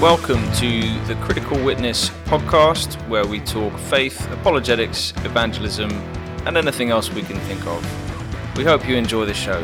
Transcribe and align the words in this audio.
Welcome 0.00 0.50
to 0.52 0.98
the 1.04 1.14
Critical 1.20 1.62
Witness 1.62 2.08
podcast, 2.24 2.94
where 3.06 3.26
we 3.26 3.40
talk 3.40 3.78
faith, 3.78 4.26
apologetics, 4.32 5.12
evangelism, 5.26 5.90
and 6.46 6.56
anything 6.56 6.88
else 6.88 7.10
we 7.10 7.20
can 7.20 7.38
think 7.40 7.66
of. 7.66 8.56
We 8.56 8.64
hope 8.64 8.88
you 8.88 8.96
enjoy 8.96 9.26
the 9.26 9.34
show. 9.34 9.62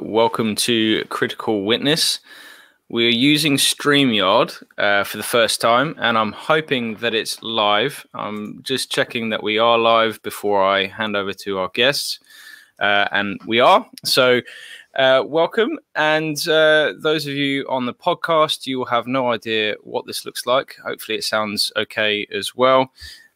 Welcome 0.00 0.54
to 0.54 1.04
Critical 1.10 1.64
Witness. 1.64 2.20
We're 2.88 3.10
using 3.10 3.56
StreamYard 3.56 4.62
uh, 4.78 5.04
for 5.04 5.16
the 5.16 5.22
first 5.22 5.60
time, 5.60 5.94
and 5.98 6.16
I'm 6.16 6.32
hoping 6.32 6.96
that 6.96 7.14
it's 7.14 7.42
live. 7.42 8.06
I'm 8.14 8.62
just 8.62 8.90
checking 8.90 9.28
that 9.30 9.42
we 9.42 9.58
are 9.58 9.78
live 9.78 10.22
before 10.22 10.64
I 10.64 10.86
hand 10.86 11.16
over 11.16 11.32
to 11.34 11.58
our 11.58 11.68
guests, 11.68 12.18
uh, 12.78 13.08
and 13.12 13.40
we 13.46 13.60
are. 13.60 13.86
So, 14.04 14.40
uh, 14.96 15.22
welcome. 15.26 15.78
And 15.94 16.36
uh, 16.48 16.94
those 16.98 17.26
of 17.26 17.34
you 17.34 17.66
on 17.68 17.86
the 17.86 17.94
podcast, 17.94 18.66
you 18.66 18.78
will 18.78 18.86
have 18.86 19.06
no 19.06 19.30
idea 19.30 19.74
what 19.82 20.06
this 20.06 20.24
looks 20.24 20.46
like. 20.46 20.76
Hopefully, 20.84 21.18
it 21.18 21.24
sounds 21.24 21.70
okay 21.76 22.26
as 22.34 22.56
well. 22.56 22.90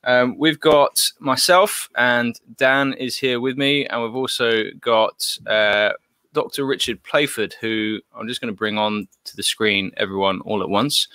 Um, 0.05 0.37
we've 0.37 0.61
got 0.61 1.11
myself 1.19 1.89
and 1.97 2.39
Dan 2.57 2.93
is 2.95 3.17
here 3.17 3.41
with 3.41 3.57
me, 3.57 3.87
and 3.87 4.03
we've 4.03 4.15
also 4.15 4.65
got 4.81 5.39
uh, 5.47 5.93
Dr. 6.35 6.67
Richard 6.67 7.03
Playford, 7.03 7.55
who 7.61 8.01
I'm 8.15 8.29
just 8.29 8.41
going 8.41 8.53
to 8.53 8.57
bring 8.57 8.77
on 8.77 9.09
to 9.25 9.37
the 9.37 9.43
screen, 9.43 9.93
everyone, 9.97 10.41
all 10.43 10.63
at 10.63 10.69
once. 10.69 11.09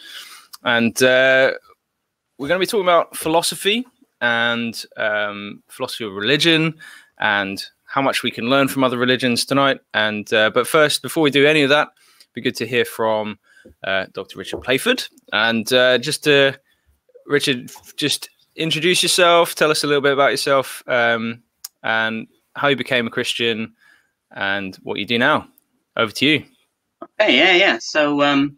And 0.63 0.95
uh, 1.03 1.51
we're 2.37 2.47
going 2.47 2.59
to 2.59 2.65
be 2.65 2.69
talking 2.69 2.85
about 2.85 3.15
philosophy 3.15 3.85
and 4.21 4.83
um, 4.97 5.61
philosophy 5.67 6.05
of 6.05 6.13
religion 6.13 6.73
and 7.19 7.63
how 7.85 8.01
much 8.01 8.23
we 8.23 8.31
can 8.31 8.49
learn 8.49 8.67
from 8.67 8.83
other 8.83 8.97
religions 8.97 9.45
tonight. 9.45 9.79
And 9.93 10.31
uh, 10.33 10.49
but 10.51 10.67
first, 10.67 11.01
before 11.01 11.21
we 11.21 11.31
do 11.31 11.45
any 11.45 11.61
of 11.63 11.69
that, 11.69 11.89
it'd 12.19 12.33
be 12.33 12.41
good 12.41 12.55
to 12.55 12.67
hear 12.67 12.85
from 12.85 13.37
uh, 13.83 14.05
Dr. 14.13 14.39
Richard 14.39 14.61
Playford. 14.61 15.03
And 15.33 15.71
uh, 15.73 15.97
just 15.97 16.23
to 16.23 16.57
Richard, 17.25 17.71
just 17.95 18.29
introduce 18.55 19.03
yourself. 19.03 19.55
Tell 19.55 19.71
us 19.71 19.83
a 19.83 19.87
little 19.87 20.01
bit 20.01 20.13
about 20.13 20.31
yourself 20.31 20.83
um, 20.87 21.43
and 21.83 22.27
how 22.55 22.67
you 22.67 22.75
became 22.75 23.07
a 23.07 23.11
Christian 23.11 23.73
and 24.31 24.75
what 24.77 24.99
you 24.99 25.05
do 25.05 25.17
now. 25.17 25.47
Over 25.97 26.11
to 26.13 26.25
you. 26.25 26.45
Okay, 27.19 27.37
yeah, 27.37 27.53
yeah. 27.53 27.77
So 27.79 28.21
um, 28.21 28.57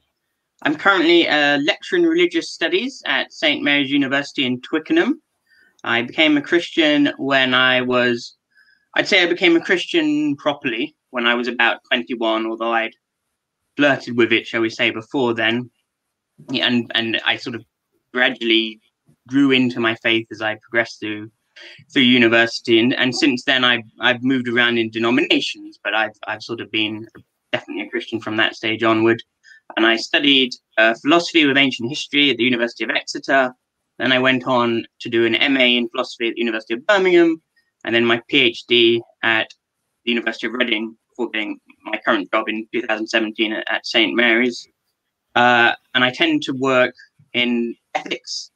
I'm 0.63 0.75
currently 0.75 1.27
a 1.27 1.57
lecturer 1.57 1.99
in 1.99 2.05
religious 2.05 2.51
studies 2.51 3.01
at 3.05 3.33
St. 3.33 3.63
Mary's 3.63 3.91
University 3.91 4.45
in 4.45 4.61
Twickenham. 4.61 5.21
I 5.83 6.03
became 6.03 6.37
a 6.37 6.41
Christian 6.41 7.11
when 7.17 7.53
I 7.53 7.81
was, 7.81 8.35
I'd 8.95 9.07
say 9.07 9.23
I 9.23 9.27
became 9.27 9.55
a 9.55 9.61
Christian 9.61 10.35
properly 10.35 10.95
when 11.09 11.25
I 11.25 11.33
was 11.33 11.47
about 11.47 11.79
21, 11.89 12.45
although 12.45 12.73
I'd 12.73 12.93
flirted 13.77 14.17
with 14.17 14.31
it, 14.31 14.45
shall 14.45 14.61
we 14.61 14.69
say, 14.69 14.91
before 14.91 15.33
then. 15.33 15.71
Yeah, 16.49 16.67
and, 16.67 16.91
and 16.93 17.21
I 17.25 17.37
sort 17.37 17.55
of 17.55 17.65
gradually 18.13 18.79
grew 19.27 19.51
into 19.51 19.79
my 19.79 19.95
faith 19.95 20.27
as 20.31 20.41
I 20.41 20.55
progressed 20.61 20.99
through 20.99 21.31
through 21.91 22.03
university, 22.03 22.79
and, 22.79 22.93
and 22.93 23.15
since 23.15 23.43
then 23.43 23.63
I've 23.63 23.83
I've 23.99 24.23
moved 24.23 24.47
around 24.47 24.77
in 24.77 24.89
denominations, 24.89 25.79
but 25.83 25.93
I've 25.93 26.17
I've 26.27 26.43
sort 26.43 26.61
of 26.61 26.71
been 26.71 27.07
definitely 27.51 27.83
a 27.83 27.89
Christian 27.89 28.19
from 28.19 28.37
that 28.37 28.55
stage 28.55 28.83
onward. 28.83 29.21
And 29.77 29.85
I 29.85 29.95
studied 29.95 30.53
uh, 30.77 30.95
philosophy 31.01 31.45
with 31.45 31.57
ancient 31.57 31.89
history 31.89 32.29
at 32.29 32.37
the 32.37 32.43
University 32.43 32.83
of 32.83 32.89
Exeter. 32.89 33.53
Then 33.99 34.11
I 34.11 34.19
went 34.19 34.45
on 34.45 34.85
to 34.99 35.09
do 35.09 35.25
an 35.25 35.53
MA 35.53 35.61
in 35.61 35.89
philosophy 35.89 36.27
at 36.27 36.35
the 36.35 36.41
University 36.41 36.73
of 36.73 36.85
Birmingham, 36.85 37.41
and 37.85 37.95
then 37.95 38.05
my 38.05 38.21
PhD 38.31 39.01
at 39.23 39.49
the 40.03 40.11
University 40.11 40.47
of 40.47 40.53
Reading 40.53 40.95
before 41.09 41.29
getting 41.29 41.59
my 41.83 41.99
current 42.03 42.31
job 42.31 42.49
in 42.49 42.67
2017 42.73 43.53
at, 43.53 43.71
at 43.71 43.85
St. 43.85 44.15
Mary's. 44.15 44.67
Uh, 45.35 45.73
and 45.93 46.03
I 46.03 46.11
tend 46.11 46.41
to 46.43 46.53
work 46.53 46.93
in 47.33 47.75
ethics 47.95 48.51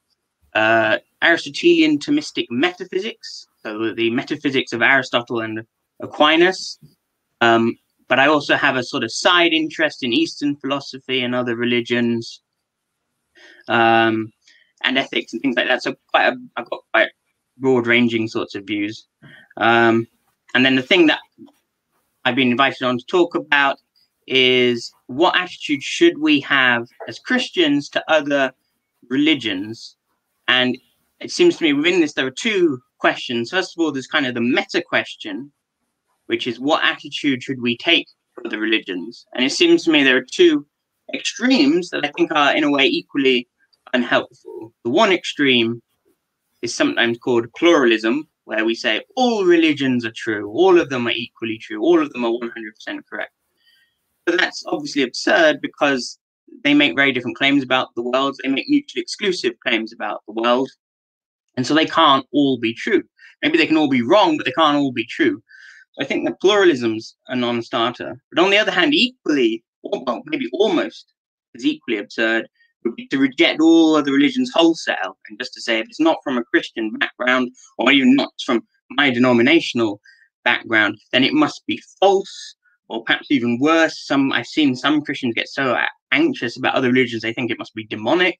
uh, 0.53 0.97
Aristotelian 1.25 1.97
Thomistic 1.99 2.45
metaphysics, 2.49 3.47
so 3.63 3.93
the 3.93 4.09
metaphysics 4.11 4.71
of 4.73 4.81
Aristotle 4.81 5.39
and 5.41 5.65
Aquinas. 5.99 6.79
Um, 7.41 7.77
but 8.07 8.19
I 8.19 8.27
also 8.27 8.55
have 8.55 8.75
a 8.77 8.83
sort 8.83 9.03
of 9.03 9.11
side 9.11 9.53
interest 9.53 10.03
in 10.03 10.13
Eastern 10.13 10.55
philosophy 10.55 11.23
and 11.23 11.33
other 11.33 11.55
religions, 11.55 12.41
um, 13.67 14.31
and 14.83 14.97
ethics 14.97 15.33
and 15.33 15.41
things 15.41 15.55
like 15.57 15.67
that. 15.67 15.81
So 15.83 15.95
quite 16.11 16.27
a, 16.27 16.35
I've 16.55 16.69
got 16.69 16.81
quite 16.93 17.09
broad-ranging 17.57 18.27
sorts 18.27 18.53
of 18.55 18.65
views. 18.65 19.07
Um, 19.57 20.07
and 20.53 20.65
then 20.65 20.75
the 20.75 20.81
thing 20.81 21.07
that 21.07 21.19
I've 22.23 22.35
been 22.35 22.51
invited 22.51 22.83
on 22.83 22.97
to 22.97 23.05
talk 23.05 23.35
about 23.35 23.77
is 24.27 24.91
what 25.07 25.35
attitude 25.35 25.83
should 25.83 26.17
we 26.17 26.39
have 26.41 26.87
as 27.07 27.19
Christians 27.19 27.89
to 27.89 28.03
other 28.07 28.53
religions 29.09 29.95
and 30.47 30.77
it 31.25 31.31
seems 31.31 31.57
to 31.57 31.63
me 31.63 31.73
within 31.73 31.99
this, 31.99 32.13
there 32.13 32.27
are 32.27 32.41
two 32.49 32.79
questions. 32.99 33.49
First 33.49 33.75
of 33.75 33.83
all, 33.83 33.91
there's 33.91 34.05
kind 34.05 34.27
of 34.27 34.35
the 34.35 34.41
meta 34.41 34.79
question, 34.79 35.51
which 36.27 36.45
is 36.45 36.59
what 36.59 36.83
attitude 36.83 37.41
should 37.41 37.59
we 37.59 37.75
take 37.77 38.07
for 38.35 38.47
the 38.47 38.59
religions? 38.59 39.25
And 39.33 39.43
it 39.43 39.51
seems 39.51 39.83
to 39.83 39.91
me 39.91 40.03
there 40.03 40.17
are 40.17 40.31
two 40.31 40.67
extremes 41.15 41.89
that 41.89 42.05
I 42.05 42.11
think 42.15 42.31
are, 42.31 42.55
in 42.55 42.63
a 42.63 42.69
way, 42.69 42.85
equally 42.85 43.47
unhelpful. 43.91 44.71
The 44.83 44.91
one 44.91 45.11
extreme 45.11 45.81
is 46.61 46.75
sometimes 46.75 47.17
called 47.17 47.51
pluralism, 47.57 48.27
where 48.43 48.63
we 48.63 48.75
say 48.75 49.01
all 49.15 49.45
religions 49.45 50.05
are 50.05 50.13
true, 50.15 50.47
all 50.51 50.79
of 50.79 50.89
them 50.89 51.07
are 51.07 51.17
equally 51.25 51.57
true, 51.57 51.81
all 51.81 51.99
of 51.99 52.13
them 52.13 52.23
are 52.23 52.33
100% 52.33 52.51
correct. 53.09 53.31
But 54.27 54.37
that's 54.37 54.63
obviously 54.67 55.01
absurd 55.01 55.59
because 55.59 56.19
they 56.63 56.75
make 56.75 56.95
very 56.95 57.11
different 57.11 57.37
claims 57.37 57.63
about 57.63 57.95
the 57.95 58.03
world. 58.03 58.37
They 58.43 58.49
make 58.49 58.69
mutually 58.69 59.01
exclusive 59.01 59.53
claims 59.65 59.91
about 59.91 60.21
the 60.27 60.33
world. 60.33 60.69
And 61.57 61.65
so 61.65 61.73
they 61.73 61.85
can't 61.85 62.25
all 62.31 62.59
be 62.59 62.73
true. 62.73 63.03
Maybe 63.41 63.57
they 63.57 63.67
can 63.67 63.77
all 63.77 63.89
be 63.89 64.01
wrong, 64.01 64.37
but 64.37 64.45
they 64.45 64.51
can't 64.51 64.77
all 64.77 64.91
be 64.91 65.05
true. 65.05 65.41
So 65.93 66.03
I 66.03 66.05
think 66.05 66.27
that 66.27 66.41
pluralism's 66.41 67.15
a 67.27 67.35
non 67.35 67.61
starter. 67.61 68.15
But 68.31 68.43
on 68.43 68.49
the 68.49 68.57
other 68.57 68.71
hand, 68.71 68.93
equally, 68.93 69.63
or 69.83 70.03
well, 70.05 70.21
maybe 70.25 70.49
almost 70.53 71.13
as 71.55 71.65
equally 71.65 71.97
absurd, 71.97 72.47
would 72.83 72.95
be 72.95 73.07
to 73.07 73.17
reject 73.17 73.61
all 73.61 73.95
other 73.95 74.11
religions 74.11 74.51
wholesale 74.53 75.17
and 75.29 75.39
just 75.39 75.53
to 75.53 75.61
say 75.61 75.79
if 75.79 75.87
it's 75.87 75.99
not 75.99 76.17
from 76.23 76.37
a 76.37 76.43
Christian 76.43 76.91
background 76.91 77.51
or 77.77 77.91
even 77.91 78.15
not 78.15 78.31
from 78.45 78.61
my 78.91 79.09
denominational 79.09 79.99
background, 80.43 80.97
then 81.11 81.23
it 81.23 81.33
must 81.33 81.65
be 81.65 81.81
false 81.99 82.55
or 82.87 83.03
perhaps 83.03 83.31
even 83.31 83.59
worse. 83.59 84.05
Some 84.05 84.31
I've 84.31 84.45
seen 84.45 84.75
some 84.75 85.01
Christians 85.01 85.33
get 85.35 85.47
so 85.47 85.73
uh, 85.73 85.87
anxious 86.11 86.57
about 86.57 86.75
other 86.75 86.89
religions 86.89 87.23
they 87.23 87.33
think 87.33 87.51
it 87.51 87.59
must 87.59 87.73
be 87.73 87.85
demonic, 87.87 88.37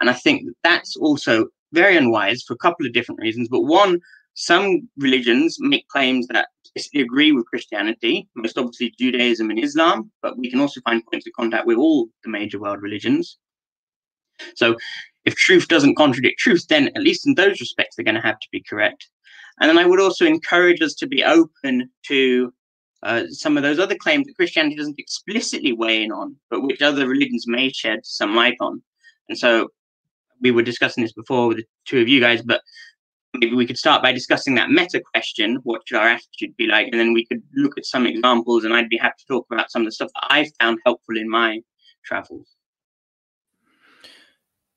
and 0.00 0.10
I 0.10 0.14
think 0.14 0.42
that's 0.62 0.96
also 0.96 1.46
very 1.72 1.96
unwise 1.96 2.42
for 2.42 2.54
a 2.54 2.58
couple 2.58 2.86
of 2.86 2.92
different 2.92 3.20
reasons. 3.20 3.48
But 3.48 3.62
one, 3.62 4.00
some 4.34 4.88
religions 4.98 5.56
make 5.60 5.86
claims 5.88 6.26
that 6.28 6.48
agree 6.94 7.32
with 7.32 7.46
Christianity, 7.46 8.28
most 8.34 8.56
obviously 8.56 8.94
Judaism 8.98 9.50
and 9.50 9.62
Islam, 9.62 10.10
but 10.22 10.38
we 10.38 10.50
can 10.50 10.60
also 10.60 10.80
find 10.82 11.04
points 11.10 11.26
of 11.26 11.32
contact 11.34 11.66
with 11.66 11.76
all 11.76 12.08
the 12.24 12.30
major 12.30 12.60
world 12.60 12.80
religions. 12.80 13.38
So 14.54 14.76
if 15.24 15.34
truth 15.34 15.68
doesn't 15.68 15.96
contradict 15.96 16.38
truth, 16.38 16.66
then 16.68 16.88
at 16.88 17.02
least 17.02 17.26
in 17.26 17.34
those 17.34 17.60
respects, 17.60 17.96
they're 17.96 18.04
going 18.04 18.14
to 18.14 18.20
have 18.20 18.38
to 18.40 18.48
be 18.52 18.62
correct. 18.68 19.08
And 19.60 19.68
then 19.68 19.78
I 19.78 19.84
would 19.84 20.00
also 20.00 20.24
encourage 20.24 20.80
us 20.80 20.94
to 20.94 21.06
be 21.06 21.22
open 21.22 21.90
to 22.06 22.52
uh, 23.02 23.24
some 23.28 23.56
of 23.56 23.62
those 23.62 23.78
other 23.78 23.94
claims 23.94 24.26
that 24.26 24.36
Christianity 24.36 24.76
doesn't 24.76 24.98
explicitly 24.98 25.72
weigh 25.72 26.02
in 26.02 26.12
on, 26.12 26.36
but 26.50 26.62
which 26.62 26.82
other 26.82 27.06
religions 27.06 27.46
may 27.46 27.70
shed 27.70 28.00
some 28.04 28.34
light 28.34 28.56
on. 28.60 28.82
And 29.28 29.38
so 29.38 29.68
we 30.40 30.50
were 30.50 30.62
discussing 30.62 31.02
this 31.02 31.12
before 31.12 31.48
with 31.48 31.58
the 31.58 31.64
two 31.86 32.00
of 32.00 32.08
you 32.08 32.20
guys, 32.20 32.42
but 32.42 32.62
maybe 33.34 33.54
we 33.54 33.66
could 33.66 33.78
start 33.78 34.02
by 34.02 34.12
discussing 34.12 34.54
that 34.56 34.70
meta 34.70 35.00
question 35.12 35.58
what 35.62 35.82
should 35.86 35.98
our 35.98 36.08
attitude 36.08 36.56
be 36.56 36.66
like? 36.66 36.88
And 36.88 36.98
then 36.98 37.12
we 37.12 37.24
could 37.26 37.42
look 37.54 37.78
at 37.78 37.86
some 37.86 38.06
examples, 38.06 38.64
and 38.64 38.74
I'd 38.74 38.88
be 38.88 38.98
happy 38.98 39.14
to 39.18 39.26
talk 39.26 39.46
about 39.50 39.70
some 39.70 39.82
of 39.82 39.86
the 39.86 39.92
stuff 39.92 40.10
that 40.14 40.26
I've 40.30 40.50
found 40.60 40.78
helpful 40.84 41.16
in 41.16 41.28
my 41.28 41.60
travels. 42.04 42.48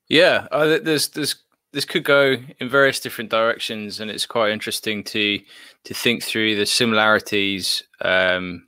Yeah, 0.08 0.46
uh, 0.52 0.78
there's 0.82 1.08
there's 1.08 1.36
this 1.72 1.84
could 1.84 2.04
go 2.04 2.36
in 2.60 2.68
various 2.68 3.00
different 3.00 3.30
directions, 3.30 4.00
and 4.00 4.10
it's 4.10 4.26
quite 4.26 4.52
interesting 4.52 5.02
to 5.04 5.40
to 5.84 5.94
think 5.94 6.22
through 6.22 6.56
the 6.56 6.66
similarities 6.66 7.82
um, 8.00 8.66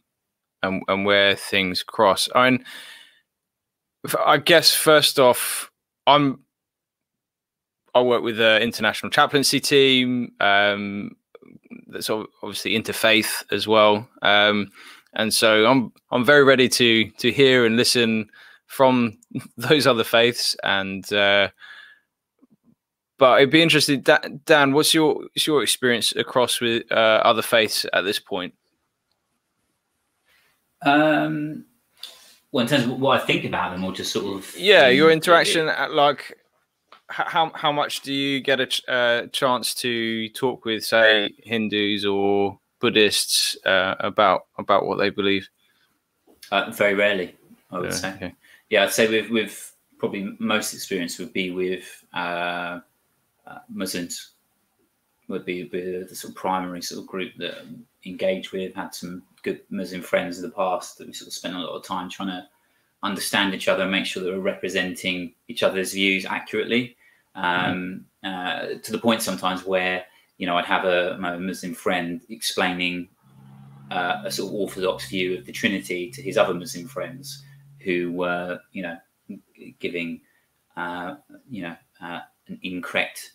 and 0.63 0.83
and 0.89 1.05
where 1.05 1.37
things 1.37 1.83
cross. 1.83 2.29
I 2.35 2.51
mean, 2.51 2.65
I 4.25 4.39
guess 4.39 4.75
first 4.75 5.19
off, 5.19 5.71
I'm 6.07 6.41
I 7.97 8.03
work 8.03 8.23
with 8.23 8.37
the 8.37 8.61
international 8.61 9.11
chaplaincy 9.11 9.59
team. 9.59 10.33
Um, 10.41 11.17
that's 11.89 12.11
obviously 12.11 12.79
interfaith 12.79 13.45
as 13.51 13.67
well. 13.67 14.07
Um, 14.21 14.71
and 15.15 15.33
so 15.33 15.65
I'm 15.65 15.93
I'm 16.11 16.25
very 16.25 16.45
ready 16.45 16.69
to 16.69 17.11
to 17.11 17.33
hear 17.33 17.65
and 17.65 17.77
listen 17.77 18.29
from 18.67 19.17
those 19.57 19.87
other 19.87 20.05
faiths. 20.05 20.57
And 20.63 21.11
uh, 21.11 21.49
but 23.19 23.33
I'd 23.33 23.51
be 23.51 23.63
interested, 23.63 24.07
Dan. 24.45 24.73
What's 24.73 24.93
your 24.93 25.15
what's 25.15 25.47
your 25.47 25.63
experience 25.63 26.15
across 26.15 26.61
with 26.61 26.91
uh, 26.93 27.23
other 27.25 27.43
faiths 27.43 27.87
at 27.95 28.03
this 28.03 28.19
point? 28.19 28.53
Um, 30.83 31.65
well, 32.53 32.63
in 32.63 32.69
terms 32.69 32.85
of 32.85 33.01
what 33.01 33.23
I 33.23 33.25
think 33.25 33.47
about 33.47 33.73
them, 33.73 33.85
or 33.85 33.93
just 33.93 34.13
sort 34.13 34.37
of 34.37 34.55
yeah, 34.59 34.89
your 34.89 35.11
interaction 35.11 35.69
at 35.69 35.93
like 35.93 36.37
how 37.09 37.51
how 37.55 37.73
much 37.73 38.01
do 38.01 38.13
you 38.13 38.41
get 38.41 38.61
a 38.61 38.91
uh, 38.93 39.27
chance 39.29 39.75
to 39.75 40.29
talk 40.31 40.65
with, 40.65 40.85
say, 40.85 41.33
Hindus 41.45 42.05
or 42.05 42.59
Buddhists 42.81 43.57
uh, 43.65 43.95
about 44.01 44.47
about 44.59 44.87
what 44.87 44.99
they 44.99 45.11
believe? 45.11 45.49
Uh, 46.51 46.71
very 46.71 46.95
rarely, 46.95 47.35
I 47.71 47.79
would 47.79 47.91
yeah, 47.91 47.97
say. 47.97 48.13
Okay. 48.15 48.35
Yeah, 48.71 48.85
I'd 48.85 48.93
say 48.93 49.09
with 49.09 49.31
with 49.31 49.75
probably 49.99 50.35
most 50.39 50.75
experience 50.75 51.19
would 51.19 51.33
be 51.33 51.51
with 51.51 52.05
uh, 52.13 52.81
uh, 53.47 53.59
Muslims. 53.69 54.33
Would 55.29 55.45
be, 55.45 55.65
be 55.65 56.05
the 56.09 56.15
sort 56.15 56.31
of 56.31 56.37
primary 56.37 56.81
sort 56.81 57.01
of 57.01 57.09
group 57.09 57.33
that 57.39 57.67
engage 58.05 58.53
with. 58.53 58.77
Had 58.77 58.95
some 58.95 59.25
good 59.43 59.61
Muslim 59.71 60.01
friends 60.01 60.39
in 60.39 60.45
the 60.45 60.55
past 60.55 60.99
that 60.99 61.09
we 61.09 61.13
sort 61.13 61.27
of 61.27 61.33
spent 61.33 61.57
a 61.57 61.59
lot 61.59 61.75
of 61.75 61.85
time 61.85 62.09
trying 62.09 62.29
to 62.29 62.47
understand 63.03 63.53
each 63.53 63.67
other 63.67 63.83
and 63.83 63.91
make 63.91 64.07
sure 64.07 64.23
that 64.23 64.33
we're 64.33 64.39
representing 64.39 65.33
each 65.49 65.65
other's 65.65 65.93
views 65.93 66.25
accurately. 66.25 66.96
Um, 67.37 68.07
uh, 68.25 68.79
to 68.83 68.93
the 68.93 68.99
point 68.99 69.23
sometimes 69.23 69.65
where 69.65 70.05
you 70.39 70.47
know 70.47 70.57
I'd 70.57 70.65
have 70.65 70.85
a 70.85 71.17
my 71.21 71.37
Muslim 71.37 71.75
friend 71.75 72.21
explaining 72.29 73.09
uh, 73.91 74.23
a 74.25 74.31
sort 74.31 74.49
of 74.49 74.55
orthodox 74.55 75.09
view 75.09 75.39
of 75.39 75.47
the 75.47 75.53
Trinity 75.53 76.11
to 76.11 76.23
his 76.23 76.37
other 76.37 76.55
Muslim 76.55 76.89
friends 76.89 77.45
who 77.81 78.11
were 78.13 78.59
you 78.73 78.83
know 78.83 78.97
giving 79.79 80.21
uh, 80.77 81.17
you 81.49 81.63
know 81.63 81.77
uh, 82.03 82.21
an 82.49 82.59
incorrect 82.63 83.33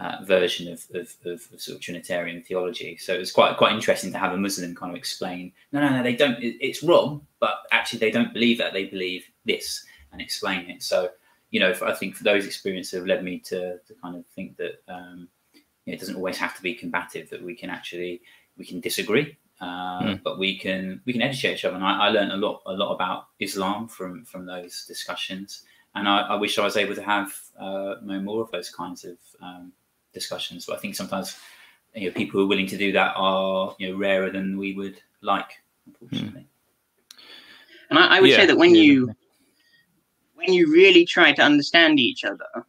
uh, 0.00 0.18
version 0.24 0.72
of, 0.72 0.84
of, 0.94 1.16
of, 1.24 1.40
sort 1.60 1.76
of 1.76 1.80
Trinitarian 1.80 2.42
theology. 2.42 2.96
So 2.96 3.14
it's 3.14 3.30
quite 3.30 3.56
quite 3.56 3.72
interesting 3.72 4.12
to 4.12 4.18
have 4.18 4.32
a 4.32 4.36
Muslim 4.36 4.74
kind 4.74 4.90
of 4.90 4.96
explain, 4.96 5.52
no, 5.72 5.80
no, 5.80 5.88
no, 5.88 6.02
they 6.02 6.16
don't. 6.16 6.36
It's 6.40 6.82
wrong, 6.82 7.26
but 7.40 7.58
actually 7.70 8.00
they 8.00 8.10
don't 8.10 8.32
believe 8.32 8.58
that. 8.58 8.72
They 8.72 8.86
believe 8.86 9.24
this 9.44 9.84
and 10.12 10.20
explain 10.20 10.68
it. 10.68 10.82
So 10.82 11.10
you 11.54 11.60
know, 11.60 11.72
I 11.86 11.92
think 11.92 12.16
for 12.16 12.24
those 12.24 12.46
experiences 12.46 12.98
have 12.98 13.06
led 13.06 13.22
me 13.22 13.38
to 13.50 13.78
to 13.78 13.94
kind 14.02 14.16
of 14.16 14.26
think 14.34 14.56
that 14.56 14.82
um, 14.88 15.28
you 15.54 15.92
know, 15.92 15.94
it 15.94 16.00
doesn't 16.00 16.16
always 16.16 16.36
have 16.36 16.56
to 16.56 16.62
be 16.62 16.74
combative. 16.74 17.30
That 17.30 17.44
we 17.44 17.54
can 17.54 17.70
actually 17.70 18.22
we 18.58 18.64
can 18.66 18.80
disagree, 18.80 19.38
uh, 19.60 20.00
mm. 20.02 20.22
but 20.24 20.40
we 20.40 20.58
can 20.58 21.00
we 21.04 21.12
can 21.12 21.22
educate 21.22 21.54
each 21.54 21.64
other. 21.64 21.76
And 21.76 21.84
I, 21.84 22.06
I 22.06 22.08
learned 22.08 22.32
a 22.32 22.36
lot 22.36 22.62
a 22.66 22.72
lot 22.72 22.92
about 22.92 23.28
Islam 23.38 23.86
from 23.86 24.24
from 24.24 24.46
those 24.46 24.84
discussions. 24.84 25.62
And 25.94 26.08
I, 26.08 26.22
I 26.22 26.34
wish 26.34 26.58
I 26.58 26.64
was 26.64 26.76
able 26.76 26.96
to 26.96 27.04
have 27.04 27.32
uh, 27.56 27.94
more 28.02 28.42
of 28.42 28.50
those 28.50 28.68
kinds 28.68 29.04
of 29.04 29.16
um, 29.40 29.72
discussions. 30.12 30.66
But 30.66 30.78
I 30.78 30.80
think 30.80 30.96
sometimes 30.96 31.38
you 31.94 32.08
know 32.08 32.14
people 32.14 32.40
who 32.40 32.46
are 32.46 32.48
willing 32.48 32.66
to 32.66 32.76
do 32.76 32.90
that 32.90 33.12
are 33.14 33.76
you 33.78 33.92
know 33.92 33.96
rarer 33.96 34.28
than 34.28 34.58
we 34.58 34.74
would 34.74 35.00
like, 35.20 35.52
unfortunately. 35.86 36.48
Mm. 36.48 37.20
And 37.90 37.98
I, 38.00 38.16
I 38.16 38.20
would 38.20 38.30
yeah. 38.30 38.38
say 38.38 38.46
that 38.46 38.58
when 38.58 38.74
you 38.74 39.14
when 40.44 40.54
you 40.54 40.70
really 40.72 41.04
try 41.04 41.32
to 41.32 41.42
understand 41.42 41.98
each 41.98 42.24
other, 42.24 42.66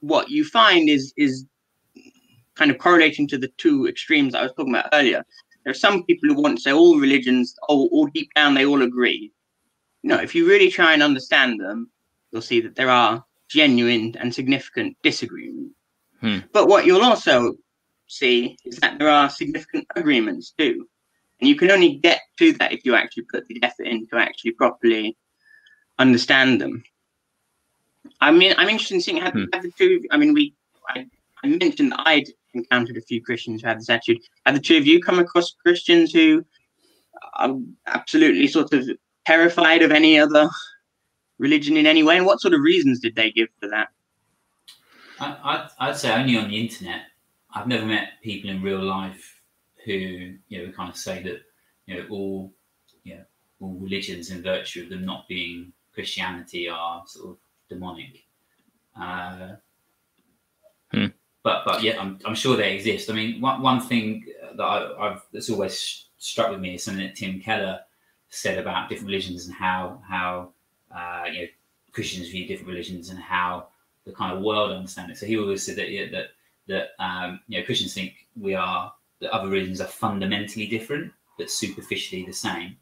what 0.00 0.30
you 0.30 0.44
find 0.44 0.88
is 0.88 1.12
is 1.16 1.46
kind 2.54 2.70
of 2.70 2.78
correlating 2.78 3.26
to 3.28 3.38
the 3.38 3.48
two 3.56 3.86
extremes 3.86 4.34
I 4.34 4.42
was 4.42 4.52
talking 4.52 4.74
about 4.74 4.90
earlier. 4.92 5.24
There 5.64 5.70
are 5.70 5.74
some 5.74 6.04
people 6.04 6.28
who 6.28 6.42
want 6.42 6.56
to 6.58 6.62
say 6.62 6.72
all 6.72 6.98
religions, 6.98 7.54
all, 7.68 7.88
all 7.92 8.06
deep 8.06 8.30
down, 8.34 8.54
they 8.54 8.66
all 8.66 8.82
agree. 8.82 9.32
No, 10.02 10.16
if 10.16 10.34
you 10.34 10.46
really 10.48 10.70
try 10.70 10.92
and 10.92 11.02
understand 11.02 11.60
them, 11.60 11.90
you'll 12.30 12.42
see 12.42 12.60
that 12.60 12.76
there 12.76 12.90
are 12.90 13.24
genuine 13.48 14.16
and 14.18 14.34
significant 14.34 14.96
disagreements. 15.02 15.74
Hmm. 16.20 16.38
But 16.52 16.68
what 16.68 16.86
you'll 16.86 17.02
also 17.02 17.54
see 18.08 18.56
is 18.64 18.76
that 18.78 18.98
there 18.98 19.08
are 19.08 19.30
significant 19.30 19.86
agreements 19.96 20.52
too. 20.58 20.86
And 21.40 21.48
you 21.48 21.56
can 21.56 21.70
only 21.70 21.96
get 21.96 22.20
to 22.38 22.52
that 22.54 22.72
if 22.72 22.84
you 22.84 22.94
actually 22.94 23.24
put 23.24 23.46
the 23.48 23.62
effort 23.62 23.86
in 23.86 24.06
to 24.08 24.16
actually 24.16 24.52
properly 24.52 25.16
understand 26.00 26.60
them. 26.60 26.82
I 28.20 28.30
mean, 28.30 28.54
I'm 28.56 28.68
interested 28.68 28.94
in 28.94 29.00
seeing 29.00 29.18
how, 29.18 29.30
hmm. 29.30 29.44
the 29.52 29.72
two. 29.76 30.02
I 30.10 30.16
mean, 30.16 30.34
we. 30.34 30.54
I, 30.88 31.06
I, 31.44 31.46
mentioned 31.46 31.92
that 31.92 32.02
I'd 32.06 32.28
encountered 32.54 32.96
a 32.96 33.02
few 33.02 33.22
Christians 33.22 33.60
who 33.60 33.68
had 33.68 33.78
this 33.78 33.90
attitude. 33.90 34.18
Have 34.46 34.56
the 34.56 34.60
two 34.60 34.76
of 34.76 34.86
you 34.86 35.00
come 35.00 35.18
across 35.18 35.54
Christians 35.62 36.12
who 36.12 36.44
are 37.34 37.54
absolutely 37.86 38.48
sort 38.48 38.72
of 38.72 38.88
terrified 39.26 39.82
of 39.82 39.92
any 39.92 40.18
other 40.18 40.48
religion 41.38 41.76
in 41.76 41.86
any 41.86 42.02
way? 42.02 42.16
And 42.16 42.26
what 42.26 42.40
sort 42.40 42.54
of 42.54 42.60
reasons 42.60 42.98
did 42.98 43.14
they 43.14 43.30
give 43.30 43.48
for 43.60 43.68
that? 43.68 43.88
I, 45.20 45.36
I'd, 45.44 45.68
I'd 45.78 45.96
say 45.96 46.12
only 46.12 46.36
on 46.36 46.48
the 46.48 46.58
internet. 46.58 47.02
I've 47.54 47.66
never 47.66 47.84
met 47.84 48.22
people 48.22 48.50
in 48.50 48.62
real 48.62 48.82
life 48.82 49.40
who 49.84 49.92
you 50.48 50.66
know 50.66 50.72
kind 50.72 50.90
of 50.90 50.96
say 50.96 51.22
that 51.22 51.40
you 51.86 51.96
know 51.96 52.06
all 52.10 52.52
you 53.04 53.16
know 53.16 53.24
all 53.60 53.74
religions 53.78 54.30
in 54.30 54.42
virtue 54.42 54.82
of 54.82 54.88
them 54.88 55.04
not 55.04 55.28
being 55.28 55.72
Christianity 55.94 56.68
are 56.68 57.02
sort 57.06 57.30
of 57.30 57.36
demonic. 57.68 58.24
Uh, 58.98 59.56
hmm. 60.92 61.06
But 61.42 61.64
but 61.64 61.82
yeah, 61.82 62.00
I'm, 62.00 62.18
I'm 62.24 62.34
sure 62.34 62.56
they 62.56 62.74
exist. 62.74 63.10
I 63.10 63.14
mean, 63.14 63.40
one, 63.40 63.62
one 63.62 63.80
thing 63.80 64.26
that 64.56 64.62
I, 64.62 65.08
have 65.08 65.22
that's 65.32 65.50
always 65.50 66.06
struck 66.18 66.50
with 66.50 66.60
me 66.60 66.74
is 66.74 66.84
something 66.84 67.04
that 67.04 67.16
Tim 67.16 67.40
Keller 67.40 67.80
said 68.28 68.58
about 68.58 68.88
different 68.88 69.08
religions 69.08 69.46
and 69.46 69.54
how 69.54 70.02
how 70.06 70.50
uh, 70.94 71.24
you 71.32 71.40
know 71.40 71.46
Christians 71.92 72.28
view 72.28 72.46
different 72.46 72.68
religions 72.68 73.08
and 73.08 73.18
how 73.18 73.68
the 74.04 74.12
kind 74.12 74.36
of 74.36 74.42
world 74.42 74.72
understand 74.72 75.10
it. 75.10 75.18
So 75.18 75.26
he 75.26 75.38
always 75.38 75.64
said 75.64 75.76
that 75.76 75.90
yeah, 75.90 76.10
that 76.10 76.26
that 76.68 76.88
um, 77.02 77.40
you 77.48 77.58
know 77.58 77.64
Christians 77.64 77.94
think 77.94 78.12
we 78.38 78.54
are 78.54 78.92
that 79.20 79.30
other 79.32 79.48
religions 79.48 79.80
are 79.80 79.86
fundamentally 79.86 80.66
different 80.66 81.12
but 81.38 81.50
superficially 81.50 82.24
the 82.26 82.32
same 82.32 82.76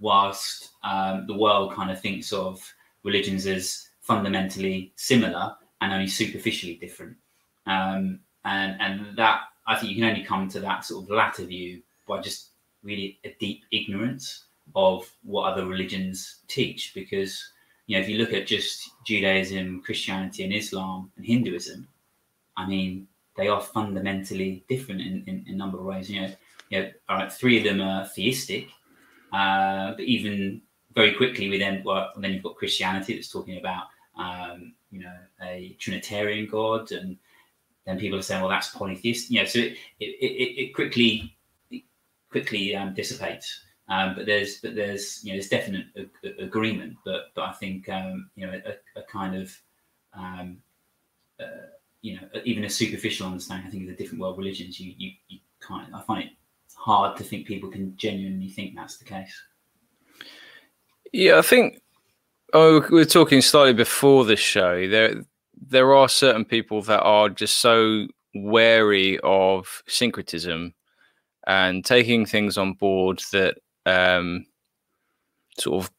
whilst 0.00 0.70
um, 0.84 1.26
the 1.26 1.36
world 1.36 1.72
kind 1.72 1.90
of 1.90 2.00
thinks 2.00 2.32
of 2.32 2.62
religions 3.02 3.46
as 3.46 3.88
fundamentally 4.00 4.92
similar 4.96 5.56
and 5.80 5.92
only 5.92 6.06
superficially 6.06 6.74
different. 6.74 7.16
Um, 7.66 8.20
and 8.44 8.80
and 8.80 9.16
that 9.16 9.40
I 9.66 9.76
think 9.76 9.90
you 9.90 9.96
can 9.96 10.10
only 10.10 10.24
come 10.24 10.48
to 10.50 10.60
that 10.60 10.84
sort 10.84 11.04
of 11.04 11.10
latter 11.10 11.44
view 11.44 11.82
by 12.06 12.20
just 12.20 12.50
really 12.82 13.18
a 13.24 13.34
deep 13.40 13.62
ignorance 13.72 14.44
of 14.76 15.10
what 15.22 15.50
other 15.50 15.66
religions 15.66 16.40
teach. 16.48 16.92
Because 16.94 17.42
you 17.86 17.96
know, 17.96 18.02
if 18.02 18.08
you 18.08 18.18
look 18.18 18.32
at 18.32 18.46
just 18.46 18.90
Judaism, 19.06 19.82
Christianity, 19.82 20.44
and 20.44 20.52
Islam 20.52 21.10
and 21.16 21.24
Hinduism, 21.24 21.88
I 22.56 22.66
mean, 22.66 23.08
they 23.36 23.48
are 23.48 23.60
fundamentally 23.60 24.64
different 24.68 25.00
in, 25.00 25.24
in, 25.26 25.44
in 25.46 25.54
a 25.54 25.56
number 25.56 25.78
of 25.78 25.84
ways. 25.84 26.10
You 26.10 26.22
know, 26.22 26.34
you 26.70 26.80
know, 26.80 26.90
all 27.08 27.16
right, 27.18 27.32
three 27.32 27.58
of 27.58 27.64
them 27.64 27.80
are 27.80 28.06
theistic, 28.06 28.68
uh, 29.32 29.92
but 29.92 30.04
even 30.04 30.62
very 30.94 31.14
quickly, 31.14 31.48
we 31.48 31.58
then 31.58 31.82
well, 31.84 32.12
then 32.16 32.32
you've 32.32 32.42
got 32.42 32.56
Christianity 32.56 33.14
that's 33.14 33.28
talking 33.28 33.58
about 33.58 33.86
um, 34.16 34.74
you 34.90 35.00
know 35.00 35.16
a 35.42 35.76
Trinitarian 35.78 36.48
God, 36.48 36.92
and 36.92 37.16
then 37.86 37.98
people 37.98 38.18
are 38.18 38.22
saying, 38.22 38.40
well, 38.40 38.50
that's 38.50 38.70
polytheist. 38.70 39.30
You 39.30 39.40
know, 39.40 39.46
so 39.46 39.60
it 39.60 39.76
it, 40.00 40.06
it, 40.06 40.60
it 40.62 40.74
quickly 40.74 41.36
it 41.70 41.82
quickly 42.30 42.74
um, 42.74 42.94
dissipates. 42.94 43.60
Um, 43.88 44.14
but 44.14 44.26
there's 44.26 44.60
but 44.60 44.74
there's 44.74 45.22
you 45.24 45.32
know 45.32 45.36
there's 45.36 45.48
definite 45.48 45.86
ag- 45.96 46.38
agreement, 46.38 46.96
but 47.04 47.32
but 47.34 47.42
I 47.42 47.52
think 47.52 47.88
um, 47.88 48.30
you 48.36 48.46
know 48.46 48.60
a, 48.64 49.00
a 49.00 49.02
kind 49.02 49.36
of 49.36 49.54
um, 50.14 50.58
uh, 51.40 51.68
you 52.00 52.16
know 52.16 52.40
even 52.44 52.64
a 52.64 52.70
superficial 52.70 53.26
understanding 53.26 53.66
I 53.66 53.70
think 53.70 53.82
of 53.82 53.88
the 53.90 54.02
different 54.02 54.22
world 54.22 54.38
religions 54.38 54.80
you 54.80 54.94
you, 54.96 55.12
you 55.28 55.38
can't 55.66 55.92
I 55.94 56.00
find 56.02 56.24
it 56.24 56.30
hard 56.74 57.16
to 57.16 57.24
think 57.24 57.46
people 57.46 57.70
can 57.70 57.96
genuinely 57.96 58.48
think 58.48 58.74
that's 58.74 58.98
the 58.98 59.04
case. 59.04 59.42
Yeah, 61.14 61.38
I 61.38 61.42
think. 61.42 61.80
Oh, 62.54 62.80
we 62.90 62.98
were 62.98 63.04
talking 63.04 63.40
slightly 63.40 63.72
before 63.72 64.24
this 64.24 64.40
show. 64.40 64.88
There, 64.88 65.22
there 65.54 65.94
are 65.94 66.08
certain 66.08 66.44
people 66.44 66.82
that 66.82 67.02
are 67.02 67.28
just 67.28 67.58
so 67.60 68.08
wary 68.34 69.20
of 69.22 69.84
syncretism 69.86 70.74
and 71.46 71.84
taking 71.84 72.26
things 72.26 72.58
on 72.58 72.72
board 72.72 73.22
that 73.30 73.58
um, 73.86 74.44
sort 75.56 75.84
of 75.84 75.90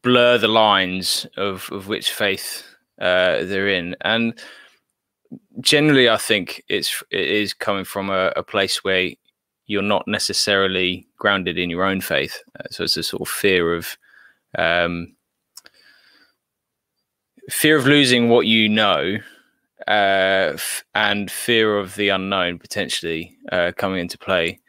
blur 0.00 0.38
the 0.38 0.48
lines 0.48 1.26
of, 1.36 1.68
of 1.70 1.88
which 1.88 2.10
faith 2.10 2.64
uh, 3.02 3.44
they're 3.44 3.68
in. 3.68 3.94
And 4.00 4.40
generally, 5.60 6.08
I 6.08 6.16
think 6.16 6.62
it's 6.70 7.02
it 7.10 7.28
is 7.28 7.52
coming 7.52 7.84
from 7.84 8.08
a, 8.08 8.32
a 8.34 8.42
place 8.42 8.82
where 8.82 9.10
you're 9.66 9.82
not 9.82 10.08
necessarily 10.08 11.06
grounded 11.18 11.58
in 11.58 11.68
your 11.68 11.84
own 11.84 12.00
faith. 12.00 12.42
Uh, 12.58 12.64
so 12.70 12.84
it's 12.84 12.96
a 12.96 13.02
sort 13.02 13.20
of 13.20 13.28
fear 13.28 13.74
of 13.74 13.98
um, 14.58 15.14
fear 17.50 17.76
of 17.76 17.86
losing 17.86 18.28
what 18.28 18.46
you 18.46 18.68
know, 18.68 19.18
uh, 19.88 20.52
f- 20.54 20.84
and 20.94 21.30
fear 21.30 21.78
of 21.78 21.96
the 21.96 22.08
unknown 22.08 22.58
potentially 22.58 23.36
uh, 23.50 23.72
coming 23.76 24.00
into 24.00 24.18
play. 24.18 24.60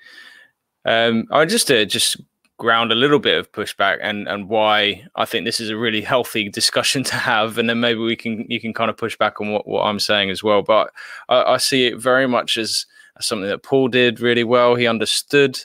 Um, 0.85 1.25
I 1.31 1.45
just 1.45 1.67
to 1.67 1.85
just 1.85 2.17
ground 2.57 2.91
a 2.91 2.95
little 2.95 3.19
bit 3.19 3.37
of 3.37 3.51
pushback 3.51 3.97
and 4.01 4.27
and 4.27 4.47
why 4.47 5.05
I 5.15 5.25
think 5.25 5.43
this 5.43 5.59
is 5.59 5.69
a 5.69 5.77
really 5.77 6.01
healthy 6.01 6.49
discussion 6.49 7.03
to 7.11 7.15
have, 7.15 7.57
and 7.57 7.69
then 7.69 7.79
maybe 7.79 7.99
we 7.99 8.15
can 8.15 8.45
you 8.49 8.59
can 8.59 8.73
kind 8.73 8.89
of 8.89 8.97
push 8.97 9.17
back 9.17 9.39
on 9.39 9.51
what, 9.51 9.67
what 9.67 9.83
I'm 9.83 9.99
saying 9.99 10.29
as 10.29 10.43
well. 10.43 10.61
But 10.61 10.91
I, 11.29 11.43
I 11.43 11.57
see 11.57 11.87
it 11.87 11.97
very 11.99 12.27
much 12.27 12.57
as 12.57 12.85
something 13.19 13.49
that 13.49 13.63
Paul 13.63 13.87
did 13.87 14.19
really 14.19 14.43
well. 14.43 14.75
He 14.75 14.87
understood 14.87 15.59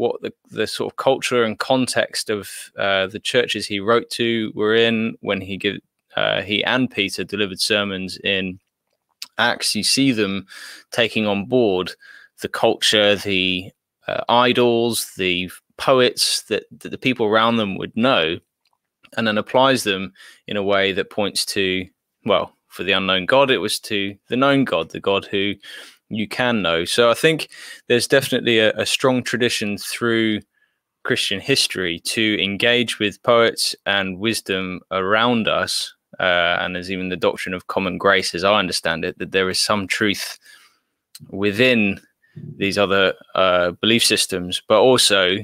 what 0.00 0.22
the, 0.22 0.32
the 0.50 0.66
sort 0.66 0.90
of 0.90 0.96
culture 0.96 1.44
and 1.44 1.58
context 1.58 2.30
of 2.30 2.50
uh, 2.78 3.06
the 3.06 3.20
churches 3.20 3.66
he 3.66 3.78
wrote 3.78 4.08
to 4.08 4.50
were 4.54 4.74
in 4.74 5.14
when 5.20 5.42
he 5.42 5.58
give, 5.58 5.76
uh, 6.16 6.40
he 6.40 6.64
and 6.64 6.90
Peter 6.90 7.22
delivered 7.22 7.60
sermons 7.60 8.16
in 8.24 8.58
Acts. 9.36 9.74
You 9.74 9.84
see 9.84 10.10
them 10.10 10.46
taking 10.90 11.26
on 11.26 11.44
board 11.44 11.92
the 12.40 12.48
culture, 12.48 13.14
the 13.14 13.70
uh, 14.08 14.22
idols, 14.30 15.12
the 15.18 15.50
poets 15.76 16.44
that, 16.44 16.64
that 16.78 16.88
the 16.88 16.98
people 16.98 17.26
around 17.26 17.58
them 17.58 17.76
would 17.76 17.94
know, 17.94 18.38
and 19.18 19.26
then 19.26 19.36
applies 19.36 19.84
them 19.84 20.14
in 20.46 20.56
a 20.56 20.62
way 20.62 20.92
that 20.92 21.10
points 21.10 21.44
to 21.44 21.86
well, 22.24 22.56
for 22.68 22.84
the 22.84 22.92
unknown 22.92 23.26
God, 23.26 23.50
it 23.50 23.58
was 23.58 23.78
to 23.80 24.16
the 24.28 24.36
known 24.36 24.64
God, 24.64 24.90
the 24.90 25.00
God 25.00 25.26
who 25.26 25.54
you 26.10 26.28
can 26.28 26.60
know. 26.62 26.84
So 26.84 27.10
I 27.10 27.14
think 27.14 27.48
there's 27.86 28.08
definitely 28.08 28.58
a, 28.58 28.72
a 28.72 28.84
strong 28.84 29.22
tradition 29.22 29.78
through 29.78 30.40
Christian 31.04 31.40
history 31.40 32.00
to 32.00 32.42
engage 32.42 32.98
with 32.98 33.22
poets 33.22 33.74
and 33.86 34.18
wisdom 34.18 34.80
around 34.90 35.48
us. 35.48 35.94
Uh, 36.18 36.58
and 36.60 36.74
there's 36.74 36.90
even 36.90 37.08
the 37.08 37.16
doctrine 37.16 37.54
of 37.54 37.68
common 37.68 37.96
grace, 37.96 38.34
as 38.34 38.44
I 38.44 38.58
understand 38.58 39.04
it, 39.04 39.18
that 39.18 39.32
there 39.32 39.48
is 39.48 39.58
some 39.58 39.86
truth 39.86 40.38
within 41.30 42.00
these 42.56 42.76
other 42.76 43.14
uh, 43.34 43.70
belief 43.72 44.04
systems, 44.04 44.60
but 44.68 44.80
also 44.80 45.38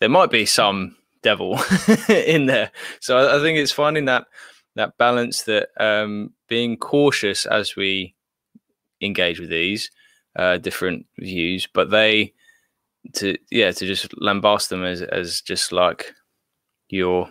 there 0.00 0.08
might 0.08 0.30
be 0.30 0.46
some 0.46 0.96
devil 1.22 1.58
in 2.08 2.46
there. 2.46 2.70
So 3.00 3.18
I, 3.18 3.36
I, 3.36 3.40
think 3.40 3.58
it's 3.58 3.72
finding 3.72 4.04
that 4.06 4.26
that 4.76 4.96
balance 4.98 5.42
that 5.42 5.70
um, 5.78 6.32
being 6.48 6.76
cautious 6.76 7.46
as 7.46 7.76
we 7.76 8.14
engage 9.00 9.40
with 9.40 9.50
these 9.50 9.90
uh, 10.36 10.58
different 10.58 11.06
views, 11.18 11.66
but 11.72 11.90
they 11.90 12.32
to 13.14 13.36
yeah 13.50 13.70
to 13.70 13.86
just 13.86 14.08
lambast 14.16 14.68
them 14.68 14.84
as 14.84 15.02
as 15.02 15.40
just 15.40 15.72
like 15.72 16.12
your 16.88 17.30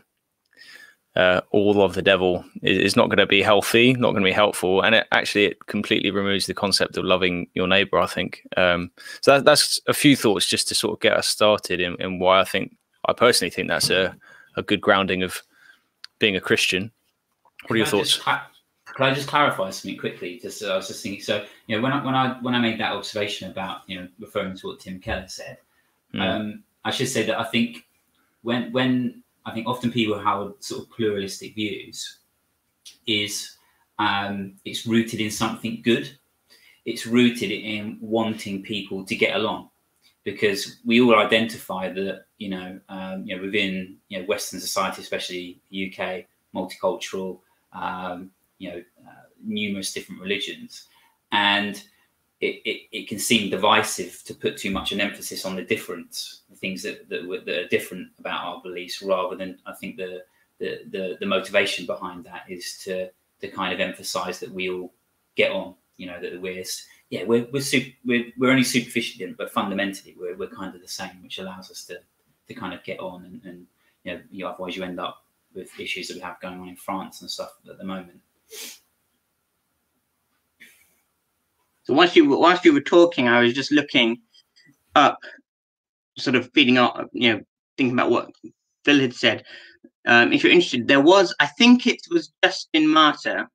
uh, 1.15 1.39
all 1.51 1.81
of 1.81 1.93
the 1.93 2.01
devil 2.01 2.43
is, 2.62 2.97
not 2.97 3.07
going 3.07 3.17
to 3.17 3.25
be 3.25 3.41
healthy, 3.41 3.93
not 3.93 4.12
going 4.12 4.21
to 4.21 4.27
be 4.27 4.33
helpful, 4.33 4.81
and 4.81 4.93
it 4.93 5.07
actually 5.13 5.45
it 5.45 5.65
completely 5.67 6.12
removes 6.12 6.45
the 6.45 6.53
concept 6.53 6.97
of 6.97 7.05
loving 7.05 7.47
your 7.53 7.67
neighbor. 7.67 7.97
I 7.97 8.05
think 8.05 8.41
um, 8.57 8.91
so. 9.21 9.31
That, 9.31 9.45
that's 9.45 9.79
a 9.88 9.93
few 9.93 10.17
thoughts 10.17 10.45
just 10.45 10.67
to 10.67 10.75
sort 10.75 10.93
of 10.93 11.00
get 11.00 11.13
us 11.13 11.27
started 11.27 11.79
in, 11.79 11.95
in 12.01 12.19
why 12.19 12.41
I 12.41 12.43
think 12.43 12.75
I 13.07 13.13
personally 13.13 13.50
think 13.50 13.69
that's 13.69 13.89
a, 13.89 14.13
a 14.57 14.62
good 14.62 14.81
grounding 14.81 15.24
of 15.24 15.41
being 16.19 16.35
a 16.35 16.41
Christian. 16.41 16.91
What 17.67 17.75
are 17.75 17.77
your 17.77 17.85
thoughts? 17.85 18.17
Can 18.17 18.33
I 18.35 18.41
just 18.97 19.27
clarify 19.27 19.69
something 19.69 19.97
quickly? 19.97 20.39
Just 20.41 20.63
uh, 20.63 20.73
I 20.73 20.77
was 20.77 20.87
just 20.87 21.03
thinking. 21.03 21.21
So 21.21 21.45
you 21.67 21.75
know, 21.75 21.81
when 21.83 21.91
I 21.91 22.03
when 22.03 22.15
I 22.15 22.41
when 22.41 22.55
I 22.55 22.59
made 22.59 22.79
that 22.79 22.93
observation 22.93 23.51
about 23.51 23.81
you 23.87 23.99
know 23.99 24.07
referring 24.19 24.55
to 24.57 24.67
what 24.67 24.79
Tim 24.79 24.99
Keller 24.99 25.27
said, 25.27 25.57
mm. 26.13 26.21
um, 26.21 26.63
I 26.83 26.91
should 26.91 27.09
say 27.09 27.25
that 27.25 27.39
I 27.39 27.43
think 27.43 27.85
when 28.43 28.71
when 28.71 29.23
I 29.45 29.53
think 29.53 29.67
often 29.67 29.91
people 29.91 30.17
have 30.17 30.53
sort 30.59 30.83
of 30.83 30.89
pluralistic 30.91 31.55
views, 31.55 32.19
is 33.05 33.57
um, 33.99 34.53
it's 34.63 34.87
rooted 34.87 35.19
in 35.19 35.31
something 35.31 35.81
good. 35.83 36.09
It's 36.85 37.05
rooted 37.05 37.51
in 37.51 37.97
wanting 37.99 38.61
people 38.61 39.03
to 39.05 39.15
get 39.15 39.35
along, 39.35 39.69
because 40.23 40.77
we 40.85 41.01
all 41.01 41.15
identify 41.15 41.91
that 41.91 42.25
you 42.37 42.49
know 42.49 42.79
um, 42.87 43.25
you 43.25 43.35
know 43.35 43.41
within 43.41 43.97
you 44.07 44.19
know 44.19 44.25
Western 44.25 44.61
society, 44.61 45.01
especially 45.01 45.59
the 45.69 45.91
UK, 45.91 46.25
multicultural. 46.55 47.39
Um, 47.73 48.31
you 48.57 48.69
know 48.69 48.83
uh, 49.05 49.24
numerous 49.43 49.93
different 49.93 50.21
religions, 50.21 50.88
and 51.31 51.83
it, 52.41 52.62
it, 52.65 52.81
it, 52.91 53.07
can 53.07 53.17
seem 53.17 53.50
divisive 53.50 54.21
to 54.25 54.33
put 54.33 54.57
too 54.57 54.71
much 54.71 54.91
an 54.91 55.00
emphasis 55.00 55.45
on 55.45 55.55
the 55.55 55.63
difference, 55.63 56.41
the 56.50 56.55
things 56.55 56.83
that, 56.83 57.07
that, 57.09 57.27
that, 57.45 57.57
are 57.57 57.67
different 57.69 58.09
about 58.19 58.43
our 58.43 58.62
beliefs, 58.62 59.01
rather 59.01 59.35
than 59.35 59.57
I 59.65 59.74
think 59.74 59.97
the, 59.97 60.24
the 60.59 60.81
the, 60.91 61.17
the 61.19 61.25
motivation 61.25 61.85
behind 61.85 62.25
that 62.25 62.43
is 62.50 62.77
to 62.83 63.09
to 63.41 63.47
kind 63.47 63.74
of 63.74 63.79
emphasize 63.79 64.39
that 64.39 64.51
we 64.51 64.69
all 64.69 64.93
get 65.35 65.51
on. 65.51 65.75
You 65.97 66.07
know 66.07 66.21
that 66.21 66.41
we're 66.41 66.63
yeah 67.09 67.24
we're 67.24 67.47
we're, 67.53 67.62
super, 67.62 67.89
we're, 68.05 68.25
we're 68.38 68.51
only 68.51 68.63
superficially 68.63 69.33
but 69.38 69.51
fundamentally 69.51 70.15
we're, 70.19 70.35
we're 70.35 70.47
kind 70.47 70.75
of 70.75 70.81
the 70.81 70.88
same, 70.88 71.24
which 71.24 71.39
allows 71.39 71.71
us 71.71 71.85
to 71.85 72.00
to 72.47 72.53
kind 72.53 72.74
of 72.74 72.83
get 72.83 73.00
on 73.00 73.25
and, 73.25 73.41
and 73.45 74.24
you 74.29 74.43
know 74.43 74.50
otherwise 74.50 74.75
you 74.75 74.83
end 74.83 75.00
up 75.00 75.24
with 75.53 75.79
issues 75.79 76.09
that 76.09 76.15
we 76.15 76.21
have 76.21 76.39
going 76.41 76.59
on 76.59 76.67
in 76.67 76.75
France 76.75 77.21
and 77.21 77.31
stuff 77.31 77.53
at 77.69 77.77
the 77.77 77.83
moment. 77.83 78.19
So 81.83 81.93
once 81.93 82.15
you 82.15 82.27
whilst 82.27 82.65
you 82.65 82.73
were 82.73 82.81
talking, 82.81 83.27
I 83.27 83.41
was 83.41 83.53
just 83.53 83.71
looking 83.71 84.17
up, 84.95 85.19
sort 86.17 86.35
of 86.35 86.49
feeding 86.53 86.77
up, 86.77 87.09
you 87.13 87.33
know, 87.33 87.41
thinking 87.77 87.93
about 87.93 88.09
what 88.09 88.31
Phil 88.83 88.99
had 88.99 89.13
said. 89.13 89.43
Um, 90.07 90.33
if 90.33 90.43
you're 90.43 90.51
interested, 90.51 90.87
there 90.87 91.01
was, 91.01 91.33
I 91.39 91.47
think 91.47 91.87
it 91.87 91.99
was 92.09 92.31
Justin 92.43 92.87
Martyr, 92.87 93.49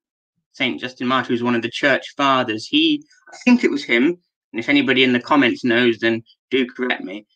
Saint 0.52 0.80
Justin 0.80 1.06
Martyr, 1.06 1.28
who's 1.28 1.42
one 1.42 1.54
of 1.54 1.62
the 1.62 1.70
church 1.70 2.14
fathers. 2.16 2.66
He, 2.66 3.04
I 3.32 3.37
think 3.44 3.64
it 3.64 3.70
was 3.70 3.85
him. 3.85 4.18
And 4.52 4.61
if 4.61 4.68
anybody 4.68 5.04
in 5.04 5.12
the 5.12 5.20
comments 5.20 5.64
knows, 5.64 5.99
then 5.99 6.23
do 6.50 6.66
correct 6.66 7.02
me. 7.02 7.26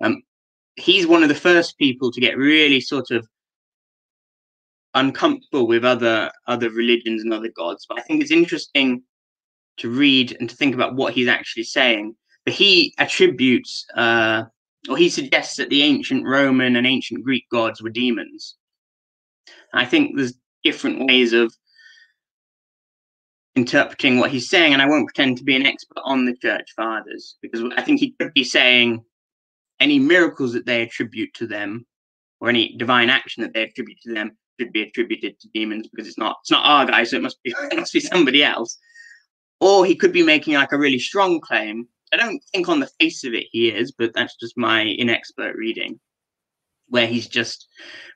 Um, 0.00 0.22
he's 0.76 1.06
one 1.06 1.22
of 1.22 1.28
the 1.28 1.34
first 1.34 1.78
people 1.78 2.12
to 2.12 2.20
get 2.20 2.38
really 2.38 2.80
sort 2.80 3.10
of 3.10 3.26
uncomfortable 4.94 5.66
with 5.66 5.84
other 5.84 6.30
other 6.46 6.70
religions 6.70 7.22
and 7.22 7.32
other 7.32 7.50
gods. 7.56 7.86
But 7.88 7.98
I 7.98 8.02
think 8.02 8.22
it's 8.22 8.30
interesting 8.30 9.02
to 9.78 9.90
read 9.90 10.36
and 10.38 10.48
to 10.48 10.56
think 10.56 10.74
about 10.74 10.96
what 10.96 11.14
he's 11.14 11.28
actually 11.28 11.64
saying. 11.64 12.14
But 12.44 12.54
he 12.54 12.94
attributes, 12.98 13.86
uh, 13.96 14.44
or 14.88 14.96
he 14.96 15.08
suggests 15.08 15.56
that 15.56 15.70
the 15.70 15.82
ancient 15.82 16.24
Roman 16.26 16.76
and 16.76 16.86
ancient 16.86 17.24
Greek 17.24 17.44
gods 17.50 17.82
were 17.82 17.90
demons. 17.90 18.56
I 19.72 19.84
think 19.84 20.16
there's 20.16 20.34
different 20.64 21.06
ways 21.06 21.32
of 21.32 21.54
interpreting 23.54 24.18
what 24.18 24.30
he's 24.30 24.48
saying, 24.48 24.72
and 24.72 24.82
I 24.82 24.88
won't 24.88 25.06
pretend 25.06 25.38
to 25.38 25.44
be 25.44 25.56
an 25.56 25.66
expert 25.66 26.00
on 26.04 26.24
the 26.24 26.36
church 26.36 26.72
fathers 26.76 27.36
because 27.42 27.62
I 27.76 27.82
think 27.82 28.00
he 28.00 28.14
could 28.18 28.32
be 28.34 28.44
saying 28.44 29.04
any 29.80 29.98
miracles 29.98 30.52
that 30.52 30.66
they 30.66 30.82
attribute 30.82 31.32
to 31.34 31.46
them 31.46 31.86
or 32.40 32.48
any 32.48 32.76
divine 32.76 33.10
action 33.10 33.42
that 33.42 33.52
they 33.52 33.62
attribute 33.62 33.98
to 34.02 34.14
them 34.14 34.36
should 34.60 34.72
be 34.72 34.82
attributed 34.82 35.40
to 35.40 35.48
demons 35.54 35.88
because 35.88 36.06
it's 36.06 36.18
not 36.18 36.36
it's 36.42 36.50
not 36.50 36.64
our 36.64 36.84
guy, 36.84 37.04
so 37.04 37.16
it 37.16 37.22
must 37.22 37.42
be 37.42 37.54
it 37.72 37.78
must 37.78 37.92
be 37.92 38.00
somebody 38.00 38.44
else. 38.44 38.78
Or 39.60 39.84
he 39.84 39.94
could 39.94 40.12
be 40.12 40.22
making 40.22 40.54
like 40.54 40.72
a 40.72 40.78
really 40.78 40.98
strong 40.98 41.40
claim. 41.40 41.86
I 42.12 42.16
don't 42.16 42.42
think 42.52 42.68
on 42.68 42.80
the 42.80 42.90
face 42.98 43.24
of 43.24 43.34
it 43.34 43.46
he 43.50 43.68
is, 43.68 43.92
but 43.92 44.12
that's 44.14 44.36
just 44.36 44.56
my 44.56 44.84
inexpert 44.98 45.54
reading. 45.54 46.00
Where 46.88 47.06
he's 47.06 47.28
just 47.28 47.68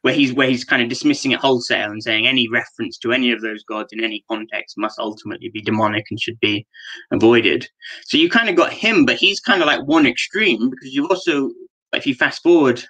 where 0.02 0.14
he's 0.14 0.32
where 0.32 0.48
he's 0.48 0.64
kind 0.64 0.82
of 0.82 0.88
dismissing 0.88 1.30
it 1.30 1.38
wholesale 1.38 1.90
and 1.90 2.02
saying 2.02 2.26
any 2.26 2.48
reference 2.48 2.98
to 2.98 3.12
any 3.12 3.30
of 3.30 3.40
those 3.40 3.62
gods 3.64 3.92
in 3.92 4.02
any 4.02 4.24
context 4.28 4.76
must 4.76 4.98
ultimately 4.98 5.48
be 5.48 5.62
demonic 5.62 6.06
and 6.10 6.20
should 6.20 6.40
be 6.40 6.66
avoided. 7.12 7.68
So 8.04 8.18
you 8.18 8.28
kind 8.28 8.48
of 8.48 8.56
got 8.56 8.72
him, 8.72 9.06
but 9.06 9.16
he's 9.16 9.40
kind 9.40 9.62
of 9.62 9.66
like 9.66 9.86
one 9.86 10.06
extreme 10.06 10.70
because 10.70 10.92
you've 10.92 11.10
also, 11.10 11.52
if 11.92 12.06
you 12.06 12.14
fast 12.14 12.42
forward 12.42 12.82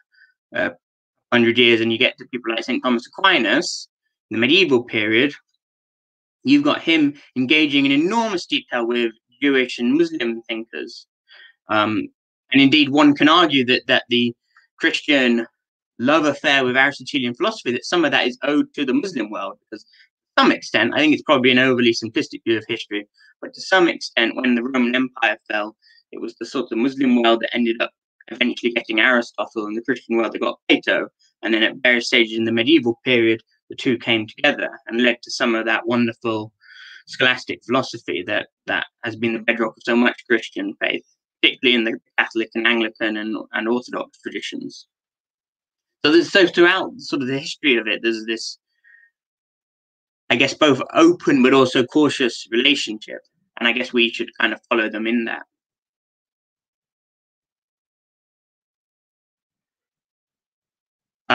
uh, 0.56 0.70
100 1.34 1.58
years 1.58 1.80
and 1.80 1.90
you 1.90 1.98
get 1.98 2.16
to 2.16 2.26
people 2.26 2.52
like 2.52 2.62
St. 2.62 2.80
Thomas 2.82 3.08
Aquinas 3.08 3.88
in 4.30 4.36
the 4.36 4.40
medieval 4.40 4.84
period, 4.84 5.34
you've 6.44 6.62
got 6.62 6.80
him 6.80 7.14
engaging 7.36 7.86
in 7.86 7.92
enormous 7.92 8.46
detail 8.46 8.86
with 8.86 9.10
Jewish 9.42 9.80
and 9.80 9.98
Muslim 9.98 10.42
thinkers. 10.42 11.08
Um, 11.68 12.06
and 12.52 12.62
indeed, 12.62 12.90
one 12.90 13.16
can 13.16 13.28
argue 13.28 13.64
that, 13.66 13.82
that 13.88 14.04
the 14.08 14.32
Christian 14.78 15.44
love 15.98 16.24
affair 16.24 16.64
with 16.64 16.76
Aristotelian 16.76 17.34
philosophy, 17.34 17.72
that 17.72 17.84
some 17.84 18.04
of 18.04 18.12
that 18.12 18.28
is 18.28 18.38
owed 18.44 18.72
to 18.74 18.84
the 18.84 18.94
Muslim 18.94 19.28
world, 19.28 19.58
because 19.58 19.82
to 19.82 20.42
some 20.42 20.52
extent, 20.52 20.94
I 20.94 20.98
think 20.98 21.14
it's 21.14 21.22
probably 21.22 21.50
an 21.50 21.58
overly 21.58 21.92
simplistic 21.92 22.44
view 22.44 22.58
of 22.58 22.64
history, 22.68 23.08
but 23.40 23.52
to 23.54 23.60
some 23.60 23.88
extent, 23.88 24.36
when 24.36 24.54
the 24.54 24.62
Roman 24.62 24.94
Empire 24.94 25.38
fell, 25.50 25.76
it 26.12 26.20
was 26.20 26.36
the 26.36 26.46
sort 26.46 26.70
of 26.70 26.78
Muslim 26.78 27.20
world 27.20 27.40
that 27.40 27.54
ended 27.54 27.82
up 27.82 27.90
eventually 28.28 28.72
getting 28.72 29.00
Aristotle 29.00 29.66
and 29.66 29.76
the 29.76 29.82
Christian 29.82 30.16
world 30.16 30.32
that 30.32 30.40
got 30.40 30.60
Plato. 30.68 31.08
And 31.42 31.52
then 31.52 31.62
at 31.62 31.76
various 31.82 32.06
stages 32.06 32.38
in 32.38 32.44
the 32.44 32.52
medieval 32.52 32.98
period, 33.04 33.42
the 33.68 33.76
two 33.76 33.98
came 33.98 34.26
together 34.26 34.70
and 34.86 35.02
led 35.02 35.22
to 35.22 35.30
some 35.30 35.54
of 35.54 35.66
that 35.66 35.86
wonderful 35.86 36.52
scholastic 37.06 37.62
philosophy 37.64 38.22
that, 38.26 38.48
that 38.66 38.86
has 39.02 39.16
been 39.16 39.34
the 39.34 39.38
bedrock 39.40 39.76
of 39.76 39.82
so 39.84 39.94
much 39.94 40.24
Christian 40.28 40.74
faith, 40.80 41.04
particularly 41.42 41.76
in 41.76 41.84
the 41.84 41.98
Catholic 42.18 42.50
and 42.54 42.66
Anglican 42.66 43.16
and, 43.16 43.36
and 43.52 43.68
Orthodox 43.68 44.18
traditions. 44.20 44.86
So 46.04 46.12
there's 46.12 46.32
so 46.32 46.46
throughout 46.46 46.92
sort 46.98 47.22
of 47.22 47.28
the 47.28 47.38
history 47.38 47.76
of 47.76 47.86
it, 47.86 48.00
there's 48.02 48.24
this 48.26 48.58
I 50.30 50.36
guess, 50.36 50.54
both 50.54 50.82
open 50.92 51.42
but 51.42 51.54
also 51.54 51.84
cautious 51.84 52.48
relationship. 52.50 53.20
And 53.58 53.68
I 53.68 53.72
guess 53.72 53.92
we 53.92 54.10
should 54.10 54.36
kind 54.40 54.52
of 54.52 54.60
follow 54.68 54.88
them 54.88 55.06
in 55.06 55.26
that. 55.26 55.42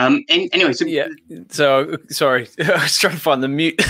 Um, 0.06 0.24
and 0.28 0.48
anyway, 0.52 0.72
so 0.72 0.84
yeah. 0.84 1.08
So 1.48 1.96
sorry, 2.08 2.48
I 2.60 2.82
was 2.82 2.96
trying 2.98 3.14
to 3.14 3.20
find 3.20 3.42
the 3.42 3.48
mute 3.48 3.80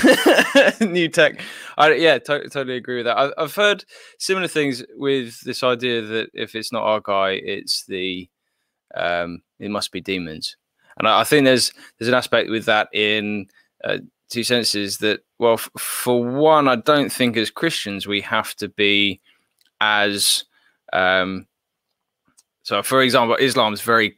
new 0.80 1.08
tech. 1.08 1.40
I 1.78 1.94
yeah, 1.94 2.18
to- 2.18 2.48
totally 2.48 2.76
agree 2.76 2.96
with 2.96 3.06
that. 3.06 3.16
I- 3.18 3.42
I've 3.42 3.54
heard 3.54 3.84
similar 4.18 4.48
things 4.48 4.82
with 4.96 5.40
this 5.42 5.62
idea 5.62 6.02
that 6.02 6.30
if 6.34 6.54
it's 6.54 6.72
not 6.72 6.82
our 6.82 7.00
guy, 7.00 7.30
it's 7.32 7.84
the 7.86 8.28
um, 8.94 9.42
it 9.58 9.70
must 9.70 9.92
be 9.92 10.00
demons. 10.00 10.56
And 10.98 11.06
I, 11.08 11.20
I 11.20 11.24
think 11.24 11.44
there's 11.44 11.72
there's 11.98 12.08
an 12.08 12.14
aspect 12.14 12.50
with 12.50 12.64
that 12.66 12.88
in 12.92 13.46
uh, 13.84 13.98
two 14.30 14.42
senses 14.44 14.98
that 14.98 15.20
well, 15.38 15.54
f- 15.54 15.70
for 15.78 16.22
one, 16.24 16.68
I 16.68 16.76
don't 16.76 17.10
think 17.10 17.36
as 17.36 17.50
Christians 17.50 18.06
we 18.06 18.20
have 18.22 18.54
to 18.56 18.68
be 18.68 19.20
as 19.80 20.44
um, 20.92 21.46
so. 22.62 22.82
For 22.82 23.00
example, 23.02 23.36
Islam 23.36 23.72
is 23.72 23.80
very 23.80 24.16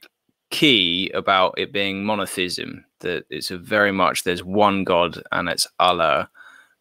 key 0.53 1.11
about 1.15 1.55
it 1.59 1.73
being 1.73 2.05
monotheism 2.05 2.85
that 3.01 3.25
it's 3.31 3.51
a 3.51 3.59
very 3.59 3.91
much 3.91 4.23
there's 4.23 4.45
one 4.45 4.85
god 4.85 5.21
and 5.33 5.49
it's 5.49 5.67
allah. 5.81 6.29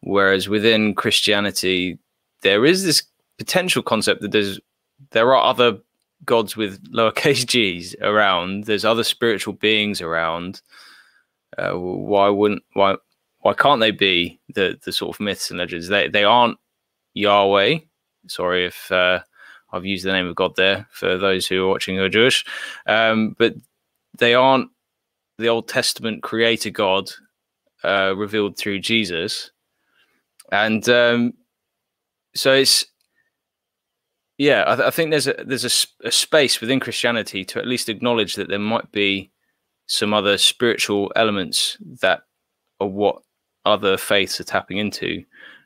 Whereas 0.00 0.48
within 0.48 0.94
christianity 0.94 1.98
there 2.42 2.64
is 2.64 2.84
this 2.84 3.02
potential 3.38 3.82
concept 3.82 4.20
that 4.20 4.30
there's 4.30 4.60
there 5.10 5.34
are 5.34 5.42
other 5.42 5.78
gods 6.24 6.56
with 6.56 6.82
lowercase 6.92 7.46
g's 7.46 7.96
around. 8.00 8.64
There's 8.64 8.84
other 8.84 9.04
spiritual 9.04 9.54
beings 9.54 10.00
around. 10.00 10.62
Uh, 11.58 11.72
why 11.72 12.28
wouldn't 12.28 12.62
why 12.74 12.96
why 13.40 13.54
can't 13.54 13.80
they 13.80 13.90
be 13.90 14.40
the 14.54 14.78
the 14.84 14.92
sort 14.92 15.16
of 15.16 15.20
myths 15.20 15.50
and 15.50 15.58
legends? 15.58 15.88
They 15.88 16.08
they 16.08 16.24
aren't 16.24 16.58
yahweh. 17.14 17.78
Sorry 18.28 18.66
if 18.66 18.92
uh, 18.92 19.20
I've 19.72 19.86
used 19.86 20.04
the 20.04 20.12
name 20.12 20.26
of 20.26 20.36
God 20.36 20.54
there 20.56 20.86
for 20.90 21.16
those 21.16 21.46
who 21.46 21.64
are 21.64 21.68
watching 21.68 21.96
who 21.96 22.02
are 22.02 22.08
Jewish, 22.08 22.44
um, 22.86 23.34
but 23.38 23.54
they 24.18 24.34
aren't 24.34 24.68
the 25.38 25.48
Old 25.48 25.68
Testament 25.68 26.22
creator 26.22 26.70
God 26.70 27.10
uh, 27.84 28.14
revealed 28.16 28.56
through 28.56 28.80
Jesus, 28.80 29.50
and 30.50 30.86
um, 30.88 31.34
so 32.34 32.52
it's 32.52 32.84
yeah. 34.38 34.64
I, 34.66 34.76
th- 34.76 34.86
I 34.86 34.90
think 34.90 35.10
there's 35.10 35.26
a 35.26 35.34
there's 35.44 35.64
a, 35.64 36.06
a, 36.08 36.12
space 36.12 36.60
within 36.60 36.80
Christianity 36.80 37.44
to 37.46 37.58
at 37.58 37.66
least 37.66 37.88
acknowledge 37.88 38.34
that 38.36 38.48
there 38.48 38.58
might 38.58 38.90
be 38.92 39.30
some 39.86 40.14
other 40.14 40.38
spiritual 40.38 41.12
elements 41.16 41.76
that 42.00 42.22
are 42.80 42.86
what 42.86 43.22
other 43.64 43.96
faiths 43.96 44.40
are 44.40 44.44
tapping 44.44 44.78
into. 44.78 45.24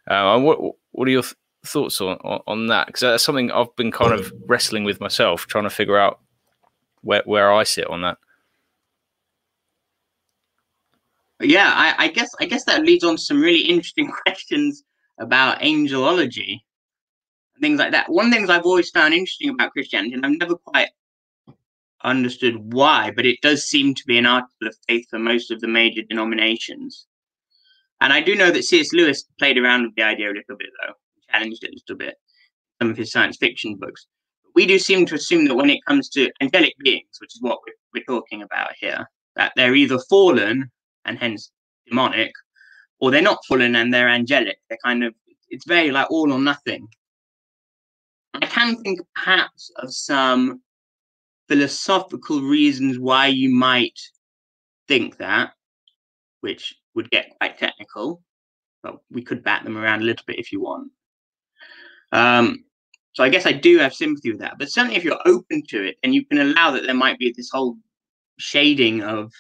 Uh, 0.09 0.39
what 0.39 0.59
what 0.93 1.09
are 1.09 1.13
your 1.13 1.23
th- 1.23 1.35
thoughts 1.69 2.01
on, 2.01 2.17
on, 2.19 2.67
that? 2.69 2.87
Because 2.87 3.01
that's 3.01 3.25
something 3.25 3.51
I've 3.51 3.75
been 3.77 3.93
kind 3.93 4.13
of 4.13 4.33
wrestling 4.47 4.85
with 4.85 5.01
myself, 5.01 5.47
trying 5.47 5.65
to 5.65 5.71
figure 5.71 5.99
out 5.99 6.21
where 7.03 7.23
where 7.25 7.53
I 7.53 7.65
sit 7.65 7.87
on 7.89 8.03
that. 8.03 8.19
Yeah, 11.41 11.71
I, 11.75 12.07
I 12.07 12.09
guess 12.09 12.31
I 12.41 12.47
guess 12.47 12.65
that 12.65 12.83
leads 12.83 13.05
on 13.05 13.17
to 13.17 13.23
some 13.23 13.41
really 13.41 13.61
interesting 13.61 14.11
questions 14.27 14.83
about 15.19 15.61
angelology, 15.61 16.61
things 17.61 17.79
like 17.79 17.93
that. 17.93 18.11
One 18.11 18.27
of 18.27 18.31
the 18.31 18.37
things 18.37 18.51
I've 18.51 18.67
always 18.67 18.91
found 18.91 19.15
interesting 19.15 19.51
about 19.51 19.73
Christianity, 19.73 20.15
and 20.15 20.25
I've 20.25 20.39
never 20.39 20.57
quite 20.57 20.89
understood 22.05 22.73
why, 22.73 23.11
but 23.15 23.27
it 23.27 23.41
does 23.43 23.65
seem 23.65 23.95
to 23.95 24.03
be 24.07 24.19
an 24.19 24.27
article 24.27 24.69
of 24.69 24.77
faith 24.89 25.07
for 25.11 25.19
most 25.19 25.51
of 25.51 25.61
the 25.61 25.69
major 25.69 26.03
denominations. 26.03 27.07
And 28.01 28.13
I 28.13 28.21
do 28.21 28.35
know 28.35 28.51
that 28.51 28.65
C.S. 28.65 28.93
Lewis 28.93 29.25
played 29.39 29.57
around 29.57 29.85
with 29.85 29.95
the 29.97 30.03
idea 30.03 30.27
a 30.27 30.37
little 30.37 30.57
bit, 30.57 30.69
though 30.83 30.93
challenged 31.31 31.65
it 31.65 31.71
a 31.71 31.77
little 31.77 31.97
bit. 31.97 32.17
Some 32.81 32.91
of 32.91 32.97
his 32.97 33.13
science 33.13 33.37
fiction 33.37 33.77
books. 33.77 34.07
We 34.55 34.67
do 34.67 34.79
seem 34.79 35.07
to 35.07 35.15
assume 35.15 35.47
that 35.47 35.55
when 35.55 35.71
it 35.71 35.85
comes 35.87 36.09
to 36.11 36.31
angelic 36.41 36.75
beings, 36.79 37.19
which 37.21 37.35
is 37.35 37.43
what 37.43 37.59
we're, 37.67 37.75
we're 37.95 38.05
talking 38.05 38.43
about 38.43 38.71
here, 38.79 39.09
that 39.35 39.53
they're 39.57 39.75
either 39.75 39.99
fallen 40.09 40.71
and 41.05 41.19
hence 41.19 41.51
demonic, 41.87 42.33
or 42.99 43.11
they're 43.11 43.23
not 43.23 43.45
fallen 43.47 43.77
and 43.77 43.93
they're 43.93 44.09
angelic. 44.09 44.59
They're 44.69 44.79
kind 44.85 45.05
of, 45.05 45.15
it's 45.51 45.67
very 45.67 45.91
like 45.91 46.11
all 46.11 46.33
or 46.33 46.39
nothing. 46.39 46.89
I 48.35 48.47
can 48.47 48.83
think 48.83 49.01
perhaps 49.15 49.71
of 49.77 49.95
some 49.95 50.61
philosophical 51.49 52.43
reasons 52.43 52.99
why 52.99 53.29
you 53.29 53.51
might 53.51 53.99
think 54.89 55.19
that, 55.19 55.53
which 56.41 56.75
would 56.95 57.11
get 57.11 57.31
quite 57.39 57.59
technical, 57.59 58.23
but 58.83 58.97
we 59.11 59.23
could 59.23 59.45
bat 59.45 59.65
them 59.65 59.77
around 59.77 60.03
a 60.03 60.05
little 60.05 60.25
bit 60.27 60.39
if 60.39 60.53
you 60.53 60.61
want. 60.61 60.91
Um, 62.13 62.65
so 63.13 63.25
I 63.25 63.29
guess 63.29 63.47
I 63.47 63.53
do 63.53 63.79
have 63.79 63.95
sympathy 63.95 64.31
with 64.31 64.41
that. 64.41 64.59
But 64.59 64.71
certainly, 64.71 64.97
if 64.97 65.05
you're 65.05 65.21
open 65.25 65.63
to 65.69 65.85
it, 65.85 65.97
and 66.03 66.15
you 66.15 66.25
can 66.27 66.39
allow 66.39 66.71
that 66.73 66.85
there 66.85 66.95
might 66.95 67.19
be 67.19 67.33
this 67.35 67.51
whole 67.51 67.77
shading 68.39 69.03
of 69.03 69.33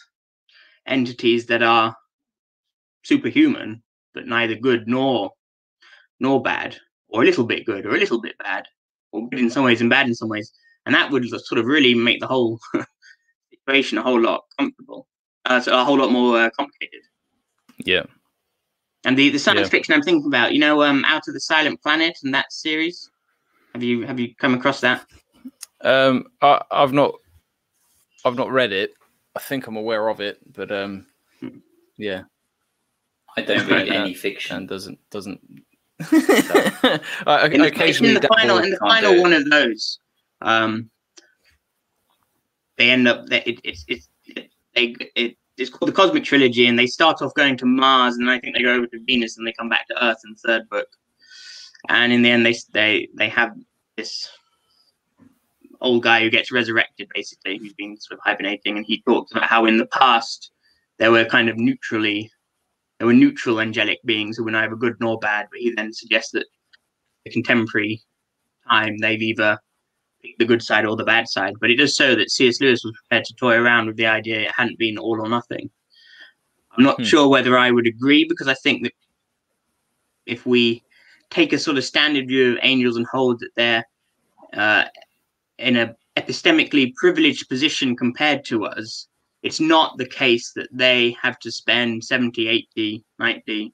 entities 0.86 1.46
that 1.46 1.62
are 1.62 1.94
superhuman, 3.04 3.82
but 4.14 4.26
neither 4.26 4.54
good 4.54 4.88
nor 4.88 5.30
nor 6.18 6.40
bad, 6.42 6.76
or 7.08 7.22
a 7.22 7.26
little 7.26 7.44
bit 7.44 7.66
good 7.66 7.84
or 7.84 7.94
a 7.94 7.98
little 7.98 8.20
bit 8.20 8.36
bad, 8.38 8.64
or 9.12 9.28
good 9.28 9.40
in 9.40 9.50
some 9.50 9.64
ways 9.64 9.82
and 9.82 9.90
bad 9.90 10.06
in 10.06 10.14
some 10.14 10.30
ways, 10.30 10.50
and 10.86 10.94
that 10.94 11.10
would 11.10 11.28
sort 11.28 11.58
of 11.58 11.66
really 11.66 11.94
make 11.94 12.20
the 12.20 12.26
whole 12.26 12.58
situation 13.50 13.98
a 13.98 14.02
whole 14.02 14.20
lot 14.20 14.44
comfortable, 14.58 15.06
uh, 15.44 15.60
so 15.60 15.78
a 15.78 15.84
whole 15.84 15.98
lot 15.98 16.10
more 16.10 16.40
uh, 16.40 16.50
complicated. 16.56 17.02
Yeah. 17.84 18.04
And 19.06 19.16
the, 19.16 19.30
the 19.30 19.38
science 19.38 19.60
yeah. 19.60 19.68
fiction 19.68 19.94
I'm 19.94 20.02
thinking 20.02 20.26
about, 20.26 20.52
you 20.52 20.58
know, 20.58 20.82
um, 20.82 21.04
Out 21.04 21.28
of 21.28 21.34
the 21.34 21.38
Silent 21.38 21.80
Planet 21.80 22.18
and 22.24 22.34
that 22.34 22.52
series. 22.52 23.08
Have 23.72 23.82
you 23.82 24.04
have 24.04 24.18
you 24.18 24.34
come 24.34 24.52
across 24.52 24.80
that? 24.80 25.06
Um, 25.82 26.26
I, 26.42 26.60
I've 26.72 26.92
not, 26.92 27.14
I've 28.24 28.34
not 28.34 28.50
read 28.50 28.72
it. 28.72 28.94
I 29.36 29.38
think 29.38 29.68
I'm 29.68 29.76
aware 29.76 30.08
of 30.08 30.20
it, 30.20 30.40
but 30.52 30.72
um, 30.72 31.06
hmm. 31.38 31.58
yeah. 31.96 32.22
I 33.36 33.42
don't 33.42 33.68
read 33.68 33.88
any 33.88 34.12
fiction. 34.12 34.56
And 34.56 34.68
doesn't 34.68 34.98
doesn't. 35.10 35.40
I, 37.26 37.48
in, 37.52 37.60
occasionally, 37.60 38.16
in 38.16 38.20
the 38.20 38.26
final, 38.26 38.58
in 38.58 38.70
the 38.70 38.78
final 38.78 39.22
one 39.22 39.32
of 39.32 39.48
those, 39.48 40.00
um, 40.40 40.90
they 42.76 42.90
end 42.90 43.06
up. 43.06 43.26
They, 43.26 43.42
it, 43.42 43.60
it, 43.62 43.78
it, 43.86 44.02
it, 44.26 44.50
they 44.74 44.96
it 45.14 45.36
it's 45.56 45.70
called 45.70 45.88
the 45.88 45.94
Cosmic 45.94 46.24
Trilogy, 46.24 46.66
and 46.66 46.78
they 46.78 46.86
start 46.86 47.22
off 47.22 47.34
going 47.34 47.56
to 47.58 47.66
Mars, 47.66 48.16
and 48.16 48.30
I 48.30 48.38
think 48.38 48.56
they 48.56 48.62
go 48.62 48.74
over 48.74 48.86
to 48.86 49.00
Venus, 49.06 49.38
and 49.38 49.46
they 49.46 49.52
come 49.52 49.68
back 49.68 49.86
to 49.88 50.04
Earth 50.04 50.18
in 50.24 50.32
the 50.32 50.48
third 50.48 50.68
book. 50.68 50.88
And 51.88 52.12
in 52.12 52.22
the 52.22 52.30
end, 52.30 52.44
they 52.44 52.56
they 52.72 53.08
they 53.14 53.28
have 53.28 53.56
this 53.96 54.30
old 55.80 56.02
guy 56.02 56.20
who 56.20 56.30
gets 56.30 56.52
resurrected, 56.52 57.08
basically, 57.14 57.58
who's 57.58 57.74
been 57.74 57.96
sort 57.98 58.18
of 58.18 58.24
hibernating, 58.24 58.76
and 58.76 58.86
he 58.86 59.02
talks 59.02 59.32
about 59.32 59.44
how 59.44 59.66
in 59.66 59.78
the 59.78 59.86
past 59.86 60.50
there 60.98 61.10
were 61.10 61.24
kind 61.24 61.48
of 61.48 61.56
neutrally 61.56 62.30
there 62.98 63.06
were 63.06 63.12
neutral 63.12 63.60
angelic 63.60 63.98
beings 64.04 64.36
who 64.36 64.44
were 64.44 64.50
neither 64.50 64.76
good 64.76 64.96
nor 65.00 65.18
bad. 65.18 65.46
But 65.50 65.60
he 65.60 65.72
then 65.74 65.92
suggests 65.92 66.32
that 66.32 66.46
the 67.24 67.30
contemporary 67.30 68.02
time 68.68 68.98
they've 68.98 69.20
either 69.20 69.58
the 70.38 70.44
good 70.44 70.62
side 70.62 70.84
or 70.84 70.96
the 70.96 71.04
bad 71.04 71.28
side. 71.28 71.54
But 71.60 71.70
it 71.70 71.76
does 71.76 71.94
show 71.94 72.14
that 72.14 72.30
C.S. 72.30 72.60
Lewis 72.60 72.82
was 72.84 72.94
prepared 72.96 73.24
to 73.26 73.34
toy 73.34 73.54
around 73.54 73.86
with 73.86 73.96
the 73.96 74.06
idea 74.06 74.40
it 74.40 74.52
hadn't 74.52 74.78
been 74.78 74.98
all 74.98 75.20
or 75.20 75.28
nothing. 75.28 75.70
I'm 76.76 76.84
not 76.84 76.96
hmm. 76.96 77.04
sure 77.04 77.28
whether 77.28 77.56
I 77.56 77.70
would 77.70 77.86
agree 77.86 78.26
because 78.28 78.48
I 78.48 78.54
think 78.54 78.82
that 78.84 78.92
if 80.26 80.44
we 80.44 80.82
take 81.30 81.52
a 81.52 81.58
sort 81.58 81.78
of 81.78 81.84
standard 81.84 82.28
view 82.28 82.52
of 82.52 82.58
angels 82.62 82.96
and 82.96 83.06
hold 83.06 83.40
that 83.40 83.50
they're 83.56 83.84
uh, 84.54 84.84
in 85.58 85.76
a 85.76 85.94
epistemically 86.16 86.94
privileged 86.94 87.48
position 87.48 87.96
compared 87.96 88.44
to 88.46 88.64
us, 88.64 89.08
it's 89.42 89.60
not 89.60 89.96
the 89.98 90.06
case 90.06 90.52
that 90.56 90.68
they 90.72 91.16
have 91.22 91.38
to 91.40 91.52
spend 91.52 92.02
70, 92.02 92.48
80, 92.48 93.04
90. 93.18 93.72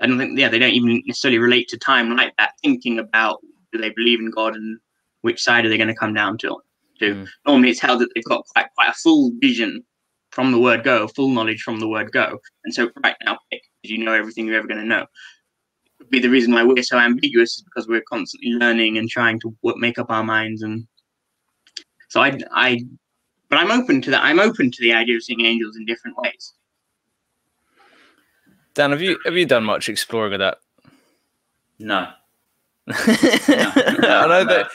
I 0.00 0.06
don't 0.06 0.18
think, 0.18 0.38
yeah, 0.38 0.48
they 0.48 0.58
don't 0.58 0.74
even 0.74 1.02
necessarily 1.06 1.38
relate 1.38 1.68
to 1.68 1.78
time 1.78 2.14
like 2.14 2.34
that, 2.36 2.52
thinking 2.62 2.98
about 2.98 3.40
do 3.72 3.78
they 3.78 3.90
believe 3.90 4.20
in 4.20 4.30
God 4.30 4.54
and 4.54 4.78
which 5.26 5.42
side 5.42 5.66
are 5.66 5.68
they 5.68 5.76
going 5.76 5.88
to 5.88 5.94
come 5.94 6.14
down 6.14 6.38
to? 6.38 6.56
to. 7.00 7.14
Mm. 7.14 7.28
Normally, 7.46 7.70
it's 7.70 7.80
held 7.80 8.00
that 8.00 8.08
they've 8.14 8.24
got 8.24 8.46
quite 8.46 8.66
quite 8.74 8.90
a 8.90 8.94
full 8.94 9.32
vision 9.40 9.84
from 10.30 10.52
the 10.52 10.58
word 10.58 10.84
go, 10.84 11.08
full 11.08 11.30
knowledge 11.30 11.62
from 11.62 11.80
the 11.80 11.88
word 11.88 12.12
go, 12.12 12.38
and 12.64 12.72
so 12.72 12.90
right 13.02 13.16
now, 13.24 13.38
because 13.50 13.90
you 13.90 13.98
know 13.98 14.12
everything 14.12 14.46
you're 14.46 14.56
ever 14.56 14.68
going 14.68 14.80
to 14.80 14.86
know. 14.86 15.06
Could 15.98 16.10
be 16.10 16.20
the 16.20 16.28
reason 16.28 16.52
why 16.52 16.62
we're 16.62 16.82
so 16.82 16.98
ambiguous 16.98 17.56
is 17.56 17.62
because 17.62 17.88
we're 17.88 18.04
constantly 18.08 18.50
learning 18.50 18.98
and 18.98 19.08
trying 19.08 19.40
to 19.40 19.56
make 19.76 19.98
up 19.98 20.10
our 20.10 20.24
minds, 20.24 20.62
and 20.62 20.86
so 22.08 22.20
I, 22.20 22.38
I, 22.52 22.84
but 23.48 23.58
I'm 23.58 23.70
open 23.70 24.00
to 24.02 24.10
that. 24.10 24.24
I'm 24.24 24.40
open 24.40 24.70
to 24.70 24.80
the 24.80 24.92
idea 24.92 25.16
of 25.16 25.22
seeing 25.22 25.44
angels 25.44 25.76
in 25.76 25.86
different 25.86 26.16
ways. 26.18 26.54
Dan, 28.74 28.90
have 28.90 29.02
you 29.02 29.18
have 29.24 29.36
you 29.36 29.46
done 29.46 29.64
much 29.64 29.88
exploring 29.88 30.34
of 30.34 30.40
that? 30.40 30.58
No. 31.78 32.08
no, 32.88 32.94
no 33.48 34.18
I 34.18 34.26
know 34.28 34.44
that 34.44 34.68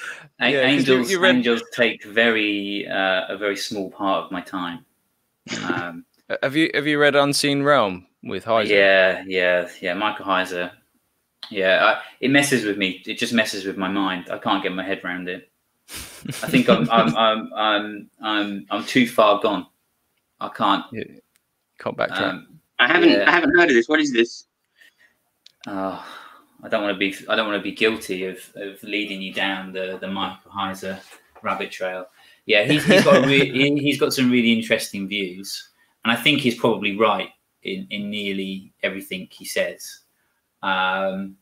yeah, 0.50 0.62
angels, 0.62 1.10
you, 1.12 1.18
you 1.18 1.24
read... 1.24 1.36
angels 1.36 1.64
take 1.74 2.04
very 2.04 2.88
uh, 2.88 3.26
a 3.30 3.38
very 3.38 3.58
small 3.58 3.92
part 3.92 4.26
of 4.26 4.32
my 4.32 4.42
time. 4.42 4.86
Um, 5.66 6.06
Have 6.42 6.56
you 6.56 6.70
have 6.74 6.88
you 6.88 6.98
read 6.98 7.16
Unseen 7.16 7.64
Realm 7.64 8.08
with 8.24 8.46
Heiser? 8.46 8.70
Yeah, 8.70 9.24
yeah, 9.28 9.68
yeah. 9.82 9.94
Michael 9.94 10.26
Heiser. 10.26 10.72
Yeah, 11.50 11.84
I, 11.84 12.02
it 12.22 12.32
messes 12.32 12.64
with 12.64 12.78
me. 12.78 13.02
It 13.06 13.18
just 13.18 13.34
messes 13.34 13.66
with 13.66 13.78
my 13.78 13.90
mind. 13.90 14.30
I 14.32 14.38
can't 14.38 14.64
get 14.64 14.72
my 14.72 14.84
head 14.84 15.02
around 15.04 15.28
it. 15.28 15.50
I 15.90 16.48
think 16.48 16.70
I'm 16.70 16.90
I'm, 16.90 17.16
I'm 17.18 17.54
I'm 17.54 18.10
I'm 18.22 18.66
I'm 18.70 18.86
too 18.86 19.08
far 19.08 19.42
gone. 19.42 19.68
I 20.40 20.50
can't. 20.50 20.86
Yeah. 20.94 21.04
Can't 21.80 21.98
backtrack. 21.98 22.22
Um, 22.22 22.60
I 22.80 22.88
haven't 22.88 23.10
yeah. 23.10 23.26
I 23.28 23.32
haven't 23.32 23.58
heard 23.58 23.70
of 23.70 23.76
this. 23.76 23.90
What 23.90 24.00
is 24.00 24.14
this? 24.14 24.46
Oh, 25.68 26.06
I 26.64 26.70
don't 26.70 26.84
want 26.84 26.94
to 26.96 27.00
be 27.00 27.16
I 27.28 27.36
don't 27.36 27.48
want 27.48 27.60
to 27.60 27.64
be 27.64 27.76
guilty 27.76 28.26
of, 28.26 28.38
of 28.56 28.82
leading 28.84 29.22
you 29.22 29.34
down 29.34 29.74
the 29.74 29.98
the 30.00 30.08
Michael 30.08 30.52
Heiser 30.52 31.00
rabbit 31.42 31.72
trail. 31.72 32.06
Yeah, 32.46 32.64
he's, 32.64 32.84
he's 32.86 33.04
got 33.04 33.26
re- 33.26 33.80
he's 33.80 34.00
got 34.00 34.14
some 34.14 34.32
really 34.32 34.54
interesting 34.54 35.08
views, 35.08 35.70
and 36.04 36.12
I 36.12 36.16
think 36.16 36.40
he's 36.40 36.60
probably 36.60 36.98
right 36.98 37.30
in 37.64 37.88
in 37.90 38.10
nearly 38.10 38.74
everything 38.84 39.28
he 39.32 39.46
says. 39.46 40.00
Um, 40.64 41.38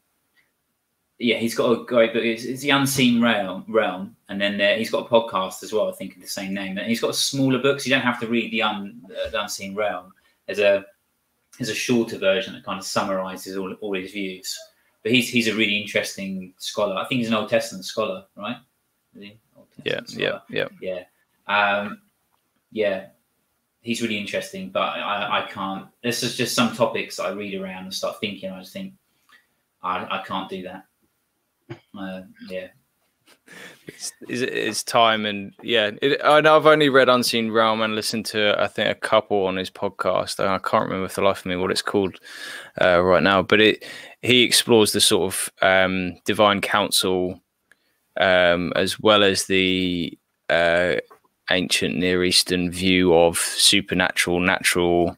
yeah, 1.19 1.37
he's 1.37 1.55
got 1.55 1.71
a 1.71 1.83
great 1.83 2.13
book. 2.13 2.23
It's, 2.23 2.45
it's 2.45 2.61
the 2.61 2.69
Unseen 2.69 3.21
Realm, 3.21 3.65
realm, 3.67 4.15
and 4.29 4.39
then 4.39 4.57
there, 4.57 4.77
he's 4.77 4.89
got 4.89 5.05
a 5.05 5.09
podcast 5.09 5.63
as 5.63 5.73
well. 5.73 5.89
I 5.89 5.91
think 5.91 6.15
of 6.15 6.21
the 6.21 6.27
same 6.27 6.53
name. 6.53 6.77
And 6.77 6.87
he's 6.87 7.01
got 7.01 7.13
smaller 7.13 7.59
books. 7.59 7.85
You 7.85 7.93
don't 7.93 8.01
have 8.01 8.21
to 8.21 8.27
read 8.27 8.51
the, 8.51 8.61
un, 8.61 9.01
uh, 9.05 9.29
the 9.29 9.41
Unseen 9.41 9.75
Realm. 9.75 10.13
There's 10.47 10.59
a 10.59 10.85
there's 11.57 11.69
a 11.69 11.75
shorter 11.75 12.17
version 12.17 12.53
that 12.53 12.63
kind 12.63 12.79
of 12.79 12.85
summarizes 12.85 13.57
all, 13.57 13.73
all 13.81 13.93
his 13.95 14.13
views. 14.13 14.57
But 15.03 15.11
he's 15.11 15.29
he's 15.29 15.47
a 15.47 15.55
really 15.55 15.77
interesting 15.77 16.53
scholar. 16.57 16.95
I 16.95 17.05
think 17.05 17.19
he's 17.19 17.29
an 17.29 17.35
Old 17.35 17.49
Testament 17.49 17.85
scholar, 17.85 18.25
right? 18.35 18.57
yeah, 19.83 20.01
scholar. 20.05 20.41
yeah, 20.49 20.67
yeah, 20.81 21.03
yeah. 21.47 21.81
Um, 21.81 22.01
yeah, 22.71 23.07
he's 23.81 24.01
really 24.01 24.17
interesting, 24.17 24.69
but 24.69 24.81
I, 24.81 25.43
I 25.43 25.47
can't. 25.49 25.87
This 26.03 26.23
is 26.23 26.35
just 26.35 26.55
some 26.55 26.75
topics 26.75 27.19
I 27.19 27.31
read 27.31 27.59
around 27.59 27.85
and 27.85 27.93
start 27.93 28.19
thinking. 28.19 28.51
I 28.51 28.59
just 28.59 28.73
think 28.73 28.93
I, 29.81 30.19
I 30.19 30.23
can't 30.25 30.49
do 30.49 30.63
that. 30.63 30.85
Uh, 31.97 32.21
yeah. 32.49 32.67
It's, 33.87 34.13
it's, 34.21 34.83
time 34.83 35.25
and 35.25 35.53
yeah. 35.61 35.91
It, 36.01 36.21
I 36.23 36.41
know 36.41 36.55
I've 36.55 36.65
only 36.65 36.89
read 36.89 37.09
Unseen 37.09 37.51
Realm 37.51 37.81
and 37.81 37.95
listened 37.95 38.25
to 38.27 38.55
I 38.61 38.67
think 38.67 38.89
a 38.89 38.99
couple 38.99 39.45
on 39.45 39.57
his 39.57 39.71
podcast 39.71 40.39
I 40.39 40.57
can't 40.59 40.85
remember 40.85 41.09
for 41.09 41.21
the 41.21 41.27
life 41.27 41.39
of 41.39 41.45
me 41.47 41.55
what 41.55 41.71
it's 41.71 41.81
called 41.81 42.19
uh, 42.81 43.01
right 43.01 43.23
now. 43.23 43.41
But 43.41 43.61
it 43.61 43.85
he 44.21 44.43
explores 44.43 44.91
the 44.91 45.01
sort 45.01 45.33
of 45.33 45.49
um, 45.61 46.15
divine 46.25 46.61
council 46.61 47.41
um, 48.19 48.73
as 48.75 48.99
well 48.99 49.23
as 49.23 49.45
the 49.45 50.17
uh, 50.49 50.95
ancient 51.49 51.95
Near 51.95 52.23
Eastern 52.23 52.71
view 52.71 53.15
of 53.15 53.37
supernatural 53.37 54.39
natural 54.39 55.17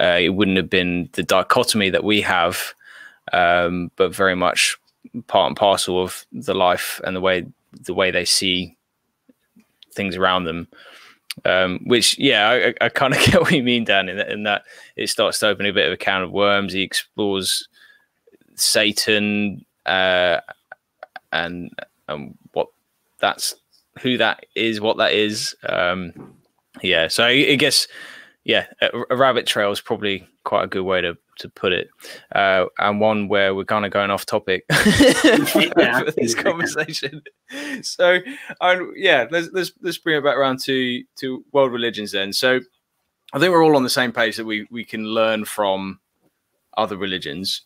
uh, 0.00 0.18
it 0.20 0.30
wouldn't 0.30 0.56
have 0.56 0.70
been 0.70 1.08
the 1.12 1.22
dichotomy 1.22 1.90
that 1.90 2.04
we 2.04 2.20
have 2.22 2.74
um, 3.32 3.90
but 3.96 4.14
very 4.14 4.36
much 4.36 4.78
part 5.26 5.48
and 5.48 5.56
parcel 5.56 6.02
of 6.02 6.26
the 6.32 6.54
life 6.54 7.00
and 7.04 7.16
the 7.16 7.20
way 7.20 7.46
the 7.72 7.94
way 7.94 8.10
they 8.10 8.24
see 8.24 8.76
things 9.92 10.16
around 10.16 10.44
them. 10.44 10.68
Um, 11.44 11.80
which, 11.86 12.18
yeah, 12.18 12.48
I, 12.48 12.84
I 12.84 12.88
kind 12.88 13.14
of 13.14 13.20
get 13.24 13.40
what 13.40 13.52
you 13.52 13.62
mean, 13.62 13.84
Dan, 13.84 14.08
in 14.08 14.16
that, 14.16 14.30
in 14.30 14.42
that 14.44 14.62
it 14.96 15.08
starts 15.08 15.38
to 15.40 15.48
open 15.48 15.66
a 15.66 15.72
bit 15.72 15.86
of 15.86 15.92
a 15.92 15.96
can 15.96 16.22
of 16.22 16.32
worms. 16.32 16.72
He 16.72 16.82
explores 16.82 17.68
Satan 18.54 19.64
uh, 19.86 20.40
and 21.32 21.70
and 22.08 22.36
what 22.52 22.68
that's 23.18 23.54
who 24.00 24.18
that 24.18 24.46
is, 24.54 24.80
what 24.80 24.96
that 24.98 25.12
is. 25.12 25.54
Um, 25.68 26.12
yeah, 26.82 27.08
so 27.08 27.24
I, 27.24 27.30
I 27.50 27.54
guess 27.56 27.86
yeah, 28.44 28.66
a, 28.80 28.88
a, 29.10 29.16
rabbit 29.16 29.46
trail 29.46 29.70
is 29.70 29.80
probably 29.80 30.26
quite 30.44 30.64
a 30.64 30.68
good 30.68 30.82
way 30.82 31.00
to 31.00 31.16
to 31.38 31.48
put 31.48 31.72
it, 31.72 31.88
uh, 32.34 32.66
and 32.78 33.00
one 33.00 33.28
where 33.28 33.54
we're 33.54 33.64
kind 33.64 33.84
of 33.84 33.90
going 33.90 34.10
off 34.10 34.26
topic 34.26 34.64
for 34.72 36.12
this 36.16 36.34
conversation. 36.34 37.22
So, 37.80 38.18
um, 38.60 38.92
yeah, 38.94 39.26
let's 39.30 39.48
let's 39.52 39.72
let's 39.80 39.96
bring 39.96 40.18
it 40.18 40.24
back 40.24 40.36
around 40.36 40.60
to 40.64 41.02
to 41.16 41.44
world 41.52 41.72
religions 41.72 42.12
then. 42.12 42.32
So, 42.32 42.60
I 43.32 43.38
think 43.38 43.52
we're 43.52 43.64
all 43.64 43.76
on 43.76 43.84
the 43.84 43.90
same 43.90 44.12
page 44.12 44.36
that 44.36 44.44
we 44.44 44.66
we 44.70 44.84
can 44.84 45.06
learn 45.06 45.46
from 45.46 45.98
other 46.76 46.96
religions. 46.96 47.62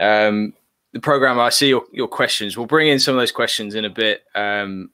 Um, 0.00 0.54
the 0.92 1.00
program, 1.00 1.38
I 1.38 1.50
see 1.50 1.68
your 1.68 1.84
your 1.92 2.08
questions. 2.08 2.56
We'll 2.56 2.66
bring 2.66 2.88
in 2.88 2.98
some 2.98 3.14
of 3.14 3.20
those 3.20 3.32
questions 3.32 3.74
in 3.74 3.84
a 3.84 3.90
bit, 3.90 4.24
um, 4.34 4.90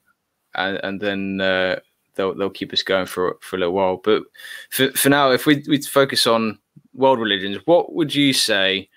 and, 0.54 0.80
and 0.82 1.00
then. 1.00 1.40
Uh, 1.40 1.80
they'll 2.14 2.34
they'll 2.34 2.50
keep 2.50 2.72
us 2.72 2.82
going 2.82 3.06
for 3.06 3.36
for 3.40 3.56
a 3.56 3.58
little 3.58 3.74
while. 3.74 3.96
But 3.96 4.24
for 4.70 4.90
for 4.92 5.08
now, 5.08 5.30
if 5.30 5.46
we 5.46 5.64
we 5.68 5.80
focus 5.82 6.26
on 6.26 6.58
world 6.94 7.18
religions, 7.18 7.58
what 7.64 7.94
would 7.94 8.14
you 8.14 8.32
say? 8.32 8.88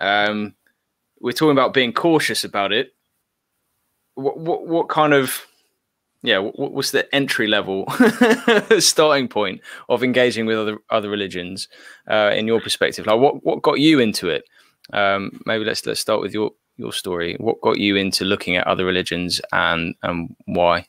Um, 0.00 0.54
we're 1.20 1.32
talking 1.32 1.52
about 1.52 1.74
being 1.74 1.92
cautious 1.92 2.44
about 2.44 2.72
it. 2.72 2.94
What 4.14 4.38
what, 4.38 4.66
what 4.66 4.88
kind 4.88 5.14
of 5.14 5.46
yeah, 6.22 6.38
what, 6.38 6.72
what's 6.72 6.92
the 6.92 7.12
entry 7.14 7.48
level 7.48 7.86
starting 8.78 9.28
point 9.28 9.60
of 9.88 10.04
engaging 10.04 10.46
with 10.46 10.56
other 10.56 10.78
other 10.90 11.10
religions 11.10 11.68
uh, 12.08 12.30
in 12.34 12.46
your 12.46 12.60
perspective? 12.60 13.06
Like, 13.06 13.18
what 13.18 13.44
what 13.44 13.62
got 13.62 13.80
you 13.80 13.98
into 13.98 14.28
it? 14.28 14.44
Um, 14.92 15.40
maybe 15.46 15.64
let's 15.64 15.84
let's 15.84 16.00
start 16.00 16.20
with 16.20 16.32
your 16.32 16.52
your 16.76 16.92
story. 16.92 17.36
What 17.38 17.60
got 17.60 17.78
you 17.78 17.96
into 17.96 18.24
looking 18.24 18.56
at 18.56 18.66
other 18.66 18.84
religions 18.84 19.40
and 19.52 19.94
and 20.02 20.34
why? 20.46 20.86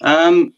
Um, 0.00 0.52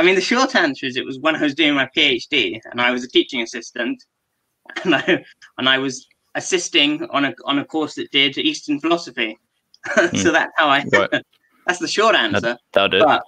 I 0.00 0.02
mean, 0.02 0.14
the 0.14 0.22
short 0.22 0.56
answer 0.56 0.86
is 0.86 0.96
it 0.96 1.04
was 1.04 1.18
when 1.18 1.36
I 1.36 1.42
was 1.42 1.54
doing 1.54 1.74
my 1.74 1.86
PhD 1.94 2.58
and 2.70 2.80
I 2.80 2.90
was 2.90 3.04
a 3.04 3.08
teaching 3.08 3.42
assistant, 3.42 4.02
and 4.84 4.94
I 4.94 5.22
and 5.58 5.68
I 5.68 5.76
was 5.76 6.06
assisting 6.34 7.06
on 7.10 7.26
a 7.26 7.34
on 7.44 7.58
a 7.58 7.66
course 7.66 7.96
that 7.96 8.10
did 8.10 8.38
Eastern 8.38 8.80
philosophy. 8.80 9.38
so 9.94 10.08
mm. 10.08 10.32
that's 10.32 10.52
how 10.56 10.68
I. 10.70 10.86
that's 11.66 11.80
the 11.80 11.86
short 11.86 12.14
answer. 12.14 12.56
That, 12.72 12.90
but 12.92 13.22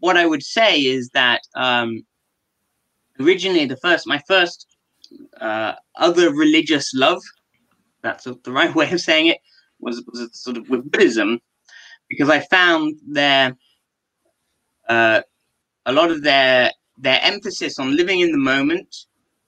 what 0.00 0.16
I 0.16 0.24
would 0.24 0.42
say 0.42 0.80
is 0.80 1.10
that 1.10 1.42
um, 1.54 2.06
originally 3.20 3.66
the 3.66 3.76
first 3.76 4.06
my 4.06 4.22
first 4.26 4.66
uh, 5.38 5.74
other 5.96 6.32
religious 6.32 6.94
love, 6.94 7.20
that's 8.00 8.24
the 8.24 8.52
right 8.52 8.74
way 8.74 8.90
of 8.90 9.02
saying 9.02 9.26
it, 9.26 9.38
was 9.80 10.02
was 10.06 10.30
sort 10.32 10.56
of 10.56 10.70
with 10.70 10.90
Buddhism, 10.90 11.40
because 12.08 12.30
I 12.30 12.40
found 12.40 12.94
there 13.06 13.54
uh, 14.88 15.20
a 15.86 15.92
lot 15.92 16.10
of 16.10 16.22
their 16.22 16.72
their 16.98 17.20
emphasis 17.22 17.78
on 17.78 17.96
living 17.96 18.20
in 18.20 18.32
the 18.32 18.38
moment, 18.38 18.94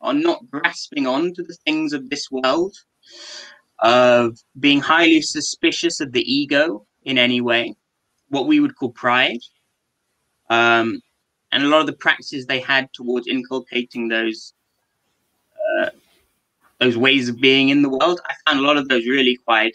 on 0.00 0.22
not 0.22 0.48
grasping 0.50 1.06
on 1.06 1.34
to 1.34 1.42
the 1.42 1.56
things 1.64 1.92
of 1.92 2.08
this 2.08 2.30
world, 2.30 2.74
of 3.80 4.38
being 4.58 4.80
highly 4.80 5.20
suspicious 5.20 6.00
of 6.00 6.12
the 6.12 6.22
ego 6.32 6.86
in 7.04 7.18
any 7.18 7.40
way, 7.40 7.74
what 8.28 8.46
we 8.46 8.60
would 8.60 8.76
call 8.76 8.90
pride, 8.90 9.40
um, 10.50 11.00
and 11.52 11.64
a 11.64 11.68
lot 11.68 11.80
of 11.80 11.86
the 11.86 11.92
practices 11.94 12.46
they 12.46 12.60
had 12.60 12.92
towards 12.92 13.26
inculcating 13.26 14.08
those 14.08 14.54
uh, 15.80 15.90
those 16.78 16.96
ways 16.96 17.28
of 17.28 17.40
being 17.40 17.70
in 17.70 17.82
the 17.82 17.88
world. 17.88 18.20
I 18.26 18.34
found 18.46 18.60
a 18.60 18.66
lot 18.66 18.76
of 18.76 18.88
those 18.88 19.06
really 19.06 19.36
quite 19.36 19.74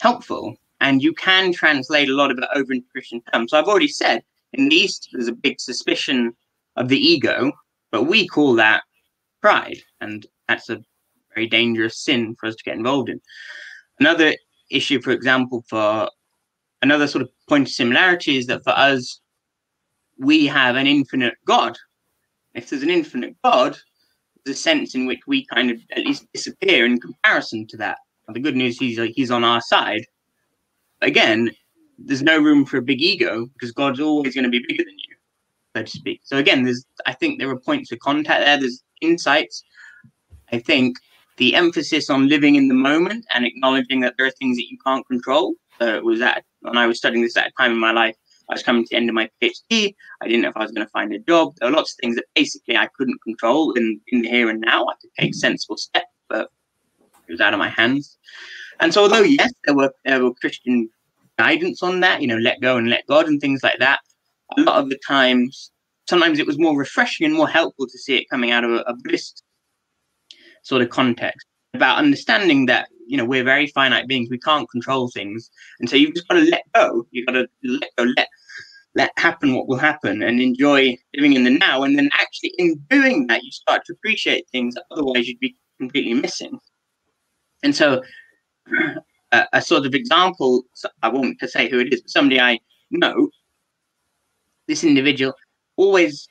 helpful, 0.00 0.56
and 0.80 1.02
you 1.02 1.12
can 1.14 1.52
translate 1.52 2.08
a 2.08 2.14
lot 2.14 2.30
of 2.30 2.38
it 2.38 2.44
over 2.54 2.72
into 2.72 2.86
Christian 2.92 3.22
terms. 3.32 3.50
So 3.50 3.58
I've 3.58 3.66
already 3.66 3.88
said 3.88 4.22
in 4.54 4.68
the 4.68 4.76
East, 4.76 5.08
there's 5.12 5.28
a 5.28 5.32
big 5.32 5.60
suspicion 5.60 6.34
of 6.76 6.88
the 6.88 6.98
ego, 6.98 7.52
but 7.90 8.04
we 8.04 8.26
call 8.26 8.54
that 8.54 8.82
pride. 9.40 9.78
And 10.00 10.26
that's 10.48 10.68
a 10.70 10.80
very 11.34 11.46
dangerous 11.46 11.98
sin 11.98 12.34
for 12.38 12.46
us 12.46 12.56
to 12.56 12.64
get 12.64 12.76
involved 12.76 13.08
in. 13.08 13.20
Another 14.00 14.34
issue, 14.70 15.00
for 15.00 15.10
example, 15.10 15.64
for 15.68 16.08
another 16.82 17.06
sort 17.06 17.22
of 17.22 17.30
point 17.48 17.68
of 17.68 17.74
similarity 17.74 18.36
is 18.36 18.46
that 18.46 18.64
for 18.64 18.70
us, 18.70 19.20
we 20.18 20.46
have 20.46 20.76
an 20.76 20.86
infinite 20.86 21.34
God. 21.46 21.76
If 22.54 22.70
there's 22.70 22.82
an 22.82 22.90
infinite 22.90 23.34
God, 23.42 23.76
there's 24.44 24.56
a 24.56 24.60
sense 24.60 24.94
in 24.94 25.06
which 25.06 25.20
we 25.26 25.46
kind 25.46 25.70
of 25.70 25.78
at 25.96 26.04
least 26.04 26.26
disappear 26.32 26.86
in 26.86 27.00
comparison 27.00 27.66
to 27.68 27.76
that. 27.78 27.98
the 28.28 28.40
good 28.40 28.56
news 28.56 28.74
is 28.74 28.78
he's, 28.78 29.14
he's 29.14 29.30
on 29.30 29.44
our 29.44 29.60
side. 29.60 30.04
Again, 31.00 31.50
there's 31.98 32.22
no 32.22 32.38
room 32.38 32.64
for 32.64 32.78
a 32.78 32.82
big 32.82 33.00
ego 33.00 33.46
because 33.54 33.72
God's 33.72 34.00
always 34.00 34.34
going 34.34 34.44
to 34.44 34.50
be 34.50 34.64
bigger 34.66 34.84
than 34.84 34.94
you, 34.94 35.16
so 35.76 35.82
to 35.82 35.90
speak. 35.90 36.20
So 36.24 36.36
again, 36.36 36.64
there's 36.64 36.84
I 37.06 37.12
think 37.12 37.38
there 37.38 37.50
are 37.50 37.58
points 37.58 37.92
of 37.92 37.98
contact 38.00 38.44
there. 38.44 38.58
There's 38.58 38.82
insights. 39.00 39.62
I 40.52 40.58
think 40.58 40.96
the 41.36 41.54
emphasis 41.54 42.10
on 42.10 42.28
living 42.28 42.54
in 42.54 42.68
the 42.68 42.74
moment 42.74 43.26
and 43.34 43.44
acknowledging 43.44 44.00
that 44.00 44.14
there 44.16 44.26
are 44.26 44.30
things 44.30 44.56
that 44.56 44.70
you 44.70 44.78
can't 44.84 45.06
control. 45.06 45.54
So 45.80 45.94
it 45.96 46.04
was 46.04 46.20
that 46.20 46.44
when 46.60 46.78
I 46.78 46.86
was 46.86 46.98
studying 46.98 47.22
this 47.22 47.36
at 47.36 47.48
a 47.48 47.52
time 47.58 47.72
in 47.72 47.78
my 47.78 47.90
life, 47.90 48.16
I 48.48 48.54
was 48.54 48.62
coming 48.62 48.84
to 48.84 48.88
the 48.90 48.96
end 48.96 49.08
of 49.08 49.14
my 49.14 49.30
PhD. 49.42 49.94
I 50.20 50.26
didn't 50.26 50.42
know 50.42 50.50
if 50.50 50.56
I 50.56 50.62
was 50.62 50.70
going 50.70 50.86
to 50.86 50.90
find 50.90 51.12
a 51.12 51.18
job. 51.18 51.54
There 51.56 51.70
were 51.70 51.76
lots 51.76 51.92
of 51.92 51.96
things 52.00 52.16
that 52.16 52.26
basically 52.34 52.76
I 52.76 52.88
couldn't 52.96 53.22
control 53.22 53.72
in, 53.72 54.00
in 54.08 54.22
the 54.22 54.28
here 54.28 54.50
and 54.50 54.60
now. 54.60 54.86
I 54.86 54.94
could 55.00 55.10
take 55.18 55.34
sensible 55.34 55.76
steps, 55.76 56.06
but 56.28 56.50
it 57.26 57.32
was 57.32 57.40
out 57.40 57.54
of 57.54 57.58
my 57.58 57.70
hands. 57.70 58.18
And 58.80 58.92
so, 58.92 59.02
although 59.02 59.22
yes, 59.22 59.52
there 59.64 59.74
were 59.74 59.92
there 60.04 60.22
were 60.22 60.34
Christian 60.34 60.90
guidance 61.38 61.82
on 61.82 62.00
that, 62.00 62.20
you 62.20 62.26
know, 62.28 62.36
let 62.36 62.60
go 62.60 62.76
and 62.76 62.88
let 62.88 63.06
God 63.06 63.26
and 63.26 63.40
things 63.40 63.62
like 63.62 63.78
that. 63.78 64.00
A 64.56 64.60
lot 64.60 64.76
of 64.76 64.88
the 64.88 64.98
times, 65.06 65.72
sometimes 66.08 66.38
it 66.38 66.46
was 66.46 66.58
more 66.58 66.76
refreshing 66.76 67.26
and 67.26 67.34
more 67.34 67.48
helpful 67.48 67.86
to 67.86 67.98
see 67.98 68.16
it 68.16 68.28
coming 68.30 68.50
out 68.50 68.64
of 68.64 68.70
a, 68.70 68.78
a 68.86 68.94
Buddhist 68.94 69.42
sort 70.62 70.82
of 70.82 70.90
context. 70.90 71.46
About 71.74 71.98
understanding 71.98 72.66
that 72.66 72.88
you 73.06 73.16
know 73.16 73.24
we're 73.24 73.42
very 73.42 73.66
finite 73.66 74.06
beings 74.06 74.28
we 74.30 74.38
can't 74.38 74.70
control 74.70 75.08
things. 75.08 75.50
And 75.80 75.90
so 75.90 75.96
you've 75.96 76.14
just 76.14 76.28
got 76.28 76.36
to 76.36 76.44
let 76.44 76.62
go. 76.74 77.06
You've 77.10 77.26
got 77.26 77.32
to 77.32 77.48
let 77.64 77.90
go 77.96 78.04
let 78.16 78.28
let 78.94 79.10
happen 79.16 79.54
what 79.54 79.66
will 79.66 79.76
happen 79.76 80.22
and 80.22 80.40
enjoy 80.40 80.96
living 81.16 81.32
in 81.32 81.42
the 81.42 81.50
now. 81.50 81.82
And 81.82 81.98
then 81.98 82.10
actually 82.12 82.52
in 82.58 82.76
doing 82.88 83.26
that 83.26 83.42
you 83.42 83.50
start 83.50 83.84
to 83.86 83.92
appreciate 83.92 84.48
things 84.50 84.76
otherwise 84.92 85.26
you'd 85.26 85.40
be 85.40 85.56
completely 85.78 86.14
missing. 86.14 86.58
And 87.64 87.74
so 87.74 88.02
a, 89.52 89.62
sort 89.62 89.86
of 89.86 89.94
example 89.94 90.64
i 91.02 91.08
won't 91.08 91.38
say 91.48 91.68
who 91.68 91.78
it 91.78 91.92
is 91.92 92.02
but 92.02 92.10
somebody 92.10 92.40
i 92.40 92.58
know 92.90 93.28
this 94.68 94.84
individual 94.84 95.32
always 95.76 96.28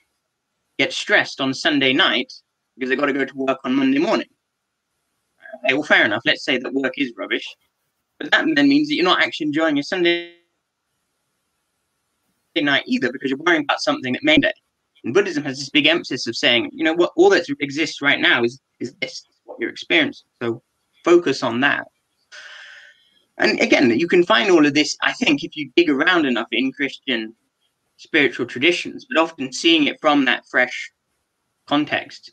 gets 0.80 0.98
stressed 0.98 1.42
on 1.42 1.54
sunday 1.54 1.94
night 1.94 2.32
because 2.76 2.90
they've 2.90 3.00
got 3.00 3.08
to 3.08 3.14
go 3.14 3.26
to 3.26 3.38
work 3.38 3.60
on 3.64 3.76
monday 3.76 4.00
morning 4.00 4.28
okay, 5.64 5.74
well, 5.74 5.84
fair 5.84 6.06
enough. 6.06 6.22
Let's 6.26 6.44
say 6.44 6.58
that 6.58 6.74
work 6.74 6.94
is 6.98 7.14
rubbish, 7.18 7.48
but 8.20 8.32
that 8.32 8.46
then 8.56 8.70
means 8.70 8.90
that 8.90 8.96
you're 8.96 9.04
not 9.04 9.22
actually 9.22 9.48
enjoying 9.48 9.76
your 9.76 9.84
Sunday 9.84 10.34
night 12.56 12.84
either 12.86 13.12
because 13.12 13.30
you're 13.30 13.40
worrying 13.40 13.64
about 13.64 13.82
something 13.82 14.14
that 14.14 14.24
may 14.24 14.38
day. 14.38 14.54
And 15.04 15.14
Buddhism 15.14 15.44
has 15.44 15.60
this 15.60 15.70
big 15.70 15.88
emphasis 15.88 16.28
of 16.28 16.36
saying, 16.36 16.70
you 16.72 16.84
know, 16.84 16.94
what 16.94 17.12
all 17.16 17.30
that 17.32 17.48
exists 17.60 18.02
right 18.02 18.20
now 18.20 18.44
is 18.44 18.60
is 18.80 18.94
this 19.02 19.24
what 19.46 19.60
you're 19.60 19.70
experiencing. 19.70 20.28
So 20.42 20.62
focus 21.04 21.44
on 21.44 21.60
that. 21.62 21.88
And 23.38 23.60
again, 23.60 23.90
you 23.98 24.08
can 24.08 24.24
find 24.24 24.52
all 24.52 24.66
of 24.66 24.74
this, 24.74 24.96
I 25.02 25.14
think, 25.14 25.44
if 25.44 25.56
you 25.56 25.72
dig 25.76 25.90
around 25.90 26.26
enough 26.26 26.48
in 26.52 26.72
Christian 26.72 27.36
spiritual 27.98 28.46
traditions, 28.46 29.06
but 29.10 29.22
often 29.22 29.52
seeing 29.52 29.86
it 29.86 30.00
from 30.02 30.26
that 30.26 30.46
fresh 30.46 30.92
context, 31.68 32.32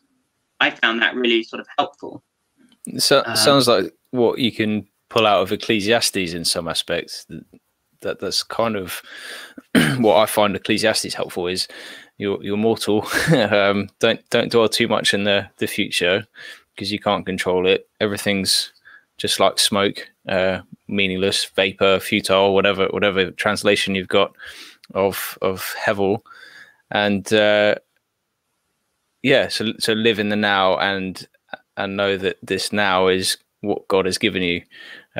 I 0.60 0.70
found 0.70 1.00
that 1.00 1.14
really 1.14 1.42
sort 1.42 1.60
of 1.60 1.66
helpful. 1.78 2.22
So 2.98 3.22
um, 3.24 3.36
sounds 3.36 3.68
like 3.68 3.92
what 4.10 4.38
you 4.38 4.52
can 4.52 4.86
pull 5.08 5.26
out 5.26 5.42
of 5.42 5.52
Ecclesiastes 5.52 6.34
in 6.34 6.44
some 6.44 6.68
aspects. 6.68 7.26
That 8.00 8.18
that's 8.18 8.42
kind 8.42 8.76
of 8.76 9.02
what 9.98 10.16
I 10.16 10.26
find 10.26 10.56
Ecclesiastes 10.56 11.14
helpful 11.14 11.46
is 11.46 11.68
you're 12.18 12.42
you're 12.42 12.56
mortal. 12.56 13.06
um, 13.32 13.88
don't 14.00 14.28
don't 14.30 14.50
dwell 14.50 14.68
too 14.68 14.88
much 14.88 15.14
in 15.14 15.24
the 15.24 15.48
the 15.58 15.66
future 15.66 16.26
because 16.74 16.92
you 16.92 16.98
can't 16.98 17.26
control 17.26 17.66
it. 17.66 17.88
Everything's 18.00 18.72
just 19.20 19.38
like 19.38 19.58
smoke, 19.58 20.08
uh, 20.28 20.60
meaningless, 20.88 21.44
vapor, 21.44 22.00
futile, 22.00 22.54
whatever 22.54 22.86
whatever 22.88 23.30
translation 23.32 23.94
you've 23.94 24.08
got 24.08 24.32
of 24.94 25.38
of 25.42 25.74
Hevel, 25.78 26.22
and 26.90 27.30
uh, 27.32 27.74
yeah, 29.22 29.48
so 29.48 29.72
so 29.78 29.92
live 29.92 30.18
in 30.18 30.30
the 30.30 30.36
now 30.36 30.78
and 30.78 31.28
and 31.76 31.96
know 31.96 32.16
that 32.16 32.38
this 32.42 32.72
now 32.72 33.08
is 33.08 33.36
what 33.60 33.86
God 33.88 34.06
has 34.06 34.16
given 34.16 34.42
you. 34.42 34.62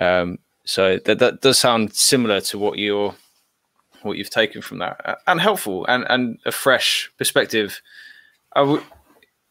Um, 0.00 0.38
so 0.64 0.98
that 1.04 1.18
that 1.18 1.42
does 1.42 1.58
sound 1.58 1.94
similar 1.94 2.40
to 2.42 2.58
what 2.58 2.78
you're 2.78 3.14
what 4.02 4.16
you've 4.16 4.30
taken 4.30 4.62
from 4.62 4.78
that, 4.78 5.20
and 5.26 5.40
helpful 5.40 5.84
and 5.88 6.06
and 6.08 6.38
a 6.46 6.52
fresh 6.52 7.10
perspective. 7.18 7.82
I 8.54 8.62
would. 8.62 8.82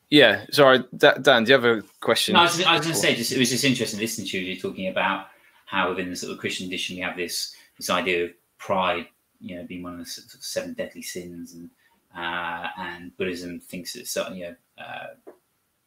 Yeah, 0.10 0.46
sorry, 0.52 0.84
Dan. 0.98 1.44
Do 1.44 1.52
you 1.52 1.54
have 1.54 1.66
a 1.66 1.84
question? 2.02 2.34
No, 2.34 2.40
I 2.40 2.44
was, 2.44 2.58
was 2.58 2.66
going 2.66 2.82
to 2.82 2.96
say, 2.96 3.16
just, 3.16 3.32
it 3.32 3.38
was 3.38 3.50
just 3.50 3.64
interesting 3.64 4.00
listening 4.00 4.28
to 4.28 4.40
you 4.40 4.60
talking 4.60 4.88
about 4.88 5.28
how 5.66 5.90
within 5.90 6.10
the 6.10 6.16
sort 6.16 6.32
of 6.32 6.40
Christian 6.40 6.68
tradition 6.68 6.96
we 6.96 7.02
have 7.04 7.16
this 7.16 7.56
this 7.78 7.92
idea 7.92 8.26
of 8.26 8.32
pride, 8.58 9.08
you 9.40 9.56
know, 9.56 9.64
being 9.66 9.84
one 9.84 9.94
of 9.94 10.00
the 10.00 10.06
sort 10.06 10.34
of 10.34 10.44
seven 10.44 10.74
deadly 10.74 11.04
sins, 11.04 11.54
and 11.54 11.70
uh, 12.18 12.70
and 12.78 13.16
Buddhism 13.18 13.60
thinks 13.60 13.96
it's 13.96 14.16
you 14.34 14.46
know 14.46 14.56
uh, 14.84 15.34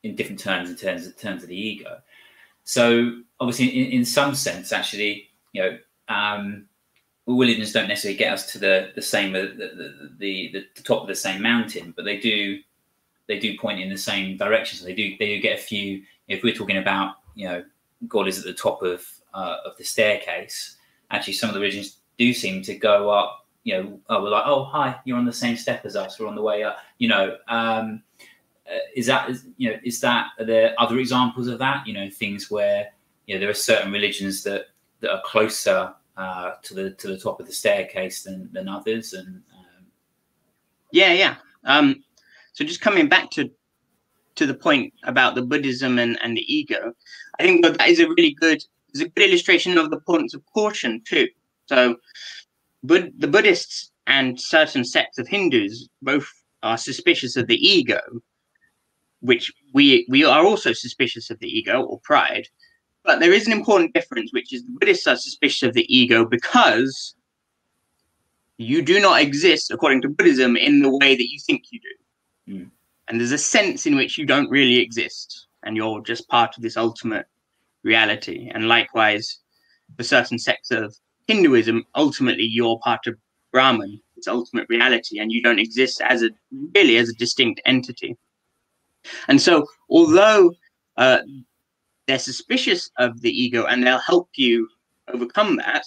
in 0.04 0.14
different 0.14 0.38
terms 0.38 0.70
in 0.70 0.76
terms 0.76 1.04
of 1.04 1.18
terms 1.18 1.42
of 1.42 1.48
the 1.48 1.60
ego. 1.60 1.98
So 2.62 3.22
obviously, 3.40 3.66
in, 3.68 3.90
in 3.90 4.04
some 4.04 4.36
sense, 4.36 4.72
actually, 4.72 5.30
you 5.52 5.62
know, 5.62 5.78
um, 6.08 6.66
religions 7.26 7.72
don't 7.72 7.88
necessarily 7.88 8.18
get 8.18 8.32
us 8.32 8.52
to 8.52 8.58
the 8.60 8.92
the 8.94 9.02
same 9.02 9.32
the 9.32 10.12
the, 10.18 10.52
the 10.52 10.66
the 10.76 10.82
top 10.82 11.02
of 11.02 11.08
the 11.08 11.16
same 11.16 11.42
mountain, 11.42 11.92
but 11.96 12.04
they 12.04 12.18
do 12.18 12.60
they 13.32 13.38
do 13.38 13.58
point 13.58 13.80
in 13.80 13.88
the 13.88 13.96
same 13.96 14.36
direction. 14.36 14.78
So 14.78 14.84
they 14.84 14.94
do 14.94 15.16
they 15.18 15.26
do 15.26 15.40
get 15.40 15.58
a 15.58 15.62
few. 15.62 16.02
If 16.28 16.42
we're 16.42 16.54
talking 16.54 16.78
about 16.78 17.16
you 17.34 17.48
know 17.48 17.64
God 18.08 18.28
is 18.28 18.38
at 18.38 18.44
the 18.44 18.52
top 18.52 18.82
of 18.82 19.06
uh, 19.34 19.56
of 19.64 19.76
the 19.78 19.84
staircase, 19.84 20.76
actually 21.10 21.32
some 21.34 21.48
of 21.48 21.54
the 21.54 21.60
religions 21.60 21.98
do 22.18 22.32
seem 22.34 22.62
to 22.62 22.74
go 22.74 23.10
up. 23.10 23.46
You 23.64 23.74
know, 23.74 24.00
oh, 24.08 24.22
we're 24.22 24.30
like, 24.30 24.44
oh 24.46 24.64
hi, 24.64 24.96
you're 25.04 25.16
on 25.16 25.24
the 25.24 25.32
same 25.32 25.56
step 25.56 25.86
as 25.86 25.96
us. 25.96 26.18
We're 26.18 26.26
on 26.26 26.34
the 26.34 26.42
way 26.42 26.64
up. 26.64 26.78
You 26.98 27.08
know, 27.08 27.36
um, 27.48 28.02
uh, 28.68 28.78
is 28.94 29.06
that 29.06 29.30
you 29.56 29.70
know 29.70 29.78
is 29.84 30.00
that 30.00 30.26
are 30.38 30.44
there 30.44 30.74
other 30.78 30.98
examples 30.98 31.48
of 31.48 31.58
that? 31.60 31.86
You 31.86 31.94
know, 31.94 32.10
things 32.10 32.50
where 32.50 32.88
you 33.26 33.34
know 33.34 33.40
there 33.40 33.50
are 33.50 33.54
certain 33.54 33.92
religions 33.92 34.42
that 34.42 34.66
that 35.00 35.12
are 35.12 35.22
closer 35.24 35.94
uh, 36.16 36.52
to 36.62 36.74
the 36.74 36.90
to 36.92 37.08
the 37.08 37.18
top 37.18 37.40
of 37.40 37.46
the 37.46 37.52
staircase 37.52 38.22
than 38.24 38.50
than 38.52 38.68
others, 38.68 39.14
and 39.14 39.42
um... 39.56 39.86
yeah, 40.90 41.12
yeah. 41.12 41.36
Um, 41.64 42.02
so 42.52 42.64
just 42.64 42.80
coming 42.80 43.08
back 43.08 43.30
to 43.32 43.50
to 44.34 44.46
the 44.46 44.54
point 44.54 44.94
about 45.04 45.34
the 45.34 45.42
Buddhism 45.42 45.98
and, 45.98 46.18
and 46.22 46.36
the 46.36 46.54
ego, 46.54 46.94
I 47.38 47.42
think 47.42 47.62
that 47.64 47.86
is 47.86 48.00
a 48.00 48.08
really 48.08 48.34
good 48.40 48.62
is 48.94 49.00
a 49.00 49.08
good 49.08 49.28
illustration 49.28 49.78
of 49.78 49.90
the 49.90 50.00
points 50.00 50.34
of 50.34 50.44
caution 50.52 51.02
too. 51.06 51.28
So, 51.66 51.96
the 52.82 53.28
Buddhists 53.28 53.90
and 54.06 54.40
certain 54.40 54.84
sects 54.84 55.18
of 55.18 55.28
Hindus 55.28 55.88
both 56.02 56.28
are 56.62 56.76
suspicious 56.76 57.36
of 57.36 57.46
the 57.46 57.56
ego, 57.56 58.00
which 59.20 59.52
we 59.72 60.06
we 60.08 60.24
are 60.24 60.44
also 60.44 60.72
suspicious 60.72 61.30
of 61.30 61.38
the 61.38 61.48
ego 61.48 61.82
or 61.82 62.00
pride. 62.00 62.48
But 63.04 63.18
there 63.18 63.32
is 63.32 63.46
an 63.46 63.52
important 63.52 63.94
difference, 63.94 64.32
which 64.32 64.52
is 64.52 64.62
the 64.62 64.76
Buddhists 64.78 65.06
are 65.06 65.16
suspicious 65.16 65.62
of 65.62 65.74
the 65.74 65.86
ego 65.94 66.24
because 66.24 67.14
you 68.58 68.82
do 68.82 69.00
not 69.00 69.20
exist, 69.20 69.70
according 69.70 70.02
to 70.02 70.08
Buddhism, 70.08 70.56
in 70.56 70.82
the 70.82 70.96
way 70.98 71.16
that 71.16 71.30
you 71.30 71.38
think 71.40 71.64
you 71.70 71.80
do. 71.80 72.01
Mm. 72.48 72.70
And 73.08 73.20
there's 73.20 73.32
a 73.32 73.38
sense 73.38 73.86
in 73.86 73.96
which 73.96 74.16
you 74.16 74.26
don't 74.26 74.50
really 74.50 74.78
exist, 74.78 75.46
and 75.62 75.76
you're 75.76 76.00
just 76.00 76.28
part 76.28 76.56
of 76.56 76.62
this 76.62 76.76
ultimate 76.76 77.26
reality. 77.82 78.50
And 78.54 78.68
likewise, 78.68 79.40
for 79.96 80.04
certain 80.04 80.38
sects 80.38 80.70
of 80.70 80.94
Hinduism, 81.26 81.84
ultimately 81.94 82.44
you're 82.44 82.78
part 82.82 83.06
of 83.06 83.16
Brahman, 83.52 84.00
its 84.16 84.28
ultimate 84.28 84.66
reality, 84.68 85.18
and 85.18 85.30
you 85.30 85.42
don't 85.42 85.58
exist 85.58 86.00
as 86.00 86.22
a 86.22 86.30
really 86.74 86.96
as 86.96 87.08
a 87.08 87.14
distinct 87.14 87.60
entity. 87.64 88.16
And 89.28 89.40
so, 89.40 89.66
although 89.90 90.52
uh, 90.96 91.20
they're 92.06 92.18
suspicious 92.18 92.90
of 92.98 93.20
the 93.20 93.30
ego 93.30 93.66
and 93.66 93.82
they'll 93.82 93.98
help 93.98 94.30
you 94.36 94.68
overcome 95.12 95.56
that, 95.56 95.84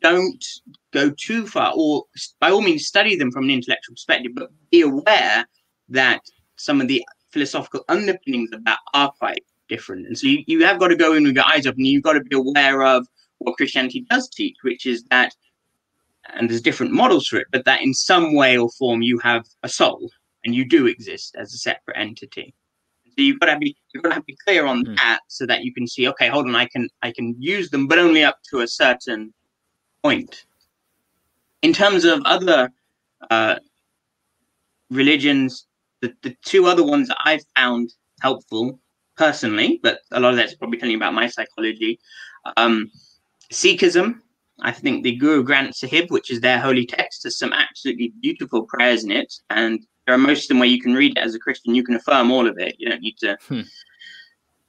don't 0.00 0.44
go 0.92 1.10
too 1.10 1.46
far, 1.46 1.72
or 1.76 2.04
by 2.40 2.50
all 2.50 2.60
means, 2.60 2.86
study 2.86 3.16
them 3.16 3.30
from 3.30 3.44
an 3.44 3.50
intellectual 3.50 3.94
perspective, 3.94 4.32
but 4.34 4.50
be 4.70 4.82
aware 4.82 5.46
that 5.88 6.20
some 6.56 6.80
of 6.80 6.88
the 6.88 7.04
philosophical 7.30 7.84
underpinnings 7.88 8.50
of 8.52 8.64
that 8.64 8.78
are 8.94 9.10
quite 9.18 9.44
different. 9.68 10.06
And 10.06 10.18
so, 10.18 10.26
you, 10.26 10.44
you 10.46 10.64
have 10.64 10.78
got 10.78 10.88
to 10.88 10.96
go 10.96 11.14
in 11.14 11.24
with 11.24 11.36
your 11.36 11.46
eyes 11.46 11.66
open, 11.66 11.84
you've 11.84 12.02
got 12.02 12.14
to 12.14 12.20
be 12.20 12.36
aware 12.36 12.82
of 12.82 13.06
what 13.38 13.56
Christianity 13.56 14.06
does 14.10 14.28
teach, 14.28 14.56
which 14.62 14.86
is 14.86 15.04
that, 15.10 15.34
and 16.34 16.48
there's 16.48 16.62
different 16.62 16.92
models 16.92 17.26
for 17.28 17.36
it, 17.38 17.46
but 17.52 17.64
that 17.64 17.82
in 17.82 17.94
some 17.94 18.34
way 18.34 18.56
or 18.58 18.70
form 18.70 19.02
you 19.02 19.18
have 19.18 19.44
a 19.62 19.68
soul 19.68 20.10
and 20.44 20.54
you 20.54 20.64
do 20.64 20.86
exist 20.86 21.36
as 21.38 21.52
a 21.54 21.58
separate 21.58 21.96
entity. 21.96 22.54
So 23.06 23.22
you've 23.22 23.40
got 23.40 23.52
to 23.52 23.58
be 23.58 23.76
you've 23.92 24.04
got 24.04 24.14
to 24.14 24.22
be 24.22 24.36
clear 24.46 24.64
on 24.64 24.84
mm. 24.84 24.96
that 24.96 25.20
so 25.28 25.44
that 25.46 25.64
you 25.64 25.74
can 25.74 25.88
see, 25.88 26.06
okay, 26.08 26.28
hold 26.28 26.46
on, 26.46 26.54
I 26.54 26.66
can 26.66 26.88
I 27.02 27.10
can 27.12 27.34
use 27.38 27.70
them, 27.70 27.88
but 27.88 27.98
only 27.98 28.22
up 28.22 28.38
to 28.50 28.60
a 28.60 28.68
certain 28.68 29.34
point. 30.02 30.44
In 31.62 31.72
terms 31.72 32.04
of 32.04 32.20
other 32.24 32.70
uh, 33.30 33.56
religions, 34.90 35.66
the, 36.00 36.14
the 36.22 36.36
two 36.44 36.66
other 36.66 36.84
ones 36.84 37.08
that 37.08 37.18
I've 37.24 37.44
found 37.56 37.92
helpful 38.20 38.78
personally, 39.16 39.80
but 39.82 40.00
a 40.12 40.20
lot 40.20 40.30
of 40.30 40.36
that's 40.36 40.54
probably 40.54 40.78
telling 40.78 40.92
you 40.92 40.98
about 40.98 41.14
my 41.14 41.26
psychology. 41.26 41.98
Um, 42.56 42.90
Sikhism, 43.52 44.20
I 44.60 44.72
think 44.72 45.02
the 45.02 45.16
Guru 45.16 45.44
Granth 45.44 45.74
Sahib, 45.74 46.10
which 46.10 46.30
is 46.30 46.40
their 46.40 46.60
holy 46.60 46.86
text, 46.86 47.24
has 47.24 47.36
some 47.36 47.52
absolutely 47.52 48.12
beautiful 48.20 48.62
prayers 48.62 49.04
in 49.04 49.10
it, 49.10 49.34
and 49.50 49.84
there 50.06 50.14
are 50.14 50.18
most 50.18 50.44
of 50.44 50.48
them 50.48 50.58
where 50.58 50.68
you 50.68 50.80
can 50.80 50.94
read 50.94 51.16
it 51.16 51.20
as 51.20 51.34
a 51.34 51.38
Christian, 51.38 51.74
you 51.74 51.84
can 51.84 51.96
affirm 51.96 52.30
all 52.30 52.46
of 52.46 52.58
it. 52.58 52.76
You 52.78 52.88
don't 52.88 53.02
need 53.02 53.18
to 53.18 53.36
hmm. 53.46 53.60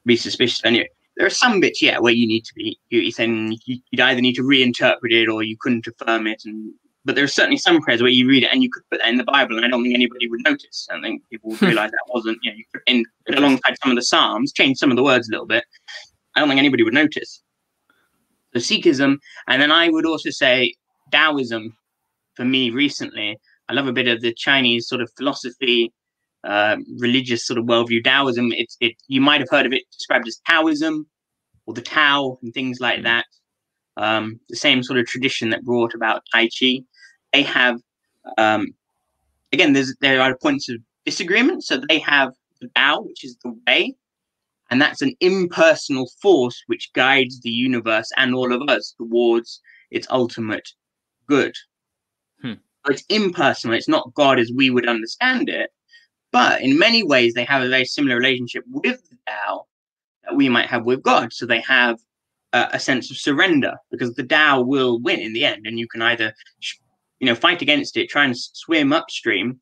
be 0.06 0.16
suspicious 0.16 0.62
anyway. 0.66 0.90
There 1.20 1.28
are 1.28 1.30
some 1.30 1.60
bits, 1.60 1.82
yeah, 1.82 2.00
where 2.00 2.14
you 2.14 2.26
need 2.26 2.46
to 2.46 2.54
be. 2.56 2.80
You, 2.90 3.12
saying 3.12 3.60
you'd 3.66 4.00
either 4.00 4.22
need 4.22 4.36
to 4.36 4.42
reinterpret 4.42 5.12
it 5.12 5.28
or 5.28 5.44
you 5.44 5.58
couldn't 5.60 5.86
affirm 5.86 6.26
it, 6.26 6.44
and 6.46 6.74
but 7.06 7.16
there 7.16 7.26
are 7.26 7.28
certainly 7.28 7.58
some 7.58 7.82
prayers 7.82 8.02
where 8.02 8.10
you 8.10 8.28
read 8.28 8.44
it 8.44 8.50
and 8.52 8.64
you 8.64 8.70
could 8.72 8.84
put 8.90 9.02
that 9.02 9.10
in 9.10 9.18
the 9.18 9.24
Bible, 9.26 9.58
and 9.58 9.66
I 9.66 9.70
don't 9.70 9.84
think 9.84 9.94
anybody 9.94 10.30
would 10.30 10.44
notice. 10.44 10.88
I 10.90 11.00
think 11.02 11.22
people 11.30 11.52
would 11.52 11.60
hmm. 11.60 11.66
realize 11.66 11.92
that 11.92 12.14
wasn't, 12.14 12.40
you 12.42 12.52
know, 12.52 12.58
you 12.58 12.64
put 12.74 12.84
in 12.88 13.04
put 13.28 13.38
alongside 13.38 13.76
some 13.84 13.92
of 13.92 13.98
the 13.98 14.02
Psalms, 14.02 14.54
change 14.54 14.78
some 14.78 14.92
of 14.92 14.98
the 14.98 15.04
words 15.04 15.28
a 15.28 15.32
little 15.32 15.46
bit. 15.46 15.66
I 16.36 16.40
don't 16.40 16.50
think 16.50 16.60
anybody 16.60 16.84
would 16.84 16.94
notice. 16.94 17.44
So 18.56 18.60
Sikhism, 18.60 19.18
and 19.48 19.62
then 19.62 19.72
I 19.72 19.90
would 19.90 20.08
also 20.08 20.32
say 20.32 20.74
Taoism 21.12 21.76
for 22.34 22.46
me 22.46 22.72
recently 22.72 23.38
I 23.70 23.74
love 23.74 23.88
a 23.88 23.94
bit 23.94 24.08
of 24.08 24.22
the 24.22 24.34
Chinese 24.34 24.88
sort 24.88 25.00
of 25.00 25.12
philosophy, 25.16 25.94
uh, 26.44 26.78
religious 27.00 27.46
sort 27.46 27.60
of 27.60 27.66
worldview. 27.66 28.04
Taoism. 28.04 28.52
It's 28.54 28.78
it. 28.80 28.94
You 29.08 29.22
might 29.22 29.42
have 29.42 29.50
heard 29.50 29.66
of 29.66 29.74
it 29.74 29.84
described 29.92 30.28
as 30.28 30.42
Taoism, 30.48 31.08
or 31.66 31.74
the 31.74 31.82
Tao, 31.82 32.38
and 32.42 32.54
things 32.54 32.80
like 32.80 33.04
that. 33.04 33.26
Um, 33.98 34.40
the 34.50 34.56
same 34.56 34.82
sort 34.84 35.00
of 35.00 35.06
tradition 35.06 35.50
that 35.50 35.64
brought 35.64 35.94
about 35.94 36.24
Tai 36.34 36.50
Chi. 36.58 36.80
They 37.34 37.44
have, 37.44 37.80
um, 38.38 38.68
again, 39.52 39.74
there's 39.74 39.96
there 40.02 40.22
are 40.22 40.38
points 40.38 40.70
of 40.70 40.78
disagreement. 41.06 41.64
So 41.64 41.82
they 41.90 42.00
have 42.00 42.32
the 42.62 42.70
Tao, 42.76 43.02
which 43.02 43.24
is 43.24 43.38
the 43.44 43.54
way, 43.68 43.96
and 44.70 44.82
that's 44.82 45.02
an 45.02 45.16
impersonal 45.20 46.10
force 46.22 46.64
which 46.68 46.94
guides 46.94 47.42
the 47.42 47.50
universe 47.50 48.10
and 48.18 48.34
all 48.34 48.54
of 48.54 48.70
us 48.70 48.94
towards 48.98 49.62
its 49.92 50.08
ultimate 50.10 50.70
good. 51.28 51.56
Hmm. 52.42 52.54
It's 52.88 53.04
impersonal, 53.10 53.76
it's 53.76 53.88
not 53.88 54.14
God 54.14 54.40
as 54.40 54.52
we 54.56 54.70
would 54.70 54.88
understand 54.88 55.50
it. 55.50 55.72
But 56.32 56.62
in 56.62 56.78
many 56.78 57.04
ways, 57.04 57.34
they 57.34 57.46
have 57.46 57.64
a 57.64 57.70
very 57.70 57.86
similar 57.86 58.16
relationship 58.16 58.64
with 58.68 59.02
the 59.10 59.18
Tao 59.28 59.66
that 60.24 60.36
we 60.36 60.50
might 60.50 60.68
have 60.68 60.86
with 60.86 61.02
God. 61.02 61.34
So 61.34 61.46
they 61.46 61.62
have 61.62 62.00
a, 62.54 62.70
a 62.74 62.80
sense 62.80 63.10
of 63.10 63.18
surrender 63.18 63.76
because 63.90 64.14
the 64.14 64.24
Tao 64.24 64.62
will 64.62 65.02
win 65.02 65.20
in 65.20 65.34
the 65.34 65.46
end. 65.46 65.66
And 65.66 65.80
you 65.80 65.88
can 65.88 66.02
either, 66.02 66.34
you 67.20 67.26
know, 67.26 67.36
fight 67.36 67.62
against 67.62 67.98
it, 67.98 68.10
try 68.10 68.26
and 68.26 68.38
swim 68.38 68.94
upstream, 68.94 69.60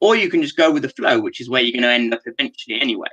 or 0.00 0.16
you 0.16 0.30
can 0.30 0.42
just 0.42 0.56
go 0.56 0.72
with 0.72 0.82
the 0.82 0.88
flow, 0.88 1.20
which 1.20 1.40
is 1.40 1.50
where 1.50 1.62
you're 1.62 1.72
going 1.72 1.82
to 1.82 1.92
end 1.92 2.14
up 2.14 2.22
eventually 2.24 2.80
anyway 2.80 3.08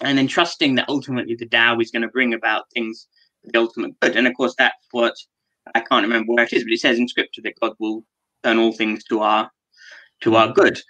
and 0.00 0.18
then 0.18 0.26
trusting 0.26 0.74
that 0.74 0.88
ultimately 0.88 1.34
the 1.34 1.46
Tao 1.46 1.78
is 1.80 1.90
going 1.90 2.02
to 2.02 2.08
bring 2.08 2.34
about 2.34 2.70
things 2.74 3.08
for 3.42 3.50
the 3.52 3.58
ultimate 3.58 3.98
good. 4.00 4.16
And 4.16 4.26
of 4.26 4.34
course, 4.34 4.54
that's 4.58 4.86
what 4.90 5.14
I 5.74 5.80
can't 5.80 6.04
remember 6.04 6.32
where 6.32 6.44
it 6.44 6.52
is, 6.52 6.64
but 6.64 6.72
it 6.72 6.80
says 6.80 6.98
in 6.98 7.08
Scripture 7.08 7.42
that 7.42 7.58
God 7.60 7.72
will 7.78 8.04
turn 8.42 8.58
all 8.58 8.72
things 8.72 9.04
to 9.04 9.20
our 9.20 9.50
to 10.22 10.36
our 10.36 10.46
mm-hmm. 10.46 10.60
good. 10.60 10.80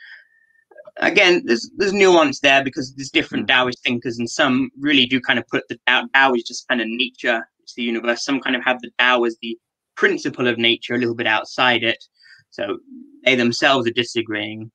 Again, 0.98 1.42
there's 1.44 1.70
there's 1.76 1.92
nuance 1.92 2.40
there 2.40 2.64
because 2.64 2.94
there's 2.94 3.10
different 3.10 3.48
Taoist 3.48 3.82
thinkers, 3.82 4.18
and 4.18 4.28
some 4.28 4.70
really 4.80 5.06
do 5.06 5.20
kind 5.20 5.38
of 5.38 5.46
put 5.48 5.68
the 5.68 5.78
Tao, 5.86 6.04
Tao 6.14 6.32
is 6.32 6.44
just 6.44 6.66
kind 6.68 6.80
of 6.80 6.88
nature, 6.88 7.46
it's 7.62 7.74
the 7.74 7.82
universe. 7.82 8.24
Some 8.24 8.40
kind 8.40 8.56
of 8.56 8.64
have 8.64 8.80
the 8.80 8.90
Tao 8.98 9.24
as 9.24 9.36
the 9.42 9.58
principle 9.96 10.46
of 10.46 10.56
nature, 10.56 10.94
a 10.94 10.98
little 10.98 11.14
bit 11.14 11.26
outside 11.26 11.82
it. 11.82 12.02
So 12.50 12.78
they 13.24 13.34
themselves 13.34 13.86
are 13.86 13.92
disagreeing. 13.92 14.70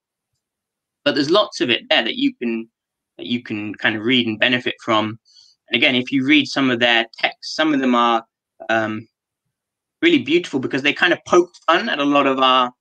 But 1.04 1.16
there's 1.16 1.32
lots 1.32 1.62
of 1.62 1.70
it 1.70 1.84
there 1.90 2.04
that 2.04 2.18
you 2.18 2.36
can 2.36 2.70
that 3.18 3.26
you 3.26 3.42
can 3.42 3.74
kind 3.76 3.96
of 3.96 4.04
read 4.04 4.28
and 4.28 4.40
benefit 4.40 4.76
from. 4.84 5.20
And 5.70 5.76
again, 5.76 5.96
if 5.96 6.12
you 6.12 6.26
read 6.26 6.48
some 6.48 6.70
of 6.70 6.80
their 6.80 7.06
texts, 7.18 7.56
some 7.56 7.74
of 7.74 7.80
them 7.80 7.96
are 7.96 8.24
um, 8.70 9.08
really 10.02 10.22
beautiful 10.22 10.60
because 10.60 10.82
they 10.82 10.94
kind 10.94 11.14
of 11.14 11.20
poke 11.26 11.52
fun 11.66 11.90
at 11.90 12.00
a 12.00 12.04
lot 12.04 12.28
of 12.28 12.40
our, 12.40 12.72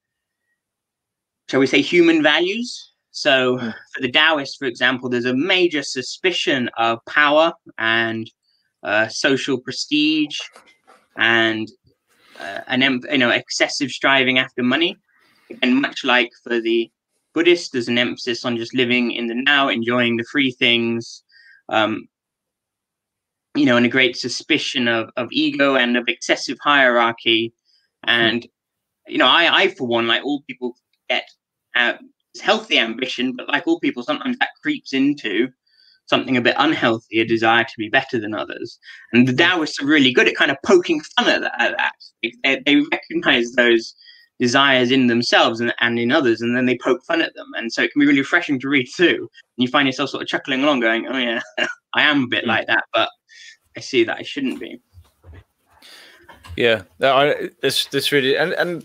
shall 1.49 1.61
we 1.61 1.67
say, 1.67 1.81
human 1.81 2.23
values. 2.23 2.90
So 3.11 3.59
mm. 3.59 3.75
for 3.95 4.01
the 4.01 4.11
Taoists, 4.11 4.57
for 4.57 4.67
example, 4.67 5.09
there's 5.09 5.25
a 5.25 5.35
major 5.35 5.83
suspicion 5.83 6.71
of 6.77 7.05
power 7.07 7.53
and 7.79 8.31
uh, 8.83 9.09
social 9.09 9.59
prestige 9.61 10.39
and 11.17 11.69
uh, 12.39 12.61
an 12.69 13.03
you 13.11 13.19
know 13.19 13.31
excessive 13.31 13.91
striving 13.91 14.39
after 14.39 14.63
money. 14.63 14.97
And 15.63 15.81
much 15.81 16.05
like 16.05 16.31
for 16.45 16.61
the 16.61 16.91
Buddhist, 17.35 17.73
there's 17.73 17.89
an 17.89 17.99
emphasis 17.99 18.45
on 18.45 18.57
just 18.57 18.75
living 18.75 19.13
in 19.13 19.27
the 19.27 19.35
now, 19.35 19.69
enjoying 19.69 20.17
the 20.17 20.25
free 20.25 20.53
things, 20.53 21.25
um, 21.69 22.09
you 23.55 23.65
know, 23.65 23.77
and 23.77 23.87
a 23.87 23.91
great 23.91 24.17
suspicion 24.17 24.89
of, 24.89 25.11
of 25.17 25.29
ego 25.33 25.75
and 25.75 25.97
of 25.97 26.05
excessive 26.09 26.59
hierarchy. 26.63 27.53
And, 28.05 28.47
you 29.07 29.19
know, 29.19 29.27
I, 29.27 29.63
I 29.63 29.69
for 29.69 29.87
one, 29.87 30.07
like 30.07 30.25
all 30.25 30.43
people 30.47 30.77
get 31.09 31.29
uh, 32.39 32.43
healthy 32.43 32.79
ambition, 32.79 33.35
but 33.37 33.49
like 33.49 33.67
all 33.67 33.81
people, 33.81 34.03
sometimes 34.03 34.37
that 34.39 34.51
creeps 34.63 34.93
into 34.93 35.49
something 36.07 36.37
a 36.37 36.41
bit 36.41 36.57
unhealthy, 36.59 37.21
a 37.21 37.25
desire 37.25 37.65
to 37.65 37.75
be 37.79 37.89
better 37.89 38.21
than 38.21 38.35
others. 38.35 38.79
And 39.13 39.27
the 39.27 39.33
Taoists 39.33 39.81
are 39.81 39.87
really 39.87 40.13
good 40.13 40.29
at 40.29 40.35
kind 40.35 40.51
of 40.51 40.57
poking 40.65 41.01
fun 41.17 41.29
at 41.29 41.41
that. 41.43 41.61
At 41.61 41.77
that. 41.77 41.93
They, 42.43 42.63
they 42.67 42.83
recognize 42.93 43.53
those 43.53 43.95
desires 44.41 44.91
in 44.91 45.07
themselves 45.07 45.61
and, 45.61 45.73
and 45.81 45.99
in 45.99 46.11
others, 46.11 46.41
and 46.41 46.57
then 46.57 46.67
they 46.67 46.79
poke 46.83 47.05
fun 47.07 47.23
at 47.23 47.35
them. 47.35 47.47
And 47.57 47.73
so 47.73 47.83
it 47.83 47.93
can 47.93 48.01
be 48.01 48.07
really 48.07 48.21
refreshing 48.21 48.59
to 48.61 48.69
read 48.69 48.87
through. 48.97 49.19
And 49.19 49.29
you 49.59 49.69
find 49.69 49.87
yourself 49.87 50.11
sort 50.11 50.23
of 50.23 50.29
chuckling 50.29 50.63
along, 50.63 50.81
going, 50.81 51.07
"Oh 51.07 51.19
yeah, 51.19 51.41
I 51.95 52.03
am 52.03 52.25
a 52.25 52.29
bit 52.29 52.45
mm. 52.45 52.49
like 52.49 52.67
that, 52.67 52.85
but 52.93 53.09
I 53.77 53.81
see 53.81 54.05
that 54.05 54.19
I 54.19 54.23
shouldn't 54.23 54.59
be." 54.59 54.81
Yeah, 56.57 56.83
I, 57.01 57.51
this 57.63 57.87
this 57.87 58.11
really 58.11 58.37
and 58.37 58.53
and 58.55 58.85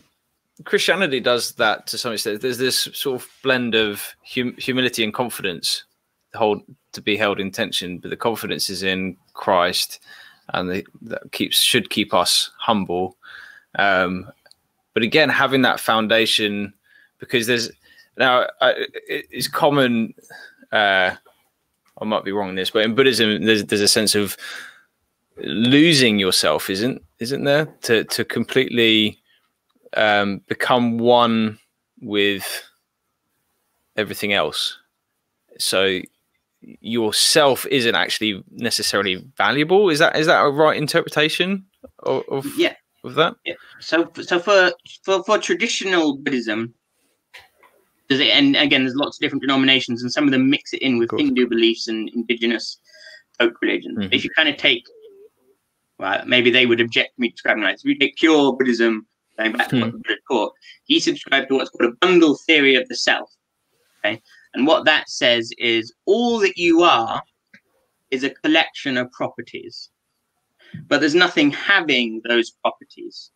Christianity 0.64 1.20
does 1.20 1.52
that 1.54 1.86
to 1.88 1.98
some 1.98 2.14
extent. 2.14 2.42
There's 2.42 2.58
this 2.58 2.88
sort 2.94 3.22
of 3.22 3.30
blend 3.44 3.76
of 3.76 4.16
hum, 4.24 4.56
humility 4.58 5.04
and 5.04 5.14
confidence, 5.14 5.84
hold 6.34 6.62
to 6.94 7.02
be 7.02 7.18
held 7.18 7.40
in 7.40 7.52
tension, 7.52 7.98
but 7.98 8.10
the 8.10 8.18
confidence 8.18 8.70
is 8.70 8.82
in 8.82 9.18
Christ, 9.34 10.00
and 10.54 10.70
the, 10.70 10.86
that 11.02 11.32
keeps 11.34 11.62
should 11.62 11.90
keep 11.90 12.14
us 12.14 12.52
humble. 12.58 13.18
Um, 13.78 14.32
but 14.94 15.04
again, 15.04 15.28
having 15.28 15.64
that 15.64 15.82
foundation, 15.82 16.74
because 17.20 17.48
there's 17.48 17.70
now 18.18 18.48
it's 18.62 19.50
common. 19.50 20.14
Uh, 20.72 21.16
I 22.02 22.06
might 22.06 22.24
be 22.24 22.32
wrong 22.32 22.50
in 22.50 22.56
this, 22.56 22.72
but 22.72 22.86
in 22.86 22.96
Buddhism, 22.96 23.44
there's 23.44 23.66
there's 23.66 23.82
a 23.82 23.90
sense 23.90 24.16
of 24.16 24.38
losing 25.38 26.18
yourself, 26.18 26.70
isn't 26.70 27.04
isn't 27.20 27.44
there? 27.44 27.66
To 27.84 28.06
to 28.06 28.24
completely 28.24 29.22
um, 29.96 30.42
become 30.48 30.98
one 30.98 31.60
with 32.02 32.64
everything 33.96 34.34
else. 34.34 34.78
So 35.58 36.02
yourself 36.62 37.66
isn't 37.68 37.96
actually 37.96 38.44
necessarily 38.52 39.24
valuable. 39.38 39.90
Is 39.90 40.00
that 40.00 40.16
is 40.16 40.28
that 40.28 40.42
a 40.42 40.50
right 40.50 40.78
interpretation 40.78 41.66
of, 42.00 42.24
of 42.30 42.46
yeah 42.58 42.74
of 43.04 43.16
that? 43.16 43.36
Yeah. 43.46 43.54
So, 43.80 44.12
so 44.22 44.40
for 44.40 44.72
for 45.04 45.24
for 45.24 45.38
traditional 45.38 46.18
Buddhism, 46.18 46.74
does 48.10 48.20
it? 48.20 48.30
And 48.30 48.56
again, 48.56 48.84
there's 48.84 48.96
lots 48.96 49.18
of 49.18 49.22
different 49.22 49.42
denominations, 49.42 50.02
and 50.02 50.12
some 50.12 50.26
of 50.26 50.32
them 50.32 50.50
mix 50.50 50.74
it 50.74 50.82
in 50.82 50.98
with 50.98 51.12
Hindu 51.12 51.48
beliefs 51.48 51.88
and 51.88 52.10
indigenous 52.10 52.78
folk 53.38 53.54
religions. 53.62 53.98
Mm-hmm. 54.00 54.14
If 54.14 54.24
you 54.24 54.30
kind 54.36 54.50
of 54.50 54.58
take, 54.58 54.84
well, 56.00 56.26
maybe 56.26 56.50
they 56.50 56.66
would 56.66 56.82
object 56.82 57.16
to 57.16 57.22
me 57.22 57.30
describing 57.30 57.64
that. 57.64 57.76
If 57.76 57.86
you 57.86 57.98
take 57.98 58.16
pure 58.18 58.54
Buddhism, 58.54 59.06
going 59.38 59.54
back 59.54 59.70
to 59.70 59.76
mm-hmm. 59.76 59.86
what 59.86 60.04
Buddha 60.04 60.20
taught, 60.30 60.54
he 60.86 61.00
subscribed 61.00 61.50
to 61.50 61.56
what's 61.56 61.70
called 61.70 61.92
a 61.92 62.06
bundle 62.06 62.38
theory 62.46 62.76
of 62.76 62.88
the 62.88 62.96
self. 62.96 63.30
Okay, 64.00 64.22
and 64.54 64.68
what 64.68 64.86
that 64.86 65.10
says 65.10 65.52
is 65.58 65.94
all 66.06 66.40
that 66.40 66.58
you 66.58 66.84
are 66.84 67.22
is 68.12 68.24
a 68.24 68.30
collection 68.30 68.98
of 68.98 69.12
properties 69.12 69.90
but 70.88 71.00
there's 71.00 71.16
nothing 71.16 71.52
having 71.52 72.22
those 72.28 72.52
properties. 72.52 73.32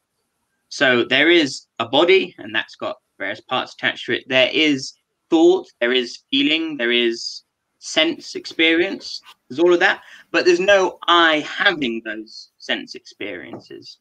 So 0.69 1.03
there 1.03 1.29
is 1.29 1.65
a 1.79 1.87
body, 1.87 2.35
and 2.37 2.53
that's 2.53 2.75
got 2.75 2.97
various 3.17 3.41
parts 3.41 3.73
attached 3.73 4.05
to 4.05 4.13
it. 4.13 4.25
There 4.27 4.49
is 4.51 4.93
thought, 5.29 5.67
there 5.79 5.93
is 5.93 6.19
feeling, 6.29 6.77
there 6.77 6.91
is 6.91 7.43
sense 7.79 8.35
experience. 8.35 9.21
There's 9.49 9.59
all 9.59 9.73
of 9.73 9.79
that, 9.79 10.01
but 10.31 10.45
there's 10.45 10.59
no 10.59 10.99
I 11.07 11.39
having 11.39 12.01
those 12.05 12.49
sense 12.57 12.95
experiences. 12.95 13.97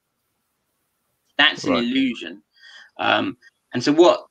That's 1.39 1.65
an 1.65 1.73
right. 1.73 1.83
illusion. 1.83 2.43
Um, 2.99 3.37
and 3.73 3.83
so, 3.83 3.93
what 3.93 4.27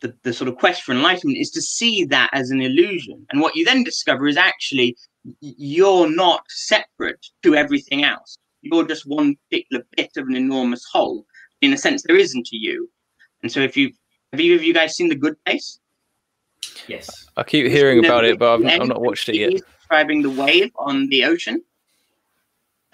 the, 0.00 0.14
the 0.22 0.32
sort 0.32 0.48
of 0.48 0.56
quest 0.56 0.82
for 0.82 0.92
enlightenment 0.92 1.38
is 1.38 1.50
to 1.52 1.62
see 1.62 2.04
that 2.06 2.30
as 2.32 2.50
an 2.50 2.60
illusion. 2.60 3.26
And 3.30 3.40
what 3.40 3.56
you 3.56 3.64
then 3.64 3.84
discover 3.84 4.26
is 4.26 4.36
actually 4.36 4.96
you're 5.40 6.10
not 6.10 6.42
separate 6.48 7.26
to 7.42 7.54
everything 7.54 8.04
else. 8.04 8.38
You're 8.62 8.86
just 8.86 9.06
one 9.06 9.36
particular 9.48 9.84
bit 9.96 10.10
of 10.16 10.26
an 10.28 10.36
enormous 10.36 10.84
whole. 10.90 11.26
In 11.60 11.72
a 11.72 11.78
sense, 11.78 12.02
there 12.02 12.16
isn't 12.16 12.48
a 12.52 12.56
you. 12.56 12.90
And 13.42 13.50
so, 13.50 13.60
if 13.60 13.76
you 13.76 13.92
have 14.32 14.40
you 14.40 14.54
of 14.54 14.62
you 14.62 14.74
guys 14.74 14.96
seen 14.96 15.08
The 15.08 15.14
Good 15.14 15.36
Place? 15.44 15.78
Yes. 16.88 17.26
I 17.36 17.42
keep 17.42 17.66
hearing 17.66 18.04
about 18.04 18.24
it, 18.24 18.38
but 18.38 18.54
I've, 18.54 18.80
I've 18.80 18.88
not 18.88 19.00
watched 19.00 19.28
it 19.28 19.36
yet. 19.36 19.52
Describing 19.52 20.22
the 20.22 20.30
wave 20.30 20.70
on 20.76 21.08
the 21.08 21.24
ocean. 21.24 21.62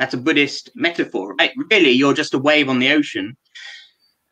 That's 0.02 0.14
a 0.14 0.18
Buddhist 0.18 0.68
metaphor, 0.74 1.36
right? 1.38 1.52
Really, 1.70 1.92
you're 1.92 2.12
just 2.12 2.34
a 2.34 2.38
wave 2.38 2.68
on 2.68 2.80
the 2.80 2.90
ocean. 2.90 3.36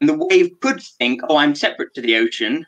And 0.01 0.09
the 0.09 0.17
wave 0.17 0.51
could 0.59 0.83
think, 0.99 1.21
oh, 1.29 1.37
I'm 1.37 1.55
separate 1.55 1.95
to 1.95 2.01
the 2.01 2.17
ocean 2.17 2.67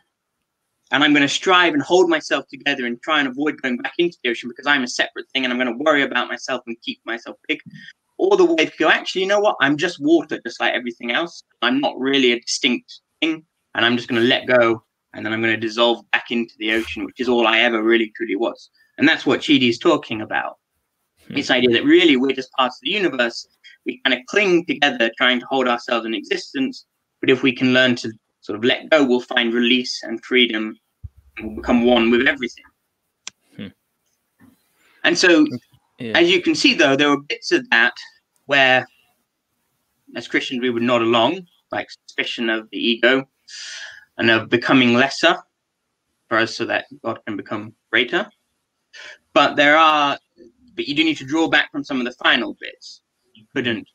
and 0.93 1.03
I'm 1.03 1.13
going 1.13 1.23
to 1.23 1.29
strive 1.29 1.75
and 1.75 1.83
hold 1.83 2.09
myself 2.09 2.47
together 2.47 2.87
and 2.87 3.03
try 3.03 3.19
and 3.19 3.27
avoid 3.27 3.61
going 3.61 3.79
back 3.79 3.95
into 3.99 4.17
the 4.23 4.31
ocean 4.31 4.49
because 4.49 4.69
I'm 4.69 4.85
a 4.85 4.87
separate 4.87 5.29
thing 5.31 5.43
and 5.43 5.53
I'm 5.53 5.59
going 5.59 5.77
to 5.77 5.85
worry 5.85 6.03
about 6.05 6.29
myself 6.29 6.63
and 6.69 6.81
keep 6.81 7.01
myself 7.05 7.37
big. 7.49 7.59
Or 8.19 8.37
the 8.37 8.45
wave 8.45 8.71
could 8.71 8.79
go, 8.79 8.89
actually, 8.89 9.23
you 9.23 9.27
know 9.27 9.41
what? 9.41 9.57
I'm 9.61 9.77
just 9.77 9.99
water, 9.99 10.39
just 10.47 10.61
like 10.61 10.73
everything 10.73 11.11
else. 11.11 11.43
I'm 11.61 11.81
not 11.81 11.99
really 11.99 12.31
a 12.31 12.39
distinct 12.39 13.01
thing, 13.21 13.45
and 13.75 13.85
I'm 13.85 13.97
just 13.97 14.09
going 14.09 14.23
to 14.23 14.29
let 14.29 14.47
go, 14.47 14.85
and 15.13 15.27
then 15.27 15.33
I'm 15.33 15.43
going 15.43 15.55
to 15.55 15.67
dissolve 15.67 16.09
back 16.13 16.31
into 16.31 16.55
the 16.61 16.75
ocean, 16.75 17.05
which 17.05 17.19
is 17.19 17.29
all 17.29 17.49
I 17.49 17.63
ever 17.63 17.83
really 17.83 18.13
truly 18.15 18.37
was. 18.37 18.71
And 18.97 19.09
that's 19.09 19.27
what 19.27 19.41
Chidi 19.41 19.69
is 19.69 19.81
talking 19.81 20.21
about. 20.21 20.59
Hmm. 21.29 21.35
This 21.35 21.51
idea 21.51 21.71
that 21.71 21.85
really 21.85 22.17
we're 22.17 22.35
just 22.35 22.53
parts 22.53 22.77
of 22.77 22.81
the 22.83 22.91
universe. 22.91 23.47
We 23.85 24.01
kind 24.05 24.15
of 24.19 24.25
cling 24.27 24.67
together, 24.67 25.11
trying 25.17 25.41
to 25.41 25.47
hold 25.47 25.69
ourselves 25.69 26.07
in 26.07 26.15
existence. 26.15 26.87
But 27.21 27.31
if 27.31 27.43
we 27.43 27.53
can 27.53 27.73
learn 27.73 27.97
to 27.97 28.13
sort 28.41 28.59
of 28.59 28.65
let 28.65 28.91
go 28.91 29.05
we'll 29.05 29.21
find 29.21 29.55
release 29.55 30.03
and 30.03 30.23
freedom 30.25 30.77
and 31.37 31.49
will 31.49 31.57
become 31.57 31.85
one 31.85 32.11
with 32.11 32.27
everything. 32.27 32.65
Hmm. 33.57 33.69
And 35.05 35.17
so, 35.17 35.47
Yeah. 35.99 36.19
as 36.19 36.31
you 36.31 36.43
can 36.43 36.55
see, 36.55 36.75
though, 36.75 36.97
there 36.97 37.11
are 37.11 37.21
bits 37.21 37.53
of 37.53 37.69
that 37.71 37.95
where, 38.47 38.87
as 40.17 40.27
Christians, 40.29 40.61
we 40.61 40.71
would 40.71 40.83
nod 40.83 41.03
along, 41.03 41.47
like 41.71 41.89
suspicion 41.91 42.51
of 42.51 42.69
the 42.71 42.79
ego 42.79 43.25
and 44.19 44.31
of 44.31 44.51
becoming 44.51 44.95
lesser 44.95 45.37
for 46.29 46.39
us 46.39 46.57
so 46.57 46.65
that 46.67 46.87
God 47.03 47.21
can 47.27 47.37
become 47.37 47.75
greater. 47.91 48.29
But 49.33 49.55
there 49.57 49.77
are, 49.77 50.19
but 50.75 50.87
you 50.87 50.95
do 50.95 51.05
need 51.05 51.19
to 51.19 51.25
draw 51.25 51.49
back 51.49 51.71
from 51.73 51.85
some 51.85 51.99
of 51.99 52.05
the 52.05 52.13
final 52.13 52.55
bits. 52.61 53.03
You 53.35 53.45
couldn't, 53.55 53.89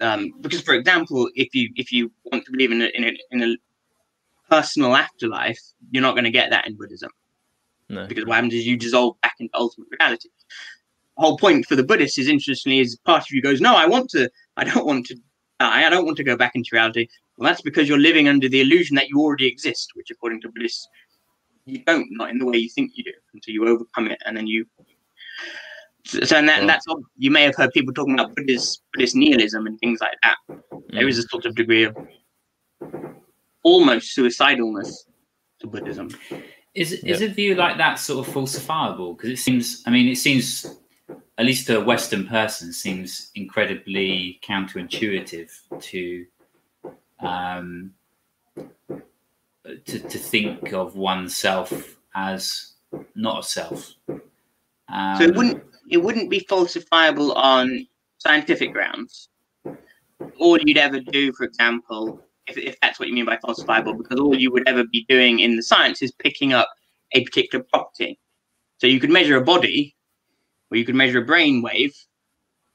um, 0.00 0.32
because 0.40 0.60
for 0.62 0.74
example, 0.74 1.28
if 1.34 1.54
you 1.54 1.70
if 1.76 1.92
you 1.92 2.10
want 2.30 2.44
to 2.46 2.52
believe 2.52 2.72
in 2.72 2.82
a, 2.82 2.86
in 2.86 3.04
a, 3.04 3.12
in 3.30 3.42
a 3.42 3.56
personal 4.50 4.94
afterlife, 4.96 5.60
you're 5.90 6.02
not 6.02 6.12
going 6.12 6.24
to 6.24 6.30
get 6.30 6.50
that 6.50 6.66
in 6.66 6.76
Buddhism 6.76 7.10
No. 7.88 8.06
because 8.06 8.26
what 8.26 8.34
happens 8.34 8.54
is 8.54 8.66
you 8.66 8.76
dissolve 8.76 9.20
back 9.22 9.34
into 9.40 9.56
ultimate 9.56 9.88
reality. 9.98 10.28
The 11.16 11.22
whole 11.22 11.38
point 11.38 11.66
for 11.66 11.76
the 11.76 11.84
Buddhists 11.84 12.18
is 12.18 12.28
interestingly 12.28 12.80
is 12.80 12.96
part 12.96 13.22
of 13.22 13.30
you 13.30 13.40
goes, 13.42 13.60
no, 13.60 13.76
I 13.76 13.86
want 13.86 14.10
to, 14.10 14.30
I 14.56 14.64
don't 14.64 14.86
want 14.86 15.06
to 15.06 15.14
die, 15.60 15.86
I 15.86 15.90
don't 15.90 16.04
want 16.04 16.16
to 16.18 16.24
go 16.24 16.36
back 16.36 16.52
into 16.54 16.70
reality. 16.72 17.06
Well, 17.36 17.48
that's 17.48 17.62
because 17.62 17.88
you're 17.88 17.98
living 17.98 18.28
under 18.28 18.48
the 18.48 18.60
illusion 18.60 18.94
that 18.96 19.08
you 19.08 19.20
already 19.20 19.46
exist, 19.46 19.92
which 19.94 20.10
according 20.10 20.40
to 20.42 20.48
Buddhists, 20.48 20.86
you 21.64 21.82
don't, 21.84 22.08
not 22.10 22.30
in 22.30 22.38
the 22.38 22.44
way 22.46 22.58
you 22.58 22.68
think 22.68 22.92
you 22.94 23.04
do, 23.04 23.12
until 23.32 23.54
you 23.54 23.66
overcome 23.68 24.08
it, 24.08 24.20
and 24.26 24.36
then 24.36 24.46
you. 24.46 24.66
So, 26.04 26.20
so 26.20 26.36
and 26.36 26.48
that, 26.48 26.58
Well- 26.58 26.66
that's 26.66 26.86
all, 26.88 27.02
you 27.16 27.30
may 27.30 27.42
have 27.44 27.54
heard 27.56 27.72
people 27.72 27.94
talking 27.94 28.14
about 28.14 28.34
Buddhist 28.34 28.82
Buddhist 28.92 29.14
nihilism 29.16 29.66
and 29.66 29.78
things 29.78 30.00
like 30.00 30.16
that. 30.22 30.36
There 30.90 31.08
is 31.08 31.18
a 31.18 31.22
sort 31.22 31.46
of 31.46 31.54
degree 31.54 31.84
of 31.84 31.96
almost 33.62 34.16
suicidalness 34.16 34.92
to 35.60 35.66
Buddhism. 35.66 36.10
Is 36.74 36.92
is 36.92 37.20
a 37.22 37.28
view 37.28 37.54
like 37.54 37.76
that 37.78 37.98
sort 37.98 38.26
of 38.26 38.34
falsifiable? 38.34 39.16
Because 39.16 39.30
it 39.30 39.38
seems, 39.38 39.82
I 39.86 39.90
mean, 39.90 40.08
it 40.08 40.16
seems, 40.16 40.66
at 41.38 41.44
least 41.46 41.66
to 41.66 41.78
a 41.78 41.84
Western 41.84 42.26
person, 42.26 42.72
seems 42.72 43.30
incredibly 43.34 44.40
counterintuitive 44.42 45.50
to, 45.80 46.26
um, 47.20 47.92
to 48.56 49.98
to 49.98 50.18
think 50.18 50.72
of 50.72 50.96
oneself 50.96 51.98
as 52.14 52.72
not 53.14 53.40
a 53.40 53.42
self. 53.46 53.94
Um, 54.88 55.16
So 55.18 55.24
it 55.24 55.34
wouldn't 55.36 55.62
it 55.92 56.02
wouldn't 56.02 56.30
be 56.30 56.40
falsifiable 56.40 57.36
on 57.36 57.86
scientific 58.18 58.72
grounds. 58.72 59.28
All 60.38 60.58
you'd 60.58 60.78
ever 60.78 61.00
do, 61.00 61.32
for 61.34 61.44
example, 61.44 62.20
if, 62.46 62.56
if 62.56 62.80
that's 62.80 62.98
what 62.98 63.08
you 63.08 63.14
mean 63.14 63.26
by 63.26 63.36
falsifiable, 63.36 63.96
because 63.96 64.18
all 64.18 64.34
you 64.34 64.50
would 64.50 64.66
ever 64.66 64.84
be 64.84 65.04
doing 65.08 65.40
in 65.40 65.54
the 65.56 65.62
science 65.62 66.00
is 66.00 66.10
picking 66.10 66.54
up 66.54 66.68
a 67.12 67.22
particular 67.24 67.64
property. 67.70 68.18
So 68.78 68.86
you 68.86 69.00
could 69.00 69.10
measure 69.10 69.36
a 69.36 69.44
body, 69.44 69.94
or 70.70 70.78
you 70.78 70.84
could 70.86 70.94
measure 70.94 71.18
a 71.18 71.24
brain 71.24 71.60
wave, 71.60 71.94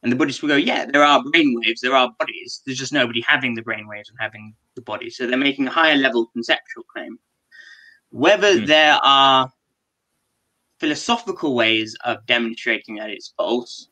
and 0.03 0.11
the 0.11 0.15
Buddhists 0.15 0.43
will 0.43 0.49
go, 0.49 0.55
yeah, 0.55 0.85
there 0.85 1.03
are 1.03 1.23
brain 1.31 1.59
waves, 1.59 1.81
there 1.81 1.95
are 1.95 2.13
bodies. 2.19 2.61
There's 2.65 2.77
just 2.77 2.93
nobody 2.93 3.21
having 3.21 3.55
the 3.55 3.63
brain 3.63 3.87
waves 3.87 4.09
and 4.09 4.17
having 4.21 4.53
the 4.75 4.83
body. 4.83 5.09
So 5.09 5.25
they're 5.25 5.37
making 5.37 5.67
a 5.67 5.71
higher 5.71 5.95
level 5.95 6.27
conceptual 6.27 6.83
claim. 6.83 7.17
Whether 8.11 8.59
Hmm. 8.59 8.65
there 8.65 8.99
are 9.03 9.51
philosophical 10.79 11.55
ways 11.55 11.95
of 12.05 12.25
demonstrating 12.25 12.95
that 12.95 13.09
it's 13.09 13.33
false, 13.37 13.89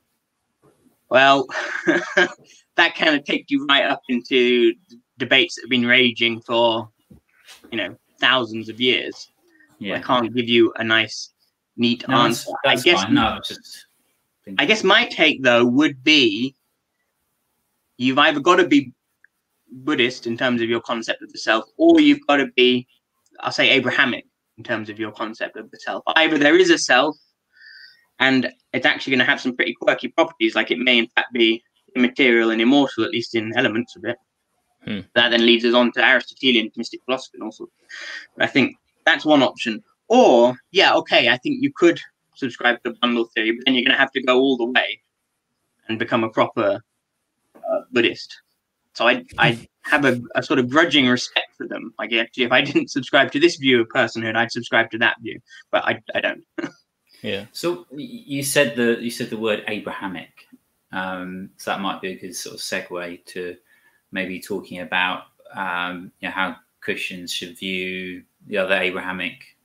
well, 1.10 1.48
that 2.76 2.96
kind 2.96 3.16
of 3.16 3.24
takes 3.24 3.52
you 3.52 3.66
right 3.68 3.86
up 3.86 4.02
into 4.10 4.74
debates 5.18 5.56
that 5.56 5.64
have 5.64 5.70
been 5.70 5.86
raging 5.86 6.42
for, 6.42 6.90
you 7.72 7.78
know, 7.78 7.96
thousands 8.20 8.70
of 8.70 8.80
years. 8.82 9.30
I 9.84 10.00
can't 10.00 10.34
give 10.34 10.50
you 10.50 10.74
a 10.78 10.84
nice, 10.84 11.32
neat 11.78 12.08
No, 12.08 12.18
answer. 12.18 12.52
that's 12.64 12.82
I 12.82 12.84
guess 12.84 13.04
fine. 13.04 13.14
No, 13.14 13.40
just. 13.46 13.86
I 14.58 14.66
guess 14.66 14.84
my 14.84 15.06
take 15.06 15.44
though 15.44 15.66
would 15.66 16.04
be 16.04 16.56
you've 17.98 18.18
either 18.18 18.40
got 18.40 18.58
to 18.58 18.68
be 18.68 18.94
Buddhist 19.72 20.28
in 20.28 20.38
terms 20.38 20.62
of 20.62 20.70
your 20.70 20.82
concept 20.82 21.22
of 21.22 21.32
the 21.32 21.38
self, 21.38 21.66
or 21.78 22.00
you've 22.00 22.26
got 22.28 22.38
to 22.38 22.48
be, 22.56 22.88
I'll 23.42 23.52
say 23.52 23.70
Abrahamic 23.70 24.26
in 24.58 24.64
terms 24.64 24.90
of 24.90 25.00
your 25.00 25.12
concept 25.12 25.58
of 25.58 25.70
the 25.72 25.80
self. 25.80 26.04
Either 26.16 26.38
there 26.38 26.58
is 26.58 26.70
a 26.70 26.78
self 26.78 27.18
and 28.20 28.50
it's 28.74 28.86
actually 28.86 29.12
going 29.12 29.26
to 29.26 29.26
have 29.26 29.42
some 29.42 29.56
pretty 29.56 29.74
quirky 29.74 30.08
properties, 30.08 30.56
like 30.56 30.72
it 30.72 30.80
may 30.80 30.98
in 30.98 31.08
fact 31.08 31.34
be 31.34 31.62
immaterial 31.96 32.52
and 32.52 32.62
immortal, 32.62 33.04
at 33.04 33.12
least 33.12 33.36
in 33.36 33.52
elements 33.58 33.96
of 33.96 34.06
it. 34.06 34.18
Hmm. 34.86 35.00
That 35.16 35.30
then 35.30 35.46
leads 35.46 35.66
us 35.66 35.74
on 35.74 35.92
to 35.94 36.04
Aristotelian 36.04 36.70
Thomistic 36.70 37.04
philosophy 37.06 37.38
and 37.38 37.44
all 37.44 37.52
sorts. 37.52 37.74
I 38.40 38.48
think 38.48 38.76
that's 39.06 39.26
one 39.26 39.42
option. 39.42 39.84
Or, 40.08 40.56
yeah, 40.72 40.94
okay, 40.96 41.30
I 41.30 41.38
think 41.38 41.64
you 41.64 41.72
could 41.74 42.00
subscribe 42.36 42.82
to 42.84 42.92
the 42.92 42.98
bundle 43.02 43.26
theory, 43.34 43.52
but 43.52 43.66
then 43.66 43.74
you're 43.74 43.84
going 43.84 43.96
to 43.96 44.00
have 44.00 44.12
to 44.12 44.22
go 44.22 44.40
all 44.40 44.58
the 44.58 44.66
way 44.66 45.02
and 45.88 45.98
become 45.98 46.24
a 46.24 46.30
proper 46.30 46.80
uh, 47.56 47.82
Buddhist. 47.92 48.42
So 48.94 49.08
I 49.08 49.26
I 49.38 49.68
have 49.86 50.06
a, 50.06 50.22
a 50.36 50.44
sort 50.44 50.60
of 50.60 50.70
grudging 50.70 51.08
respect 51.08 51.56
for 51.58 51.68
them. 51.68 51.94
Like 52.00 52.12
actually, 52.14 52.44
if 52.44 52.52
I 52.52 52.62
didn't 52.62 52.90
subscribe 52.90 53.32
to 53.32 53.40
this 53.40 53.56
view 53.56 53.82
of 53.82 53.88
personhood, 53.90 54.36
I'd 54.36 54.52
subscribe 54.52 54.90
to 54.92 54.98
that 55.00 55.18
view, 55.22 55.40
but 55.72 55.84
I, 55.86 56.02
I 56.14 56.22
don't. 56.22 56.44
Yeah. 57.22 57.46
So 57.54 57.88
you 57.92 58.44
said 58.44 58.76
the 58.76 59.00
you 59.02 59.10
said 59.10 59.32
the 59.32 59.38
word 59.38 59.64
Abrahamic, 59.68 60.30
um, 60.92 61.50
so 61.58 61.72
that 61.72 61.82
might 61.82 62.00
be 62.00 62.10
a 62.10 62.20
good 62.20 62.36
sort 62.36 62.54
of 62.54 62.62
segue 62.62 63.26
to 63.26 63.56
maybe 64.12 64.40
talking 64.40 64.82
about 64.82 65.24
um, 65.56 66.12
you 66.20 66.28
know, 66.28 66.34
how 66.34 66.58
Christians 66.82 67.32
should 67.32 67.58
view 67.58 68.22
the 68.46 68.58
other 68.58 68.76
Abrahamic 68.76 69.58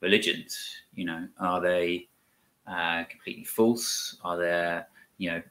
religions. 0.00 0.58
You 0.94 1.04
know, 1.04 1.28
are 1.38 1.60
they 1.60 2.08
uh, 2.66 3.04
completely 3.04 3.44
false? 3.44 4.16
Are 4.24 4.38
there 4.38 4.88
you 5.18 5.32
know 5.32 5.42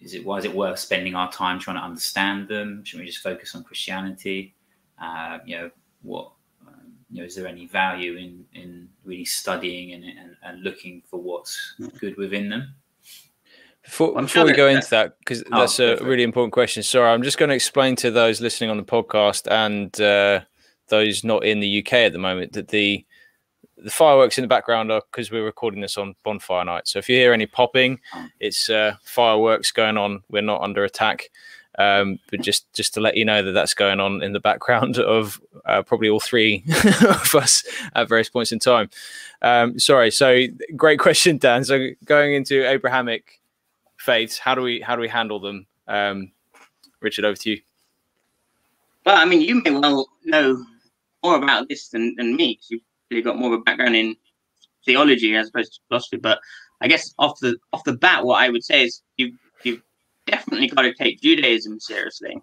is 0.00 0.14
it 0.14 0.24
why 0.24 0.38
is 0.38 0.44
it 0.44 0.54
worth 0.54 0.78
spending 0.78 1.14
our 1.14 1.30
time 1.32 1.58
trying 1.58 1.76
to 1.76 1.82
understand 1.82 2.48
them? 2.48 2.84
Should 2.84 3.00
we 3.00 3.06
just 3.06 3.22
focus 3.22 3.54
on 3.54 3.64
Christianity? 3.64 4.54
Uh, 5.00 5.38
you 5.44 5.56
know 5.56 5.70
what 6.02 6.32
um, 6.66 6.92
you 7.10 7.20
know 7.20 7.26
is 7.26 7.34
there 7.34 7.46
any 7.46 7.66
value 7.66 8.16
in 8.16 8.44
in 8.54 8.88
really 9.04 9.24
studying 9.24 9.92
and, 9.92 10.04
and, 10.04 10.36
and 10.42 10.62
looking 10.62 11.02
for 11.10 11.20
what's 11.20 11.74
good 11.98 12.16
within 12.16 12.48
them 12.48 12.74
Before, 13.82 14.12
before 14.12 14.28
sure 14.28 14.44
we 14.44 14.52
go 14.52 14.68
into 14.68 14.88
that, 14.90 15.18
because 15.18 15.42
Oh, 15.52 15.60
that's 15.60 15.78
a 15.78 15.96
for 15.96 16.04
really 16.04 16.22
important 16.22 16.52
question. 16.52 16.82
Sorry, 16.82 17.10
I'm 17.10 17.22
just 17.22 17.38
going 17.38 17.50
to 17.50 17.54
explain 17.54 17.96
to 17.96 18.10
those 18.10 18.40
listening 18.40 18.70
on 18.70 18.76
the 18.76 18.82
podcast 18.82 19.50
and 19.50 19.98
uh, 20.00 20.40
those 20.88 21.24
not 21.24 21.44
in 21.44 21.60
the 21.60 21.80
UK 21.80 21.92
at 21.94 22.12
the 22.12 22.18
moment 22.18 22.52
that 22.54 22.68
the 22.68 23.04
the 23.76 23.90
fireworks 23.90 24.38
in 24.38 24.42
the 24.42 24.48
background 24.48 24.90
are 24.90 25.02
because 25.10 25.30
we're 25.30 25.44
recording 25.44 25.80
this 25.80 25.98
on 25.98 26.14
bonfire 26.24 26.64
night. 26.64 26.88
So 26.88 26.98
if 26.98 27.08
you 27.08 27.16
hear 27.16 27.32
any 27.32 27.46
popping, 27.46 28.00
it's 28.40 28.70
uh, 28.70 28.96
fireworks 29.02 29.70
going 29.70 29.98
on. 29.98 30.22
We're 30.30 30.42
not 30.42 30.62
under 30.62 30.84
attack. 30.84 31.30
Um, 31.78 32.18
but 32.30 32.40
just 32.40 32.72
just 32.72 32.94
to 32.94 33.00
let 33.00 33.18
you 33.18 33.24
know 33.26 33.42
that 33.42 33.52
that's 33.52 33.74
going 33.74 34.00
on 34.00 34.22
in 34.22 34.32
the 34.32 34.40
background 34.40 34.96
of 34.98 35.40
uh, 35.66 35.82
probably 35.82 36.08
all 36.08 36.20
three 36.20 36.64
of 37.02 37.34
us 37.34 37.64
at 37.94 38.08
various 38.08 38.30
points 38.30 38.50
in 38.50 38.58
time. 38.58 38.88
Um, 39.42 39.78
sorry. 39.78 40.10
So 40.10 40.44
great 40.74 40.98
question, 40.98 41.36
Dan. 41.36 41.64
So 41.64 41.90
going 42.04 42.34
into 42.34 42.66
Abrahamic 42.66 43.40
faiths, 43.98 44.38
how 44.38 44.54
do 44.54 44.62
we 44.62 44.80
how 44.80 44.96
do 44.96 45.02
we 45.02 45.08
handle 45.08 45.38
them? 45.38 45.66
Um, 45.86 46.32
Richard, 47.00 47.26
over 47.26 47.36
to 47.36 47.50
you. 47.50 47.60
Well, 49.04 49.16
I 49.16 49.24
mean, 49.26 49.42
you 49.42 49.62
may 49.62 49.70
well 49.70 50.08
know 50.24 50.64
more 51.22 51.36
about 51.36 51.68
this 51.68 51.88
than, 51.88 52.14
than 52.16 52.34
me 52.34 52.58
because 52.58 52.82
you've 53.10 53.24
got 53.24 53.38
more 53.38 53.54
of 53.54 53.60
a 53.60 53.62
background 53.62 53.96
in 53.96 54.16
theology 54.84 55.34
as 55.36 55.48
opposed 55.48 55.74
to 55.74 55.80
philosophy. 55.88 56.16
But 56.16 56.40
I 56.80 56.88
guess 56.88 57.14
off 57.18 57.38
the 57.40 57.56
off 57.72 57.84
the 57.84 57.96
bat, 57.96 58.24
what 58.24 58.42
I 58.42 58.48
would 58.48 58.64
say 58.64 58.84
is 58.84 59.02
you 59.16 59.34
you've 59.62 59.82
definitely 60.26 60.68
got 60.68 60.82
to 60.82 60.94
take 60.94 61.20
Judaism 61.20 61.80
seriously 61.80 62.36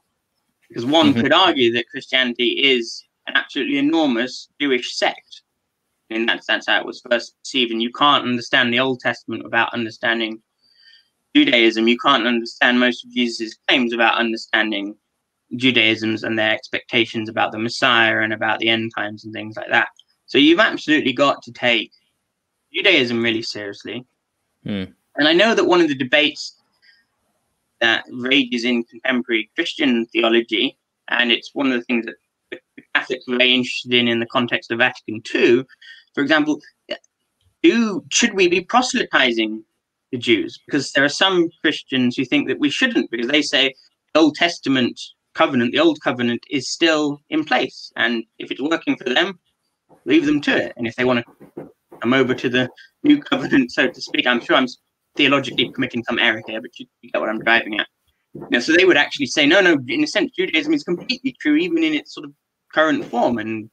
because 0.68 0.86
one 0.86 1.14
Mhm. 1.14 1.22
could 1.22 1.34
argue 1.34 1.72
that 1.74 1.89
Christianity 1.89 2.51
is 2.64 3.03
an 3.28 3.36
absolutely 3.38 3.78
enormous 3.78 4.49
Jewish 4.59 4.95
sect. 4.95 5.41
And 6.09 6.28
that's 6.28 6.45
that's 6.47 6.68
how 6.68 6.80
it 6.80 6.86
was 6.86 7.01
first 7.09 7.36
perceived. 7.39 7.72
And 7.72 7.82
you 7.82 7.91
can't 7.91 8.26
understand 8.26 8.74
the 8.74 8.80
Old 8.80 8.99
Testament 8.99 9.43
without 9.43 9.74
understanding 9.74 10.41
Judaism. 11.36 11.88
You 11.88 11.97
can't 11.97 12.28
understand 12.28 12.80
most 12.80 13.05
of 13.05 13.11
Jesus' 13.11 13.55
claims 13.68 13.91
without 13.91 14.18
understanding 14.18 14.95
Judaism's 15.55 16.24
and 16.24 16.38
their 16.38 16.51
expectations 16.51 17.30
about 17.30 17.51
the 17.51 17.59
Messiah 17.59 18.20
and 18.20 18.34
about 18.34 18.59
the 18.59 18.70
end 18.70 18.91
times 18.95 19.24
and 19.24 19.34
things 19.34 19.55
like 19.55 19.70
that. 19.70 19.89
So 20.34 20.39
you've 20.39 20.59
absolutely 20.59 21.13
got 21.13 21.43
to 21.43 21.51
take 21.51 21.91
Judaism 22.73 23.21
really 23.21 23.43
seriously. 23.43 24.03
Hmm. 24.63 24.86
And 25.15 25.27
I 25.27 25.34
know 25.34 25.53
that 25.53 25.65
one 25.65 25.79
of 25.79 25.89
the 25.89 25.95
debates 25.95 26.55
that 27.81 28.03
rages 28.11 28.65
in 28.65 28.84
contemporary 28.86 29.51
Christian 29.53 30.07
theology, 30.07 30.75
and 31.07 31.31
it's 31.31 31.51
one 31.53 31.67
of 31.67 31.73
the 31.73 31.84
things 31.84 32.07
that 32.07 32.15
the 32.49 32.57
the 32.75 32.84
Catholics 32.95 33.25
are 33.27 33.38
very 33.38 33.53
interested 33.53 33.93
in 33.93 34.07
in 34.07 34.19
the 34.19 34.25
context 34.25 34.71
of 34.71 34.79
Vatican 34.79 35.21
II, 35.36 35.65
for 36.15 36.23
example, 36.23 36.59
do 37.61 38.03
should 38.09 38.34
we 38.34 38.47
be 38.47 38.61
proselytizing 38.61 39.63
the 40.11 40.17
Jews? 40.17 40.59
Because 40.65 40.93
there 40.93 41.05
are 41.05 41.09
some 41.09 41.51
Christians 41.61 42.17
who 42.17 42.25
think 42.25 42.47
that 42.47 42.57
we 42.57 42.71
shouldn't, 42.71 43.11
because 43.11 43.27
they 43.27 43.43
say 43.43 43.75
the 44.15 44.21
Old 44.21 44.34
Testament 44.34 44.99
covenant, 45.36 45.73
the 45.73 45.79
old 45.79 46.01
covenant, 46.01 46.43
is 46.49 46.67
still 46.67 47.21
in 47.29 47.45
place. 47.45 47.91
And 47.95 48.23
if 48.39 48.49
it's 48.49 48.61
working 48.61 48.95
for 48.95 49.13
them, 49.13 49.39
leave 50.06 50.26
them 50.26 50.41
to 50.41 50.56
it. 50.56 50.74
And 50.78 50.88
if 50.88 50.95
they 50.95 51.06
want 51.06 51.26
to 51.26 51.70
come 52.01 52.14
over 52.14 52.34
to 52.34 52.49
the 52.49 52.70
new 53.04 53.22
covenant, 53.32 53.72
so 53.72 53.88
to 53.88 54.01
speak, 54.01 54.28
I'm 54.28 54.41
sure 54.41 54.56
I'm 54.56 54.68
theologically 55.16 55.72
committing 55.72 56.04
some 56.04 56.20
error 56.20 56.41
here, 56.47 56.62
but 56.62 56.78
you, 56.80 56.86
you 57.01 57.12
get 57.12 57.20
what 57.20 57.30
I'm 57.30 57.39
driving 57.39 57.80
at. 57.80 57.88
So 58.64 58.74
they 58.74 58.86
would 58.86 58.97
actually 58.97 59.28
say, 59.28 59.45
no, 59.45 59.62
no, 59.62 59.78
in 59.88 60.04
a 60.04 60.08
sense, 60.08 60.32
Judaism 60.36 60.74
is 60.74 60.84
completely 60.84 61.36
true, 61.39 61.56
even 61.56 61.84
in 61.84 61.93
its 61.93 62.16
sort 62.16 62.26
of 62.26 62.34
current 62.74 63.06
form. 63.06 63.38
And 63.38 63.70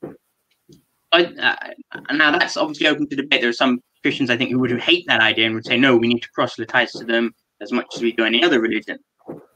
I, 1.12 1.24
uh, 1.24 2.12
now 2.12 2.30
that's 2.32 2.58
obviously 2.58 2.86
open 2.86 3.08
to 3.08 3.16
debate. 3.16 3.40
There 3.40 3.48
are 3.48 3.54
some 3.54 3.80
Christians, 4.02 4.28
I 4.28 4.36
think, 4.36 4.50
who 4.50 4.58
would 4.58 4.78
hate 4.80 5.06
that 5.08 5.20
idea 5.20 5.46
and 5.46 5.54
would 5.54 5.66
say, 5.66 5.78
no, 5.78 5.96
we 5.96 6.08
need 6.08 6.20
to 6.20 6.28
proselytize 6.34 6.92
to 6.92 7.04
them 7.04 7.34
as 7.62 7.72
much 7.72 7.86
as 7.94 8.02
we 8.02 8.12
do 8.12 8.24
any 8.24 8.44
other 8.44 8.60
religion. 8.60 8.98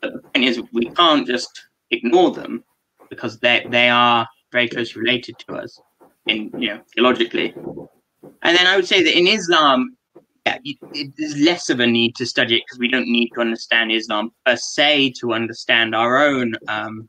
But 0.01 0.14
the 0.14 0.22
point 0.22 0.45
is, 0.45 0.62
we 0.72 0.87
can't 0.87 1.27
just 1.27 1.51
ignore 1.91 2.31
them 2.31 2.64
because 3.11 3.39
they 3.39 3.66
they 3.68 3.89
are 3.89 4.27
very 4.53 4.68
closely 4.68 5.03
related 5.03 5.37
to 5.41 5.55
us 5.55 5.79
in 6.27 6.51
you 6.59 6.68
know 6.68 6.81
theologically. 6.95 7.55
And 8.43 8.57
then 8.57 8.66
I 8.66 8.77
would 8.77 8.87
say 8.87 9.03
that 9.03 9.16
in 9.16 9.27
Islam, 9.27 9.97
yeah, 10.47 10.59
it, 10.64 11.12
there's 11.16 11.37
less 11.39 11.70
of 11.70 11.81
a 11.81 11.87
need 11.87 12.14
to 12.16 12.27
study 12.27 12.57
it 12.57 12.62
because 12.66 12.79
we 12.79 12.89
don't 12.89 13.11
need 13.11 13.31
to 13.35 13.41
understand 13.41 13.93
Islam 13.93 14.31
per 14.45 14.57
se 14.57 15.14
to 15.20 15.33
understand 15.33 15.95
our 15.95 16.18
own 16.18 16.55
um, 16.68 17.09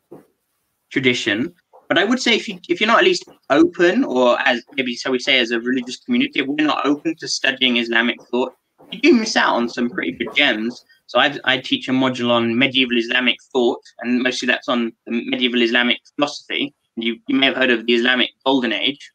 tradition. 0.92 1.54
But 1.88 1.98
I 1.98 2.06
would 2.06 2.22
say 2.22 2.36
if 2.36 2.48
you 2.48 2.60
if 2.68 2.80
you're 2.80 2.88
not 2.88 3.00
at 3.00 3.06
least 3.06 3.26
open, 3.50 4.04
or 4.04 4.40
as 4.42 4.64
maybe 4.76 4.96
so 4.96 5.12
we 5.12 5.20
say 5.20 5.40
as 5.40 5.52
a 5.52 5.60
religious 5.60 5.98
community, 5.98 6.40
if 6.40 6.48
we're 6.48 6.66
not 6.66 6.86
open 6.86 7.16
to 7.18 7.28
studying 7.28 7.78
Islamic 7.78 8.18
thought, 8.32 8.54
you 8.92 9.00
do 9.00 9.14
miss 9.14 9.36
out 9.36 9.56
on 9.56 9.70
some 9.70 9.90
pretty 9.90 10.14
good 10.14 10.34
gems. 10.36 10.84
So 11.08 11.20
I, 11.20 11.38
I 11.44 11.60
teach 11.60 11.88
a 11.88 11.92
module 11.92 12.32
on 12.32 12.58
medieval 12.58 12.98
Islamic 12.98 13.38
thought, 13.54 13.82
and 14.00 14.24
mostly 14.24 14.48
that's 14.48 14.68
on 14.68 14.94
medieval 15.08 15.62
Islamic 15.62 16.00
philosophy. 16.16 16.74
You, 16.96 17.18
you 17.28 17.36
may 17.36 17.48
have 17.48 17.56
heard 17.56 17.72
of 17.72 17.86
the 17.86 17.94
Islamic 17.94 18.32
Golden 18.46 18.74
Age, 18.74 19.12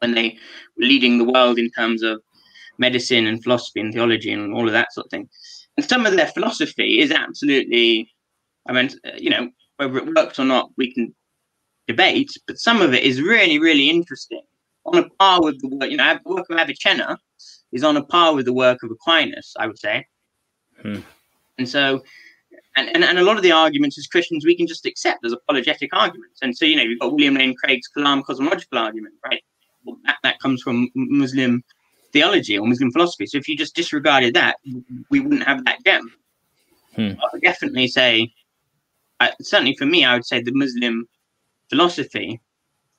when 0.00 0.14
they 0.14 0.38
were 0.76 0.86
leading 0.86 1.18
the 1.18 1.24
world 1.24 1.58
in 1.58 1.70
terms 1.70 2.02
of 2.02 2.20
medicine 2.78 3.26
and 3.26 3.42
philosophy 3.42 3.80
and 3.80 3.92
theology 3.92 4.32
and 4.32 4.54
all 4.54 4.66
of 4.66 4.72
that 4.72 4.92
sort 4.92 5.06
of 5.06 5.10
thing. 5.10 5.28
And 5.76 5.88
some 5.88 6.06
of 6.06 6.16
their 6.16 6.26
philosophy 6.26 7.00
is 7.00 7.10
absolutely, 7.10 8.12
I 8.68 8.72
mean, 8.72 8.90
you 9.16 9.30
know, 9.30 9.50
whether 9.76 9.98
it 9.98 10.14
works 10.14 10.38
or 10.38 10.44
not, 10.44 10.70
we 10.76 10.92
can 10.92 11.14
debate, 11.86 12.30
but 12.46 12.58
some 12.58 12.80
of 12.82 12.94
it 12.94 13.02
is 13.02 13.20
really, 13.20 13.58
really 13.58 13.88
interesting. 13.88 14.42
On 14.86 14.98
a 14.98 15.08
par 15.18 15.42
with 15.42 15.60
the 15.60 15.68
work, 15.68 15.90
you 15.90 15.96
know, 15.96 16.18
the 16.24 16.32
work 16.32 16.46
of 16.48 16.58
Avicenna 16.58 17.18
is 17.72 17.84
on 17.84 17.96
a 17.96 18.04
par 18.04 18.34
with 18.34 18.46
the 18.46 18.52
work 18.52 18.82
of 18.82 18.90
Aquinas, 18.90 19.54
I 19.58 19.66
would 19.66 19.78
say. 19.78 20.06
Hmm. 20.82 21.00
And 21.58 21.68
so, 21.68 22.02
and, 22.78 22.88
and, 22.94 23.04
and 23.04 23.18
a 23.18 23.22
lot 23.22 23.36
of 23.36 23.42
the 23.42 23.52
arguments 23.52 23.98
as 23.98 24.06
Christians 24.06 24.44
we 24.44 24.56
can 24.56 24.66
just 24.66 24.86
accept 24.86 25.24
as 25.24 25.32
apologetic 25.32 25.90
arguments. 25.92 26.40
And 26.42 26.56
so, 26.56 26.64
you 26.64 26.76
know, 26.76 26.82
you've 26.82 27.00
got 27.00 27.12
William 27.12 27.34
Lane 27.34 27.54
Craig's 27.56 27.88
Kalam 27.94 28.24
cosmological 28.24 28.78
argument, 28.78 29.14
right? 29.24 29.42
Well, 29.84 29.96
that, 30.04 30.18
that 30.22 30.40
comes 30.40 30.62
from 30.62 30.88
Muslim 30.94 31.64
theology 32.12 32.56
or 32.56 32.66
Muslim 32.66 32.92
philosophy. 32.92 33.26
So 33.26 33.38
if 33.38 33.48
you 33.48 33.56
just 33.56 33.74
disregarded 33.74 34.34
that, 34.34 34.56
we 35.10 35.20
wouldn't 35.20 35.42
have 35.42 35.64
that 35.64 35.78
gem. 35.84 36.12
Hmm. 36.94 37.12
I 37.20 37.28
would 37.32 37.42
definitely 37.42 37.88
say, 37.88 38.32
uh, 39.20 39.30
certainly 39.40 39.74
for 39.76 39.86
me, 39.86 40.04
I 40.04 40.14
would 40.14 40.26
say 40.26 40.40
the 40.40 40.52
Muslim 40.52 41.08
philosophy 41.68 42.40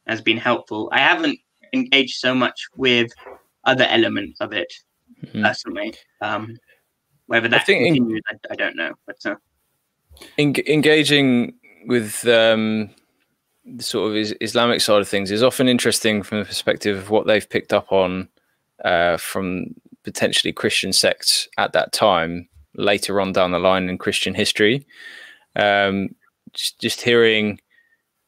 has 0.07 0.21
been 0.21 0.38
helpful. 0.38 0.89
I 0.91 0.99
haven't 0.99 1.39
engaged 1.73 2.17
so 2.17 2.36
much 2.36 2.67
with 2.75 3.11
other 3.65 3.86
elements 3.86 4.41
of 4.41 4.53
it 4.53 4.71
hmm 5.32 5.43
personally. 5.43 5.93
Um, 6.21 6.57
whether 7.27 7.47
that 7.47 7.61
I 7.61 7.63
think 7.63 7.86
continues, 7.86 8.21
in, 8.32 8.39
I, 8.49 8.53
I, 8.53 8.55
don't 8.55 8.75
know. 8.75 8.93
But 9.05 9.17
uh, 9.23 9.36
in, 10.38 10.55
engaging 10.67 11.53
with 11.86 12.28
um, 12.28 12.89
the 13.65 13.84
sort 13.84 14.11
of 14.11 14.36
Islamic 14.41 14.82
side 14.82 15.01
of 15.01 15.07
things 15.07 15.32
is 15.32 15.43
often 15.43 15.67
interesting 15.67 16.24
from 16.24 16.39
the 16.39 16.45
perspective 16.45 16.97
of 16.97 17.09
what 17.09 17.28
they've 17.28 17.49
picked 17.49 17.74
up 17.74 17.91
on 17.91 18.30
uh, 18.84 19.17
from 19.17 19.76
potentially 20.03 20.53
Christian 20.53 20.93
sects 20.93 21.47
at 21.57 21.74
that 21.74 21.91
time, 21.91 22.47
later 22.76 23.20
on 23.20 23.34
down 23.34 23.51
the 23.51 23.59
line 23.59 23.89
in 23.89 23.97
Christian 23.97 24.34
history. 24.34 24.86
Um, 25.55 26.15
just, 26.53 26.80
just, 26.80 27.01
hearing, 27.01 27.59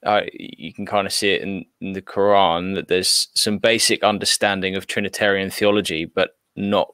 uh, 0.05 0.21
you 0.33 0.73
can 0.73 0.85
kind 0.85 1.07
of 1.07 1.13
see 1.13 1.31
it 1.31 1.41
in, 1.41 1.65
in 1.79 1.93
the 1.93 2.01
Quran 2.01 2.75
that 2.75 2.87
there's 2.87 3.29
some 3.33 3.57
basic 3.57 4.03
understanding 4.03 4.75
of 4.75 4.87
Trinitarian 4.87 5.49
theology, 5.49 6.05
but 6.05 6.35
not 6.55 6.93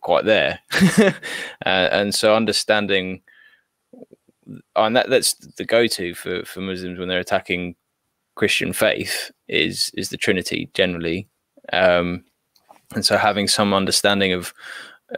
quite 0.00 0.24
there. 0.24 0.60
uh, 0.98 1.10
and 1.66 2.14
so 2.14 2.34
understanding, 2.34 3.22
and 4.76 4.96
that, 4.96 5.10
that's 5.10 5.34
the 5.34 5.64
go-to 5.64 6.14
for, 6.14 6.44
for 6.44 6.60
Muslims 6.60 6.98
when 6.98 7.08
they're 7.08 7.18
attacking 7.20 7.76
Christian 8.34 8.72
faith 8.72 9.30
is 9.48 9.90
is 9.94 10.08
the 10.08 10.16
Trinity 10.16 10.70
generally. 10.74 11.28
Um, 11.72 12.24
and 12.94 13.04
so 13.04 13.16
having 13.16 13.48
some 13.48 13.74
understanding 13.74 14.32
of 14.32 14.54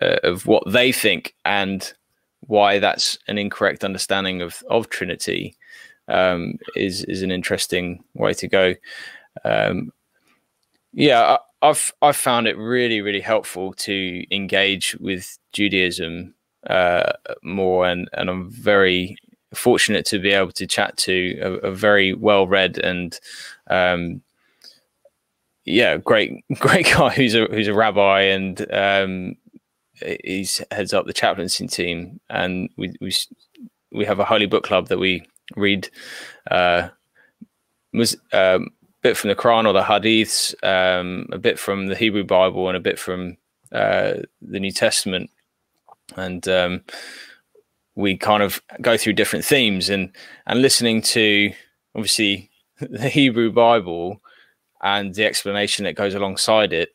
uh, 0.01 0.17
of 0.23 0.47
what 0.47 0.65
they 0.67 0.93
think 0.93 1.35
and 1.45 1.93
why 2.41 2.79
that's 2.79 3.19
an 3.29 3.39
incorrect 3.39 3.85
understanding 3.85 4.43
of 4.43 4.63
of 4.69 4.89
Trinity 4.89 5.57
um, 6.09 6.59
is 6.75 7.05
is 7.05 7.23
an 7.23 7.31
interesting 7.31 8.03
way 8.15 8.35
to 8.35 8.49
go. 8.49 8.75
Um, 9.45 9.93
yeah, 10.93 11.39
I've 11.63 11.93
I've 12.03 12.17
found 12.17 12.49
it 12.49 12.57
really 12.59 13.01
really 13.01 13.21
helpful 13.21 13.73
to 13.75 14.25
engage 14.35 14.97
with 14.97 15.39
Judaism 15.53 16.35
uh, 16.69 17.13
more, 17.43 17.87
and 17.87 18.09
and 18.13 18.31
I'm 18.31 18.51
very 18.51 19.17
fortunate 19.55 20.07
to 20.07 20.19
be 20.19 20.31
able 20.31 20.53
to 20.53 20.67
chat 20.67 20.97
to 20.97 21.39
a, 21.43 21.53
a 21.69 21.71
very 21.73 22.15
well 22.15 22.47
read 22.47 22.79
and 22.79 23.19
um, 23.69 24.23
yeah, 25.65 25.97
great 25.97 26.45
great 26.59 26.87
guy 26.87 27.11
who's 27.11 27.35
a 27.35 27.47
who's 27.47 27.69
a 27.69 27.75
rabbi 27.75 28.23
and 28.23 28.73
um, 28.73 29.37
he's 30.25 30.63
heads 30.71 30.93
up 30.93 31.07
the 31.07 31.13
chaplaincy 31.13 31.67
team, 31.67 32.21
and 32.31 32.71
we 32.77 32.95
we 33.01 33.13
we 33.93 34.05
have 34.05 34.19
a 34.19 34.25
holy 34.25 34.47
book 34.47 34.65
club 34.65 34.89
that 34.89 34.99
we 34.99 35.25
read. 35.57 35.89
Uh, 36.51 36.89
was 37.93 38.17
um, 38.33 38.71
bit 39.03 39.17
from 39.17 39.29
the 39.29 39.37
Quran 39.37 39.67
or 39.67 39.73
the 39.73 39.83
Hadiths, 39.83 40.55
um, 40.65 41.27
a 41.33 41.39
bit 41.39 41.59
from 41.59 41.87
the 41.87 41.97
Hebrew 41.97 42.25
Bible, 42.25 42.69
and 42.69 42.77
a 42.77 42.81
bit 42.81 42.99
from 42.99 43.37
uh, 43.71 44.15
the 44.41 44.61
New 44.61 44.73
Testament. 44.73 45.31
And 46.17 46.47
um, 46.49 46.83
we 47.95 48.17
kind 48.17 48.43
of 48.43 48.63
go 48.81 48.97
through 48.97 49.15
different 49.15 49.45
themes 49.45 49.89
and 49.89 50.15
and 50.47 50.63
listening 50.63 51.03
to 51.03 51.53
obviously 51.95 52.51
the 52.81 53.09
Hebrew 53.09 53.53
Bible 53.53 54.21
and 54.83 55.15
the 55.15 55.25
explanation 55.25 55.85
that 55.85 55.95
goes 55.95 56.15
alongside 56.15 56.73
it 56.73 56.91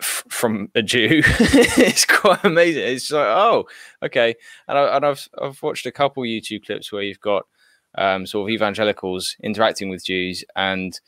f- 0.00 0.24
from 0.28 0.70
a 0.74 0.82
Jew 0.82 1.22
it's 1.24 2.04
quite 2.04 2.44
amazing. 2.44 2.84
It's 2.84 3.10
like, 3.10 3.26
oh, 3.26 3.66
okay. 4.02 4.34
And, 4.66 4.78
I, 4.78 4.96
and 4.96 5.06
I've 5.06 5.28
I've 5.40 5.62
watched 5.62 5.86
a 5.86 5.92
couple 5.92 6.22
YouTube 6.22 6.66
clips 6.66 6.92
where 6.92 7.02
you've 7.02 7.20
got 7.20 7.46
um, 7.96 8.26
sort 8.26 8.48
of 8.48 8.54
evangelicals 8.54 9.36
interacting 9.42 9.88
with 9.88 10.04
Jews, 10.04 10.44
and 10.56 10.98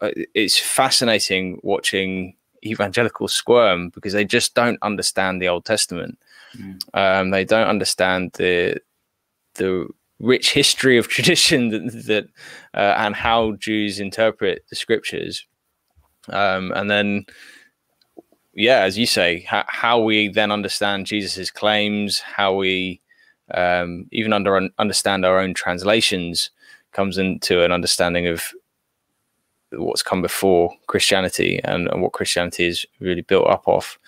uh, 0.00 0.10
it's 0.34 0.58
fascinating 0.58 1.60
watching 1.62 2.36
evangelicals 2.70 3.32
squirm 3.32 3.90
because 3.90 4.12
they 4.12 4.24
just 4.24 4.54
don't 4.54 4.78
understand 4.82 5.40
the 5.40 5.48
Old 5.48 5.64
Testament. 5.64 6.18
Mm. 6.56 6.78
Um, 6.94 7.30
they 7.30 7.44
don't 7.44 7.68
understand 7.68 8.32
the 8.34 8.80
the 9.54 9.88
rich 10.18 10.52
history 10.52 10.98
of 10.98 11.08
tradition 11.16 11.68
that, 11.70 12.04
that 12.06 12.28
uh, 12.74 12.94
and 12.98 13.14
how 13.14 13.52
Jews 13.52 14.00
interpret 14.00 14.64
the 14.68 14.76
scriptures. 14.76 15.46
Um, 16.28 16.72
and 16.74 16.90
then, 16.90 17.26
yeah, 18.54 18.80
as 18.80 18.98
you 18.98 19.06
say, 19.06 19.42
ha- 19.42 19.66
how 19.68 20.00
we 20.00 20.28
then 20.28 20.50
understand 20.50 21.06
Jesus's 21.06 21.50
claims, 21.50 22.20
how 22.20 22.54
we 22.54 23.00
um, 23.54 24.06
even 24.10 24.32
under 24.32 24.68
understand 24.78 25.24
our 25.24 25.38
own 25.38 25.54
translations 25.54 26.50
comes 26.92 27.18
into 27.18 27.62
an 27.62 27.70
understanding 27.70 28.26
of 28.26 28.52
what's 29.76 30.02
come 30.02 30.22
before 30.22 30.74
Christianity 30.86 31.60
and, 31.64 31.88
and 31.88 32.02
what 32.02 32.12
Christianity 32.12 32.66
is 32.66 32.86
really 33.00 33.22
built 33.22 33.46
up 33.48 33.66
off. 33.66 33.98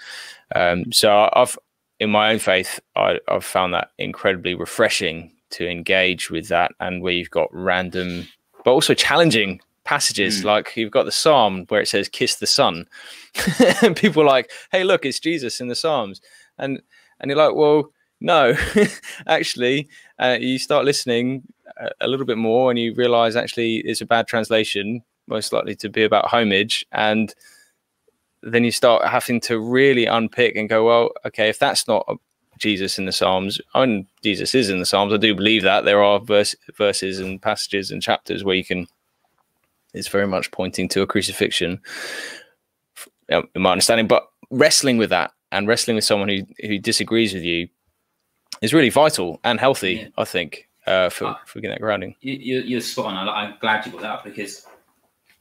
Um, 0.54 0.92
so 0.92 1.28
I've, 1.32 1.58
in 2.00 2.10
my 2.10 2.32
own 2.32 2.38
faith, 2.38 2.80
I, 2.96 3.18
have 3.28 3.44
found 3.44 3.74
that 3.74 3.90
incredibly 3.98 4.54
refreshing 4.54 5.32
to 5.50 5.68
engage 5.68 6.30
with 6.30 6.48
that, 6.48 6.72
and 6.80 7.02
where 7.02 7.12
you've 7.12 7.30
got 7.30 7.48
random, 7.52 8.28
but 8.64 8.72
also 8.72 8.94
challenging 8.94 9.60
passages. 9.84 10.42
Mm. 10.42 10.44
Like 10.44 10.76
you've 10.76 10.90
got 10.90 11.04
the 11.04 11.12
Psalm 11.12 11.64
where 11.68 11.80
it 11.80 11.88
says 11.88 12.08
"kiss 12.08 12.36
the 12.36 12.46
son 12.46 12.86
and 13.82 13.96
people 13.96 14.22
are 14.22 14.26
like, 14.26 14.50
"Hey, 14.70 14.84
look, 14.84 15.06
it's 15.06 15.18
Jesus 15.18 15.60
in 15.60 15.68
the 15.68 15.74
Psalms," 15.74 16.20
and 16.58 16.82
and 17.18 17.30
you're 17.30 17.38
like, 17.38 17.54
"Well, 17.54 17.92
no, 18.20 18.54
actually, 19.26 19.88
uh, 20.18 20.36
you 20.40 20.58
start 20.58 20.84
listening 20.84 21.42
a, 21.76 21.90
a, 22.02 22.08
little 22.08 22.26
bit 22.26 22.38
more 22.38 22.70
and 22.70 22.78
you 22.78 22.94
realize 22.94 23.36
actually 23.36 23.76
it's 23.78 24.00
a 24.00 24.06
bad 24.06 24.26
translation, 24.26 25.02
most 25.28 25.52
likely 25.52 25.74
to 25.76 25.88
be 25.88 26.04
about 26.04 26.28
homage. 26.28 26.84
And 26.92 27.34
then 28.42 28.64
you 28.64 28.70
start 28.70 29.06
having 29.06 29.40
to 29.42 29.58
really 29.58 30.06
unpick 30.06 30.56
and 30.56 30.68
go, 30.68 30.84
well, 30.86 31.10
okay, 31.26 31.48
if 31.48 31.58
that's 31.58 31.88
not 31.88 32.06
Jesus 32.58 32.98
in 32.98 33.06
the 33.06 33.12
Psalms. 33.12 33.60
And 33.74 34.06
Jesus 34.22 34.54
is 34.54 34.68
in 34.68 34.78
the 34.78 34.86
Psalms. 34.86 35.12
I 35.12 35.16
do 35.16 35.34
believe 35.34 35.62
that 35.62 35.84
there 35.84 36.02
are 36.02 36.20
verse, 36.20 36.54
verses 36.76 37.20
and 37.20 37.40
passages 37.40 37.90
and 37.90 38.02
chapters 38.02 38.44
where 38.44 38.56
you 38.56 38.64
can. 38.64 38.86
It's 39.94 40.08
very 40.08 40.26
much 40.26 40.50
pointing 40.50 40.88
to 40.90 41.02
a 41.02 41.06
crucifixion, 41.06 41.80
in 43.28 43.46
my 43.56 43.72
understanding. 43.72 44.06
But 44.06 44.28
wrestling 44.50 44.98
with 44.98 45.10
that 45.10 45.32
and 45.50 45.66
wrestling 45.66 45.94
with 45.94 46.04
someone 46.04 46.28
who 46.28 46.42
who 46.60 46.78
disagrees 46.78 47.32
with 47.32 47.42
you 47.42 47.68
is 48.60 48.74
really 48.74 48.90
vital 48.90 49.40
and 49.44 49.58
healthy. 49.58 49.94
Yeah. 49.94 50.08
I 50.18 50.24
think 50.24 50.68
uh, 50.86 51.08
for 51.08 51.26
uh, 51.26 51.34
for 51.46 51.60
getting 51.60 51.74
that 51.74 51.80
grounding. 51.80 52.16
You, 52.20 52.60
you're 52.60 52.80
spot 52.80 53.06
on. 53.06 53.28
I'm 53.28 53.54
glad 53.60 53.86
you 53.86 53.92
brought 53.92 54.02
that 54.02 54.10
up 54.10 54.24
because 54.24 54.66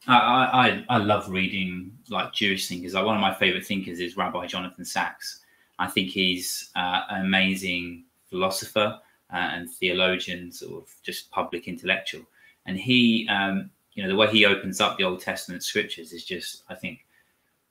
I, 0.07 0.83
I, 0.89 0.95
I 0.95 0.97
love 0.97 1.29
reading 1.29 1.91
like 2.09 2.33
Jewish 2.33 2.67
thinkers. 2.67 2.93
Like 2.93 3.05
one 3.05 3.15
of 3.15 3.21
my 3.21 3.33
favorite 3.33 3.65
thinkers 3.65 3.99
is 3.99 4.15
Rabbi 4.15 4.45
Jonathan 4.47 4.85
Sacks. 4.85 5.41
I 5.79 5.87
think 5.87 6.09
he's 6.09 6.69
uh, 6.75 7.01
an 7.09 7.25
amazing 7.25 8.05
philosopher 8.29 8.99
uh, 9.31 9.35
and 9.35 9.69
theologian, 9.69 10.51
sort 10.51 10.83
of 10.83 10.89
just 11.03 11.29
public 11.31 11.67
intellectual. 11.67 12.23
And 12.65 12.77
he, 12.77 13.27
um, 13.29 13.69
you 13.93 14.03
know, 14.03 14.09
the 14.09 14.15
way 14.15 14.27
he 14.29 14.45
opens 14.45 14.79
up 14.79 14.97
the 14.97 15.03
Old 15.03 15.19
Testament 15.19 15.63
scriptures 15.63 16.13
is 16.13 16.23
just, 16.23 16.63
I 16.69 16.75
think, 16.75 17.05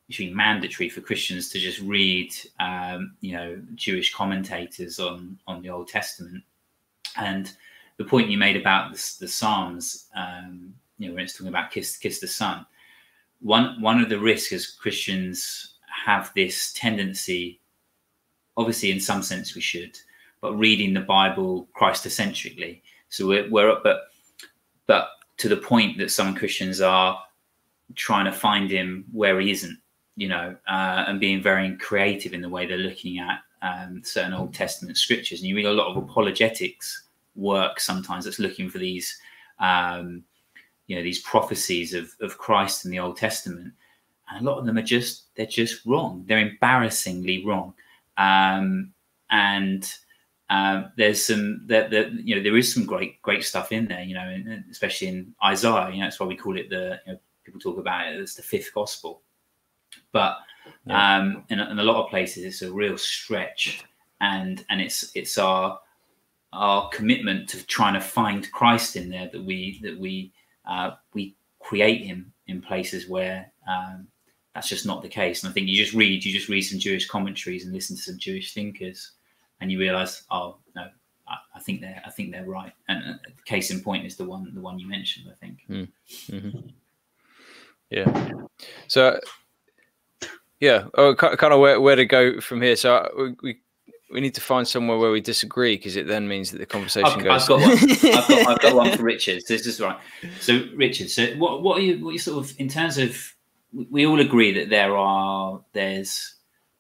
usually 0.09 0.33
mandatory 0.33 0.89
for 0.89 1.01
Christians 1.01 1.49
to 1.51 1.59
just 1.59 1.81
read, 1.81 2.33
um, 2.61 3.17
you 3.21 3.33
know, 3.33 3.61
Jewish 3.75 4.15
commentators 4.15 5.01
on 5.01 5.39
on 5.47 5.63
the 5.63 5.71
Old 5.71 5.89
Testament. 5.89 6.45
And 7.17 7.53
the 7.97 8.05
point 8.05 8.31
you 8.31 8.39
made 8.39 8.57
about 8.57 8.93
the, 8.93 9.15
the 9.21 9.29
Psalms, 9.29 10.07
um, 10.15 10.75
you 10.99 11.09
know, 11.09 11.15
when 11.15 11.25
it's 11.25 11.35
talking 11.35 11.49
about 11.49 11.71
kiss 11.71 11.97
kiss 11.97 12.21
the 12.21 12.29
son, 12.29 12.67
one 13.41 13.81
one 13.81 14.01
of 14.01 14.09
the 14.09 14.19
risks 14.19 14.53
as 14.53 14.67
Christians 14.67 15.75
have 16.05 16.33
this 16.35 16.73
tendency 16.73 17.61
obviously 18.57 18.91
in 18.91 19.01
some 19.01 19.23
sense 19.23 19.55
we 19.55 19.61
should, 19.61 19.99
but 20.41 20.55
reading 20.55 20.95
the 20.95 21.01
Bible 21.01 21.69
Christocentrically. 21.79 22.81
So 23.09 23.27
we're, 23.27 23.49
we're 23.51 23.71
up, 23.71 23.83
but 23.83 24.09
but 24.87 25.09
to 25.39 25.49
the 25.49 25.57
point 25.57 25.99
that 25.99 26.11
some 26.11 26.35
Christians 26.35 26.81
are 26.81 27.19
trying 27.95 28.25
to 28.25 28.33
find 28.33 28.71
him 28.71 29.05
where 29.13 29.39
he 29.41 29.51
isn't, 29.51 29.79
you 30.17 30.29
know, 30.29 30.57
uh, 30.69 31.05
and 31.07 31.21
being 31.21 31.43
very 31.43 31.77
creative 31.77 32.33
in 32.33 32.41
the 32.41 32.49
way 32.49 32.67
they're 32.67 32.79
looking 32.79 33.19
at 33.19 33.41
um, 33.63 34.03
certain 34.05 34.33
Old 34.33 34.55
Testament 34.55 34.97
scriptures. 34.97 35.41
And 35.41 35.49
you 35.49 35.57
read 35.57 35.67
a 35.67 35.73
lot 35.73 35.89
of 35.89 35.97
apologetics 35.97 37.05
work 37.35 37.81
sometimes 37.81 38.25
that's 38.25 38.39
looking 38.39 38.71
for 38.71 38.79
these, 38.79 39.19
um, 39.59 40.23
you 40.87 40.97
know, 40.97 41.03
these 41.03 41.21
prophecies 41.23 41.95
of, 41.95 42.15
of 42.21 42.39
Christ 42.39 42.85
in 42.85 42.91
the 42.91 42.99
Old 42.99 43.17
Testament. 43.17 43.73
And 44.29 44.41
a 44.47 44.51
lot 44.51 44.59
of 44.59 44.67
them 44.67 44.79
are 44.79 44.83
just, 44.83 45.35
they're 45.37 45.47
just 45.47 45.85
wrong. 45.87 46.25
They're 46.27 46.39
embarrassingly 46.39 47.45
wrong. 47.45 47.75
Um, 48.19 48.93
and 49.31 49.93
uh, 50.49 50.85
there's 50.97 51.25
some 51.25 51.63
that 51.67 51.91
that 51.91 52.13
you 52.13 52.37
know 52.37 52.43
there 52.43 52.57
is 52.57 52.73
some 52.73 52.87
great 52.87 53.21
great 53.23 53.43
stuff 53.43 53.73
in 53.73 53.87
there 53.89 54.03
you 54.03 54.15
know 54.15 54.63
especially 54.71 55.09
in 55.09 55.35
isaiah 55.45 55.91
you 55.91 55.99
know 55.99 56.05
that's 56.05 56.21
why 56.21 56.27
we 56.27 56.37
call 56.37 56.57
it 56.57 56.71
the 56.71 57.01
you 57.07 57.13
know, 57.13 57.19
people 57.45 57.61
talk 57.61 57.79
about 57.79 58.07
it 58.07 58.21
as 58.21 58.35
the 58.35 58.43
fifth 58.43 58.73
gospel 58.73 59.23
but 60.13 60.39
yeah. 60.87 61.17
um 61.17 61.45
in, 61.49 61.59
in, 61.59 61.79
a 61.81 61.83
lot 61.83 62.03
of 62.03 62.11
places 62.11 62.45
it's 62.45 62.63
a 62.63 62.73
real 62.73 62.97
stretch 62.97 63.85
and 64.21 64.65
and 64.71 64.81
it's 64.81 65.11
it's 65.17 65.37
our 65.37 65.81
our 66.53 66.89
commitment 66.91 67.49
to 67.49 67.67
trying 67.67 67.95
to 67.95 68.01
find 68.01 68.51
christ 68.53 68.95
in 68.95 69.11
there 69.11 69.29
that 69.33 69.43
we 69.43 69.81
that 69.83 69.99
we 69.99 70.33
uh, 70.67 70.93
we 71.15 71.35
create 71.61 72.05
him 72.05 72.33
in 72.47 72.61
places 72.61 73.09
where 73.09 73.51
um, 73.69 74.07
that's 74.55 74.69
just 74.69 74.87
not 74.87 75.03
the 75.03 75.09
case. 75.09 75.43
And 75.43 75.51
I 75.51 75.53
think 75.53 75.69
you 75.69 75.77
just 75.77 75.95
read, 75.95 76.25
you 76.25 76.33
just 76.33 76.49
read 76.49 76.63
some 76.63 76.79
Jewish 76.79 77.07
commentaries 77.07 77.65
and 77.65 77.75
listen 77.75 77.97
to 77.97 78.03
some 78.03 78.19
Jewish 78.19 78.55
thinkers, 78.55 79.13
and 79.61 79.71
you 79.71 79.79
realize, 79.79 80.23
oh 80.31 80.59
no, 80.75 80.89
I, 81.29 81.37
I 81.55 81.61
think 81.61 81.81
they're, 81.81 82.03
I 82.07 82.11
think 82.11 82.33
they're 82.33 82.45
right. 82.45 82.73
And 82.89 83.15
uh, 83.15 83.19
case 83.45 83.71
in 83.71 83.81
point 83.83 84.07
is 84.07 84.17
the 84.17 84.25
one, 84.25 84.55
the 84.55 84.61
one 84.61 84.79
you 84.79 84.89
mentioned. 84.89 85.27
I 85.31 85.35
think. 85.35 85.59
Mm. 85.69 85.89
Mm-hmm. 86.31 86.69
Yeah. 87.91 88.33
So, 88.89 89.21
yeah, 90.61 90.85
oh, 90.95 91.15
kind 91.15 91.53
of 91.53 91.61
where, 91.61 91.81
where 91.81 91.97
to 91.97 92.05
go 92.07 92.41
from 92.41 92.63
here. 92.63 92.77
So 92.77 92.97
uh, 92.97 93.09
we, 93.19 93.37
we 93.43 93.61
we 94.11 94.21
need 94.21 94.35
to 94.35 94.41
find 94.41 94.67
somewhere 94.67 94.99
where 94.99 95.11
we 95.11 95.21
disagree 95.21 95.77
because 95.77 95.97
it 95.97 96.07
then 96.07 96.29
means 96.29 96.51
that 96.53 96.59
the 96.59 96.67
conversation 96.67 97.21
I've, 97.21 97.25
goes. 97.25 97.43
I've 97.43 97.49
got, 97.49 97.61
one. 97.61 97.71
I've, 97.81 98.29
got, 98.29 98.49
I've 98.49 98.61
got 98.61 98.75
one 98.75 98.97
for 98.97 99.03
Richard. 99.03 99.43
This 99.49 99.67
is 99.67 99.81
right. 99.81 99.99
So 100.41 100.65
Richard, 100.75 101.11
so 101.11 101.27
what 101.37 101.63
what 101.63 101.79
are 101.79 101.83
you 101.83 102.05
what 102.05 102.11
are 102.11 102.13
you 102.13 102.19
sort 102.19 102.45
of 102.45 102.55
in 102.59 102.69
terms 102.69 102.99
of 102.99 103.17
we 103.91 104.07
all 104.07 104.21
agree 104.21 104.53
that 104.53 104.71
there 104.71 104.97
are 104.97 105.61
there's 105.73 106.37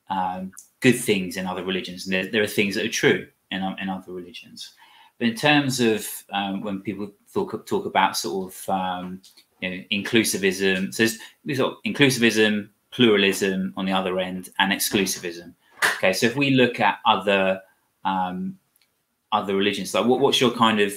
um, 0.09 0.53
good 0.81 0.99
things 0.99 1.37
in 1.37 1.47
other 1.47 1.65
religions, 1.65 2.07
and 2.07 2.15
there, 2.15 2.31
there, 2.31 2.43
are 2.43 2.47
things 2.47 2.75
that 2.77 2.87
are 2.87 2.91
true 2.91 3.27
in 3.51 3.63
in 3.81 3.89
other 3.89 4.13
religions. 4.13 4.73
But 5.19 5.29
in 5.29 5.35
terms 5.35 5.81
of 5.81 6.07
um, 6.33 6.61
when 6.61 6.81
people 6.81 7.11
talk 7.33 7.67
talk 7.67 7.87
about 7.87 8.17
sort 8.17 8.53
of 8.53 8.69
um, 8.69 9.21
you 9.61 9.71
know, 9.71 9.85
inclusivism, 9.91 10.95
so 10.95 11.07
there's 11.45 11.59
sort 11.59 11.73
of 11.73 11.79
inclusivism, 11.85 12.69
pluralism 12.93 13.73
on 13.77 13.85
the 13.85 13.93
other 13.93 14.19
end, 14.21 14.51
and 14.59 14.73
exclusivism. 14.73 15.55
Okay, 15.97 16.13
so 16.13 16.27
if 16.27 16.37
we 16.37 16.51
look 16.51 16.81
at 16.81 16.99
other 17.07 17.61
um, 18.05 18.59
other 19.33 19.57
religions, 19.57 19.95
like 19.95 20.07
what, 20.07 20.21
what's 20.21 20.41
your 20.41 20.53
kind 20.53 20.81
of 20.81 20.93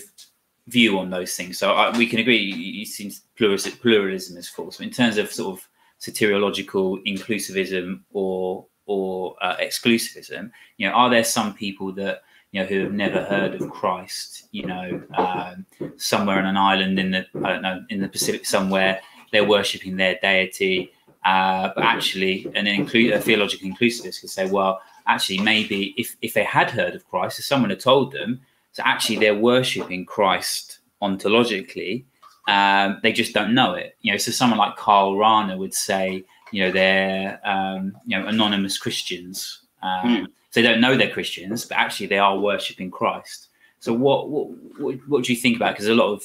view 0.68 1.00
on 1.00 1.10
those 1.10 1.36
things? 1.36 1.58
So 1.58 1.74
I, 1.74 1.98
we 1.98 2.06
can 2.06 2.20
agree, 2.20 2.38
you, 2.38 2.56
you 2.56 2.86
seem 2.86 3.12
pluralism, 3.36 3.74
pluralism 3.74 4.38
is 4.38 4.48
false. 4.48 4.78
But 4.78 4.88
in 4.88 4.94
terms 4.94 5.18
of 5.18 5.32
sort 5.32 5.58
of 5.58 5.68
soteriological 6.00 7.04
inclusivism 7.06 8.02
or 8.12 8.66
or 8.90 9.36
uh, 9.42 9.56
exclusivism? 9.58 10.52
You 10.78 10.90
know, 10.90 10.94
are 10.96 11.10
there 11.10 11.24
some 11.24 11.54
people 11.54 11.92
that 11.94 12.24
you 12.52 12.60
know 12.60 12.66
who 12.66 12.80
have 12.82 12.94
never 12.94 13.24
heard 13.24 13.62
of 13.62 13.70
Christ? 13.70 14.48
You 14.52 14.66
know, 14.66 15.04
um, 15.14 15.66
somewhere 15.98 16.40
on 16.40 16.46
an 16.46 16.58
island 16.58 17.00
in 17.00 17.12
the 17.12 17.26
I 17.44 17.54
don't 17.54 17.62
know 17.62 17.86
in 17.90 18.02
the 18.02 18.10
Pacific 18.10 18.46
somewhere, 18.46 19.00
they're 19.32 19.48
worshiping 19.48 19.96
their 19.96 20.18
deity. 20.22 20.92
Uh, 21.30 21.72
but 21.76 21.84
actually, 21.84 22.48
an 22.56 22.66
inclu- 22.66 23.14
a 23.14 23.20
theological 23.20 23.70
inclusivist 23.70 24.20
could 24.20 24.32
say, 24.32 24.50
well, 24.50 24.82
actually, 25.06 25.38
maybe 25.38 25.94
if, 25.96 26.18
if 26.24 26.34
they 26.34 26.44
had 26.44 26.72
heard 26.72 26.96
of 26.96 27.08
Christ, 27.08 27.38
if 27.38 27.46
someone 27.46 27.70
had 27.70 27.80
told 27.80 28.12
them, 28.12 28.42
so 28.72 28.82
actually 28.84 29.18
they're 29.18 29.36
worshipping 29.36 30.08
Christ 30.08 30.80
ontologically, 31.04 32.06
um, 32.48 33.00
they 33.04 33.12
just 33.12 33.36
don't 33.36 33.54
know 33.54 33.76
it. 33.76 33.96
You 34.02 34.12
know, 34.12 34.18
so 34.18 34.32
someone 34.32 34.58
like 34.58 34.76
Karl 34.76 35.18
Rahner 35.18 35.56
would 35.56 35.76
say, 35.76 36.24
you 36.52 36.64
know, 36.64 36.72
they're 36.72 37.40
um, 37.48 37.96
you 38.08 38.18
know 38.18 38.26
anonymous 38.26 38.80
Christians. 38.80 39.60
Um, 39.84 40.10
mm. 40.10 40.26
So 40.50 40.62
they 40.62 40.64
don't 40.64 40.82
know 40.82 40.98
they're 40.98 41.12
Christians, 41.12 41.64
but 41.64 41.78
actually 41.78 42.08
they 42.08 42.18
are 42.18 42.40
worshiping 42.40 42.90
Christ. 42.90 43.50
So 43.82 43.94
what 43.94 44.30
what 44.30 44.48
what, 44.80 44.96
what 45.08 45.24
do 45.26 45.32
you 45.32 45.38
think 45.38 45.58
about? 45.58 45.74
Because 45.76 45.90
a 45.90 45.94
lot 45.94 46.12
of 46.12 46.24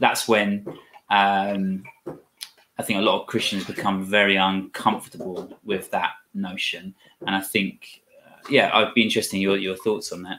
that's 0.00 0.26
when 0.26 0.66
um, 1.08 1.84
I 2.80 2.82
think 2.82 2.98
a 2.98 3.02
lot 3.02 3.20
of 3.20 3.26
Christians 3.26 3.66
become 3.66 4.06
very 4.06 4.36
uncomfortable 4.36 5.54
with 5.64 5.90
that 5.90 6.12
notion, 6.32 6.94
and 7.26 7.36
I 7.36 7.42
think 7.42 8.00
uh, 8.26 8.38
yeah, 8.48 8.70
I'd 8.72 8.94
be 8.94 9.02
interested 9.02 9.36
in 9.36 9.42
your 9.42 9.58
your 9.58 9.76
thoughts 9.76 10.12
on 10.12 10.22
that. 10.22 10.38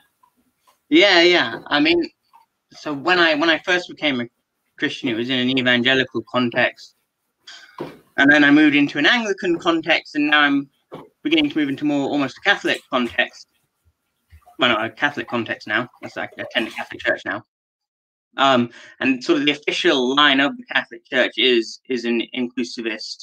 Yeah, 0.89 1.21
yeah. 1.21 1.59
I 1.67 1.79
mean, 1.79 2.09
so 2.71 2.93
when 2.93 3.19
I 3.19 3.35
when 3.35 3.51
I 3.51 3.59
first 3.59 3.87
became 3.89 4.21
a 4.21 4.27
Christian, 4.79 5.09
it 5.09 5.13
was 5.13 5.29
in 5.29 5.37
an 5.37 5.55
evangelical 5.55 6.23
context. 6.31 6.95
And 8.17 8.31
then 8.31 8.43
I 8.43 8.49
moved 8.49 8.75
into 8.75 8.97
an 8.97 9.05
Anglican 9.05 9.59
context, 9.59 10.15
and 10.15 10.31
now 10.31 10.41
I'm 10.41 10.67
beginning 11.21 11.51
to 11.51 11.57
move 11.59 11.69
into 11.69 11.85
more 11.85 12.09
almost 12.09 12.39
a 12.39 12.41
Catholic 12.41 12.81
context. 12.89 13.49
Well, 14.57 14.69
not 14.69 14.83
a 14.83 14.89
Catholic 14.89 15.27
context 15.27 15.67
now. 15.67 15.87
I 16.03 16.27
attend 16.39 16.69
a 16.69 16.71
Catholic 16.71 17.01
church 17.01 17.21
now. 17.23 17.45
Um, 18.37 18.69
and 18.99 19.23
sort 19.23 19.39
of 19.39 19.45
the 19.45 19.51
official 19.51 20.15
line 20.15 20.39
of 20.39 20.55
the 20.55 20.63
Catholic 20.71 21.05
Church 21.05 21.33
is 21.37 21.79
is 21.89 22.05
an 22.05 22.23
inclusivist 22.33 23.17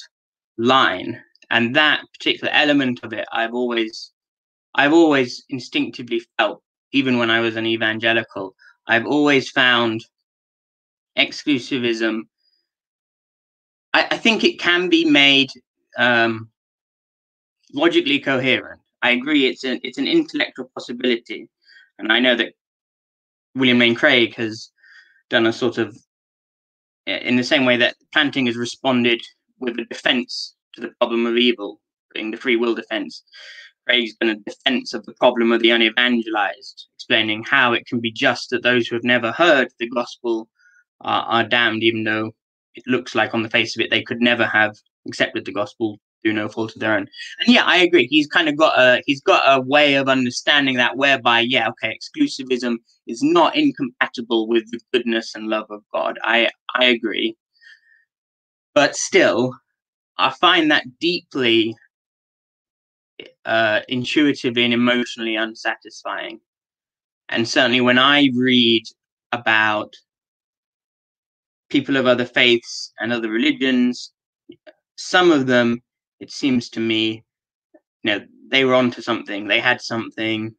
line, 0.57 1.19
and 1.49 1.75
that 1.75 2.01
particular 2.13 2.51
element 2.53 2.99
of 3.03 3.13
it, 3.13 3.25
I've 3.31 3.53
always, 3.53 4.11
I've 4.75 4.93
always 4.93 5.43
instinctively 5.49 6.21
felt, 6.37 6.61
even 6.91 7.17
when 7.17 7.31
I 7.31 7.39
was 7.39 7.55
an 7.55 7.65
evangelical, 7.65 8.55
I've 8.87 9.07
always 9.07 9.49
found 9.49 10.05
exclusivism, 11.17 12.21
I, 13.93 14.07
I 14.11 14.17
think 14.17 14.43
it 14.43 14.59
can 14.59 14.89
be 14.89 15.05
made 15.05 15.49
um, 15.97 16.49
logically 17.73 18.19
coherent. 18.19 18.79
I 19.01 19.11
agree, 19.11 19.47
it's 19.47 19.63
an 19.63 19.79
it's 19.81 19.97
an 19.97 20.07
intellectual 20.07 20.69
possibility, 20.75 21.49
and 21.97 22.11
I 22.11 22.19
know 22.19 22.35
that 22.35 22.53
William 23.55 23.79
Lane 23.79 23.95
Craig 23.95 24.35
has 24.35 24.69
done 25.29 25.45
a 25.45 25.53
sort 25.53 25.77
of 25.77 25.97
in 27.05 27.35
the 27.35 27.43
same 27.43 27.65
way 27.65 27.77
that 27.77 27.95
Plantinga 28.15 28.47
has 28.47 28.57
responded 28.57 29.21
with 29.59 29.79
a 29.79 29.85
defense 29.85 30.55
to 30.75 30.81
the 30.81 30.91
problem 30.99 31.25
of 31.25 31.37
evil, 31.37 31.81
being 32.13 32.31
the 32.31 32.37
free 32.37 32.55
will 32.55 32.75
defense. 32.75 33.23
Craig's 33.87 34.15
done 34.15 34.29
a 34.29 34.35
defense 34.35 34.93
of 34.93 35.05
the 35.05 35.13
problem 35.13 35.51
of 35.51 35.61
the 35.61 35.71
unevangelized, 35.71 36.85
explaining 36.95 37.43
how 37.43 37.73
it 37.73 37.87
can 37.87 37.99
be 37.99 38.11
just 38.11 38.49
that 38.51 38.61
those 38.61 38.87
who 38.87 38.95
have 38.95 39.03
never 39.03 39.31
heard 39.31 39.69
the 39.79 39.89
gospel 39.89 40.47
are, 41.01 41.23
are 41.23 41.43
damned, 41.43 41.83
even 41.83 42.03
though 42.03 42.31
it 42.75 42.83
looks 42.85 43.15
like 43.15 43.33
on 43.33 43.41
the 43.41 43.49
face 43.49 43.75
of 43.75 43.81
it 43.81 43.89
they 43.89 44.03
could 44.03 44.21
never 44.21 44.45
have 44.45 44.75
accepted 45.07 45.45
the 45.45 45.51
gospel 45.51 45.99
through 46.21 46.33
no 46.33 46.49
fault 46.49 46.75
of 46.75 46.81
their 46.81 46.93
own. 46.93 47.07
And 47.39 47.53
yeah, 47.53 47.63
I 47.63 47.77
agree. 47.77 48.07
He's 48.07 48.27
kind 48.27 48.49
of 48.49 48.57
got 48.57 48.77
a 48.77 49.01
he's 49.05 49.21
got 49.21 49.43
a 49.45 49.61
way 49.61 49.95
of 49.95 50.09
understanding 50.09 50.75
that 50.77 50.97
whereby, 50.97 51.41
yeah, 51.41 51.69
okay, 51.69 51.97
exclusivism 51.97 52.77
is 53.07 53.21
not 53.23 53.55
incompatible 53.55 54.47
with 54.47 54.69
the 54.71 54.79
goodness 54.93 55.35
and 55.35 55.47
love 55.47 55.67
of 55.69 55.81
God. 55.93 56.17
I 56.23 56.49
I 56.75 56.85
agree. 56.85 57.37
But 58.75 58.95
still, 58.95 59.53
I 60.17 60.31
find 60.31 60.71
that 60.71 60.85
deeply 60.99 61.75
uh, 63.45 63.81
intuitively 63.87 64.63
and 64.63 64.73
emotionally 64.73 65.35
unsatisfying. 65.35 66.39
And 67.29 67.47
certainly 67.47 67.81
when 67.81 67.97
I 67.97 68.29
read 68.35 68.83
about 69.31 69.93
people 71.69 71.97
of 71.97 72.07
other 72.07 72.25
faiths 72.25 72.91
and 72.99 73.13
other 73.13 73.29
religions, 73.29 74.11
some 74.97 75.31
of 75.31 75.47
them, 75.47 75.81
it 76.19 76.31
seems 76.31 76.69
to 76.69 76.79
me, 76.79 77.23
you 78.03 78.11
know, 78.11 78.25
they 78.49 78.65
were 78.65 78.73
onto 78.73 79.01
something. 79.01 79.47
They 79.47 79.59
had 79.59 79.81
something. 79.81 80.53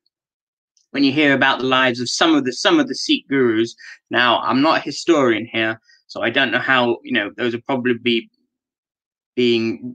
When 0.92 1.04
you 1.04 1.12
hear 1.12 1.34
about 1.34 1.60
the 1.60 1.66
lives 1.66 2.00
of 2.00 2.08
some 2.08 2.34
of 2.34 2.44
the 2.44 2.52
some 2.52 2.80
of 2.80 2.88
the 2.88 2.94
Sikh 2.94 3.28
gurus, 3.28 3.74
now 4.10 4.40
I'm 4.40 4.60
not 4.60 4.78
a 4.78 4.82
historian 4.82 5.46
here, 5.46 5.80
so 6.06 6.22
I 6.22 6.30
don't 6.30 6.50
know 6.50 6.58
how 6.58 6.98
you 7.04 7.12
know 7.12 7.30
those 7.36 7.54
are 7.54 7.60
probably 7.62 7.94
be 7.94 8.28
being 9.36 9.94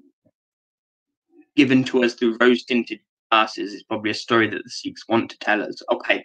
given 1.55 1.83
to 1.85 2.03
us 2.03 2.13
through 2.13 2.37
rose 2.39 2.63
tinted 2.63 2.99
glasses 3.31 3.73
is 3.73 3.83
probably 3.83 4.11
a 4.11 4.13
story 4.13 4.47
that 4.47 4.63
the 4.63 4.69
Sikhs 4.69 5.03
want 5.07 5.29
to 5.29 5.37
tell 5.39 5.61
us. 5.61 5.81
Okay. 5.91 6.17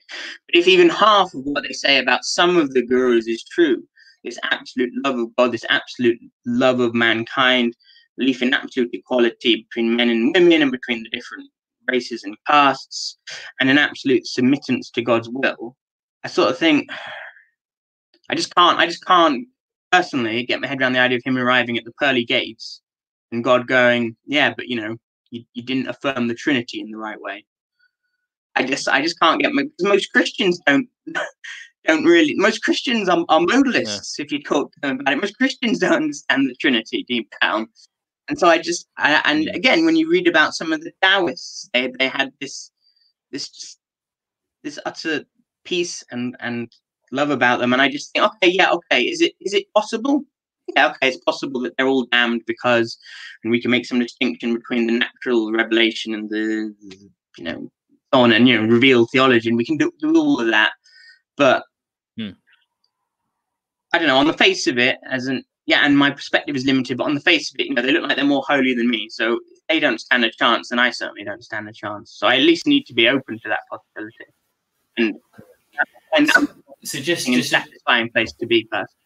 But 0.47 0.55
if 0.55 0.69
even 0.69 0.89
half 0.89 1.33
of 1.35 1.43
what 1.45 1.65
they 1.65 1.73
say 1.73 1.99
about 1.99 2.25
some 2.25 2.57
of 2.57 2.73
the 2.73 2.85
gurus 2.85 3.27
is 3.27 3.45
true, 3.45 3.83
this 4.25 4.39
absolute 4.45 4.93
love 5.05 5.19
of 5.19 5.35
God, 5.37 5.53
this 5.53 5.65
absolute 5.69 6.19
love 6.47 6.81
of 6.81 6.95
mankind, 6.95 7.75
belief 8.21 8.43
in 8.43 8.55
absolute 8.55 8.91
equality 8.93 9.67
between 9.69 9.97
men 9.97 10.11
and 10.11 10.33
women 10.35 10.63
and 10.63 10.71
between 10.71 11.03
the 11.03 11.11
different 11.11 11.49
races 11.91 12.23
and 12.23 12.37
castes, 12.47 13.19
and 13.59 13.69
an 13.71 13.79
absolute 13.79 14.25
submittance 14.25 14.93
to 14.93 15.03
God's 15.03 15.29
will, 15.29 15.77
I 16.23 16.29
sort 16.29 16.51
of 16.51 16.59
think 16.59 16.91
I 18.29 18.35
just 18.35 18.55
can't 18.55 18.79
I 18.79 18.87
just 18.87 19.05
can't 19.05 19.49
personally 19.91 20.45
get 20.45 20.61
my 20.61 20.69
head 20.69 20.81
around 20.81 20.93
the 20.93 21.01
idea 21.01 21.19
of 21.19 21.25
him 21.25 21.39
arriving 21.39 21.79
at 21.79 21.85
the 21.85 21.93
pearly 21.99 22.25
gates 22.25 22.81
and 23.33 23.43
God 23.43 23.67
going, 23.67 24.17
Yeah, 24.27 24.53
but 24.57 24.69
you 24.69 24.77
know, 24.77 24.97
you, 25.31 25.45
you 25.55 25.63
didn't 25.63 25.89
affirm 25.89 26.29
the 26.29 26.35
Trinity 26.35 26.81
in 26.81 26.91
the 26.91 26.99
right 26.99 27.21
way. 27.21 27.45
I 28.55 28.65
just 28.65 28.89
I 28.89 29.01
just 29.03 29.19
can't 29.19 29.41
get 29.41 29.53
my, 29.53 29.65
most 29.81 30.13
Christians 30.13 30.61
don't 30.67 30.89
don't 31.87 32.05
really 32.05 32.35
most 32.37 32.63
Christians 32.63 33.09
are, 33.09 33.25
are 33.31 33.41
modalists 33.41 34.19
yeah. 34.19 34.25
if 34.25 34.33
you 34.33 34.43
talk 34.43 34.73
to 34.73 34.81
them 34.83 35.01
about 35.01 35.15
it. 35.15 35.21
Most 35.21 35.37
Christians 35.39 35.79
don't 35.79 35.95
understand 35.95 36.49
the 36.49 36.55
Trinity 36.57 37.05
deep 37.09 37.33
down. 37.41 37.69
And 38.31 38.39
so 38.39 38.49
I 38.49 38.59
just 38.59 38.87
I, 38.97 39.21
and 39.27 39.49
again 39.55 39.85
when 39.85 39.97
you 39.97 40.09
read 40.09 40.29
about 40.29 40.55
some 40.55 40.73
of 40.73 40.81
the 40.81 40.93
Taoists, 41.03 41.69
they 41.75 41.93
they 41.99 42.09
had 42.09 42.33
this 42.41 42.71
this 43.31 43.51
just 43.51 43.79
this 44.63 44.79
utter 44.87 45.25
peace 45.65 46.03
and 46.11 46.37
and 46.41 46.73
love 47.13 47.31
about 47.31 47.61
them. 47.61 47.73
And 47.73 47.83
I 47.83 47.91
just 47.91 48.13
think, 48.13 48.25
okay, 48.25 48.49
yeah, 48.49 48.71
okay, 48.71 49.03
is 49.03 49.21
it 49.21 49.35
is 49.41 49.53
it 49.53 49.67
possible? 49.75 50.25
yeah, 50.77 50.89
okay, 50.89 51.09
it's 51.09 51.25
possible 51.25 51.61
that 51.61 51.77
they're 51.77 51.89
all 51.89 52.07
damned 52.07 52.43
because, 52.47 52.99
and 53.43 53.51
we 53.51 53.61
can 53.61 53.71
make 53.71 53.87
some 53.87 53.99
distinction 53.99 54.55
between 54.55 54.87
the 54.87 54.93
natural 54.93 55.53
revelation 55.53 56.15
and 56.15 56.31
the, 56.31 56.75
you 57.39 57.45
know, 57.45 57.71
on 58.13 58.33
and 58.33 58.49
you 58.49 58.61
know, 58.61 58.67
reveal 58.67 59.07
theology, 59.07 59.49
and 59.49 59.59
we 59.59 59.65
can 59.65 59.77
do, 59.77 59.93
do 60.01 60.17
all 60.17 60.41
of 60.41 60.49
that. 60.49 60.73
But 61.37 61.65
hmm. 62.19 62.31
I 63.93 63.99
don't 63.99 64.09
know. 64.09 64.19
On 64.19 64.27
the 64.27 64.33
face 64.33 64.67
of 64.67 64.79
it, 64.79 64.99
as 65.09 65.27
an 65.27 65.45
yeah, 65.71 65.85
and 65.85 65.97
my 65.97 66.11
perspective 66.11 66.57
is 66.57 66.67
limited, 66.67 66.99
but 66.99 67.05
on 67.05 67.15
the 67.15 67.21
face 67.21 67.55
of 67.55 67.61
it, 67.61 67.67
you 67.67 67.75
know, 67.75 67.81
they 67.81 67.93
look 67.93 68.03
like 68.03 68.17
they're 68.17 68.25
more 68.25 68.43
holy 68.45 68.75
than 68.75 68.91
me. 68.91 69.09
So 69.09 69.35
if 69.35 69.61
they 69.69 69.79
don't 69.79 70.01
stand 70.01 70.25
a 70.25 70.31
chance, 70.33 70.71
then 70.71 70.81
I 70.81 70.91
certainly 70.91 71.23
don't 71.23 71.45
stand 71.45 71.69
a 71.69 71.73
chance. 71.73 72.11
So 72.11 72.27
I 72.27 72.39
at 72.39 72.43
least 72.43 72.67
need 72.67 72.87
to 72.87 72.93
be 72.93 73.07
open 73.07 73.39
to 73.39 73.49
that 73.49 73.61
possibility. 73.71 74.25
And 74.97 75.15
and 76.17 76.29
so 76.83 76.99
just, 76.99 77.29
just 77.29 77.51
satisfying 77.51 78.11
place 78.11 78.33
to 78.33 78.47
be 78.47 78.67
first. 78.73 78.97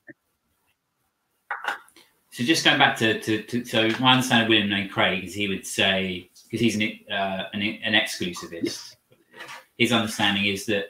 So 2.30 2.44
just 2.44 2.64
going 2.64 2.78
back 2.78 2.96
to, 2.96 3.20
to, 3.20 3.42
to 3.42 3.64
so 3.66 3.90
my 4.00 4.12
understanding 4.12 4.46
of 4.46 4.48
William 4.48 4.70
Lane 4.70 4.88
Craig 4.88 5.22
is 5.22 5.34
he 5.34 5.48
would 5.48 5.66
say 5.66 6.30
because 6.44 6.60
he's 6.60 6.76
an, 6.76 6.98
uh, 7.12 7.44
an, 7.52 7.60
an 7.60 7.92
exclusivist. 7.92 8.96
His 9.76 9.92
understanding 9.92 10.46
is 10.46 10.64
that 10.64 10.86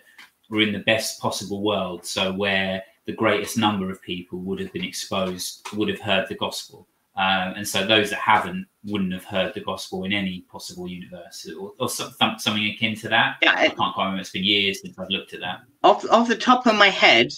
we're 0.49 0.68
in 0.68 0.72
the 0.72 0.85
best 0.87 1.20
possible 1.20 1.64
world, 1.64 2.07
so 2.07 2.33
where 2.33 2.85
the 3.07 3.13
greatest 3.13 3.59
number 3.59 3.91
of 3.91 4.01
people 4.03 4.39
would 4.41 4.61
have 4.61 4.73
been 4.73 4.85
exposed, 4.85 5.67
would 5.75 5.89
have 5.89 6.01
heard 6.01 6.29
the 6.29 6.35
gospel, 6.35 6.89
um, 7.17 7.55
and 7.57 7.67
so 7.67 7.87
those 7.87 8.11
that 8.11 8.19
haven't 8.19 8.67
wouldn't 8.85 9.13
have 9.13 9.25
heard 9.25 9.55
the 9.55 9.61
gospel 9.61 10.03
in 10.05 10.13
any 10.13 10.45
possible 10.51 10.89
universe, 10.89 11.49
or, 11.59 11.73
or 11.79 11.89
something 11.89 12.67
akin 12.67 12.97
to 12.97 13.09
that. 13.09 13.37
Yeah, 13.41 13.55
I 13.55 13.69
can't 13.69 13.95
quite 13.95 14.05
remember. 14.05 14.21
It's 14.21 14.31
been 14.31 14.43
years 14.43 14.81
since 14.83 14.99
I've 14.99 15.09
looked 15.11 15.33
at 15.33 15.41
that. 15.41 15.61
Off 15.85 16.05
off 16.11 16.27
the 16.27 16.37
top 16.37 16.67
of 16.67 16.75
my 16.75 16.89
head, 16.89 17.33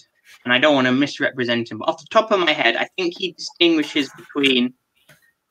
and 0.44 0.54
I 0.54 0.58
don't 0.58 0.74
want 0.74 0.86
to 0.86 0.92
misrepresent 0.92 1.70
him, 1.70 1.78
but 1.78 1.90
off 1.90 2.00
the 2.00 2.06
top 2.10 2.30
of 2.30 2.40
my 2.40 2.52
head, 2.52 2.76
I 2.76 2.88
think 2.96 3.14
he 3.18 3.32
distinguishes 3.32 4.10
between 4.16 4.72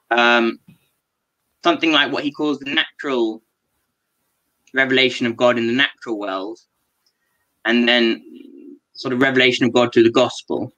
um, 0.09 0.59
something 1.63 1.91
like 1.91 2.11
what 2.11 2.24
he 2.24 2.32
calls 2.32 2.57
the 2.59 2.74
natural 2.74 3.43
revelation 4.74 5.28
of 5.28 5.38
God 5.38 5.59
in 5.59 5.68
the 5.68 5.74
natural 5.74 6.18
world, 6.18 6.59
and 7.66 7.88
then 7.88 8.24
sort 8.95 9.13
of 9.13 9.21
revelation 9.21 9.65
of 9.65 9.73
God 9.73 9.93
through 9.93 10.03
the 10.03 10.11
gospel. 10.11 10.71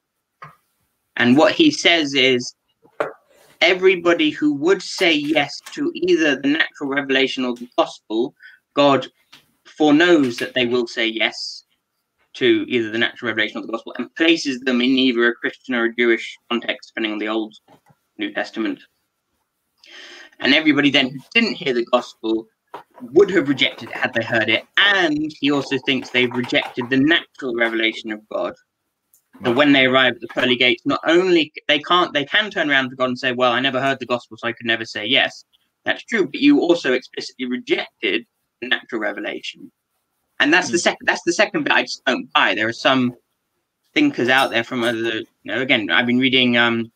And 1.16 1.38
what 1.38 1.54
he 1.54 1.72
says 1.72 2.14
is 2.14 2.54
everybody 3.62 4.30
who 4.30 4.54
would 4.54 4.82
say 4.82 5.14
yes 5.14 5.60
to 5.74 5.92
either 5.96 6.40
the 6.40 6.48
natural 6.48 6.90
revelation 6.90 7.46
or 7.46 7.56
the 7.56 7.70
gospel, 7.78 8.34
God 8.74 9.08
foreknows 9.66 10.38
that 10.38 10.54
they 10.54 10.66
will 10.66 10.88
say 10.88 11.08
yes 11.08 11.64
to 12.34 12.66
either 12.68 12.92
the 12.92 13.00
natural 13.00 13.30
revelation 13.30 13.58
or 13.58 13.66
the 13.66 13.72
gospel 13.72 13.96
and 13.98 14.14
places 14.16 14.60
them 14.62 14.82
in 14.82 14.90
either 14.90 15.28
a 15.28 15.36
Christian 15.36 15.74
or 15.74 15.86
a 15.86 15.96
Jewish 15.96 16.38
context, 16.52 16.90
depending 16.90 17.14
on 17.14 17.18
the 17.18 17.28
Old 17.28 17.56
New 18.20 18.32
Testament. 18.32 18.80
And 20.40 20.54
everybody 20.54 20.92
then 20.92 21.10
who 21.10 21.20
didn't 21.34 21.56
hear 21.56 21.74
the 21.74 21.86
gospel 21.86 22.48
would 23.02 23.30
have 23.32 23.50
rejected 23.50 23.90
it 23.90 23.96
had 23.96 24.14
they 24.14 24.24
heard 24.24 24.50
it. 24.50 24.66
And 24.78 25.32
he 25.40 25.52
also 25.52 25.78
thinks 25.86 26.10
they've 26.10 26.34
rejected 26.34 26.90
the 26.90 26.98
natural 26.98 27.56
revelation 27.56 28.12
of 28.12 28.28
God. 28.30 28.54
So 29.44 29.54
when 29.54 29.72
they 29.72 29.86
arrive 29.86 30.14
at 30.14 30.22
the 30.22 30.28
pearly 30.28 30.56
gates, 30.56 30.84
not 30.86 31.02
only 31.08 31.54
they 31.68 31.80
can't 31.80 32.12
they 32.14 32.26
can 32.26 32.50
turn 32.50 32.72
around 32.72 32.90
to 32.90 32.96
God 32.96 33.10
and 33.10 33.20
say, 33.20 33.34
Well, 33.34 33.52
I 33.52 33.60
never 33.60 33.80
heard 33.80 34.00
the 34.00 34.06
gospel, 34.06 34.38
so 34.38 34.48
I 34.48 34.52
could 34.52 34.66
never 34.66 34.86
say 34.86 35.06
yes. 35.06 35.44
That's 35.86 36.04
true, 36.04 36.26
but 36.26 36.42
you 36.42 36.60
also 36.60 36.94
explicitly 36.94 37.46
rejected 37.46 38.26
the 38.62 38.68
natural 38.68 39.00
revelation. 39.00 39.72
And 40.40 40.54
that's 40.54 40.68
the 40.68 40.74
hmm. 40.74 40.82
second. 40.82 41.06
That's 41.06 41.24
the 41.26 41.34
second 41.34 41.64
bit 41.64 41.74
I 41.74 41.84
just 41.84 42.04
don't 42.06 42.32
buy. 42.34 42.56
There 42.56 42.68
are 42.68 42.74
some 42.74 43.16
thinkers 43.94 44.30
out 44.30 44.50
there 44.50 44.64
from 44.64 44.84
other. 44.84 45.20
You 45.20 45.26
know, 45.44 45.62
again, 45.62 45.90
I've 45.90 46.08
been 46.08 46.20
reading 46.20 46.58
um, 46.58 46.92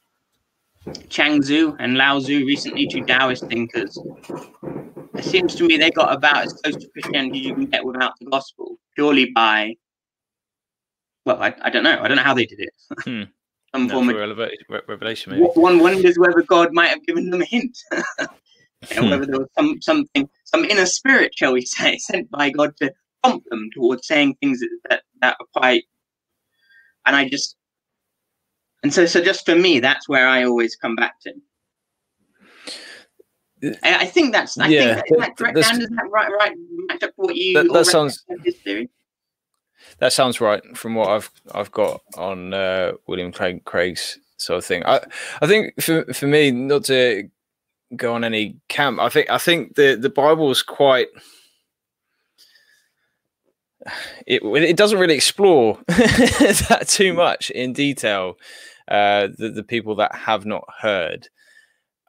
Chuang-Tzu 1.10 1.76
and 1.80 1.96
Lao 1.96 2.20
Tzu 2.20 2.46
recently, 2.46 2.88
two 2.88 3.06
Taoist 3.06 3.46
thinkers. 3.48 3.98
It 5.16 5.24
seems 5.24 5.56
to 5.56 5.68
me 5.68 5.78
they 5.78 5.92
got 5.92 6.14
about 6.14 6.46
as 6.46 6.54
close 6.54 6.76
to 6.76 6.90
Christianity 6.90 7.40
as 7.42 7.46
you 7.46 7.56
can 7.56 7.66
get 7.66 7.86
without 7.86 8.14
the 8.20 8.26
gospel, 8.26 8.78
purely 8.96 9.32
by. 9.36 9.76
Well, 11.26 11.42
I, 11.42 11.54
I 11.62 11.70
don't 11.70 11.84
know. 11.84 12.00
I 12.02 12.08
don't 12.08 12.18
know 12.18 12.24
how 12.24 12.34
they 12.34 12.46
did 12.46 12.60
it. 12.60 12.74
Hmm. 13.04 13.24
Some 13.74 13.88
form 13.88 14.10
of 14.10 14.18
revelation. 14.90 15.32
Maybe. 15.32 15.46
One 15.54 15.80
wonders 15.80 16.20
whether 16.20 16.42
God 16.42 16.74
might 16.74 16.90
have 16.90 17.06
given 17.06 17.30
them 17.30 17.42
a 17.42 17.46
hint. 17.46 17.78
you 17.94 17.98
know, 18.96 19.02
hmm. 19.04 19.10
whether 19.12 19.26
there 19.26 19.40
was 19.40 19.48
some 19.58 19.82
something, 19.82 20.30
some 20.44 20.66
inner 20.66 20.86
spirit, 20.86 21.32
shall 21.34 21.54
we 21.54 21.62
say, 21.62 21.98
sent 22.00 22.30
by 22.32 22.50
God 22.50 22.76
to 22.78 22.92
prompt 23.24 23.50
them 23.50 23.70
towards 23.74 24.08
saying 24.08 24.36
things 24.42 24.60
that, 24.60 24.70
that, 24.90 25.04
that 25.22 25.38
are 25.40 25.46
quite 25.56 25.84
and 27.06 27.16
I 27.16 27.28
just 27.28 27.56
and 28.84 28.94
so 28.94 29.06
so 29.06 29.22
just 29.22 29.46
for 29.46 29.56
me 29.56 29.80
that's 29.80 30.08
where 30.10 30.28
I 30.28 30.44
always 30.44 30.76
come 30.76 30.96
back 30.96 31.20
to. 31.22 31.34
I, 33.84 33.96
I 33.98 34.06
think 34.06 34.34
that's 34.34 34.58
I 34.58 34.68
yeah, 34.68 35.02
think 35.02 35.38
that? 35.38 35.54
Does 35.54 35.68
that 35.68 36.10
right 36.10 36.32
right 36.32 36.56
match 36.88 37.04
up 37.04 37.12
what 37.16 37.36
you 37.36 37.54
that, 37.54 37.72
that 37.72 37.86
sounds 37.86 38.26
that 40.00 40.14
sounds 40.14 40.42
right 40.42 40.64
from 40.76 40.96
what 40.96 41.10
I've 41.10 41.30
I've 41.54 41.72
got 41.72 42.02
on 42.18 42.54
uh, 42.54 42.94
William 43.08 43.32
Craig, 43.32 43.64
Craig's 43.66 44.18
sort 44.38 44.58
of 44.58 44.66
thing. 44.66 44.84
I 44.86 45.02
I 45.42 45.48
think 45.48 45.80
for 45.82 46.06
for 46.14 46.28
me 46.28 46.52
not 46.52 46.86
to 46.86 47.30
go 47.96 48.14
on 48.14 48.24
any 48.24 48.58
camp. 48.68 49.00
I 49.00 49.10
think 49.10 49.30
I 49.30 49.38
think 49.38 49.76
the 49.76 49.96
the 49.96 50.10
Bible 50.10 50.50
is 50.52 50.64
quite 50.64 51.08
it 54.28 54.42
it 54.44 54.78
doesn't 54.78 55.00
really 55.00 55.16
explore 55.16 55.80
that 55.88 56.86
too 56.88 57.14
much 57.14 57.50
in 57.52 57.74
detail. 57.74 58.38
Uh, 58.92 59.30
the 59.38 59.50
the 59.50 59.64
people 59.64 59.96
that 59.96 60.14
have 60.14 60.46
not 60.46 60.66
heard, 60.80 61.30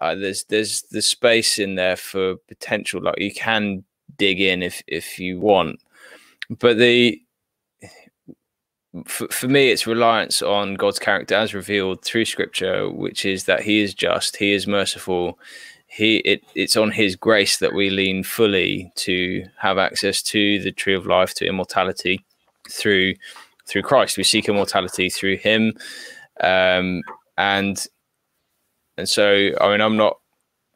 uh, 0.00 0.14
there's 0.14 0.44
there's 0.44 0.82
the 0.90 1.00
space 1.00 1.58
in 1.58 1.76
there 1.76 1.96
for 1.96 2.36
potential. 2.48 3.00
Like 3.00 3.18
you 3.18 3.32
can 3.32 3.84
dig 4.18 4.40
in 4.40 4.62
if 4.62 4.82
if 4.86 5.18
you 5.18 5.40
want, 5.40 5.80
but 6.58 6.76
the 6.76 7.22
for, 9.06 9.28
for 9.28 9.48
me 9.48 9.70
it's 9.70 9.86
reliance 9.86 10.42
on 10.42 10.74
God's 10.74 10.98
character 10.98 11.34
as 11.36 11.54
revealed 11.54 12.04
through 12.04 12.26
Scripture, 12.26 12.90
which 12.90 13.24
is 13.24 13.44
that 13.44 13.62
He 13.62 13.80
is 13.80 13.94
just, 13.94 14.36
He 14.36 14.52
is 14.52 14.66
merciful, 14.66 15.38
he 15.92 16.16
it, 16.18 16.42
it's 16.54 16.76
on 16.76 16.90
his 16.90 17.16
grace 17.16 17.58
that 17.58 17.74
we 17.74 17.90
lean 17.90 18.24
fully 18.24 18.90
to 18.96 19.44
have 19.58 19.76
access 19.76 20.22
to 20.22 20.58
the 20.60 20.72
tree 20.72 20.94
of 20.94 21.04
life 21.04 21.34
to 21.34 21.46
immortality 21.46 22.24
through 22.70 23.14
through 23.66 23.82
christ. 23.82 24.16
We 24.16 24.24
seek 24.24 24.48
immortality 24.48 25.10
through 25.10 25.36
him 25.36 25.74
um 26.42 27.02
and 27.38 27.86
and 28.96 29.08
so 29.08 29.50
i 29.60 29.70
mean 29.70 29.80
i'm 29.80 29.96
not 29.96 30.18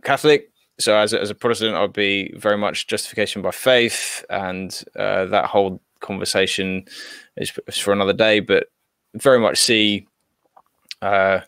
catholic 0.05 0.51
so 0.79 0.97
as 0.97 1.13
a, 1.13 1.21
as 1.21 1.31
a 1.31 1.35
protestant 1.35 1.75
i'd 1.77 1.93
be 1.93 2.33
very 2.37 2.57
much 2.57 2.87
justification 2.87 3.43
by 3.43 3.51
faith 3.51 4.25
and 4.31 4.85
uh, 4.97 5.25
that 5.27 5.47
whole 5.47 5.81
conversation 6.01 6.85
is, 7.37 7.53
is 7.67 7.79
for 7.79 7.93
another 7.93 8.13
day 8.13 8.41
but 8.41 8.69
very 9.15 9.39
much 9.39 9.59
see 9.59 10.07
uh, 11.03 11.41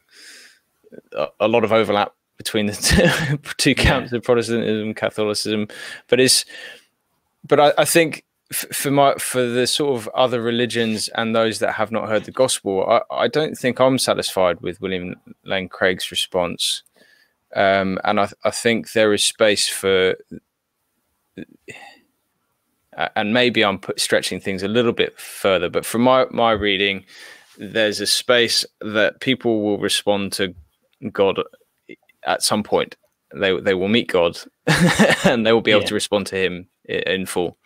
a, 1.12 1.28
a 1.40 1.48
lot 1.48 1.64
of 1.64 1.72
overlap 1.72 2.12
between 2.38 2.66
the 2.66 2.72
two, 3.36 3.54
two 3.56 3.74
camps 3.74 4.12
yeah. 4.12 4.18
of 4.18 4.24
Protestantism 4.24 4.94
Catholicism, 4.94 5.68
but 6.08 6.20
it's 6.20 6.44
but 7.46 7.60
I, 7.60 7.72
I 7.78 7.84
think 7.84 8.24
for 8.52 8.90
my 8.90 9.14
for 9.14 9.44
the 9.44 9.66
sort 9.66 9.96
of 9.96 10.08
other 10.14 10.40
religions 10.40 11.08
and 11.08 11.34
those 11.34 11.58
that 11.58 11.74
have 11.74 11.90
not 11.90 12.08
heard 12.08 12.24
the 12.24 12.32
gospel, 12.32 12.84
I, 12.88 13.24
I 13.24 13.28
don't 13.28 13.56
think 13.56 13.80
I'm 13.80 13.98
satisfied 13.98 14.60
with 14.60 14.80
William 14.80 15.16
Lane 15.44 15.68
Craig's 15.68 16.10
response, 16.10 16.82
um, 17.54 17.98
and 18.04 18.20
I, 18.20 18.30
I 18.44 18.50
think 18.50 18.92
there 18.92 19.12
is 19.12 19.24
space 19.24 19.68
for. 19.68 20.16
And 23.14 23.32
maybe 23.32 23.64
I'm 23.64 23.78
put, 23.78 24.00
stretching 24.00 24.40
things 24.40 24.64
a 24.64 24.68
little 24.68 24.92
bit 24.92 25.20
further, 25.20 25.70
but 25.70 25.86
from 25.86 26.00
my, 26.00 26.26
my 26.32 26.50
reading, 26.50 27.04
there's 27.56 28.00
a 28.00 28.08
space 28.08 28.66
that 28.80 29.20
people 29.20 29.62
will 29.62 29.78
respond 29.78 30.32
to 30.32 30.52
God 31.12 31.38
at 32.24 32.42
some 32.42 32.64
point 32.64 32.96
they 33.34 33.58
they 33.60 33.74
will 33.74 33.88
meet 33.88 34.08
God 34.08 34.38
and 35.24 35.46
they 35.46 35.52
will 35.52 35.60
be 35.60 35.70
able 35.70 35.82
yeah. 35.82 35.88
to 35.88 35.94
respond 35.94 36.26
to 36.28 36.36
Him 36.36 36.68
in 36.84 37.26
full. 37.26 37.58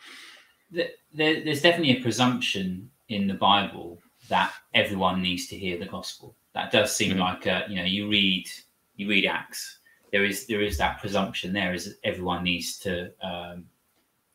There, 0.72 0.88
there's 1.14 1.62
definitely 1.62 1.98
a 1.98 2.02
presumption 2.02 2.90
in 3.08 3.26
the 3.26 3.34
Bible 3.34 3.98
that 4.28 4.52
everyone 4.74 5.20
needs 5.20 5.46
to 5.48 5.56
hear 5.56 5.78
the 5.78 5.86
gospel. 5.86 6.34
That 6.54 6.72
does 6.72 6.94
seem 6.94 7.12
mm-hmm. 7.12 7.20
like 7.20 7.46
a, 7.46 7.64
you 7.68 7.76
know 7.76 7.84
you 7.84 8.08
read 8.08 8.48
you 8.96 9.08
read 9.08 9.26
Acts. 9.26 9.78
There 10.12 10.24
is 10.24 10.46
there 10.46 10.62
is 10.62 10.78
that 10.78 11.00
presumption 11.00 11.52
there 11.52 11.74
is 11.74 11.96
everyone 12.04 12.44
needs 12.44 12.78
to 12.80 13.12
um, 13.22 13.66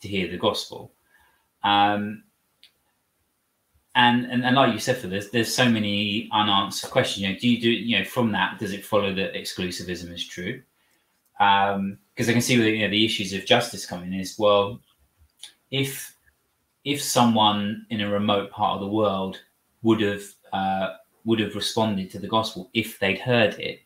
to 0.02 0.08
hear 0.08 0.30
the 0.30 0.38
gospel. 0.38 0.92
Um, 1.64 2.24
and, 3.96 4.26
and 4.26 4.46
and 4.46 4.56
like 4.56 4.74
you 4.74 4.80
said, 4.80 4.98
for 4.98 5.08
this, 5.08 5.30
there's 5.30 5.54
so 5.54 5.68
many 5.68 6.30
unanswered 6.32 6.92
questions. 6.92 7.24
You 7.24 7.34
know, 7.34 7.40
do 7.40 7.50
you 7.50 7.60
do 7.60 7.70
you 7.70 7.98
know 7.98 8.06
from 8.06 8.32
that? 8.34 8.60
Does 8.60 8.72
it 8.72 8.86
follow 8.86 9.14
that 9.16 9.34
exclusivism 9.34 10.14
is 10.14 10.26
true? 10.26 10.62
Because 11.34 11.76
um, 11.76 11.98
I 12.18 12.24
can 12.24 12.42
see 12.42 12.60
where 12.60 12.70
you 12.70 12.84
know 12.84 12.92
the 12.92 13.06
issues 13.06 13.34
of 13.34 13.46
justice 13.46 13.86
coming 13.88 14.14
is 14.14 14.38
well, 14.38 14.80
if 15.72 16.16
if 16.88 17.04
someone 17.04 17.86
in 17.90 18.00
a 18.00 18.10
remote 18.10 18.50
part 18.50 18.76
of 18.76 18.80
the 18.80 18.96
world 18.96 19.42
would 19.82 20.00
have 20.00 20.24
uh, 20.54 20.94
would 21.26 21.38
have 21.38 21.54
responded 21.54 22.10
to 22.10 22.18
the 22.18 22.30
gospel 22.30 22.70
if 22.74 22.98
they'd 22.98 23.20
heard 23.20 23.60
it, 23.60 23.82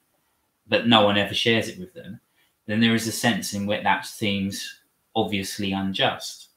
but 0.68 0.88
no 0.88 1.04
one 1.04 1.18
ever 1.18 1.34
shares 1.34 1.68
it 1.68 1.80
with 1.80 1.92
them, 1.96 2.22
then 2.68 2.80
there 2.80 2.94
is 2.94 3.08
a 3.08 3.12
sense 3.12 3.56
in 3.56 3.66
which 3.66 3.82
that 3.82 4.06
seems 4.06 4.82
obviously 5.16 5.72
unjust. 5.72 6.50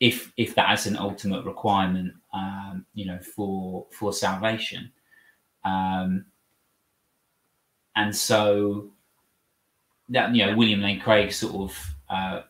If 0.00 0.32
if 0.38 0.54
that 0.54 0.72
is 0.72 0.86
an 0.86 0.96
ultimate 0.96 1.44
requirement, 1.44 2.14
um, 2.32 2.86
you 2.94 3.04
know, 3.04 3.18
for 3.18 3.84
for 3.90 4.14
salvation, 4.14 4.90
um, 5.66 6.24
and 7.94 8.16
so 8.16 8.90
that 10.08 10.34
you 10.34 10.46
know 10.46 10.56
William 10.56 10.80
Lane 10.80 10.98
Craig 10.98 11.30
sort 11.30 11.56
of 11.56 11.94
uh, 12.08 12.42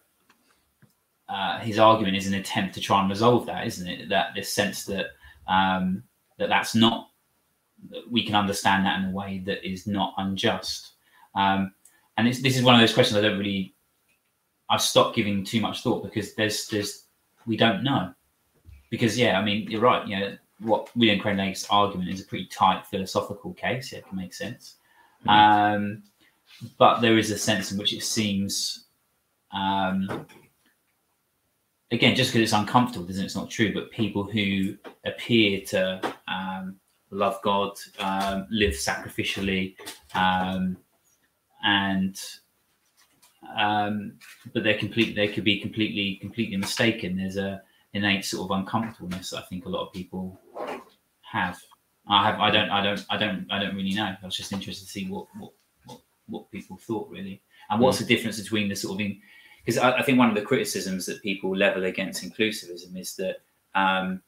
uh, 1.28 1.58
his 1.60 1.78
argument 1.78 2.16
is 2.16 2.26
an 2.26 2.34
attempt 2.34 2.74
to 2.74 2.80
try 2.80 3.00
and 3.00 3.10
resolve 3.10 3.46
that, 3.46 3.66
isn't 3.66 3.86
it? 3.86 4.08
That 4.08 4.28
this 4.34 4.52
sense 4.52 4.84
that 4.86 5.06
um, 5.46 6.02
that 6.38 6.48
that's 6.48 6.74
not 6.74 7.10
that 7.90 8.10
we 8.10 8.24
can 8.24 8.34
understand 8.34 8.84
that 8.84 8.98
in 9.00 9.10
a 9.10 9.12
way 9.12 9.42
that 9.46 9.66
is 9.68 9.86
not 9.86 10.14
unjust. 10.18 10.92
Um, 11.34 11.72
and 12.16 12.26
this 12.26 12.56
is 12.56 12.62
one 12.62 12.74
of 12.74 12.80
those 12.80 12.94
questions 12.94 13.16
I 13.16 13.20
don't 13.20 13.38
really 13.38 13.74
I've 14.70 14.82
stopped 14.82 15.16
giving 15.16 15.44
too 15.44 15.60
much 15.60 15.82
thought 15.82 16.02
because 16.02 16.34
there's 16.34 16.66
there's 16.68 17.04
we 17.46 17.56
don't 17.56 17.82
know. 17.82 18.12
Because 18.90 19.18
yeah, 19.18 19.38
I 19.38 19.44
mean, 19.44 19.70
you're 19.70 19.80
right. 19.80 20.06
You 20.06 20.18
know, 20.18 20.36
what 20.60 20.94
William 20.96 21.20
Crane 21.20 21.36
Lake's 21.36 21.66
argument 21.70 22.10
is 22.10 22.20
a 22.20 22.24
pretty 22.24 22.46
tight 22.46 22.86
philosophical 22.86 23.54
case. 23.54 23.92
Yeah, 23.92 23.98
it 23.98 24.08
can 24.08 24.16
make 24.16 24.34
sense. 24.34 24.76
Mm-hmm. 25.26 25.30
Um, 25.30 26.02
but 26.78 27.00
there 27.00 27.18
is 27.18 27.30
a 27.30 27.38
sense 27.38 27.72
in 27.72 27.78
which 27.78 27.92
it 27.92 28.02
seems, 28.02 28.86
um, 29.52 30.26
again, 31.90 32.14
just 32.14 32.30
because 32.30 32.42
it's 32.42 32.52
uncomfortable 32.52 33.06
doesn't 33.06 33.24
it's 33.24 33.36
not 33.36 33.50
true. 33.50 33.72
But 33.72 33.90
people 33.90 34.24
who 34.24 34.76
appear 35.04 35.60
to 35.66 36.14
um, 36.28 36.76
love 37.10 37.40
God, 37.42 37.72
um, 37.98 38.46
live 38.50 38.74
sacrificially, 38.74 39.76
um, 40.14 40.76
and 41.64 42.20
um, 43.56 44.14
but 44.52 44.64
they're 44.64 44.78
complete. 44.78 45.14
They 45.16 45.28
could 45.28 45.44
be 45.44 45.60
completely, 45.60 46.16
completely 46.16 46.56
mistaken. 46.56 47.16
There's 47.16 47.36
a 47.36 47.62
innate 47.94 48.24
sort 48.24 48.50
of 48.50 48.58
uncomfortableness 48.58 49.32
I 49.32 49.40
think 49.42 49.64
a 49.64 49.68
lot 49.68 49.86
of 49.86 49.92
people 49.92 50.38
have. 51.22 51.58
I 52.10 52.26
have. 52.26 52.40
I 52.40 52.50
don't. 52.50 52.70
I 52.70 52.82
don't. 52.82 53.04
I 53.10 53.16
don't. 53.16 53.46
I 53.50 53.58
don't 53.58 53.74
really 53.74 53.94
know. 53.94 54.14
I 54.22 54.24
was 54.24 54.36
just 54.36 54.52
interested 54.52 54.86
to 54.86 54.90
see 54.90 55.06
what 55.08 55.26
what 55.38 55.52
what, 55.86 56.00
what 56.26 56.50
people 56.50 56.76
thought 56.76 57.08
really, 57.10 57.42
and 57.70 57.80
what's 57.80 57.98
mm. 57.98 58.06
the 58.06 58.14
difference 58.14 58.40
between 58.40 58.68
the 58.68 58.76
sort 58.76 59.00
of 59.00 59.06
because 59.68 59.82
I, 59.82 59.98
I, 59.98 60.02
think 60.02 60.18
one 60.18 60.30
of 60.30 60.34
the 60.34 60.40
criticisms 60.40 61.04
that 61.04 61.22
people 61.22 61.54
level 61.54 61.84
against 61.84 62.24
inclusivism 62.24 62.98
is 62.98 63.14
that 63.16 63.42
um, 63.74 64.22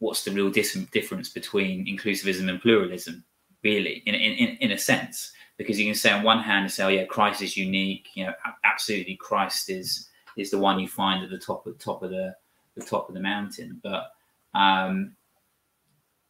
what's 0.00 0.24
the 0.24 0.32
real 0.32 0.50
dis- 0.50 0.74
difference 0.90 1.28
between 1.28 1.86
inclusivism 1.86 2.48
and 2.48 2.60
pluralism, 2.60 3.22
really, 3.62 4.02
in 4.04 4.16
in, 4.16 4.56
in 4.56 4.72
a 4.72 4.78
sense 4.78 5.30
because 5.58 5.78
you 5.78 5.86
can 5.86 5.94
say 5.94 6.10
on 6.10 6.24
one 6.24 6.40
hand, 6.40 6.68
say, 6.72 6.82
oh 6.82 6.88
yeah, 6.88 7.04
Christ 7.04 7.40
is 7.40 7.56
unique. 7.56 8.08
You 8.14 8.26
know, 8.26 8.32
absolutely, 8.64 9.14
Christ 9.14 9.70
is 9.70 10.08
is 10.36 10.50
the 10.50 10.58
one 10.58 10.80
you 10.80 10.88
find 10.88 11.22
at 11.22 11.30
the 11.30 11.38
top 11.38 11.68
of 11.68 11.78
top 11.78 12.02
of 12.02 12.10
the 12.10 12.34
the 12.74 12.84
top 12.84 13.08
of 13.08 13.14
the 13.14 13.20
mountain. 13.20 13.80
But 13.80 14.10
um, 14.56 15.14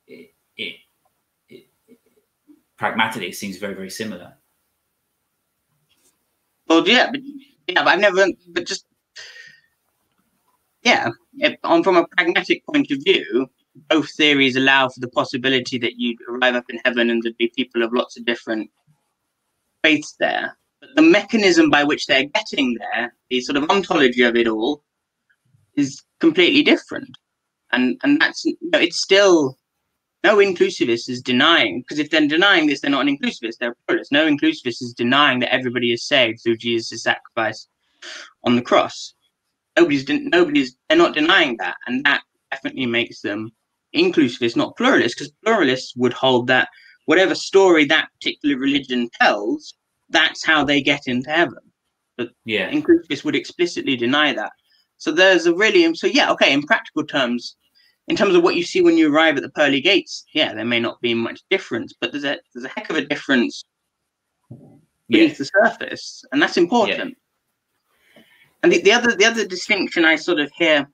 it, 0.07 0.35
it, 0.59 0.75
it 1.49 1.67
pragmatically, 2.77 3.29
it 3.29 3.37
seems 3.37 3.57
very 3.57 3.73
very 3.73 3.89
similar. 3.89 4.35
Well, 6.69 6.87
yeah, 6.87 7.11
but 7.11 7.21
yeah, 7.67 7.85
but 7.85 7.89
I've 7.89 8.01
never, 8.01 8.27
but 8.49 8.67
just 8.67 8.87
yeah, 10.83 11.11
on 11.65 11.83
from 11.83 11.97
a 11.97 12.07
pragmatic 12.09 12.65
point 12.67 12.91
of 12.91 12.99
view, 13.03 13.49
both 13.89 14.11
theories 14.15 14.57
allow 14.57 14.89
for 14.89 15.01
the 15.01 15.09
possibility 15.09 15.79
that 15.79 15.99
you 15.99 16.17
arrive 16.29 16.55
up 16.55 16.67
in 16.69 16.79
heaven 16.85 17.11
and 17.11 17.23
there'd 17.23 17.37
be 17.39 17.53
people 17.57 17.83
of 17.83 17.93
lots 17.93 18.17
of 18.17 18.25
different 18.25 18.71
faiths 19.83 20.15
there. 20.21 20.57
But 20.81 20.91
the 20.95 21.03
mechanism 21.03 21.71
by 21.71 21.85
which 21.85 22.07
they're 22.07 22.25
getting 22.25 22.77
there, 22.79 23.15
the 23.31 23.41
sort 23.41 23.57
of 23.57 23.69
ontology 23.71 24.23
of 24.23 24.37
it 24.37 24.47
all, 24.47 24.85
is 25.77 26.03
completely 26.21 26.63
different. 26.63 27.17
And 27.73 27.99
and 28.05 28.21
that's 28.21 28.45
you 28.45 28.57
know, 28.63 28.79
it's 28.79 29.03
still 29.03 29.59
no 30.25 30.39
inclusivist 30.39 31.09
is 31.11 31.21
denying 31.21 31.83
because 31.83 31.99
if 31.99 32.11
they're 32.11 32.27
denying 32.27 32.67
this, 32.67 32.81
they're 32.81 32.91
not 32.91 33.07
an 33.07 33.15
inclusivist, 33.17 33.59
they're 33.61 33.73
a 33.73 33.77
pluralist. 33.87 34.11
No 34.11 34.27
inclusivist 34.27 34.83
is 34.83 34.95
denying 34.97 35.39
that 35.41 35.53
everybody 35.53 35.93
is 35.93 36.09
saved 36.09 36.41
through 36.43 36.57
Jesus' 36.57 37.03
sacrifice 37.03 37.69
on 38.43 38.57
the 38.57 38.63
cross. 38.63 39.15
Nobody's 39.77 40.09
nobody's 40.09 40.77
they're 40.89 40.99
not 40.99 41.15
denying 41.15 41.59
that, 41.59 41.77
and 41.87 42.03
that 42.07 42.23
definitely 42.51 42.87
makes 42.87 43.21
them 43.21 43.51
inclusivist, 43.95 44.57
not 44.57 44.77
pluralist, 44.77 45.17
because 45.17 45.33
pluralists 45.45 45.95
would 45.97 46.15
hold 46.15 46.47
that 46.47 46.69
whatever 47.05 47.35
story 47.35 47.85
that 47.85 48.09
particular 48.15 48.57
religion 48.57 49.11
tells, 49.21 49.75
that's 50.09 50.45
how 50.45 50.65
they 50.65 50.81
get 50.81 51.03
into 51.07 51.31
heaven. 51.31 51.59
But 52.17 52.29
yeah, 52.47 52.71
inclusivists 52.71 53.25
would 53.25 53.37
explicitly 53.37 53.97
deny 53.97 54.33
that. 54.33 54.53
So 54.97 55.13
there's 55.13 55.45
a 55.45 55.55
really 55.55 55.95
so 55.95 56.07
yeah, 56.07 56.31
okay, 56.33 56.53
in 56.53 56.63
practical 56.63 57.05
terms, 57.05 57.57
in 58.09 58.17
terms 58.17 58.35
of 58.35 58.43
what 58.43 58.55
you 58.55 58.63
see 58.63 58.83
when 58.83 58.99
you 58.99 59.13
arrive 59.13 59.37
at 59.37 59.43
the 59.43 59.51
pearly 59.51 59.81
gates, 59.81 60.25
yeah, 60.35 60.53
there 60.53 60.65
may 60.65 60.81
not 60.81 61.01
be 61.01 61.15
much 61.15 61.43
difference, 61.51 61.95
but 61.99 62.13
there's 62.13 62.25
a 62.25 62.39
there's 62.53 62.65
a 62.65 62.69
heck 62.69 62.91
of 62.91 62.97
a 62.97 63.05
difference 63.05 63.65
beneath 65.09 65.33
yeah. 65.33 65.37
the 65.39 65.45
surface, 65.45 66.25
and 66.33 66.43
that's 66.43 66.57
important. 66.57 67.17
Yeah. 67.17 68.23
And 68.63 68.73
the, 68.73 68.83
the 68.83 68.93
other 68.93 69.15
the 69.15 69.25
other 69.25 69.47
distinction 69.47 70.05
I 70.05 70.17
sort 70.17 70.39
of 70.39 70.51
hear 70.53 70.87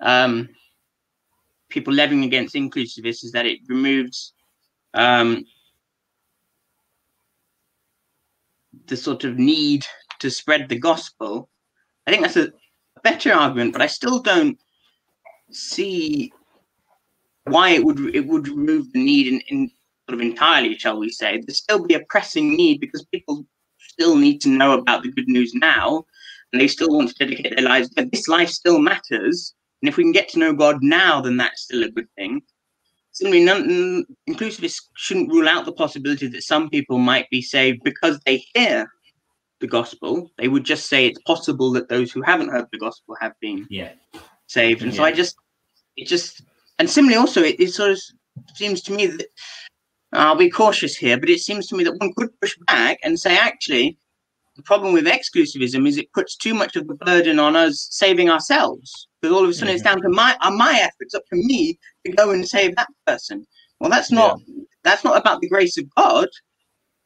um, 0.00 0.48
people 1.68 1.92
levying 1.92 2.24
against 2.24 2.54
inclusivists 2.54 3.24
is 3.24 3.32
that 3.32 3.46
it 3.46 3.60
removes 3.68 4.32
um, 4.94 5.44
the 8.86 8.96
sort 8.96 9.24
of 9.24 9.38
need 9.38 9.84
to 10.20 10.30
spread 10.30 10.68
the 10.68 10.78
gospel. 10.78 11.50
I 12.06 12.10
think 12.10 12.22
that's 12.22 12.36
a 12.36 12.52
better 13.02 13.32
argument, 13.32 13.72
but 13.72 13.82
I 13.82 13.86
still 13.86 14.20
don't 14.20 14.58
see 15.56 16.32
why 17.44 17.70
it 17.70 17.84
would 17.84 18.14
it 18.14 18.26
would 18.26 18.48
remove 18.48 18.92
the 18.92 19.04
need 19.04 19.26
in, 19.26 19.40
in 19.48 19.70
sort 20.08 20.20
of 20.20 20.26
entirely, 20.26 20.76
shall 20.78 20.98
we 20.98 21.10
say? 21.10 21.38
There'd 21.38 21.56
still 21.56 21.84
be 21.86 21.94
a 21.94 22.04
pressing 22.08 22.56
need 22.56 22.80
because 22.80 23.04
people 23.06 23.44
still 23.78 24.16
need 24.16 24.40
to 24.42 24.48
know 24.48 24.78
about 24.78 25.02
the 25.02 25.12
good 25.12 25.28
news 25.28 25.54
now, 25.54 26.04
and 26.52 26.60
they 26.60 26.68
still 26.68 26.88
want 26.88 27.10
to 27.10 27.14
dedicate 27.14 27.54
their 27.54 27.64
lives. 27.64 27.90
But 27.94 28.10
this 28.12 28.28
life 28.28 28.48
still 28.48 28.78
matters, 28.78 29.54
and 29.82 29.88
if 29.88 29.96
we 29.96 30.04
can 30.04 30.12
get 30.12 30.28
to 30.30 30.38
know 30.38 30.52
God 30.52 30.82
now, 30.82 31.20
then 31.20 31.36
that's 31.36 31.62
still 31.62 31.84
a 31.84 31.90
good 31.90 32.08
thing. 32.16 32.42
Similarly, 33.12 33.44
none, 33.44 34.04
inclusivists 34.28 34.88
shouldn't 34.96 35.30
rule 35.30 35.48
out 35.48 35.64
the 35.64 35.72
possibility 35.72 36.26
that 36.26 36.42
some 36.42 36.68
people 36.68 36.98
might 36.98 37.30
be 37.30 37.40
saved 37.40 37.84
because 37.84 38.18
they 38.26 38.44
hear 38.54 38.90
the 39.60 39.68
gospel. 39.68 40.28
They 40.36 40.48
would 40.48 40.64
just 40.64 40.88
say 40.88 41.06
it's 41.06 41.22
possible 41.22 41.70
that 41.72 41.88
those 41.88 42.10
who 42.10 42.22
haven't 42.22 42.48
heard 42.48 42.66
the 42.72 42.78
gospel 42.78 43.14
have 43.20 43.34
been 43.40 43.68
Yeah. 43.70 43.92
saved. 44.48 44.82
And 44.82 44.92
so 44.92 45.04
I 45.04 45.12
just, 45.12 45.36
it 45.96 46.06
just, 46.08 46.42
and 46.78 46.88
similarly 46.88 47.18
also, 47.18 47.42
it, 47.42 47.56
it 47.58 47.72
sort 47.72 47.92
of 47.92 48.00
seems 48.54 48.82
to 48.82 48.92
me 48.92 49.06
that 49.06 49.26
I'll 50.12 50.36
be 50.36 50.50
cautious 50.50 50.96
here, 50.96 51.18
but 51.18 51.28
it 51.28 51.40
seems 51.40 51.66
to 51.68 51.76
me 51.76 51.84
that 51.84 51.98
one 51.98 52.12
could 52.16 52.30
push 52.40 52.56
back 52.66 52.98
and 53.02 53.18
say, 53.18 53.36
actually, 53.36 53.98
the 54.56 54.62
problem 54.62 54.92
with 54.92 55.06
exclusivism 55.06 55.86
is 55.88 55.96
it 55.96 56.12
puts 56.12 56.36
too 56.36 56.54
much 56.54 56.76
of 56.76 56.86
the 56.86 56.94
burden 56.94 57.40
on 57.40 57.56
us 57.56 57.88
saving 57.90 58.30
ourselves. 58.30 59.08
Because 59.20 59.36
all 59.36 59.44
of 59.44 59.50
a 59.50 59.54
sudden 59.54 59.74
it's 59.74 59.82
down 59.82 60.00
to 60.02 60.08
my 60.08 60.36
uh, 60.40 60.50
my 60.50 60.78
efforts, 60.80 61.14
up 61.14 61.24
to 61.30 61.36
me 61.36 61.78
to 62.06 62.12
go 62.12 62.30
and 62.30 62.46
save 62.46 62.76
that 62.76 62.88
person. 63.06 63.46
Well, 63.80 63.90
that's 63.90 64.12
not 64.12 64.38
that's 64.84 65.02
not 65.02 65.16
about 65.16 65.40
the 65.40 65.48
grace 65.48 65.76
of 65.78 65.92
God, 65.96 66.28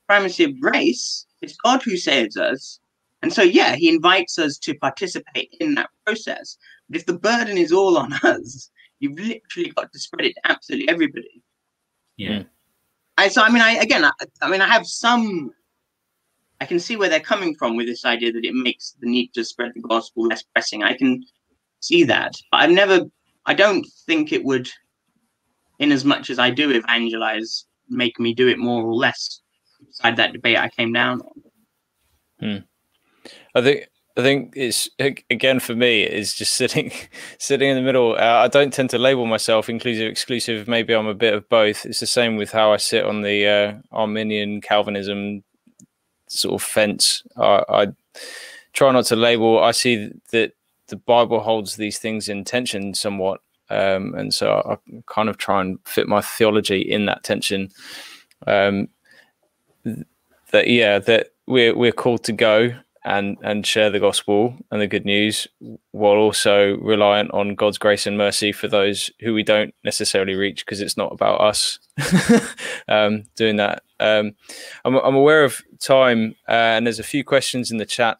primacy 0.07 0.45
of 0.45 0.61
grace. 0.61 1.27
It's 1.41 1.57
God 1.57 1.83
who 1.83 1.97
saves 1.97 2.37
us. 2.37 2.81
And 3.23 3.33
so, 3.33 3.43
yeah, 3.43 3.77
he 3.77 3.89
invites 3.89 4.39
us 4.39 4.59
to 4.59 4.75
participate 4.75 5.55
in 5.61 5.75
that 5.75 5.91
process. 6.05 6.57
But 6.89 6.99
if 7.01 7.07
the 7.07 7.19
burden 7.19 7.57
is 7.57 7.73
all 7.73 7.97
on 7.97 8.13
us, 8.23 8.71
you've 9.01 9.19
literally 9.19 9.71
got 9.71 9.93
to 9.93 9.99
spread 9.99 10.27
it 10.27 10.35
to 10.35 10.51
absolutely 10.51 10.89
everybody. 10.89 11.43
Yeah. 12.17 12.43
I 13.17 13.29
so 13.29 13.43
I 13.43 13.51
mean 13.51 13.63
I 13.63 13.73
again 13.73 14.05
I, 14.05 14.11
I 14.43 14.51
mean 14.51 14.61
I 14.61 14.69
have 14.69 14.87
some 14.87 15.51
I 16.61 16.67
can 16.67 16.81
see 16.81 16.97
where 16.97 17.09
they're 17.09 17.21
coming 17.21 17.55
from 17.55 17.77
with 17.77 17.87
this 17.87 18.05
idea 18.05 18.33
that 18.33 18.45
it 18.45 18.55
makes 18.55 18.97
the 19.01 19.09
need 19.09 19.33
to 19.35 19.45
spread 19.45 19.73
the 19.75 19.81
gospel 19.81 20.27
less 20.27 20.43
pressing. 20.43 20.83
I 20.83 20.97
can 20.97 21.25
see 21.81 22.03
that. 22.05 22.33
But 22.51 22.61
I've 22.63 22.71
never 22.71 23.07
I 23.47 23.55
don't 23.55 23.87
think 24.07 24.33
it 24.33 24.45
would 24.45 24.69
in 25.79 25.93
as 25.93 26.05
much 26.05 26.31
as 26.31 26.39
I 26.39 26.51
do 26.51 26.71
evangelize 26.71 27.67
make 27.89 28.19
me 28.21 28.35
do 28.35 28.49
it 28.49 28.59
more 28.59 28.83
or 28.83 28.95
less 28.95 29.41
beside 29.87 30.17
that 30.17 30.33
debate 30.33 30.59
I 30.59 30.69
came 30.69 30.93
down 30.93 31.21
on. 31.21 31.43
Hmm. 32.41 33.31
I 33.55 33.63
think 33.63 33.89
I 34.19 34.23
think 34.23 34.55
it's 34.57 34.91
again 34.99 35.61
for 35.61 35.77
me 35.77 36.03
it's 36.03 36.35
just 36.35 36.55
sitting 36.55 36.91
sitting 37.39 37.71
in 37.71 37.77
the 37.77 37.83
middle. 37.83 38.15
Uh, 38.15 38.43
I 38.43 38.49
don't 38.49 38.73
tend 38.73 38.91
to 38.91 38.99
label 38.99 39.27
myself 39.27 39.69
inclusive 39.69 40.11
exclusive. 40.11 40.67
Maybe 40.67 40.93
I'm 40.93 41.07
a 41.07 41.15
bit 41.15 41.35
of 41.35 41.49
both. 41.49 41.87
It's 41.87 42.01
the 42.01 42.07
same 42.07 42.37
with 42.37 42.51
how 42.51 42.73
I 42.73 42.79
sit 42.79 43.05
on 43.05 43.23
the 43.23 43.47
uh, 43.47 43.75
Arminian 43.93 44.61
Calvinism 44.61 45.45
sort 46.27 46.61
of 46.61 46.67
fence. 46.67 47.23
I, 47.37 47.63
I 47.69 47.87
try 48.73 48.91
not 48.91 49.07
to 49.07 49.17
label. 49.17 49.63
I 49.63 49.71
see 49.71 50.11
that 50.33 50.53
the 50.89 50.97
Bible 50.97 51.39
holds 51.39 51.77
these 51.77 52.01
things 52.01 52.29
in 52.29 52.43
tension 52.43 52.95
somewhat, 52.95 53.41
um, 53.71 54.15
and 54.17 54.35
so 54.35 54.63
I 54.69 55.01
kind 55.07 55.29
of 55.29 55.39
try 55.39 55.61
and 55.61 55.79
fit 55.85 56.09
my 56.09 56.23
theology 56.23 56.81
in 56.81 57.07
that 57.07 57.23
tension. 57.23 57.71
Um, 58.49 58.89
that 60.51 60.67
yeah, 60.67 60.99
that 60.99 61.29
we're 61.47 61.77
we're 61.77 61.93
called 61.93 62.25
to 62.25 62.33
go 62.33 62.75
and 63.05 63.37
and 63.43 63.67
share 63.67 63.91
the 63.91 64.01
gospel 64.01 64.55
and 64.71 64.81
the 64.81 64.87
good 64.87 65.05
news 65.05 65.47
while 65.93 66.17
also 66.17 66.77
reliant 66.79 67.31
on 67.33 67.55
God's 67.55 67.79
grace 67.79 68.07
and 68.07 68.19
mercy 68.19 68.53
for 68.53 68.69
those 68.69 69.11
who 69.21 69.35
we 69.35 69.43
don't 69.43 69.75
necessarily 69.85 70.35
reach 70.35 70.65
because 70.65 70.81
it's 70.81 70.97
not 70.97 71.13
about 71.13 71.41
us 71.41 71.79
um, 72.89 73.25
doing 73.37 73.57
that. 73.57 73.83
Um, 74.01 74.35
I'm, 74.85 74.97
I'm 74.97 75.15
aware 75.15 75.45
of 75.45 75.63
time 75.81 76.35
uh, 76.49 76.53
and 76.53 76.87
there's 76.87 76.99
a 76.99 77.05
few 77.05 77.25
questions 77.25 77.71
in 77.71 77.79
the 77.79 77.87
chat. 77.87 78.19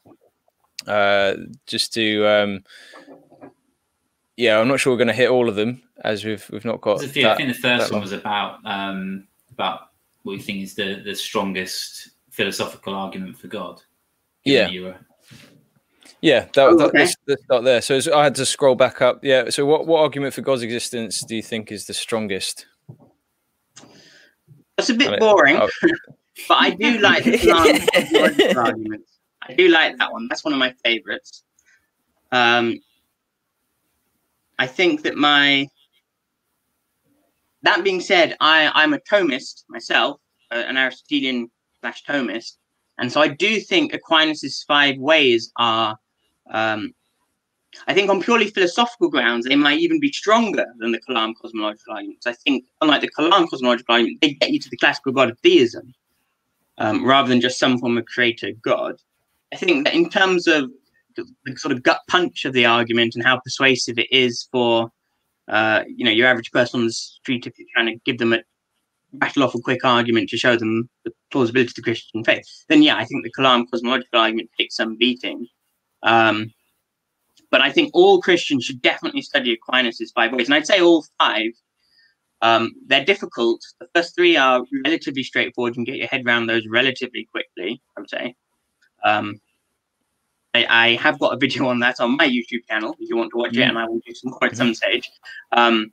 Uh, 0.87 1.35
just 1.67 1.93
to 1.95 2.27
um, 2.27 2.65
yeah, 4.39 4.59
I'm 4.61 4.69
not 4.69 4.79
sure 4.79 4.93
we're 4.93 4.99
going 4.99 5.09
to 5.09 5.15
hit 5.15 5.31
all 5.31 5.49
of 5.49 5.57
them 5.57 5.83
as 6.05 6.25
we've 6.25 6.49
we've 6.51 6.65
not 6.65 6.81
got. 6.81 7.03
Few. 7.03 7.29
I 7.29 7.35
think 7.35 7.55
the 7.55 7.61
that 7.61 7.81
first 7.81 7.93
one 7.93 8.01
was 8.01 8.13
about 8.13 8.61
um, 8.65 9.27
about 9.51 9.91
what 10.23 10.35
we 10.35 10.41
think 10.41 10.63
is 10.63 10.75
the 10.75 11.03
the 11.05 11.15
strongest 11.15 12.11
philosophical 12.31 12.95
argument 12.95 13.37
for 13.37 13.49
God. 13.49 13.83
Given 14.49 14.73
Yeah. 14.73 14.81
you 14.81 14.85
were- 14.87 14.99
Yeah, 16.21 16.41
that, 16.55 16.59
Oh, 16.59 16.77
that, 16.77 16.85
okay. 16.89 16.99
let's, 17.01 17.17
let's 17.29 17.45
start 17.45 17.65
there. 17.65 17.81
So 17.81 18.01
I 18.15 18.25
had 18.25 18.35
to 18.37 18.47
scroll 18.47 18.75
back 18.75 19.01
up. 19.01 19.25
Yeah. 19.25 19.51
So 19.51 19.65
what, 19.67 19.87
what 19.87 20.01
argument 20.01 20.35
for 20.35 20.41
God's 20.43 20.63
existence 20.63 21.23
do 21.25 21.37
you 21.37 21.43
think 21.43 21.71
is 21.71 21.87
the 21.87 21.95
strongest? 21.95 22.67
That's 24.77 24.91
a 24.91 24.95
bit 24.95 25.09
I 25.09 25.11
mean, 25.13 25.21
boring, 25.21 25.57
oh. 25.57 25.69
but 26.49 26.55
I 26.55 26.71
do 26.71 26.99
like 26.99 27.25
the 27.25 27.33
Kalam 27.39 28.57
argument. 28.57 29.05
I 29.43 29.55
do 29.55 29.69
like 29.69 29.97
that 29.99 30.13
one. 30.13 30.27
That's 30.29 30.45
one 30.45 30.53
of 30.53 30.59
my 30.59 30.73
favorites. 30.85 31.43
Um, 32.33 32.79
I 34.59 34.67
think 34.67 35.03
that 35.03 35.17
my 35.17 35.67
that 37.63 37.83
being 37.83 38.01
said, 38.01 38.37
I 38.41 38.71
I'm 38.75 38.95
a 38.95 38.99
Thomist 39.01 39.65
myself, 39.69 40.21
uh, 40.53 40.57
an 40.67 40.77
Aristotelian 40.77 41.51
slash 41.81 42.05
Thomist, 42.05 42.57
and 42.99 43.13
so 43.13 43.21
I 43.21 43.29
do 43.29 43.61
think 43.61 43.93
Aquinas's 43.93 44.65
five 44.67 44.99
ways 44.99 45.53
are. 45.57 45.99
Um, 46.51 46.95
I 47.87 47.95
think 47.95 48.11
on 48.11 48.23
purely 48.23 48.49
philosophical 48.49 49.11
grounds, 49.11 49.47
they 49.47 49.55
might 49.55 49.79
even 49.79 50.01
be 50.01 50.11
stronger 50.11 50.67
than 50.79 50.91
the 50.91 51.01
Kalam 51.01 51.35
cosmological 51.41 51.95
arguments. 51.95 52.27
I 52.27 52.33
think, 52.33 52.65
unlike 52.81 53.03
the 53.03 53.11
Kalam 53.11 53.49
cosmological 53.49 53.95
argument, 53.95 54.21
they 54.23 54.33
get 54.33 54.51
you 54.51 54.59
to 54.59 54.71
the 54.71 54.77
classical 54.79 55.13
God 55.13 55.31
of 55.31 55.39
theism 55.41 55.95
um, 56.79 57.05
rather 57.05 57.29
than 57.29 57.41
just 57.41 57.59
some 57.59 57.79
form 57.79 57.99
of 57.99 58.07
creator 58.07 58.53
God. 58.63 58.97
I 59.53 59.57
think 59.57 59.85
that 59.85 59.95
in 59.95 60.09
terms 60.09 60.47
of 60.47 60.71
the, 61.17 61.27
sort 61.57 61.73
of 61.73 61.83
gut 61.83 62.01
punch 62.09 62.45
of 62.45 62.53
the 62.53 62.67
argument 62.67 63.15
and 63.15 63.25
how 63.25 63.39
persuasive 63.39 63.99
it 63.99 64.11
is 64.11 64.49
for, 64.51 64.91
uh, 65.49 65.85
you 65.87 66.05
know, 66.05 66.11
your 66.11 66.27
average 66.27 66.51
person 66.51 66.81
on 66.81 66.87
the 66.87 66.93
street, 66.93 67.47
if 67.47 67.59
you're 67.59 67.69
trying 67.75 67.87
to 67.87 68.01
give 68.05 68.19
them 68.19 68.33
a 68.33 68.39
rattle 69.15 69.43
off 69.43 69.55
a 69.55 69.61
quick 69.61 69.85
argument 69.85 70.29
to 70.31 70.37
show 70.37 70.57
them 70.57 70.89
the 71.05 71.13
plausibility 71.31 71.71
of 71.71 71.75
the 71.75 71.83
Christian 71.83 72.25
faith, 72.25 72.47
then 72.69 72.83
yeah, 72.83 72.97
I 72.97 73.05
think 73.05 73.25
the 73.25 73.33
Kalam 73.33 73.65
cosmological 73.71 74.21
argument 74.21 74.51
takes 74.59 74.77
some 74.77 74.97
beating. 74.97 75.47
Um, 76.03 76.53
but 77.51 77.61
I 77.61 77.73
think 77.73 77.91
all 77.95 78.21
Christians 78.21 78.65
should 78.65 78.83
definitely 78.83 79.23
study 79.23 79.53
Aquinas' 79.53 80.13
five 80.15 80.33
ways. 80.33 80.49
And 80.49 80.55
I'd 80.55 80.67
say 80.67 80.81
all 80.81 81.05
five. 81.19 81.51
Um, 82.41 82.73
they're 82.87 83.05
difficult. 83.05 83.63
The 83.81 83.89
first 83.95 84.15
three 84.15 84.37
are 84.37 84.65
relatively 84.85 85.23
straightforward. 85.23 85.73
You 85.73 85.77
can 85.77 85.85
get 85.85 85.97
your 85.97 86.07
head 86.07 86.25
around 86.25 86.47
those 86.47 86.67
relatively 86.69 87.27
quickly, 87.33 87.81
I 87.97 88.01
would 88.01 88.11
say. 88.11 88.37
Um, 89.03 89.41
I, 90.55 90.67
I 90.69 90.95
have 90.97 91.19
got 91.19 91.35
a 91.35 91.37
video 91.37 91.67
on 91.67 91.81
that 91.81 92.01
on 92.01 92.17
my 92.17 92.29
YouTube 92.29 92.67
channel 92.69 92.95
if 93.01 93.09
you 93.09 93.17
want 93.17 93.31
to 93.33 93.39
watch 93.39 93.57
it, 93.57 93.63
and 93.63 93.79
I 93.79 93.87
will 93.87 94.01
do 94.07 94.15
some 94.15 94.31
more 94.31 94.45
at 94.45 94.57
some 94.57 94.75
stage. 94.75 95.11
Um, 95.53 95.93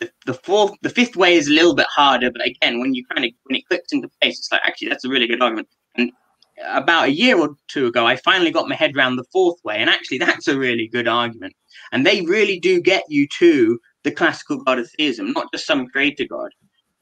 the, 0.00 0.10
the 0.26 0.34
fourth, 0.34 0.72
the 0.82 0.90
fifth 0.90 1.16
way 1.16 1.34
is 1.34 1.48
a 1.48 1.52
little 1.52 1.74
bit 1.74 1.86
harder, 1.86 2.30
but 2.30 2.46
again, 2.46 2.80
when 2.80 2.94
you 2.94 3.04
kind 3.06 3.24
of 3.24 3.32
when 3.44 3.56
it 3.56 3.66
clicks 3.66 3.92
into 3.92 4.08
place, 4.20 4.38
it's 4.38 4.52
like 4.52 4.60
actually 4.64 4.88
that's 4.88 5.04
a 5.04 5.08
really 5.08 5.26
good 5.26 5.42
argument. 5.42 5.68
And 5.96 6.12
about 6.66 7.08
a 7.08 7.12
year 7.12 7.38
or 7.38 7.56
two 7.68 7.86
ago, 7.86 8.06
I 8.06 8.16
finally 8.16 8.50
got 8.50 8.68
my 8.68 8.74
head 8.74 8.96
around 8.96 9.16
the 9.16 9.24
fourth 9.32 9.58
way, 9.64 9.76
and 9.76 9.90
actually, 9.90 10.18
that's 10.26 10.48
a 10.48 10.58
really 10.58 10.88
good 10.88 11.08
argument. 11.08 11.54
And 11.92 12.06
they 12.06 12.22
really 12.22 12.58
do 12.58 12.80
get 12.80 13.04
you 13.08 13.26
to 13.38 13.78
the 14.04 14.12
classical 14.12 14.62
god 14.62 14.78
of 14.78 14.90
theism, 14.92 15.32
not 15.32 15.48
just 15.52 15.66
some 15.66 15.86
creator 15.88 16.24
god. 16.28 16.50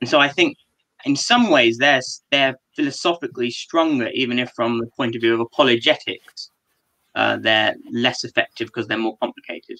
And 0.00 0.08
so 0.08 0.18
I 0.18 0.28
think, 0.28 0.56
in 1.04 1.16
some 1.16 1.50
ways, 1.50 1.78
they're 1.78 2.00
they're 2.30 2.56
philosophically 2.74 3.50
stronger, 3.50 4.08
even 4.08 4.38
if 4.38 4.50
from 4.54 4.78
the 4.78 4.88
point 4.96 5.14
of 5.14 5.22
view 5.22 5.34
of 5.34 5.40
apologetics, 5.40 6.50
uh, 7.14 7.36
they're 7.36 7.74
less 7.92 8.24
effective 8.24 8.68
because 8.68 8.86
they're 8.86 8.98
more 8.98 9.16
complicated. 9.18 9.78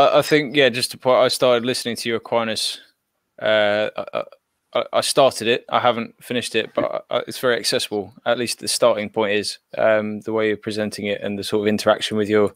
I, 0.00 0.18
I 0.18 0.22
think 0.22 0.56
yeah. 0.56 0.68
Just 0.68 0.90
to 0.92 0.98
point, 0.98 1.18
I 1.18 1.28
started 1.28 1.64
listening 1.64 1.96
to 1.96 2.08
your 2.08 2.18
Aquinas. 2.18 2.80
Uh, 3.40 3.90
I, 3.96 4.22
I, 4.74 4.84
I 4.94 5.00
started 5.00 5.48
it. 5.48 5.64
I 5.68 5.80
haven't 5.80 6.14
finished 6.22 6.54
it, 6.54 6.72
but 6.74 7.04
it's 7.26 7.38
very 7.38 7.56
accessible. 7.56 8.12
At 8.24 8.38
least 8.38 8.60
the 8.60 8.68
starting 8.68 9.10
point 9.10 9.32
is 9.32 9.58
um, 9.76 10.20
the 10.20 10.32
way 10.32 10.48
you're 10.48 10.56
presenting 10.56 11.06
it 11.06 11.20
and 11.20 11.38
the 11.38 11.44
sort 11.44 11.62
of 11.62 11.68
interaction 11.68 12.16
with 12.16 12.28
your 12.28 12.54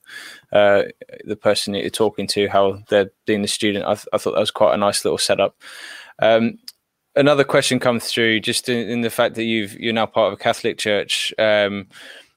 uh, 0.52 0.84
the 1.24 1.36
person 1.36 1.72
that 1.72 1.80
you're 1.80 1.90
talking 1.90 2.26
to, 2.28 2.48
how 2.48 2.82
they're 2.88 3.10
being 3.26 3.42
the 3.42 3.48
student. 3.48 3.84
I, 3.84 3.94
th- 3.94 4.08
I 4.12 4.18
thought 4.18 4.32
that 4.34 4.40
was 4.40 4.50
quite 4.50 4.74
a 4.74 4.78
nice 4.78 5.04
little 5.04 5.18
setup. 5.18 5.56
Um, 6.20 6.58
another 7.16 7.44
question 7.44 7.80
comes 7.80 8.06
through 8.06 8.40
just 8.40 8.68
in, 8.68 8.88
in 8.88 9.00
the 9.00 9.10
fact 9.10 9.34
that 9.34 9.44
you've 9.44 9.74
you're 9.74 9.92
now 9.92 10.06
part 10.06 10.32
of 10.32 10.38
a 10.38 10.42
Catholic 10.42 10.78
church. 10.78 11.34
Um, 11.38 11.88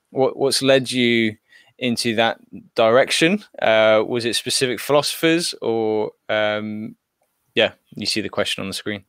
what 0.09 0.37
what's 0.37 0.61
led 0.61 0.91
you 0.91 1.37
into 1.79 2.15
that 2.15 2.39
direction? 2.75 3.43
Uh, 3.61 4.03
was 4.07 4.25
it 4.25 4.35
specific 4.35 4.79
philosophers 4.79 5.53
or 5.61 6.11
um, 6.29 6.95
yeah? 7.55 7.73
You 7.91 8.05
see 8.05 8.21
the 8.21 8.29
question 8.29 8.61
on 8.61 8.67
the 8.67 8.73
screen. 8.73 9.03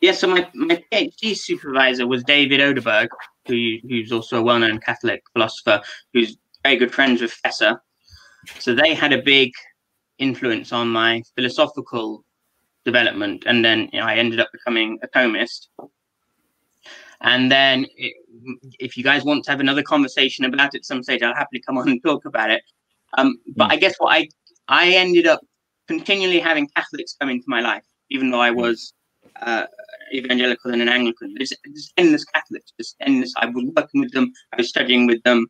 Yeah, 0.00 0.12
so 0.12 0.26
my, 0.26 0.46
my 0.54 0.82
PhD 0.92 1.36
supervisor 1.36 2.06
was 2.06 2.22
David 2.24 2.60
Oderberg, 2.60 3.08
who 3.46 3.76
who's 3.88 4.12
also 4.12 4.38
a 4.38 4.42
well-known 4.42 4.78
Catholic 4.78 5.22
philosopher, 5.32 5.80
who's 6.12 6.36
very 6.62 6.76
good 6.76 6.92
friends 6.92 7.22
with 7.22 7.34
Feser. 7.44 7.78
So 8.58 8.74
they 8.74 8.92
had 8.94 9.12
a 9.12 9.22
big 9.22 9.52
influence 10.18 10.72
on 10.72 10.88
my 10.88 11.22
philosophical 11.36 12.24
development, 12.84 13.44
and 13.46 13.64
then 13.64 13.88
you 13.92 14.00
know, 14.00 14.06
I 14.06 14.16
ended 14.16 14.40
up 14.40 14.50
becoming 14.52 14.98
a 15.02 15.08
Thomist. 15.08 15.68
And 17.24 17.50
then, 17.50 17.86
it, 17.96 18.14
if 18.78 18.96
you 18.96 19.02
guys 19.02 19.24
want 19.24 19.44
to 19.44 19.50
have 19.50 19.60
another 19.60 19.82
conversation 19.82 20.44
about 20.44 20.74
it 20.74 20.84
some 20.84 21.02
stage, 21.02 21.22
I'll 21.22 21.34
happily 21.34 21.62
come 21.66 21.78
on 21.78 21.88
and 21.88 22.02
talk 22.02 22.26
about 22.26 22.50
it. 22.50 22.62
Um, 23.16 23.36
but. 23.56 23.70
I 23.72 23.76
guess 23.76 23.94
what 23.98 24.14
I 24.14 24.28
I 24.68 24.90
ended 24.90 25.26
up 25.26 25.40
continually 25.88 26.38
having 26.38 26.68
Catholics 26.76 27.16
come 27.18 27.30
into 27.30 27.44
my 27.46 27.60
life, 27.60 27.84
even 28.10 28.30
though 28.30 28.40
I 28.40 28.50
was 28.50 28.92
uh, 29.40 29.64
evangelical 30.14 30.72
and 30.72 30.82
an 30.82 30.88
Anglican. 30.88 31.34
There's, 31.36 31.52
there's 31.64 31.92
endless 31.96 32.24
Catholics, 32.24 32.72
just 32.78 32.94
endless. 33.00 33.32
I 33.38 33.46
was 33.46 33.64
working 33.74 34.02
with 34.02 34.12
them, 34.12 34.30
I 34.52 34.56
was 34.56 34.68
studying 34.68 35.06
with 35.06 35.22
them, 35.22 35.46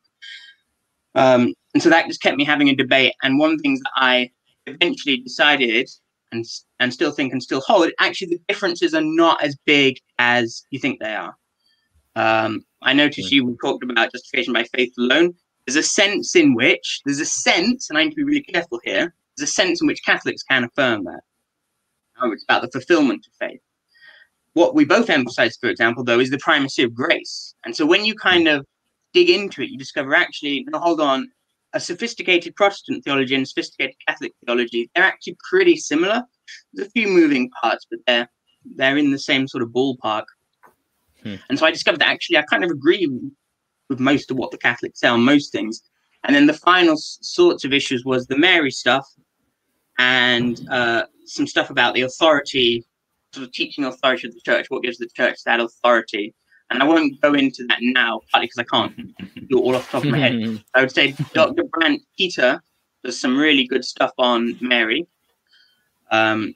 um, 1.17 1.55
and 1.75 1.83
so 1.83 1.91
that 1.91 2.07
just 2.07 2.23
kept 2.23 2.37
me 2.37 2.45
having 2.45 2.69
a 2.69 2.75
debate. 2.77 3.15
And 3.25 3.39
one 3.39 3.51
of 3.51 3.59
the 3.59 3.63
things 3.63 3.81
that 3.81 3.93
I 3.97 4.31
eventually 4.67 5.17
decided 5.17 5.91
and 6.31 6.45
and 6.79 6.93
still 6.93 7.11
think 7.11 7.33
and 7.33 7.43
still 7.43 7.61
hold 7.61 7.91
actually 7.99 8.29
the 8.29 8.41
differences 8.49 8.95
are 8.95 9.03
not 9.03 9.43
as 9.43 9.57
big 9.67 9.99
as 10.19 10.65
you 10.71 10.79
think 10.79 11.01
they 11.01 11.15
are. 11.15 11.37
Um, 12.17 12.65
I 12.83 12.93
noticed 12.93 13.33
you 13.33 13.57
talked 13.61 13.83
about 13.83 14.13
justification 14.13 14.53
by 14.53 14.65
faith 14.75 14.93
alone. 14.99 15.35
There's 15.67 15.77
a 15.77 15.83
sense 15.83 16.37
in 16.37 16.55
which 16.55 17.01
there's 17.05 17.21
a 17.21 17.27
sense, 17.27 17.89
and 17.89 17.99
I 17.99 18.05
need 18.05 18.11
to 18.11 18.17
be 18.17 18.25
really 18.25 18.43
careful 18.43 18.81
here. 18.85 19.15
There's 19.37 19.49
a 19.49 19.53
sense 19.53 19.81
in 19.81 19.87
which 19.87 20.05
Catholics 20.05 20.43
can 20.43 20.65
affirm 20.65 21.05
that. 21.05 21.21
It's 22.23 22.45
about 22.45 22.63
the 22.63 22.71
fulfillment 22.71 23.27
of 23.27 23.49
faith. 23.49 23.61
What 24.53 24.75
we 24.75 24.85
both 24.85 25.11
emphasize, 25.11 25.57
for 25.57 25.69
example, 25.69 26.05
though, 26.05 26.21
is 26.21 26.31
the 26.31 26.39
primacy 26.39 26.85
of 26.85 26.95
grace. 26.95 27.55
And 27.65 27.75
so 27.75 27.85
when 27.85 28.05
you 28.05 28.15
kind 28.15 28.47
of 28.47 28.65
dig 29.13 29.29
into 29.29 29.63
it, 29.63 29.71
you 29.71 29.79
discover 29.79 30.15
actually, 30.15 30.65
no, 30.69 30.79
hold 30.79 31.01
on, 31.01 31.29
a 31.73 31.81
sophisticated 31.81 32.55
Protestant 32.55 33.03
theology 33.05 33.35
and 33.35 33.47
sophisticated 33.47 33.97
Catholic 34.07 34.33
theology, 34.47 34.91
they're 34.95 35.05
actually 35.05 35.37
pretty 35.51 35.77
similar. 35.77 36.23
There's 36.73 36.89
a 36.89 36.91
few 36.93 37.09
moving 37.09 37.51
parts, 37.63 37.87
but 37.91 37.99
they're 38.07 38.29
they're 38.77 38.97
in 38.97 39.11
the 39.11 39.19
same 39.19 39.47
sort 39.47 39.63
of 39.63 39.71
ballpark. 39.71 40.25
Hmm. 41.25 41.37
And 41.49 41.59
so 41.59 41.67
I 41.67 41.71
discovered 41.71 42.01
that 42.01 42.09
actually 42.09 42.39
I 42.39 42.43
kind 42.43 42.65
of 42.65 42.71
agree 42.71 43.07
with 43.89 44.01
most 44.01 44.31
of 44.31 44.37
what 44.37 44.51
the 44.51 44.59
Catholics 44.59 45.01
say 45.01 45.09
on 45.09 45.23
most 45.23 45.53
things. 45.53 45.83
And 46.25 46.35
then 46.35 46.47
the 46.47 46.55
final 46.55 46.95
s- 46.95 47.19
sorts 47.23 47.65
of 47.65 47.73
issues 47.73 48.05
was 48.05 48.27
the 48.27 48.39
Mary 48.39 48.71
stuff 48.71 49.07
and 49.99 50.61
uh, 50.71 51.05
some 51.27 51.47
stuff 51.47 51.71
about 51.71 51.95
the 51.95 52.03
authority, 52.03 52.85
sort 53.33 53.47
of 53.47 53.53
teaching 53.53 53.85
authority 53.85 54.29
of 54.29 54.35
the 54.35 54.41
church, 54.41 54.67
what 54.69 54.83
gives 54.83 54.99
the 54.99 55.09
church 55.15 55.39
that 55.45 55.61
authority. 55.61 56.35
And 56.71 56.83
I 56.83 56.87
won't 56.87 57.21
go 57.21 57.35
into 57.35 57.67
that 57.69 57.79
now, 57.81 58.21
partly 58.33 58.47
because 58.47 58.59
I 58.59 58.77
can't 58.77 58.97
do 59.49 59.59
it 59.59 59.61
all 59.61 59.77
off 59.77 59.87
the 59.87 59.99
top 59.99 60.05
of 60.05 60.11
my 60.11 60.19
head. 60.19 60.65
I 60.75 60.81
would 60.81 60.91
say 60.91 61.15
Dr. 61.35 61.65
Brant 61.65 62.03
Pitre 62.19 62.61
does 63.05 63.21
some 63.21 63.37
really 63.37 63.67
good 63.67 63.85
stuff 63.85 64.13
on 64.19 64.57
Mary. 64.61 65.07
Um, 66.11 66.55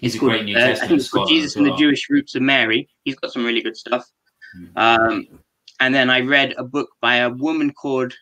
He's 0.00 0.14
a 0.16 0.18
great 0.18 0.44
New 0.44 0.56
uh, 0.56 0.68
I 0.70 0.74
think 0.74 0.92
it's 0.92 1.10
called 1.10 1.28
Jesus 1.28 1.52
as 1.52 1.56
and 1.56 1.66
the. 1.66 1.76
Jewish 1.76 2.08
Roots 2.08 2.34
of 2.34 2.42
Mary. 2.42 2.88
He's 3.04 3.16
got 3.16 3.32
some 3.32 3.44
really 3.44 3.60
good 3.62 3.76
stuff. 3.76 4.04
Um, 4.76 5.28
and 5.78 5.94
then 5.94 6.10
I 6.10 6.20
read 6.20 6.54
a 6.58 6.64
book 6.64 6.88
by 7.00 7.16
a 7.16 7.30
woman 7.30 7.72
called 7.72 8.12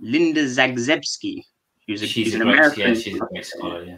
Linda 0.00 0.44
Zagzebski. 0.44 1.42
Who's, 1.86 2.02
a, 2.02 2.06
She's 2.06 2.34
a 2.34 2.38
an 2.38 2.44
great, 2.44 2.54
American, 2.54 2.88
yeah, 2.88 2.94
she's 2.94 3.16
a 3.16 3.18
great 3.18 3.44
scholar. 3.44 3.84
Yeah. 3.84 3.96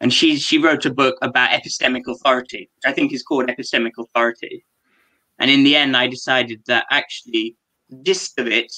and 0.00 0.12
she 0.12 0.36
she 0.38 0.56
wrote 0.58 0.86
a 0.86 0.90
book 0.94 1.16
about 1.20 1.50
epistemic 1.50 2.02
authority, 2.08 2.70
which 2.76 2.90
I 2.90 2.92
think 2.92 3.12
is 3.12 3.22
called 3.22 3.48
epistemic 3.48 3.92
authority. 3.98 4.64
And 5.38 5.50
in 5.50 5.62
the 5.64 5.76
end, 5.76 5.96
I 5.96 6.06
decided 6.06 6.62
that 6.66 6.86
actually 6.90 7.56
the 7.90 7.96
gist 8.02 8.38
of 8.38 8.46
it 8.46 8.72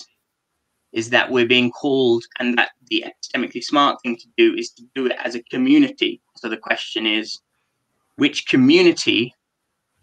is 0.92 1.10
that 1.10 1.30
we're 1.30 1.46
being 1.46 1.70
called, 1.70 2.24
and 2.38 2.58
that 2.58 2.70
the 2.90 3.04
epistemically 3.06 3.62
smart 3.62 3.98
thing 4.02 4.16
to 4.16 4.26
do 4.36 4.54
is 4.54 4.70
to 4.72 4.82
do 4.94 5.06
it 5.06 5.16
as 5.24 5.34
a 5.34 5.42
community. 5.44 6.20
So 6.42 6.48
the 6.48 6.56
question 6.56 7.06
is, 7.06 7.38
which 8.16 8.48
community 8.48 9.32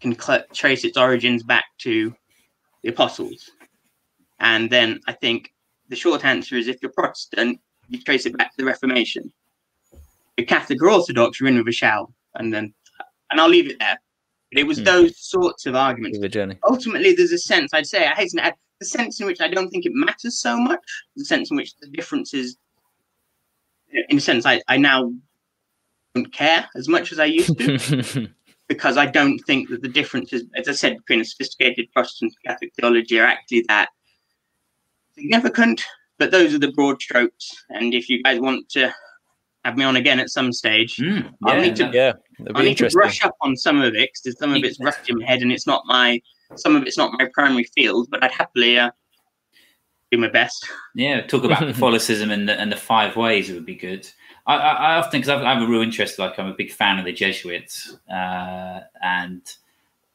can 0.00 0.18
cl- 0.18 0.42
trace 0.54 0.86
its 0.86 0.96
origins 0.96 1.42
back 1.42 1.66
to 1.80 2.14
the 2.82 2.88
apostles? 2.88 3.50
And 4.38 4.70
then 4.70 5.00
I 5.06 5.12
think 5.12 5.52
the 5.90 5.96
short 5.96 6.24
answer 6.24 6.56
is 6.56 6.66
if 6.66 6.78
you're 6.80 6.92
Protestant, 6.92 7.60
you 7.90 8.00
trace 8.00 8.24
it 8.24 8.38
back 8.38 8.52
to 8.52 8.56
the 8.56 8.64
Reformation. 8.64 9.30
If 9.92 10.00
you're 10.38 10.46
Catholic 10.46 10.82
or 10.82 10.88
Orthodox, 10.90 11.38
you're 11.38 11.50
in 11.50 11.58
with 11.58 11.68
a 11.68 11.72
shout. 11.72 12.10
And 12.36 12.54
then, 12.54 12.72
and 13.30 13.38
I'll 13.38 13.50
leave 13.50 13.68
it 13.68 13.78
there. 13.78 14.00
But 14.50 14.60
it 14.60 14.66
was 14.66 14.78
Hmm. 14.78 14.84
those 14.84 15.18
sorts 15.20 15.66
of 15.66 15.74
arguments 15.76 16.18
the 16.20 16.28
journey. 16.30 16.56
ultimately 16.64 17.12
there's 17.12 17.30
a 17.32 17.38
sense 17.38 17.72
i'd 17.74 17.86
say 17.86 18.04
i 18.06 18.14
hasten 18.14 18.38
to 18.40 18.46
add 18.46 18.54
the 18.80 18.86
sense 18.86 19.20
in 19.20 19.26
which 19.26 19.40
i 19.40 19.46
don't 19.46 19.68
think 19.70 19.86
it 19.86 19.92
matters 19.94 20.40
so 20.40 20.56
much 20.58 20.80
the 21.16 21.24
sense 21.24 21.52
in 21.52 21.56
which 21.56 21.76
the 21.76 21.86
difference 21.90 22.34
is 22.34 22.56
in 24.08 24.16
a 24.18 24.20
sense 24.20 24.44
i, 24.46 24.60
I 24.66 24.76
now 24.76 25.12
don't 26.14 26.32
care 26.32 26.68
as 26.76 26.88
much 26.88 27.12
as 27.12 27.18
i 27.18 27.24
used 27.24 27.56
to 27.58 28.28
because 28.68 28.96
i 28.96 29.06
don't 29.06 29.38
think 29.40 29.68
that 29.68 29.82
the 29.82 29.88
differences 29.88 30.44
as 30.56 30.68
i 30.68 30.72
said 30.72 30.96
between 30.96 31.20
a 31.20 31.24
sophisticated 31.24 31.86
protestant 31.92 32.32
and 32.32 32.52
catholic 32.52 32.72
theology 32.74 33.18
are 33.20 33.24
actually 33.26 33.64
that 33.68 33.88
significant 35.14 35.82
but 36.18 36.30
those 36.30 36.54
are 36.54 36.58
the 36.58 36.72
broad 36.72 37.00
strokes 37.00 37.64
and 37.70 37.94
if 37.94 38.08
you 38.08 38.22
guys 38.22 38.40
want 38.40 38.68
to 38.68 38.92
have 39.64 39.76
me 39.76 39.84
on 39.84 39.96
again 39.96 40.18
at 40.18 40.30
some 40.30 40.52
stage 40.52 40.96
Mm, 40.96 41.32
I'll 41.44 41.60
need 41.60 41.76
to- 41.76 41.90
yeah, 41.92 42.12
that'd 42.38 42.56
I 42.56 42.60
be 42.60 42.68
need 42.68 42.78
to 42.78 42.88
brush 42.90 43.22
up 43.24 43.36
on 43.42 43.56
some 43.56 43.80
of 43.82 43.94
it 43.94 44.10
because 44.24 44.38
some 44.38 44.54
of 44.54 44.64
it's 44.64 44.80
rusty 44.80 45.12
in 45.12 45.18
my 45.18 45.26
head 45.26 45.42
and 45.42 45.52
it's 45.52 45.66
not 45.66 45.82
my 45.86 46.20
some 46.56 46.74
of 46.76 46.84
it's 46.84 46.96
not 46.98 47.12
my 47.18 47.28
primary 47.32 47.64
field, 47.76 48.08
but 48.10 48.24
I'd 48.24 48.32
happily 48.32 48.76
uh, 48.78 48.90
do 50.10 50.18
my 50.18 50.28
best. 50.28 50.66
Yeah, 50.96 51.20
talk 51.20 51.44
about 51.44 51.58
Catholicism 51.72 52.30
and 52.32 52.48
the, 52.48 52.58
and 52.58 52.72
the 52.72 52.76
five 52.76 53.14
ways. 53.16 53.48
It 53.50 53.54
would 53.54 53.66
be 53.66 53.76
good. 53.76 54.08
I, 54.56 54.72
I, 54.72 54.96
often 54.96 55.20
because 55.20 55.28
I 55.28 55.54
have 55.54 55.62
a 55.62 55.66
real 55.66 55.82
interest. 55.82 56.18
Like 56.18 56.38
I'm 56.38 56.48
a 56.48 56.54
big 56.54 56.72
fan 56.72 56.98
of 56.98 57.04
the 57.04 57.12
Jesuits, 57.12 57.96
uh, 58.10 58.80
and 59.02 59.42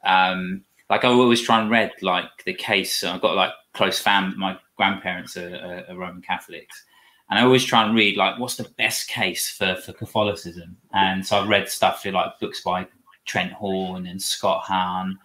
um, 0.03 0.63
like 0.89 1.03
I 1.05 1.07
always 1.07 1.41
try 1.41 1.61
and 1.61 1.69
read 1.69 1.91
like 2.01 2.29
the 2.45 2.53
case. 2.53 3.03
I've 3.03 3.21
got 3.21 3.35
like 3.35 3.51
close 3.73 3.99
fam. 3.99 4.37
My 4.37 4.57
grandparents 4.77 5.37
are, 5.37 5.85
are, 5.89 5.95
Roman 5.95 6.21
Catholics, 6.21 6.83
and 7.29 7.39
I 7.39 7.43
always 7.43 7.63
try 7.63 7.85
and 7.85 7.95
read 7.95 8.17
like 8.17 8.39
what's 8.39 8.57
the 8.57 8.69
best 8.77 9.07
case 9.07 9.49
for 9.49 9.75
for 9.75 9.93
Catholicism. 9.93 10.77
And 10.93 11.25
so 11.25 11.39
I've 11.39 11.49
read 11.49 11.69
stuff 11.69 12.01
through, 12.01 12.11
like 12.11 12.39
books 12.39 12.61
by 12.61 12.87
Trent 13.25 13.53
Horn 13.53 14.05
and 14.05 14.21
Scott 14.21 14.63
Hahn, 14.63 15.17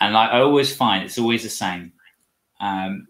and 0.00 0.14
like 0.14 0.30
I 0.30 0.40
always 0.40 0.74
find 0.74 1.04
it's 1.04 1.18
always 1.18 1.42
the 1.42 1.48
same. 1.48 1.92
Um, 2.60 3.06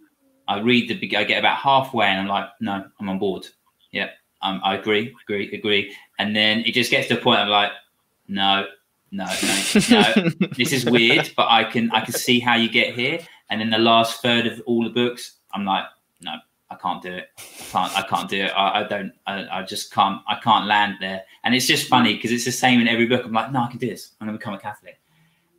I 0.46 0.60
read 0.60 0.88
the 0.88 1.16
I 1.16 1.24
get 1.24 1.38
about 1.38 1.58
halfway 1.58 2.06
and 2.06 2.20
I'm 2.20 2.26
like, 2.26 2.48
no, 2.60 2.84
I'm 2.98 3.08
on 3.08 3.18
board. 3.18 3.46
Yeah, 3.92 4.10
um, 4.42 4.60
I 4.64 4.76
agree, 4.76 5.14
agree, 5.22 5.52
agree. 5.52 5.94
And 6.18 6.34
then 6.34 6.60
it 6.60 6.72
just 6.72 6.90
gets 6.90 7.08
to 7.08 7.14
the 7.14 7.20
point 7.20 7.40
I'm 7.40 7.48
like, 7.48 7.72
no, 8.28 8.66
no, 9.10 9.26
no, 9.26 9.62
no. 9.90 10.30
this 10.56 10.72
is 10.72 10.84
weird, 10.84 11.32
but 11.36 11.48
I 11.48 11.64
can 11.64 11.90
I 11.90 12.00
can 12.00 12.14
see 12.14 12.40
how 12.40 12.54
you 12.54 12.70
get 12.70 12.94
here. 12.94 13.20
And 13.50 13.60
then 13.60 13.70
the 13.70 13.78
last 13.78 14.22
third 14.22 14.46
of 14.46 14.62
all 14.66 14.84
the 14.84 14.90
books, 14.90 15.34
I'm 15.52 15.64
like, 15.64 15.84
no, 16.20 16.36
I 16.70 16.76
can't 16.76 17.02
do 17.02 17.12
it. 17.12 17.28
I 17.36 17.64
can't. 17.72 17.98
I 17.98 18.02
can't 18.02 18.30
do 18.30 18.42
it. 18.42 18.50
I, 18.50 18.80
I 18.80 18.82
don't. 18.84 19.12
I, 19.26 19.60
I 19.60 19.62
just 19.64 19.92
can't. 19.92 20.22
I 20.28 20.36
can't 20.36 20.66
land 20.66 20.96
there. 21.00 21.22
And 21.42 21.54
it's 21.54 21.66
just 21.66 21.88
funny 21.88 22.14
because 22.14 22.30
it's 22.30 22.44
the 22.44 22.52
same 22.52 22.80
in 22.80 22.86
every 22.86 23.06
book. 23.06 23.24
I'm 23.24 23.32
like, 23.32 23.50
no, 23.50 23.62
I 23.62 23.68
can 23.68 23.78
do 23.78 23.88
this. 23.88 24.12
I'm 24.20 24.28
gonna 24.28 24.38
become 24.38 24.54
a 24.54 24.58
Catholic. 24.58 25.00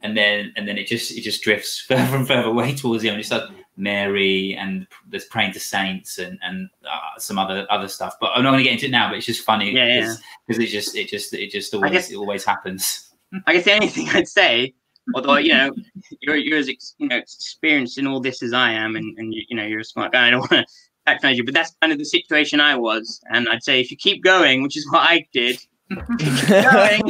And 0.02 0.16
then 0.16 0.54
and 0.56 0.68
then 0.68 0.78
it 0.78 0.88
just 0.88 1.12
it 1.12 1.22
just 1.22 1.44
drifts 1.44 1.80
further 1.88 2.16
and 2.16 2.28
further 2.28 2.48
away 2.48 2.74
towards 2.74 3.04
the 3.04 3.10
end. 3.10 3.20
It's 3.20 3.32
like 3.32 3.44
Mary 3.78 4.56
and 4.56 4.86
there's 5.08 5.26
praying 5.26 5.54
to 5.54 5.60
saints 5.60 6.20
and 6.20 6.38
and 6.44 6.70
uh, 6.90 7.18
some 7.18 7.40
other 7.40 7.66
other 7.70 7.88
stuff. 7.88 8.16
But 8.20 8.32
I'm 8.36 8.44
not 8.44 8.52
going 8.52 8.60
to 8.60 8.64
get 8.64 8.74
into 8.74 8.86
it 8.88 8.92
now. 8.92 9.10
But 9.10 9.18
it's 9.18 9.26
just 9.26 9.44
funny 9.46 9.72
Yeah, 9.72 9.86
yeah. 9.88 10.16
because 10.48 10.62
it 10.64 10.68
just 10.68 10.96
it 10.96 11.08
just 11.08 11.34
it 11.34 11.50
just 11.52 11.74
always 11.74 11.92
guess- 11.92 12.12
it 12.12 12.16
always 12.18 12.44
happens. 12.46 13.08
I 13.48 13.54
guess 13.54 13.66
the 13.66 13.74
only 13.74 13.88
thing 13.88 14.10
I'd 14.10 14.28
say, 14.28 14.74
although 15.16 15.38
you 15.38 15.54
know 15.54 15.72
you're 16.20 16.36
you're 16.36 16.58
as 16.58 16.68
ex, 16.70 16.96
you 16.98 17.08
know 17.08 17.18
experienced 17.18 17.98
in 17.98 18.06
all 18.08 18.20
this 18.20 18.44
as 18.44 18.52
I 18.54 18.72
am, 18.74 18.96
and 18.96 19.18
and 19.18 19.34
you, 19.34 19.44
you 19.50 19.56
know 19.56 19.66
you're 19.66 19.80
a 19.80 19.86
smart 19.86 20.12
guy. 20.12 20.28
I 20.28 20.32
don't 20.32 20.40
want 20.42 20.52
to 20.52 20.66
patronize 21.08 21.38
you, 21.38 21.46
but 21.46 21.54
that's 21.54 21.74
kind 21.82 21.94
of 21.94 21.98
the 21.98 22.06
situation 22.06 22.60
I 22.60 22.76
was. 22.76 23.22
And 23.32 23.48
I'd 23.50 23.64
say 23.64 23.80
if 23.80 23.90
you 23.90 23.98
keep 23.98 24.24
going, 24.24 24.62
which 24.64 24.76
is 24.78 24.86
what 24.92 25.08
I 25.10 25.26
did, 25.32 25.58
going, 25.90 27.02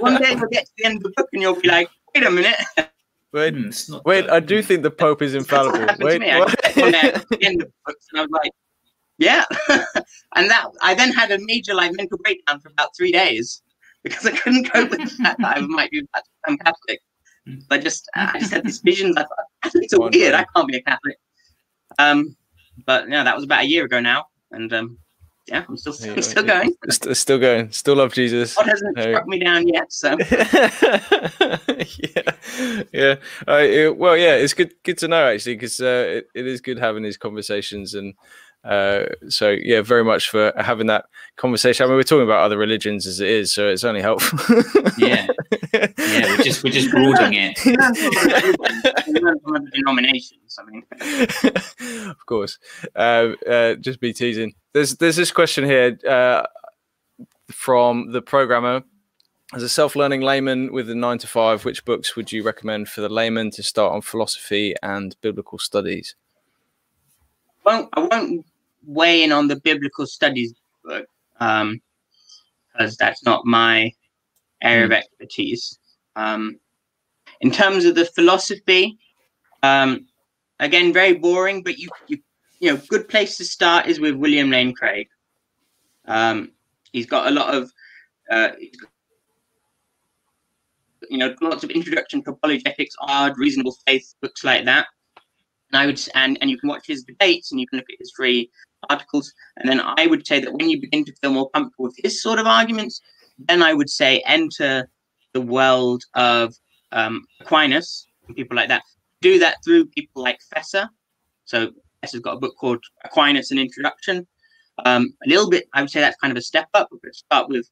one 0.00 0.20
day 0.20 0.30
you'll 0.34 0.48
get 0.48 0.66
to 0.66 0.72
the 0.76 0.84
end 0.84 0.96
of 0.98 1.02
the 1.04 1.12
book 1.16 1.28
and 1.32 1.40
you'll 1.40 1.60
be 1.60 1.68
like, 1.68 1.88
wait 2.14 2.24
a 2.24 2.30
minute. 2.30 2.56
wait, 3.34 3.90
wait, 4.04 4.30
I 4.30 4.40
do 4.40 4.62
think 4.62 4.82
the 4.82 4.90
Pope 5.02 5.22
is 5.22 5.34
infallible. 5.34 5.94
Wait. 5.98 6.22
I 6.22 6.38
what? 6.38 6.62
got 6.62 6.76
one 6.76 6.92
there 6.92 7.12
the 7.30 7.38
end 7.42 7.62
of 7.62 7.68
the 7.68 7.74
books, 7.84 8.06
and 8.12 8.20
I 8.20 8.22
was 8.22 8.30
like, 8.30 8.50
yeah. 9.18 9.44
and 10.36 10.50
that 10.50 10.68
I 10.82 10.94
then 10.94 11.12
had 11.12 11.30
a 11.30 11.38
major 11.40 11.74
like 11.74 11.92
mental 11.96 12.18
breakdown 12.18 12.60
for 12.60 12.68
about 12.68 12.96
three 12.96 13.12
days 13.12 13.62
because 14.02 14.26
I 14.26 14.32
couldn't 14.32 14.70
cope 14.70 14.90
with 14.90 15.00
the 15.00 15.22
fact 15.22 15.40
that 15.40 15.56
I 15.56 15.60
might 15.66 15.90
be 15.90 16.02
become 16.42 16.58
Catholic. 16.58 17.00
I 17.70 17.78
just 17.78 18.08
I 18.14 18.38
just 18.38 18.52
had 18.52 18.64
these 18.64 18.80
visions. 18.80 19.16
I 19.16 19.22
thought 19.22 19.44
Catholics 19.62 19.92
are 19.92 20.10
weird. 20.10 20.34
I 20.34 20.46
can't 20.54 20.68
be 20.68 20.76
a 20.76 20.82
Catholic. 20.82 21.18
Um, 21.98 22.36
but 22.86 23.08
yeah, 23.08 23.24
that 23.24 23.34
was 23.34 23.44
about 23.44 23.64
a 23.64 23.66
year 23.66 23.84
ago 23.84 24.00
now, 24.00 24.26
and 24.50 24.72
um, 24.72 24.98
yeah, 25.46 25.64
I'm 25.68 25.76
still 25.76 25.94
I'm 26.10 26.22
still 26.22 26.42
going. 26.42 26.72
St- 26.88 27.16
still 27.16 27.38
going. 27.38 27.70
Still 27.70 27.96
love 27.96 28.14
Jesus. 28.14 28.56
God 28.56 28.66
hasn't 28.66 28.96
No. 28.96 29.02
struck 29.02 29.26
me 29.26 29.38
down 29.38 29.68
yet, 29.68 29.92
so 29.92 30.16
yeah, 31.98 32.32
yeah. 32.92 33.14
Uh, 33.46 33.60
it- 33.62 33.96
well, 33.96 34.16
yeah, 34.16 34.34
it's 34.36 34.54
good. 34.54 34.72
Good 34.82 34.98
to 34.98 35.08
know 35.08 35.26
actually, 35.32 35.56
because 35.56 35.80
uh, 35.80 36.04
it, 36.18 36.28
it 36.34 36.46
is 36.46 36.60
good 36.60 36.78
having 36.78 37.02
these 37.02 37.16
conversations, 37.16 37.94
and 37.94 38.14
uh, 38.64 39.04
so 39.28 39.50
yeah, 39.50 39.82
very 39.82 40.04
much 40.04 40.30
for 40.30 40.52
having 40.56 40.86
that 40.86 41.06
conversation. 41.36 41.84
I 41.84 41.88
mean, 41.88 41.96
we're 41.96 42.02
talking 42.04 42.24
about 42.24 42.40
other 42.42 42.56
religions 42.58 43.06
as 43.06 43.20
it 43.20 43.28
is, 43.28 43.52
so 43.52 43.68
it's 43.68 43.84
only 43.84 44.00
helpful. 44.00 44.38
yeah 44.98 45.26
yeah, 45.74 45.88
we're 45.98 46.42
just 46.44 46.64
we're 46.64 46.72
just 46.72 46.90
broadening 46.90 47.52
it. 47.54 49.04
Denominations. 49.72 50.58
I 50.58 50.70
mean, 50.70 50.82
of 52.10 52.26
course. 52.26 52.58
Uh, 52.94 53.32
uh, 53.48 53.74
just 53.74 54.00
be 54.00 54.12
teasing. 54.12 54.54
There's 54.74 54.96
there's 54.96 55.16
this 55.16 55.30
question 55.30 55.64
here 55.64 55.98
uh, 56.06 56.42
from 57.50 58.12
the 58.12 58.20
programmer. 58.20 58.82
As 59.54 59.62
a 59.62 59.68
self-learning 59.68 60.22
layman 60.22 60.72
with 60.72 60.90
a 60.90 60.96
nine 60.96 61.18
to 61.18 61.28
five, 61.28 61.64
which 61.64 61.84
books 61.84 62.16
would 62.16 62.32
you 62.32 62.42
recommend 62.42 62.88
for 62.88 63.02
the 63.02 63.08
layman 63.08 63.52
to 63.52 63.62
start 63.62 63.92
on 63.92 64.00
philosophy 64.02 64.74
and 64.82 65.14
biblical 65.20 65.58
studies? 65.58 66.16
Well, 67.64 67.88
I 67.92 68.00
won't 68.00 68.44
weigh 68.84 69.22
in 69.22 69.30
on 69.30 69.46
the 69.46 69.56
biblical 69.56 70.06
studies 70.06 70.54
book 70.82 71.06
um, 71.38 71.80
because 72.72 72.96
that's 72.96 73.22
not 73.22 73.46
my 73.46 73.92
area 74.60 74.82
mm. 74.82 74.86
of 74.86 74.90
hmm. 74.90 74.94
expertise. 74.94 75.78
Um, 76.16 76.58
in 77.40 77.52
terms 77.52 77.84
of 77.84 77.94
the 77.94 78.06
philosophy, 78.06 78.98
um, 79.62 80.06
again, 80.58 80.92
very 80.92 81.14
boring, 81.14 81.62
but 81.62 81.78
you, 81.78 81.88
you, 82.08 82.18
you 82.64 82.72
know, 82.72 82.80
good 82.88 83.08
place 83.08 83.36
to 83.36 83.44
start 83.44 83.86
is 83.88 84.00
with 84.00 84.14
William 84.14 84.48
Lane 84.48 84.72
Craig. 84.72 85.06
Um, 86.06 86.52
he's 86.92 87.04
got 87.04 87.26
a 87.26 87.30
lot 87.30 87.54
of, 87.54 87.70
uh, 88.30 88.52
you 91.10 91.18
know, 91.18 91.34
lots 91.42 91.62
of 91.62 91.68
introduction 91.68 92.24
to 92.24 92.30
apologetics, 92.30 92.94
odd, 93.00 93.36
reasonable 93.36 93.76
faith, 93.86 94.14
books 94.22 94.44
like 94.44 94.64
that. 94.64 94.86
And 95.70 95.82
I 95.82 95.84
would, 95.84 96.00
and 96.14 96.38
and 96.40 96.48
you 96.48 96.56
can 96.56 96.70
watch 96.70 96.86
his 96.86 97.04
debates, 97.04 97.52
and 97.52 97.60
you 97.60 97.66
can 97.66 97.76
look 97.76 97.90
at 97.90 97.98
his 97.98 98.12
free 98.16 98.50
articles. 98.88 99.30
And 99.58 99.68
then 99.68 99.82
I 99.82 100.06
would 100.06 100.26
say 100.26 100.40
that 100.40 100.54
when 100.54 100.70
you 100.70 100.80
begin 100.80 101.04
to 101.04 101.12
feel 101.20 101.32
more 101.32 101.50
comfortable 101.50 101.84
with 101.84 101.96
his 102.02 102.22
sort 102.22 102.38
of 102.38 102.46
arguments, 102.46 103.02
then 103.36 103.62
I 103.62 103.74
would 103.74 103.90
say 103.90 104.22
enter 104.24 104.88
the 105.34 105.42
world 105.42 106.02
of 106.14 106.54
um, 106.92 107.26
Aquinas 107.42 108.06
and 108.26 108.34
people 108.34 108.56
like 108.56 108.68
that. 108.68 108.84
Do 109.20 109.38
that 109.40 109.58
through 109.62 109.84
people 109.86 110.22
like 110.22 110.38
Feser. 110.50 110.88
So 111.44 111.72
Feser's 112.04 112.20
got 112.20 112.36
a 112.36 112.40
book 112.40 112.54
called 112.58 112.82
Aquinas: 113.04 113.50
An 113.50 113.58
Introduction. 113.58 114.26
Um, 114.84 115.14
a 115.24 115.28
little 115.28 115.48
bit, 115.48 115.66
I 115.72 115.80
would 115.80 115.90
say 115.90 116.00
that's 116.00 116.16
kind 116.16 116.32
of 116.32 116.36
a 116.36 116.42
step 116.42 116.68
up. 116.74 116.88
But 116.90 117.14
start 117.14 117.48
with 117.48 117.68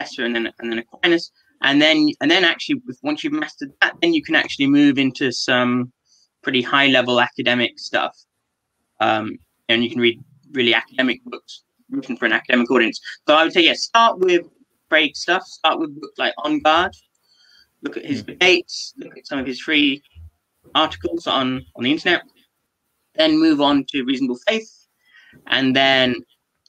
Esther 0.00 0.24
and 0.24 0.34
then 0.34 0.52
and 0.58 0.72
then 0.72 0.78
Aquinas, 0.78 1.30
and 1.62 1.80
then 1.80 2.10
and 2.20 2.30
then 2.30 2.44
actually, 2.44 2.80
with 2.86 2.98
once 3.02 3.24
you've 3.24 3.32
mastered 3.32 3.72
that, 3.82 3.94
then 4.00 4.14
you 4.14 4.22
can 4.22 4.34
actually 4.34 4.66
move 4.66 4.98
into 4.98 5.32
some 5.32 5.92
pretty 6.42 6.62
high 6.62 6.86
level 6.86 7.20
academic 7.20 7.78
stuff. 7.78 8.16
Um, 9.00 9.38
and 9.68 9.82
you 9.82 9.90
can 9.90 10.00
read 10.00 10.22
really 10.52 10.74
academic 10.74 11.24
books 11.24 11.64
written 11.90 12.16
for 12.16 12.26
an 12.26 12.32
academic 12.32 12.70
audience. 12.70 13.00
So 13.26 13.34
I 13.34 13.44
would 13.44 13.52
say, 13.52 13.64
yeah, 13.64 13.74
start 13.74 14.18
with 14.18 14.46
Craig 14.88 15.16
stuff. 15.16 15.42
Start 15.44 15.80
with 15.80 16.00
books 16.00 16.18
like 16.18 16.34
On 16.38 16.60
Guard. 16.60 16.94
Look 17.82 17.96
at 17.96 18.04
his 18.04 18.22
mm. 18.22 18.26
debates. 18.26 18.94
Look 18.96 19.16
at 19.18 19.26
some 19.26 19.38
of 19.38 19.46
his 19.46 19.60
free 19.60 20.02
articles 20.74 21.26
on 21.26 21.64
on 21.76 21.84
the 21.84 21.92
internet. 21.92 22.22
Then 23.16 23.38
move 23.38 23.60
on 23.60 23.84
to 23.90 24.04
Reasonable 24.04 24.38
Faith, 24.48 24.86
and 25.46 25.74
then 25.74 26.16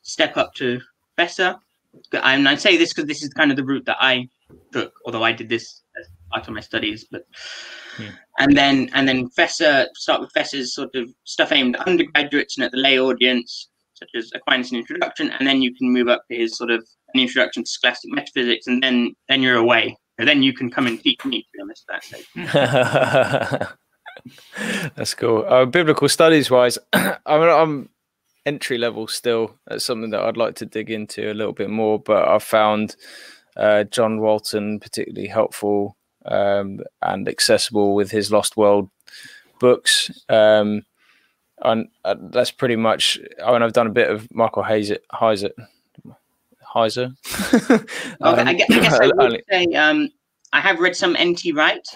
step 0.03 0.37
up 0.37 0.53
to 0.55 0.79
Feser. 1.17 1.57
And 2.13 2.47
I 2.47 2.55
say 2.55 2.77
this 2.77 2.93
because 2.93 3.07
this 3.07 3.23
is 3.23 3.29
kind 3.33 3.51
of 3.51 3.57
the 3.57 3.63
route 3.63 3.85
that 3.85 3.97
I 3.99 4.27
took, 4.71 4.93
although 5.05 5.23
I 5.23 5.31
did 5.31 5.49
this 5.49 5.81
as 5.99 6.07
part 6.31 6.47
of 6.47 6.53
my 6.53 6.59
studies. 6.59 7.05
But 7.09 7.25
yeah. 7.99 8.11
and 8.39 8.55
then 8.55 8.89
and 8.93 9.07
then 9.07 9.29
Feser 9.29 9.87
start 9.95 10.21
with 10.21 10.31
Feser's 10.33 10.73
sort 10.73 10.95
of 10.95 11.09
stuff 11.23 11.51
aimed 11.51 11.75
at 11.75 11.87
undergraduates 11.87 12.57
and 12.57 12.65
at 12.65 12.71
the 12.71 12.77
lay 12.77 12.99
audience, 12.99 13.69
such 13.93 14.09
as 14.15 14.31
Aquinas' 14.35 14.71
and 14.71 14.79
Introduction, 14.79 15.31
and 15.31 15.47
then 15.47 15.61
you 15.61 15.73
can 15.73 15.91
move 15.91 16.07
up 16.07 16.23
to 16.29 16.37
his 16.37 16.57
sort 16.57 16.71
of 16.71 16.85
an 17.13 17.21
introduction 17.21 17.63
to 17.63 17.69
scholastic 17.69 18.11
metaphysics, 18.13 18.67
and 18.67 18.83
then 18.83 19.15
then 19.29 19.41
you're 19.41 19.57
away. 19.57 19.97
And 20.17 20.27
then 20.27 20.43
you 20.43 20.53
can 20.53 20.71
come 20.71 20.87
and 20.87 21.01
teach 21.01 21.25
me. 21.25 21.41
To 21.41 21.47
be 21.53 21.61
honest, 21.61 21.85
that 22.35 23.77
That's 24.95 25.13
cool. 25.13 25.45
Uh, 25.47 25.65
biblical 25.65 26.09
studies 26.09 26.49
wise, 26.49 26.77
I 26.93 27.17
mean, 27.27 27.49
I'm 27.49 27.89
entry 28.45 28.77
level 28.77 29.07
still. 29.07 29.55
That's 29.67 29.85
something 29.85 30.11
that 30.11 30.21
I'd 30.21 30.37
like 30.37 30.55
to 30.55 30.65
dig 30.65 30.91
into 30.91 31.31
a 31.31 31.33
little 31.33 31.53
bit 31.53 31.69
more. 31.69 31.99
But 31.99 32.27
I've 32.27 32.43
found 32.43 32.95
uh, 33.55 33.83
John 33.85 34.19
Walton 34.19 34.79
particularly 34.79 35.27
helpful 35.27 35.97
um, 36.25 36.81
and 37.01 37.27
accessible 37.27 37.95
with 37.95 38.11
his 38.11 38.31
Lost 38.31 38.57
World 38.57 38.89
books. 39.59 40.11
Um, 40.29 40.83
and 41.61 41.87
uh, 42.03 42.15
that's 42.19 42.51
pretty 42.51 42.75
much. 42.75 43.19
I 43.43 43.51
mean, 43.51 43.63
I've 43.63 43.73
done 43.73 43.87
a 43.87 43.91
bit 43.91 44.09
of 44.09 44.27
Michael 44.33 44.63
Heiser. 44.63 44.97
Heiser. 45.13 45.51
Heiser. 46.75 47.15
okay, 48.21 48.41
I 48.41 48.53
guess, 48.53 48.69
I, 48.69 48.79
guess 48.79 48.99
I 49.01 49.07
would 49.07 49.43
say 49.49 49.65
um, 49.73 50.09
I 50.51 50.59
have 50.59 50.79
read 50.79 50.95
some 50.95 51.15
N.T. 51.15 51.53
Wright. 51.53 51.87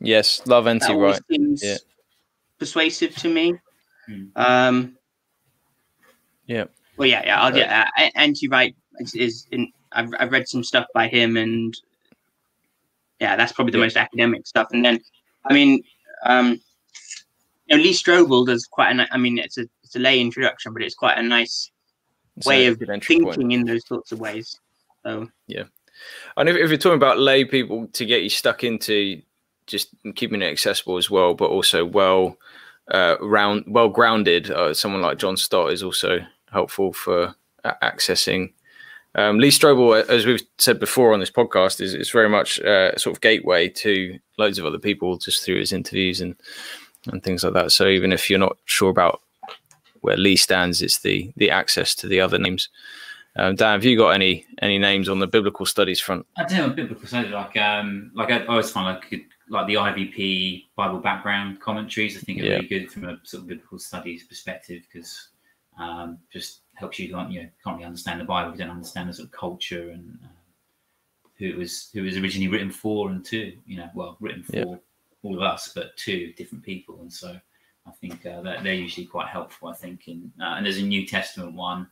Yes, 0.00 0.46
love 0.46 0.66
N.T. 0.66 0.92
Wright. 0.92 1.20
yeah. 1.28 1.76
persuasive 2.58 3.14
to 3.16 3.28
me. 3.28 3.54
Hmm. 4.06 4.24
Um, 4.36 4.96
yeah. 6.46 6.64
Well, 6.96 7.08
yeah, 7.08 7.22
yeah. 7.24 7.42
I'll, 7.42 7.56
yeah. 7.56 7.88
Uh, 7.96 8.10
N.T. 8.14 8.48
Wright 8.48 8.74
is, 9.00 9.14
is 9.14 9.46
in. 9.50 9.72
I've 9.92 10.12
I've 10.18 10.32
read 10.32 10.48
some 10.48 10.64
stuff 10.64 10.86
by 10.92 11.08
him, 11.08 11.36
and 11.36 11.76
yeah, 13.20 13.36
that's 13.36 13.52
probably 13.52 13.72
the 13.72 13.78
yeah. 13.78 13.84
most 13.84 13.96
academic 13.96 14.46
stuff. 14.46 14.68
And 14.72 14.84
then, 14.84 15.00
I 15.44 15.54
mean, 15.54 15.82
um, 16.24 16.60
you 17.66 17.76
know, 17.76 17.82
Lee 17.82 17.92
Strobel 17.92 18.46
does 18.46 18.66
quite 18.66 18.98
a. 18.98 19.06
I 19.10 19.16
mean, 19.16 19.38
it's 19.38 19.58
a 19.58 19.66
it's 19.82 19.96
a 19.96 20.00
lay 20.00 20.20
introduction, 20.20 20.72
but 20.72 20.82
it's 20.82 20.94
quite 20.94 21.18
a 21.18 21.22
nice 21.22 21.70
it's 22.36 22.46
way 22.46 22.66
of 22.66 22.78
thinking 22.78 23.24
point. 23.24 23.52
in 23.52 23.64
those 23.64 23.86
sorts 23.86 24.12
of 24.12 24.20
ways. 24.20 24.58
So 25.04 25.28
yeah, 25.46 25.64
and 26.36 26.48
if, 26.48 26.56
if 26.56 26.70
you're 26.70 26.78
talking 26.78 26.96
about 26.96 27.18
lay 27.18 27.44
people 27.44 27.86
to 27.88 28.04
get 28.04 28.22
you 28.22 28.28
stuck 28.28 28.64
into 28.64 29.22
just 29.66 29.88
keeping 30.14 30.42
it 30.42 30.50
accessible 30.50 30.96
as 30.96 31.10
well, 31.10 31.34
but 31.34 31.50
also 31.50 31.84
well 31.84 32.36
uh, 32.88 33.16
round 33.20 33.64
well 33.66 33.88
grounded. 33.88 34.50
Uh, 34.50 34.74
someone 34.74 35.02
like 35.02 35.18
John 35.18 35.36
Stott 35.36 35.72
is 35.72 35.82
also 35.82 36.20
helpful 36.50 36.92
for 36.92 37.34
accessing. 37.64 38.52
Um, 39.16 39.38
Lee 39.38 39.50
Strobel, 39.50 40.08
as 40.08 40.26
we've 40.26 40.42
said 40.58 40.80
before 40.80 41.12
on 41.12 41.20
this 41.20 41.30
podcast, 41.30 41.80
is, 41.80 41.94
is 41.94 42.10
very 42.10 42.28
much 42.28 42.60
uh, 42.60 42.96
sort 42.96 43.16
of 43.16 43.20
gateway 43.20 43.68
to 43.68 44.18
loads 44.38 44.58
of 44.58 44.66
other 44.66 44.78
people 44.78 45.16
just 45.18 45.44
through 45.44 45.60
his 45.60 45.72
interviews 45.72 46.20
and 46.20 46.34
and 47.12 47.22
things 47.22 47.44
like 47.44 47.52
that. 47.52 47.70
So 47.70 47.86
even 47.88 48.12
if 48.12 48.28
you're 48.28 48.38
not 48.38 48.56
sure 48.64 48.90
about 48.90 49.20
where 50.00 50.16
Lee 50.16 50.36
stands, 50.36 50.82
it's 50.82 51.00
the 51.00 51.32
the 51.36 51.50
access 51.50 51.94
to 51.96 52.08
the 52.08 52.20
other 52.20 52.38
names. 52.38 52.68
Um, 53.36 53.56
Dan, 53.56 53.72
have 53.72 53.84
you 53.84 53.96
got 53.96 54.10
any 54.10 54.46
any 54.62 54.78
names 54.78 55.08
on 55.08 55.18
the 55.18 55.26
biblical 55.26 55.66
studies 55.66 56.00
front? 56.00 56.26
I 56.36 56.44
do 56.44 56.68
biblical 56.68 57.06
studies 57.06 57.32
like 57.32 57.56
um 57.56 58.10
like 58.14 58.30
I 58.30 58.44
always 58.46 58.70
find 58.70 58.86
like 58.86 59.26
like 59.48 59.66
the 59.66 59.74
IVP 59.74 60.64
Bible 60.76 60.98
background 60.98 61.60
commentaries. 61.60 62.16
I 62.16 62.20
think 62.20 62.40
are 62.40 62.44
yeah. 62.44 62.54
really 62.54 62.68
good 62.68 62.90
from 62.90 63.04
a 63.04 63.18
sort 63.24 63.42
of 63.42 63.48
biblical 63.48 63.78
studies 63.78 64.24
perspective 64.24 64.82
because 64.90 65.28
um, 65.78 66.18
just 66.32 66.60
helps 66.74 66.98
you 66.98 67.14
like 67.14 67.30
you 67.30 67.42
know 67.42 67.48
can't 67.62 67.76
really 67.76 67.86
understand 67.86 68.20
the 68.20 68.24
Bible 68.24 68.52
if 68.52 68.58
you 68.58 68.64
don't 68.64 68.74
understand 68.74 69.08
the 69.08 69.14
sort 69.14 69.26
of 69.26 69.32
culture 69.32 69.90
and 69.90 70.18
uh, 70.24 71.28
who 71.38 71.46
it 71.46 71.56
was 71.56 71.90
who 71.92 72.00
it 72.00 72.06
was 72.06 72.16
originally 72.16 72.48
written 72.48 72.70
for 72.70 73.10
and 73.10 73.24
to 73.26 73.52
you 73.66 73.76
know 73.76 73.90
well 73.94 74.16
written 74.20 74.42
for 74.42 74.56
yeah 74.56 74.76
all 75.24 75.34
of 75.34 75.42
us, 75.42 75.72
but 75.74 75.96
two 75.96 76.32
different 76.36 76.62
people. 76.62 77.00
And 77.00 77.12
so 77.12 77.36
I 77.86 77.90
think 77.92 78.24
uh, 78.26 78.42
that 78.42 78.62
they're 78.62 78.74
usually 78.74 79.06
quite 79.06 79.28
helpful. 79.28 79.68
I 79.68 79.74
think, 79.74 80.06
in, 80.06 80.30
uh, 80.40 80.54
and 80.56 80.64
there's 80.64 80.78
a 80.78 80.82
New 80.82 81.06
Testament 81.06 81.54
one 81.54 81.88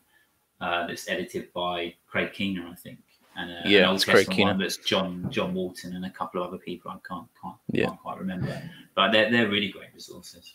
uh, 0.60 0.86
that's 0.86 1.08
edited 1.08 1.52
by 1.52 1.94
Craig 2.06 2.32
Keener, 2.32 2.68
I 2.70 2.74
think, 2.74 3.00
and 3.36 3.50
uh, 3.50 3.54
yeah, 3.64 3.80
an 3.80 3.84
Old 3.86 4.00
Testament 4.00 4.26
Craig 4.28 4.40
one 4.40 4.58
that's 4.58 4.76
John 4.76 5.26
John 5.30 5.54
Walton 5.54 5.94
and 5.94 6.04
a 6.04 6.10
couple 6.10 6.42
of 6.42 6.48
other 6.48 6.58
people 6.58 6.90
I 6.90 6.98
can't 7.06 7.26
can't, 7.40 7.56
yeah. 7.70 7.86
can't 7.86 8.00
quite 8.00 8.18
remember, 8.18 8.62
but 8.94 9.12
they're 9.12 9.30
they're 9.30 9.48
really 9.48 9.68
great 9.68 9.88
resources. 9.94 10.54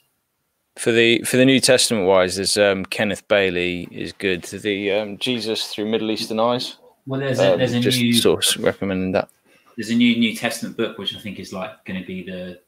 For 0.77 0.91
the 0.91 1.23
for 1.23 1.37
the 1.37 1.45
New 1.45 1.59
Testament 1.59 2.05
wise, 2.05 2.35
there's 2.35 2.57
um, 2.57 2.85
Kenneth 2.85 3.27
Bailey 3.27 3.87
is 3.91 4.13
good. 4.13 4.43
The 4.43 4.91
um, 4.91 5.17
Jesus 5.17 5.73
through 5.73 5.89
Middle 5.89 6.11
Eastern 6.11 6.39
eyes. 6.39 6.77
Well, 7.07 7.19
there's 7.19 7.39
a, 7.39 7.55
there's 7.55 7.73
a 7.73 7.79
just 7.79 7.99
new 7.99 8.13
source 8.13 8.57
recommending 8.57 9.13
that. 9.13 9.29
There's 9.75 9.89
a 9.89 9.95
new 9.95 10.17
New 10.17 10.35
Testament 10.35 10.77
book 10.77 10.97
which 10.97 11.15
I 11.15 11.19
think 11.19 11.39
is 11.39 11.53
like 11.53 11.83
going 11.85 11.99
to 11.99 12.05
be 12.05 12.23
the 12.23 12.59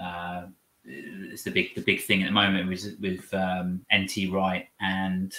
uh, 0.00 0.46
it's 0.84 1.42
the 1.42 1.50
big 1.50 1.74
the 1.74 1.82
big 1.82 2.02
thing 2.02 2.22
at 2.22 2.26
the 2.26 2.32
moment 2.32 2.68
with 2.68 2.96
with 3.00 3.32
um, 3.34 3.84
N.T. 3.90 4.30
Wright 4.30 4.68
and 4.80 5.34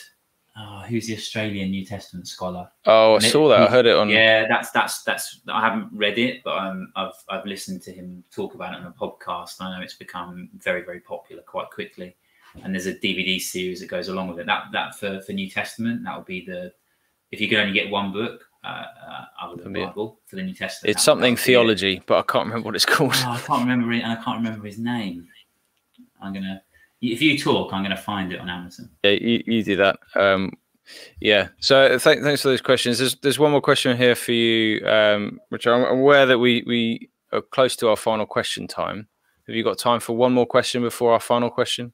uh, 0.59 0.83
who's 0.83 1.07
the 1.07 1.15
Australian 1.15 1.71
New 1.71 1.85
Testament 1.85 2.27
scholar? 2.27 2.69
Oh, 2.85 3.15
I 3.15 3.19
saw 3.19 3.47
that. 3.47 3.61
I 3.61 3.67
heard 3.67 3.85
it 3.85 3.95
on. 3.95 4.09
Yeah, 4.09 4.45
that's 4.47 4.71
that's 4.71 5.03
that's. 5.03 5.39
I 5.47 5.61
haven't 5.61 5.87
read 5.93 6.17
it, 6.17 6.43
but 6.43 6.57
um, 6.57 6.91
I've 6.97 7.13
I've 7.29 7.45
listened 7.45 7.81
to 7.83 7.91
him 7.91 8.23
talk 8.29 8.55
about 8.55 8.73
it 8.73 8.81
on 8.81 8.85
a 8.85 8.91
podcast. 8.91 9.61
I 9.61 9.77
know 9.77 9.81
it's 9.81 9.93
become 9.93 10.49
very 10.53 10.83
very 10.83 10.99
popular 10.99 11.43
quite 11.43 11.69
quickly, 11.69 12.15
and 12.63 12.73
there's 12.73 12.87
a 12.87 12.95
DVD 12.95 13.39
series 13.39 13.79
that 13.79 13.87
goes 13.87 14.09
along 14.09 14.27
with 14.27 14.39
it. 14.39 14.47
That 14.47 14.65
that 14.73 14.95
for 14.95 15.21
for 15.21 15.31
New 15.31 15.49
Testament, 15.49 16.03
that 16.03 16.17
would 16.17 16.25
be 16.25 16.45
the 16.45 16.73
if 17.31 17.39
you 17.39 17.47
could 17.47 17.59
only 17.59 17.73
get 17.73 17.89
one 17.89 18.11
book, 18.11 18.41
uh, 18.63 18.67
uh, 18.67 19.25
other 19.41 19.63
than 19.63 19.71
Bible 19.71 20.19
for 20.25 20.35
the 20.35 20.43
New 20.43 20.53
Testament. 20.53 20.93
It's 20.93 21.03
something 21.03 21.37
theology, 21.37 21.97
it. 21.97 22.03
but 22.05 22.17
I 22.17 22.23
can't 22.23 22.47
remember 22.47 22.65
what 22.65 22.75
it's 22.75 22.85
called. 22.85 23.13
Oh, 23.15 23.31
I 23.31 23.39
can't 23.39 23.61
remember 23.61 23.93
it, 23.93 24.01
and 24.01 24.11
I 24.11 24.21
can't 24.21 24.37
remember 24.37 24.65
his 24.65 24.77
name. 24.77 25.27
I'm 26.21 26.33
gonna. 26.33 26.61
If 27.01 27.21
you 27.21 27.37
talk, 27.37 27.73
I'm 27.73 27.83
gonna 27.83 27.97
find 27.97 28.33
it 28.33 28.39
on 28.39 28.49
Amazon. 28.49 28.89
Yeah, 29.03 29.11
you, 29.11 29.43
you 29.45 29.63
do 29.63 29.75
that. 29.77 29.99
Um, 30.15 30.51
yeah. 31.21 31.49
So 31.59 31.87
th- 31.87 32.01
thanks 32.01 32.41
for 32.41 32.49
those 32.49 32.61
questions. 32.61 32.99
There's 32.99 33.15
there's 33.17 33.39
one 33.39 33.51
more 33.51 33.61
question 33.61 33.95
here 33.97 34.15
for 34.15 34.31
you, 34.31 34.85
um, 34.85 35.39
which 35.49 35.67
I'm 35.67 35.83
aware 35.83 36.25
that 36.25 36.39
we 36.39 36.63
we 36.65 37.09
are 37.31 37.41
close 37.41 37.75
to 37.77 37.89
our 37.89 37.95
final 37.95 38.25
question 38.25 38.67
time. 38.67 39.07
Have 39.47 39.55
you 39.55 39.63
got 39.63 39.77
time 39.77 39.99
for 39.99 40.15
one 40.15 40.33
more 40.33 40.45
question 40.45 40.81
before 40.81 41.13
our 41.13 41.19
final 41.19 41.49
question? 41.49 41.93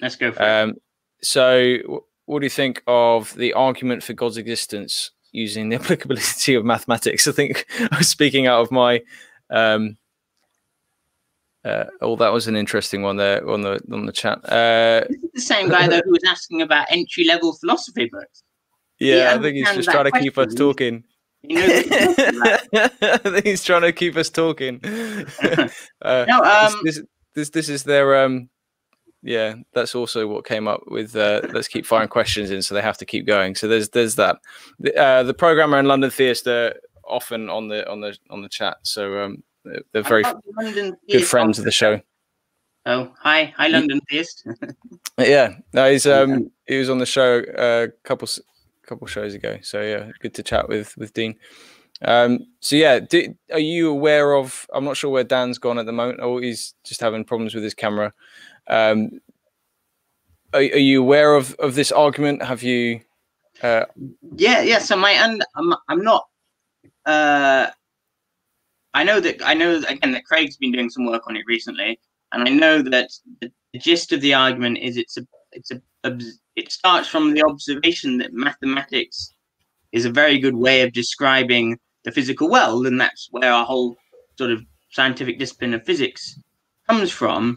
Let's 0.00 0.16
go 0.16 0.32
for 0.32 0.42
um, 0.42 0.70
it. 0.70 0.82
So, 1.22 2.04
what 2.26 2.40
do 2.40 2.46
you 2.46 2.50
think 2.50 2.82
of 2.86 3.34
the 3.34 3.52
argument 3.54 4.02
for 4.02 4.12
God's 4.12 4.36
existence 4.36 5.10
using 5.32 5.68
the 5.68 5.76
applicability 5.80 6.54
of 6.54 6.64
mathematics? 6.64 7.26
I 7.26 7.32
think 7.32 7.66
I 7.90 7.98
was 7.98 8.08
speaking 8.08 8.46
out 8.46 8.60
of 8.62 8.70
my. 8.70 9.02
Um, 9.50 9.96
uh, 11.64 11.84
oh, 12.00 12.16
that 12.16 12.32
was 12.32 12.48
an 12.48 12.56
interesting 12.56 13.02
one 13.02 13.16
there 13.16 13.48
on 13.48 13.62
the 13.62 13.80
on 13.92 14.06
the 14.06 14.12
chat. 14.12 14.38
Uh, 14.44 15.04
the 15.34 15.40
same 15.40 15.68
guy 15.68 15.86
though 15.86 16.00
who 16.04 16.10
was 16.10 16.24
asking 16.26 16.60
about 16.60 16.86
entry 16.90 17.24
level 17.24 17.52
philosophy 17.52 18.08
books. 18.10 18.42
Yeah, 18.98 19.34
I 19.36 19.42
think 19.42 19.56
he's 19.56 19.72
just 19.72 19.90
trying 19.90 20.10
to 20.10 20.20
keep 20.20 20.38
us 20.38 20.54
talking. 20.54 21.04
I 21.50 23.18
think 23.22 23.46
he's 23.46 23.64
trying 23.64 23.82
to 23.82 23.92
keep 23.92 24.16
us 24.16 24.30
talking. 24.30 24.80
uh, 26.02 26.24
no, 26.28 26.42
um, 26.42 26.80
this, 26.84 26.96
this, 26.96 27.02
this 27.34 27.50
this 27.50 27.68
is 27.68 27.84
their 27.84 28.24
um, 28.24 28.48
yeah. 29.22 29.54
That's 29.72 29.94
also 29.94 30.26
what 30.26 30.44
came 30.44 30.66
up 30.66 30.82
with. 30.86 31.14
Uh, 31.14 31.42
let's 31.52 31.68
keep 31.68 31.86
firing 31.86 32.08
questions 32.08 32.50
in, 32.50 32.62
so 32.62 32.74
they 32.74 32.82
have 32.82 32.98
to 32.98 33.06
keep 33.06 33.26
going. 33.26 33.54
So 33.54 33.68
there's 33.68 33.88
there's 33.90 34.16
that. 34.16 34.38
The, 34.80 34.96
uh, 34.96 35.22
the 35.22 35.34
programmer 35.34 35.78
and 35.78 35.86
London 35.86 36.10
Theist 36.10 36.46
are 36.48 36.74
often 37.08 37.48
on 37.50 37.68
the 37.68 37.88
on 37.90 38.00
the 38.00 38.16
on 38.30 38.42
the 38.42 38.48
chat. 38.48 38.78
So 38.82 39.24
um, 39.24 39.42
they're 39.64 40.02
very 40.02 40.24
good 41.10 41.26
friends 41.26 41.58
of 41.58 41.64
the 41.64 41.70
show. 41.70 42.00
Oh, 42.84 43.12
hi, 43.18 43.54
hi, 43.56 43.68
London 43.68 44.00
Theist. 44.10 44.46
yeah, 45.18 45.54
no, 45.72 45.90
he's 45.90 46.06
um 46.06 46.50
he 46.66 46.78
was 46.78 46.90
on 46.90 46.98
the 46.98 47.06
show 47.06 47.42
a 47.56 47.88
couple 48.02 48.28
couple 48.86 49.06
shows 49.06 49.34
ago. 49.34 49.58
So 49.62 49.80
yeah, 49.80 50.10
good 50.20 50.34
to 50.34 50.42
chat 50.42 50.68
with 50.68 50.96
with 50.96 51.12
Dean. 51.12 51.36
Um, 52.04 52.46
so 52.60 52.74
yeah, 52.74 52.98
do, 52.98 53.34
are 53.52 53.60
you 53.60 53.90
aware 53.90 54.34
of? 54.34 54.66
I'm 54.74 54.84
not 54.84 54.96
sure 54.96 55.10
where 55.10 55.24
Dan's 55.24 55.58
gone 55.58 55.78
at 55.78 55.86
the 55.86 55.92
moment, 55.92 56.20
Oh, 56.20 56.38
he's 56.38 56.74
just 56.84 57.00
having 57.00 57.24
problems 57.24 57.54
with 57.54 57.62
his 57.62 57.74
camera. 57.74 58.12
Um, 58.66 59.20
are, 60.52 60.60
are 60.60 60.62
you 60.62 61.00
aware 61.00 61.34
of 61.34 61.54
of 61.54 61.74
this 61.74 61.92
argument? 61.92 62.42
Have 62.42 62.62
you? 62.62 63.00
Uh, 63.62 63.84
yeah, 64.36 64.62
yeah. 64.62 64.78
So 64.78 64.96
my 64.96 65.12
and 65.12 65.44
I'm 65.54 65.74
I'm 65.88 66.02
not. 66.02 66.26
Uh, 67.06 67.68
I 68.94 69.04
know 69.04 69.20
that 69.20 69.40
I 69.44 69.54
know 69.54 69.82
again 69.88 70.12
that 70.12 70.26
Craig's 70.26 70.56
been 70.56 70.72
doing 70.72 70.90
some 70.90 71.06
work 71.06 71.22
on 71.26 71.36
it 71.36 71.44
recently, 71.46 71.98
and 72.32 72.46
I 72.46 72.50
know 72.50 72.82
that 72.82 73.10
the, 73.40 73.50
the 73.72 73.78
gist 73.78 74.12
of 74.12 74.20
the 74.20 74.34
argument 74.34 74.78
is 74.78 74.96
it's 74.96 75.16
a 75.16 75.26
it's 75.52 75.70
a, 75.70 75.80
it 76.56 76.72
starts 76.72 77.08
from 77.08 77.32
the 77.32 77.42
observation 77.44 78.18
that 78.18 78.32
mathematics 78.32 79.34
is 79.92 80.04
a 80.04 80.10
very 80.10 80.38
good 80.38 80.56
way 80.56 80.82
of 80.82 80.92
describing 80.92 81.78
the 82.04 82.12
physical 82.12 82.50
world, 82.50 82.86
and 82.86 83.00
that's 83.00 83.28
where 83.30 83.52
our 83.52 83.64
whole 83.64 83.96
sort 84.36 84.50
of 84.50 84.62
scientific 84.90 85.38
discipline 85.38 85.74
of 85.74 85.84
physics 85.84 86.38
comes 86.88 87.10
from, 87.10 87.56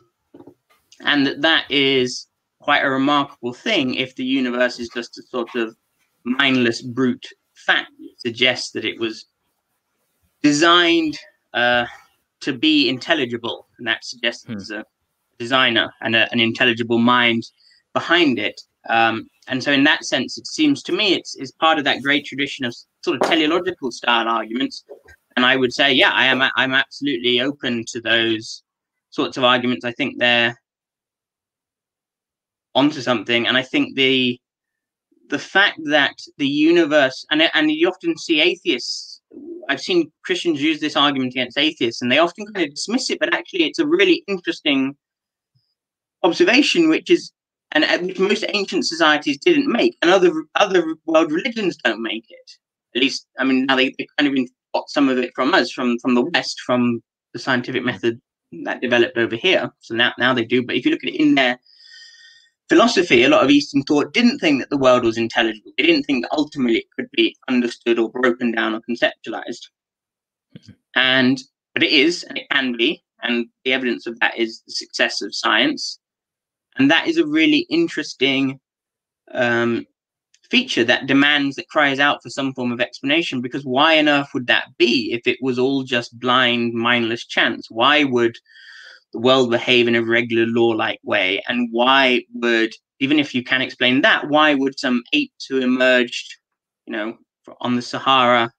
and 1.02 1.28
that 1.28 1.41
that 1.41 1.66
is 1.70 2.28
quite 2.62 2.84
a 2.84 2.90
remarkable 2.90 3.53
thing 3.53 3.94
if 3.95 4.16
the 4.16 4.24
universe 4.24 4.80
is 4.80 4.90
just 4.94 5.18
a 5.18 5.24
sort 5.24 5.53
of 5.56 5.76
mindless 6.24 6.82
brute 6.82 7.28
fact. 7.53 7.91
Suggests 8.18 8.72
that 8.72 8.86
it 8.86 8.99
was 8.99 9.26
designed 10.45 11.17
uh, 11.55 11.88
to 12.41 12.53
be 12.53 12.88
intelligible, 12.88 13.67
and 13.80 13.88
that 13.88 14.05
suggests 14.05 14.45
hmm. 14.45 14.53
there's 14.53 14.69
a 14.69 14.85
designer 15.39 15.91
and 16.01 16.15
a, 16.15 16.31
an 16.31 16.39
intelligible 16.39 16.99
mind 16.99 17.43
behind 17.93 18.38
it. 18.38 18.61
Um, 18.88 19.27
and 19.47 19.63
so, 19.63 19.72
in 19.72 19.84
that 19.85 20.05
sense, 20.05 20.38
it 20.38 20.45
seems 20.45 20.84
to 20.84 20.91
me 20.91 21.15
it's, 21.15 21.35
it's 21.35 21.51
part 21.51 21.80
of 21.80 21.84
that 21.85 22.03
great 22.03 22.26
tradition 22.26 22.63
of 22.63 22.76
sort 23.03 23.15
of 23.17 23.27
teleological 23.27 23.91
style 23.91 24.27
arguments. 24.27 24.84
And 25.35 25.43
I 25.45 25.55
would 25.55 25.73
say, 25.73 25.91
yeah, 25.91 26.11
I 26.11 26.26
am 26.27 26.43
I'm 26.55 26.73
absolutely 26.73 27.41
open 27.41 27.84
to 27.88 27.99
those 27.99 28.61
sorts 29.09 29.38
of 29.38 29.43
arguments. 29.43 29.84
I 29.84 29.93
think 29.93 30.19
they're 30.19 30.55
onto 32.76 33.01
something, 33.01 33.47
and 33.47 33.57
I 33.57 33.63
think 33.63 33.95
the 33.95 34.39
the 35.30 35.39
fact 35.39 35.80
that 35.85 36.17
the 36.38 36.47
universe 36.47 37.26
and 37.31 37.41
and 37.55 37.72
you 37.72 37.88
often 37.88 38.15
see 38.15 38.41
atheists. 38.41 39.15
I've 39.70 39.82
seen 39.82 40.12
Christians 40.24 40.62
use 40.62 40.80
this 40.80 40.95
argument 40.95 41.34
against 41.34 41.57
atheists, 41.57 42.02
and 42.02 42.12
they 42.12 42.20
often 42.20 42.45
kind 42.45 42.66
of 42.66 42.74
dismiss 42.74 43.10
it, 43.10 43.20
but 43.20 43.34
actually, 43.34 43.64
it's 43.64 43.80
a 43.80 43.88
really 43.88 44.24
interesting 44.28 44.95
observation, 46.24 46.90
which 46.90 47.10
is 47.10 47.32
and 47.72 47.84
uh, 47.84 47.98
which 47.99 48.20
most 48.20 48.45
ancient 48.49 48.86
societies 48.86 49.38
didn't 49.38 49.72
make, 49.72 49.98
and 50.02 50.12
other 50.12 50.32
other 50.56 50.95
world 51.06 51.32
religions 51.32 51.78
don't 51.84 52.02
make 52.02 52.26
it. 52.30 52.52
At 52.95 53.02
least, 53.02 53.28
I 53.40 53.44
mean, 53.44 53.66
now 53.66 53.76
they, 53.76 53.94
they 53.98 54.07
kind 54.18 54.38
of 54.38 54.49
got 54.74 54.90
some 54.90 55.10
of 55.10 55.18
it 55.18 55.32
from 55.36 55.53
us, 55.53 55.72
from 55.72 55.98
from 55.99 56.16
the 56.16 56.26
West, 56.34 56.62
from 56.62 57.02
the 57.34 57.40
scientific 57.40 57.84
method 57.84 58.22
that 58.64 58.82
developed 58.82 59.18
over 59.18 59.36
here. 59.36 59.72
So 59.80 59.95
now 59.95 60.14
now 60.18 60.34
they 60.34 60.45
do. 60.45 60.66
But 60.66 60.76
if 60.76 60.86
you 60.86 60.91
look 60.91 61.03
at 61.03 61.10
it 61.10 61.20
in 61.20 61.36
their 61.36 61.60
philosophy, 62.70 63.24
a 63.24 63.30
lot 63.30 63.44
of 63.44 63.50
Eastern 63.50 63.84
thought 63.84 64.14
didn't 64.14 64.40
think 64.40 64.62
that 64.62 64.70
the 64.70 64.78
world 64.78 65.04
was 65.04 65.18
intelligible. 65.18 65.72
They 65.78 65.86
didn't 65.86 66.04
think 66.04 66.24
that 66.24 66.36
ultimately 66.36 66.80
it 66.80 66.92
could 66.96 67.10
be 67.12 67.36
understood 67.48 68.00
or 68.00 68.10
broken 68.10 68.52
down 68.52 68.74
or 68.74 68.82
conceptualized. 68.90 69.70
Mm-hmm. 70.58 70.72
And 70.96 71.42
but 71.74 71.84
it 71.84 71.92
is, 71.92 72.24
and 72.24 72.38
it 72.38 72.48
can 72.50 72.78
be, 72.78 73.04
and 73.22 73.48
the 73.66 73.74
evidence 73.74 74.08
of 74.08 74.18
that 74.20 74.38
is 74.38 74.62
the 74.66 74.72
success 74.72 75.22
of 75.22 75.36
science 75.36 76.00
and 76.78 76.92
that 76.92 77.08
is 77.08 77.18
a 77.18 77.26
really 77.26 77.66
interesting 77.70 78.60
um, 79.32 79.86
feature 80.50 80.84
that 80.84 81.08
demands, 81.08 81.56
that 81.56 81.70
cries 81.70 82.00
out 82.00 82.22
for 82.22 82.30
some 82.30 82.54
form 82.54 82.72
of 82.72 82.82
explanation. 82.82 83.42
Because 83.42 83.66
why 83.66 83.98
on 83.98 84.10
earth 84.10 84.30
would 84.34 84.48
that 84.48 84.78
be 84.78 85.12
if 85.14 85.26
it 85.26 85.38
was 85.42 85.58
all 85.58 85.84
just 85.84 86.20
blind, 86.20 86.74
mindless 86.74 87.26
chance? 87.26 87.68
Why 87.70 88.04
would 88.04 88.38
the 89.16 89.22
world 89.22 89.50
behave 89.50 89.88
in 89.88 89.96
a 89.96 90.04
regular 90.04 90.46
law 90.46 90.68
like 90.68 91.00
way? 91.04 91.42
And 91.48 91.70
why 91.72 92.24
would, 92.34 92.74
even 93.00 93.18
if 93.18 93.34
you 93.34 93.44
can 93.44 93.62
explain 93.62 94.02
that, 94.02 94.28
why 94.28 94.54
would 94.54 94.78
some 94.78 95.04
apes 95.14 95.46
who 95.46 95.60
emerged, 95.60 96.36
you 96.86 96.92
know, 96.92 97.18
on 97.62 97.76
the 97.76 97.82
Sahara 97.82 98.52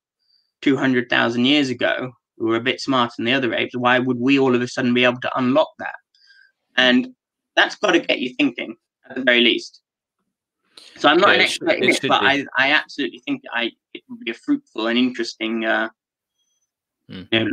200,000 0.62 1.44
years 1.44 1.68
ago, 1.68 2.10
who 2.38 2.46
were 2.46 2.56
a 2.56 2.60
bit 2.60 2.80
smarter 2.80 3.12
than 3.18 3.26
the 3.26 3.34
other 3.34 3.52
apes, 3.52 3.76
why 3.76 3.98
would 3.98 4.18
we 4.18 4.38
all 4.38 4.54
of 4.54 4.62
a 4.62 4.68
sudden 4.68 4.94
be 4.94 5.04
able 5.04 5.20
to 5.20 5.38
unlock 5.38 5.68
that? 5.78 5.94
And 6.78 7.08
that's 7.54 7.76
got 7.76 7.92
to 7.92 8.00
get 8.00 8.18
you 8.18 8.34
thinking 8.34 8.76
at 9.08 9.16
the 9.16 9.22
very 9.22 9.40
least. 9.40 9.82
So 10.96 11.08
I'm 11.10 11.18
not 11.18 11.34
an 11.34 11.42
expert 11.42 11.76
in 11.82 11.90
it, 11.90 12.00
but 12.02 12.22
I, 12.22 12.46
I 12.56 12.72
absolutely 12.72 13.18
think 13.20 13.42
I 13.52 13.70
it 13.92 14.02
would 14.08 14.20
be 14.20 14.30
a 14.30 14.34
fruitful 14.34 14.86
and 14.86 14.98
interesting 14.98 15.64
uh, 15.64 15.90
mm. 17.10 17.28
you 17.30 17.44
know, 17.44 17.50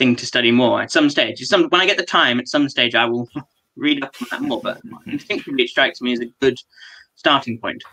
thing 0.00 0.16
to 0.16 0.24
study 0.24 0.50
more 0.50 0.80
at 0.80 0.90
some 0.90 1.10
stage. 1.10 1.38
Some 1.46 1.68
when 1.68 1.82
I 1.82 1.86
get 1.86 1.98
the 1.98 2.04
time, 2.04 2.40
at 2.40 2.48
some 2.48 2.68
stage, 2.68 2.94
I 2.94 3.04
will 3.04 3.28
read 3.76 4.02
up 4.02 4.14
on 4.20 4.28
that 4.30 4.42
more. 4.42 4.60
But 4.60 4.80
instinctively, 5.06 5.64
it 5.64 5.70
strikes 5.70 6.00
me 6.00 6.12
as 6.14 6.20
a 6.20 6.26
good 6.40 6.58
starting 7.14 7.58
point. 7.58 7.84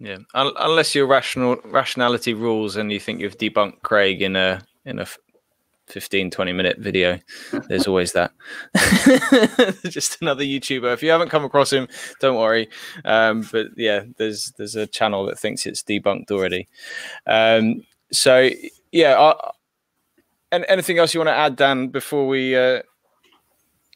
Yeah, 0.00 0.16
unless 0.34 0.94
your 0.94 1.06
rational 1.06 1.58
rationality 1.66 2.32
rules 2.32 2.76
and 2.76 2.90
you 2.90 2.98
think 2.98 3.20
you've 3.20 3.36
debunked 3.36 3.82
Craig 3.82 4.22
in 4.22 4.34
a 4.34 4.62
in 4.86 4.98
a 4.98 5.06
15 5.88 6.30
20 6.30 6.52
minute 6.52 6.78
video 6.78 7.18
there's 7.68 7.88
always 7.88 8.12
that 8.12 8.30
just 9.88 10.22
another 10.22 10.44
youtuber 10.44 10.94
if 10.94 11.02
you 11.02 11.10
haven't 11.10 11.30
come 11.30 11.44
across 11.44 11.72
him 11.72 11.88
don't 12.20 12.38
worry 12.38 12.68
um, 13.04 13.44
but 13.50 13.66
yeah 13.76 14.04
there's 14.16 14.52
there's 14.56 14.76
a 14.76 14.86
channel 14.86 15.26
that 15.26 15.36
thinks 15.36 15.66
it's 15.66 15.82
debunked 15.82 16.30
already 16.30 16.68
um, 17.26 17.82
so 18.12 18.48
yeah 18.92 19.18
I, 19.18 19.50
and 20.52 20.64
anything 20.68 20.98
else 20.98 21.14
you 21.14 21.20
want 21.20 21.28
to 21.28 21.34
add 21.34 21.56
dan 21.56 21.88
before 21.88 22.26
we 22.26 22.56
uh, 22.56 22.82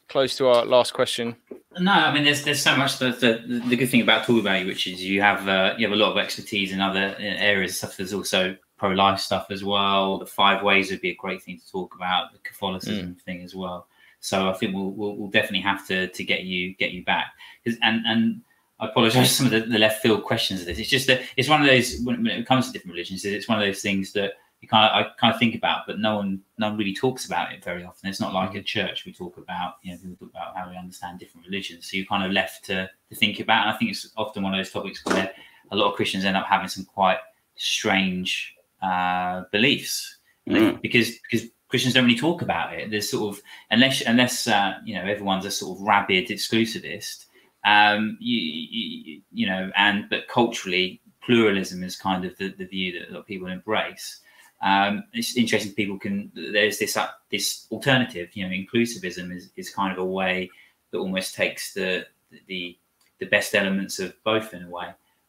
close 0.07 0.35
to 0.37 0.47
our 0.47 0.65
last 0.65 0.93
question 0.93 1.35
no, 1.79 1.91
I 1.91 2.13
mean, 2.13 2.23
there's 2.23 2.43
there's 2.43 2.61
so 2.61 2.75
much. 2.75 2.99
The, 2.99 3.11
the, 3.11 3.61
the 3.67 3.75
good 3.75 3.89
thing 3.89 4.01
about 4.01 4.21
talking 4.21 4.39
about 4.39 4.61
you, 4.61 4.67
which 4.67 4.87
is 4.87 5.03
you 5.03 5.21
have 5.21 5.47
uh, 5.47 5.73
you 5.77 5.85
have 5.85 5.93
a 5.93 5.99
lot 5.99 6.11
of 6.11 6.17
expertise 6.17 6.71
in 6.71 6.79
other 6.79 7.15
areas. 7.19 7.77
Stuff 7.77 7.97
there's 7.97 8.13
also 8.13 8.55
pro 8.77 8.91
life 8.91 9.19
stuff 9.19 9.47
as 9.49 9.63
well. 9.63 10.19
The 10.19 10.25
five 10.25 10.63
ways 10.63 10.89
would 10.91 11.01
be 11.01 11.11
a 11.11 11.15
great 11.15 11.41
thing 11.43 11.59
to 11.59 11.71
talk 11.71 11.95
about. 11.95 12.31
The 12.31 12.39
Catholicism 12.39 13.07
mm. 13.07 13.21
thing 13.21 13.43
as 13.43 13.55
well. 13.55 13.87
So 14.21 14.49
I 14.49 14.53
think 14.53 14.73
we'll, 14.73 14.91
we'll, 14.91 15.15
we'll 15.17 15.29
definitely 15.29 15.61
have 15.61 15.85
to 15.87 16.07
to 16.07 16.23
get 16.23 16.43
you 16.43 16.75
get 16.75 16.91
you 16.91 17.03
back. 17.03 17.33
And 17.65 18.05
and 18.05 18.41
I 18.79 18.87
apologize 18.87 19.27
for 19.27 19.33
some 19.33 19.45
of 19.47 19.51
the, 19.51 19.61
the, 19.61 19.79
left 19.79 20.01
field 20.01 20.23
questions 20.23 20.61
of 20.61 20.67
this. 20.67 20.79
It's 20.79 20.89
just 20.89 21.07
that 21.07 21.21
it's 21.35 21.49
one 21.49 21.61
of 21.61 21.67
those 21.67 21.99
when, 22.03 22.23
when 22.23 22.27
it 22.39 22.47
comes 22.47 22.67
to 22.67 22.73
different 22.73 22.93
religions, 22.93 23.25
it's 23.25 23.49
one 23.49 23.59
of 23.59 23.65
those 23.65 23.81
things 23.81 24.13
that 24.13 24.33
you 24.65 24.69
kind 24.69 24.85
of 24.85 24.91
I 24.91 25.09
kind 25.19 25.33
of 25.33 25.39
think 25.39 25.55
about, 25.55 25.85
but 25.85 25.99
no 25.99 26.17
one 26.17 26.41
no 26.57 26.69
one 26.69 26.77
really 26.77 26.93
talks 26.93 27.25
about 27.25 27.53
it 27.53 27.63
very 27.63 27.83
often. 27.83 28.09
It's 28.09 28.19
not 28.19 28.33
like 28.33 28.51
mm. 28.51 28.59
a 28.59 28.63
church 28.63 29.05
we 29.05 29.13
talk 29.13 29.37
about. 29.37 29.75
You 29.83 29.91
know, 29.91 29.99
people 29.99 30.27
talk 30.27 30.29
about 30.31 30.57
how 30.57 30.69
we 30.69 30.77
understand 30.77 31.19
different 31.19 31.45
religions. 31.45 31.89
So 31.89 31.97
you're 31.97 32.05
kind 32.07 32.25
of 32.25 32.31
left 32.31 32.65
to 32.65 32.89
to 33.09 33.15
think 33.15 33.39
about. 33.39 33.67
And 33.67 33.75
I 33.75 33.77
think 33.77 33.91
it's 33.91 34.11
often 34.17 34.43
one 34.43 34.53
of 34.53 34.59
those 34.59 34.71
topics 34.71 35.05
where 35.05 35.31
a 35.71 35.75
lot 35.75 35.89
of 35.89 35.95
Christians 35.95 36.25
end 36.25 36.35
up 36.35 36.47
having 36.47 36.67
some 36.67 36.85
quite 36.85 37.19
strange 37.55 38.55
uh, 38.81 39.43
beliefs 39.51 40.17
mm. 40.49 40.81
because 40.81 41.11
because 41.29 41.47
Christians 41.69 41.93
don't 41.93 42.05
really 42.05 42.17
talk 42.17 42.41
about 42.41 42.73
it. 42.73 42.89
There's 42.89 43.09
sort 43.09 43.35
of 43.35 43.41
unless 43.69 44.01
unless 44.01 44.47
uh, 44.47 44.75
you 44.83 44.95
know 44.95 45.03
everyone's 45.03 45.45
a 45.45 45.51
sort 45.51 45.77
of 45.77 45.85
rabid 45.85 46.29
exclusivist, 46.29 47.25
um, 47.65 48.17
you, 48.19 48.39
you, 48.41 49.21
you 49.31 49.47
know, 49.47 49.71
and 49.75 50.09
but 50.09 50.27
culturally 50.27 51.01
pluralism 51.25 51.83
is 51.83 51.95
kind 51.95 52.23
of 52.23 52.37
the, 52.37 52.49
the 52.49 52.65
view 52.65 52.97
that 52.97 53.09
a 53.09 53.11
lot 53.11 53.21
of 53.21 53.25
people 53.25 53.47
embrace. 53.47 54.21
Um, 54.61 55.03
it's 55.13 55.37
interesting. 55.37 55.73
People 55.73 55.99
can 55.99 56.31
there's 56.33 56.79
this 56.79 56.97
uh, 56.97 57.09
this 57.29 57.67
alternative. 57.71 58.29
You 58.33 58.47
know, 58.47 58.53
inclusivism 58.53 59.35
is, 59.35 59.51
is 59.55 59.69
kind 59.69 59.91
of 59.91 59.99
a 59.99 60.05
way 60.05 60.49
that 60.91 60.97
almost 60.97 61.35
takes 61.35 61.73
the 61.73 62.05
the 62.47 62.77
the 63.19 63.25
best 63.27 63.55
elements 63.55 63.99
of 63.99 64.13
both 64.23 64.53
in 64.53 64.63
a 64.63 64.69
way, 64.69 64.87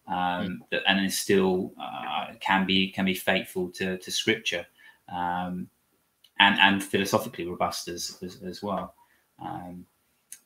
um, 0.08 0.14
mm. 0.16 0.58
that, 0.70 0.82
and 0.86 0.98
then 0.98 1.10
still 1.10 1.72
uh, 1.80 2.34
can 2.40 2.66
be 2.66 2.90
can 2.90 3.04
be 3.04 3.14
faithful 3.14 3.68
to 3.70 3.98
to 3.98 4.10
scripture, 4.10 4.66
um, 5.12 5.68
and 6.38 6.58
and 6.60 6.82
philosophically 6.82 7.46
robust 7.46 7.88
as 7.88 8.18
as, 8.22 8.42
as 8.42 8.62
well. 8.62 8.94
Um, 9.42 9.86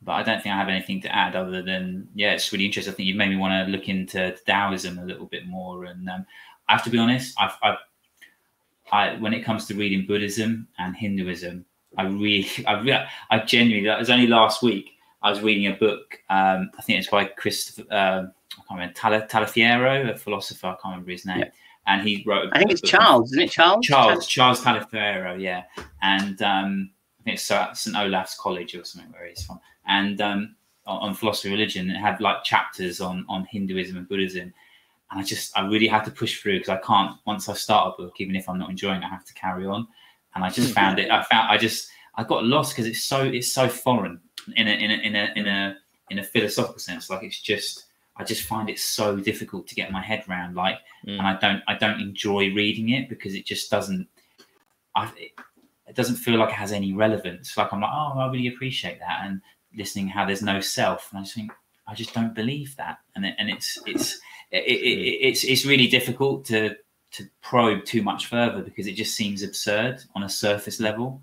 but 0.03 0.13
I 0.13 0.23
don't 0.23 0.43
think 0.43 0.55
I 0.55 0.59
have 0.59 0.69
anything 0.69 1.03
to 1.03 1.15
add 1.15 1.37
other 1.37 1.63
than 1.63 2.09
yeah, 2.15 2.33
it's 2.33 2.51
really 2.53 2.65
interesting. 2.65 2.95
I 2.95 2.97
think 2.97 3.07
you 3.07 3.15
made 3.15 3.29
me 3.29 3.37
want 3.37 3.67
to 3.67 3.71
look 3.71 3.89
into 3.89 4.35
Taoism 4.47 4.99
a 4.99 5.05
little 5.05 5.27
bit 5.27 5.47
more, 5.47 5.85
and 5.85 6.09
um, 6.09 6.27
I 6.69 6.73
have 6.73 6.85
to 6.85 6.91
be 6.91 6.99
honest, 6.99 7.35
I've, 7.39 7.57
I've 7.63 7.79
I, 8.93 9.17
when 9.17 9.35
it 9.35 9.45
comes 9.45 9.67
to 9.67 9.75
reading 9.75 10.07
Buddhism 10.07 10.69
and 10.79 10.97
Hinduism, 10.97 11.65
I 11.99 12.05
really, 12.05 12.49
I, 12.67 13.09
I 13.31 13.39
genuinely, 13.41 13.89
that 13.89 13.99
was 13.99 14.11
only 14.11 14.27
last 14.27 14.63
week. 14.63 14.91
I 15.23 15.31
was 15.31 15.41
reading 15.43 15.67
a 15.67 15.77
book. 15.77 16.19
Um, 16.31 16.71
I 16.79 16.83
think 16.83 16.99
it's 16.99 17.09
by 17.09 17.27
Christopher. 17.27 17.87
Uh, 17.91 18.23
I 18.53 18.63
can't 18.69 18.71
remember 18.71 18.95
Tal- 18.95 19.23
Taliaferro, 19.23 20.11
a 20.11 20.17
philosopher. 20.17 20.69
I 20.69 20.71
can't 20.71 20.85
remember 20.95 21.11
his 21.11 21.27
name. 21.27 21.41
Yeah. 21.41 21.51
And 21.87 22.07
he 22.07 22.23
wrote. 22.27 22.51
I 22.53 22.59
think 22.59 22.71
it's 22.71 22.81
Charles, 22.81 23.33
isn't 23.33 23.45
it? 23.45 23.51
Charles. 23.51 23.85
Charles. 23.85 24.27
Charles 24.27 24.63
Taliaferro. 24.63 25.41
Yeah. 25.41 25.65
And 26.03 26.41
um, 26.43 26.91
I 27.21 27.23
think 27.25 27.35
it's 27.35 27.45
St 27.45 27.97
Olaf's 27.97 28.37
College 28.39 28.75
or 28.75 28.85
something 28.85 29.13
where 29.13 29.27
he's 29.27 29.45
from. 29.45 29.61
And 29.87 30.21
um, 30.21 30.57
on, 30.87 31.11
on 31.11 31.15
philosophy, 31.15 31.51
religion, 31.51 31.91
it 31.91 31.99
had 31.99 32.21
like 32.21 32.45
chapters 32.45 33.01
on 33.01 33.27
on 33.29 33.47
Hinduism 33.51 33.97
and 33.97 34.09
Buddhism. 34.09 34.55
And 35.11 35.21
I 35.21 35.25
just, 35.25 35.57
I 35.59 35.67
really 35.67 35.89
had 35.89 36.05
to 36.05 36.11
push 36.11 36.41
through 36.41 36.59
because 36.59 36.69
I 36.69 36.77
can't. 36.79 37.17
Once 37.27 37.49
I 37.49 37.55
start 37.55 37.95
a 37.95 38.03
book, 38.03 38.15
even 38.19 38.37
if 38.37 38.49
I'm 38.49 38.59
not 38.59 38.71
enjoying, 38.71 39.03
it, 39.03 39.07
I 39.07 39.09
have 39.09 39.25
to 39.25 39.35
carry 39.35 39.67
on. 39.67 39.89
And 40.35 40.45
I 40.45 40.51
just 40.51 40.73
found 40.75 40.99
it. 40.99 41.11
I 41.11 41.23
found. 41.25 41.51
I 41.51 41.59
just. 41.59 41.89
I 42.17 42.25
got 42.25 42.45
lost 42.45 42.73
because 42.73 42.87
it's 42.87 43.03
so. 43.03 43.23
It's 43.23 43.51
so 43.51 43.69
foreign 43.69 44.21
in 44.57 44.69
a 44.69 44.71
in 44.71 44.91
a 44.91 44.95
in 44.95 45.17
a 45.17 45.33
in 45.37 45.47
a 45.47 45.77
in 46.11 46.19
a 46.19 46.25
philosophical 46.25 46.79
sense. 46.79 47.11
Like 47.11 47.23
it's 47.23 47.41
just 47.41 47.87
I 48.17 48.25
just 48.25 48.43
find 48.43 48.69
it 48.69 48.79
so 48.79 49.17
difficult 49.17 49.67
to 49.69 49.75
get 49.75 49.91
my 49.91 50.03
head 50.03 50.25
around. 50.29 50.55
Like, 50.55 50.79
mm. 51.07 51.19
and 51.19 51.23
I 51.23 51.37
don't 51.39 51.63
I 51.67 51.75
don't 51.75 52.01
enjoy 52.01 52.53
reading 52.53 52.91
it 52.91 53.09
because 53.09 53.35
it 53.35 53.47
just 53.47 53.71
doesn't. 53.71 54.07
I 54.95 55.11
it, 55.17 55.33
it 55.87 55.97
doesn't 55.97 56.17
feel 56.17 56.39
like 56.39 56.51
it 56.51 56.55
has 56.55 56.73
any 56.73 56.93
relevance. 56.93 57.57
Like 57.57 57.73
I'm 57.73 57.81
like, 57.81 57.91
oh, 57.93 58.19
I 58.19 58.31
really 58.31 58.49
appreciate 58.49 58.99
that, 59.01 59.21
and 59.25 59.41
listening 59.77 60.09
how 60.09 60.27
there's 60.27 60.43
no 60.43 60.61
self, 60.61 61.09
and 61.11 61.21
I 61.21 61.23
just 61.23 61.35
think 61.35 61.51
I 61.87 61.95
just 61.95 62.15
don't 62.15 62.35
believe 62.35 62.77
that, 62.77 62.99
and 63.17 63.25
it, 63.25 63.35
and 63.39 63.49
it's 63.49 63.79
it's 63.87 64.21
it, 64.51 64.65
it, 64.65 65.29
it's 65.29 65.45
it's 65.45 65.65
really 65.65 65.87
difficult 65.87 66.45
to 66.47 66.77
to 67.13 67.25
probe 67.43 67.85
too 67.85 68.03
much 68.03 68.27
further 68.27 68.63
because 68.63 68.87
it 68.87 68.93
just 68.93 69.15
seems 69.15 69.43
absurd 69.43 70.03
on 70.15 70.23
a 70.23 70.29
surface 70.29 70.81
level, 70.81 71.23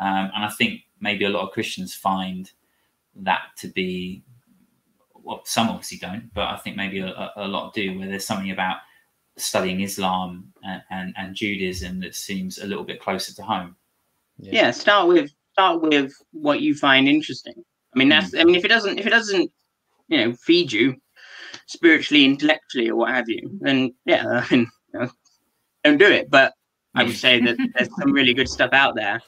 um, 0.00 0.30
and 0.34 0.44
I 0.44 0.48
think 0.48 0.82
maybe 1.00 1.24
a 1.24 1.30
lot 1.30 1.46
of 1.46 1.52
Christians 1.52 1.94
find 1.94 2.50
that 3.16 3.42
to 3.58 3.68
be 3.68 4.22
well, 5.26 5.42
some 5.44 5.68
obviously 5.68 5.98
don't, 5.98 6.32
but 6.34 6.48
I 6.48 6.56
think 6.56 6.76
maybe 6.76 7.00
a, 7.00 7.32
a 7.36 7.48
lot 7.48 7.74
do, 7.74 7.98
where 7.98 8.06
there's 8.08 8.24
something 8.24 8.52
about 8.52 8.76
studying 9.36 9.80
Islam 9.80 10.52
and, 10.62 10.82
and, 10.90 11.14
and, 11.18 11.34
Judaism 11.34 12.00
that 12.00 12.14
seems 12.14 12.58
a 12.58 12.66
little 12.66 12.84
bit 12.84 13.00
closer 13.00 13.34
to 13.34 13.42
home. 13.42 13.76
Yeah. 14.38 14.52
yeah. 14.52 14.70
start 14.70 15.08
with 15.08 15.32
start 15.52 15.82
with 15.82 16.12
what 16.30 16.60
you 16.60 16.74
find 16.74 17.08
interesting. 17.08 17.64
I 17.94 17.98
mean, 17.98 18.08
that's 18.08 18.34
mm. 18.34 18.40
I 18.40 18.44
mean, 18.44 18.54
if 18.54 18.64
it 18.64 18.68
doesn't 18.68 18.98
if 18.98 19.06
it 19.06 19.10
doesn't 19.10 19.50
you 20.08 20.18
know 20.18 20.32
feed 20.34 20.70
you 20.70 20.96
spiritually, 21.66 22.24
intellectually, 22.24 22.90
or 22.90 22.96
what 22.96 23.10
have 23.10 23.28
you, 23.28 23.50
then 23.60 23.94
yeah, 24.04 24.24
I 24.26 24.54
mean, 24.54 24.70
you 24.92 25.00
know, 25.00 25.10
don't 25.84 25.98
do 25.98 26.06
it. 26.06 26.30
But 26.30 26.54
I 26.94 27.04
would 27.04 27.16
say 27.16 27.40
that 27.40 27.56
there's 27.74 27.90
some 27.98 28.12
really 28.12 28.34
good 28.34 28.48
stuff 28.48 28.70
out 28.72 28.94
there, 28.94 29.20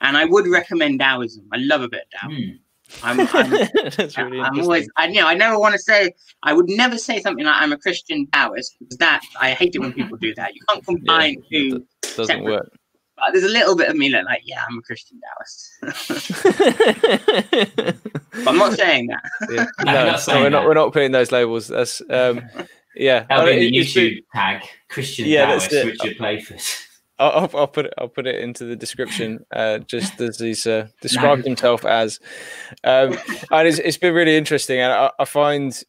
and 0.00 0.16
I 0.16 0.24
would 0.24 0.46
recommend 0.46 1.00
Taoism. 1.00 1.46
I 1.52 1.58
love 1.58 1.82
a 1.82 1.88
bit 1.88 2.02
of 2.02 2.20
Taoism. 2.20 2.44
Mm. 2.44 2.58
I'm, 3.02 3.20
I'm, 3.20 3.50
really 4.30 4.40
I'm 4.40 4.60
always, 4.60 4.88
I 4.96 5.06
you 5.08 5.20
know, 5.20 5.26
I 5.26 5.34
never 5.34 5.58
want 5.58 5.72
to 5.72 5.78
say, 5.78 6.12
I 6.42 6.52
would 6.52 6.68
never 6.68 6.98
say 6.98 7.20
something 7.20 7.44
like 7.44 7.60
I'm 7.60 7.72
a 7.72 7.78
Christian 7.78 8.26
Taoist 8.32 8.76
because 8.78 8.98
that 8.98 9.22
I 9.40 9.52
hate 9.52 9.74
it 9.74 9.78
when 9.78 9.92
people 9.92 10.18
do 10.18 10.34
that. 10.34 10.54
You 10.54 10.60
can't 10.68 10.84
combine 10.84 11.42
yeah, 11.48 11.70
two. 11.70 11.86
Doesn't 12.16 12.44
work. 12.44 12.70
But 13.16 13.32
there's 13.32 13.44
a 13.44 13.48
little 13.48 13.76
bit 13.76 13.88
of 13.88 13.96
me 13.96 14.10
that 14.10 14.24
like, 14.24 14.42
yeah, 14.44 14.64
I'm 14.68 14.78
a 14.78 14.82
Christian 14.82 15.20
Taoist. 15.20 15.72
I'm 18.46 18.58
not 18.58 18.74
saying 18.74 19.06
that. 19.08 19.22
Yeah. 19.50 19.66
No, 19.84 19.92
no, 19.92 20.16
no 20.26 20.42
we're 20.42 20.50
not. 20.50 20.64
We're 20.66 20.74
not 20.74 20.92
putting 20.92 21.12
those 21.12 21.30
labels. 21.30 21.68
That's 21.68 22.02
um, 22.10 22.42
yeah. 22.96 23.26
That'll 23.28 23.46
be 23.46 23.70
the 23.70 23.72
YouTube 23.72 24.24
tag 24.34 24.62
Christian 24.88 25.26
yeah, 25.26 25.46
Taoist 25.46 25.70
Richard 25.72 26.16
Playford. 26.16 26.60
I'll, 27.18 27.48
I'll, 27.54 27.68
put 27.68 27.86
it. 27.86 27.94
I'll 27.96 28.08
put 28.08 28.26
it 28.26 28.40
into 28.40 28.64
the 28.64 28.74
description, 28.74 29.44
uh, 29.52 29.78
just 29.78 30.20
as 30.20 30.38
he's 30.38 30.66
uh, 30.66 30.88
described 31.00 31.42
no. 31.44 31.50
himself 31.50 31.84
as. 31.84 32.18
Um, 32.82 33.16
and 33.50 33.68
it's, 33.68 33.78
it's 33.78 33.96
been 33.96 34.14
really 34.14 34.36
interesting, 34.36 34.80
and 34.80 34.92
I, 34.92 35.10
I 35.18 35.24
find, 35.24 35.80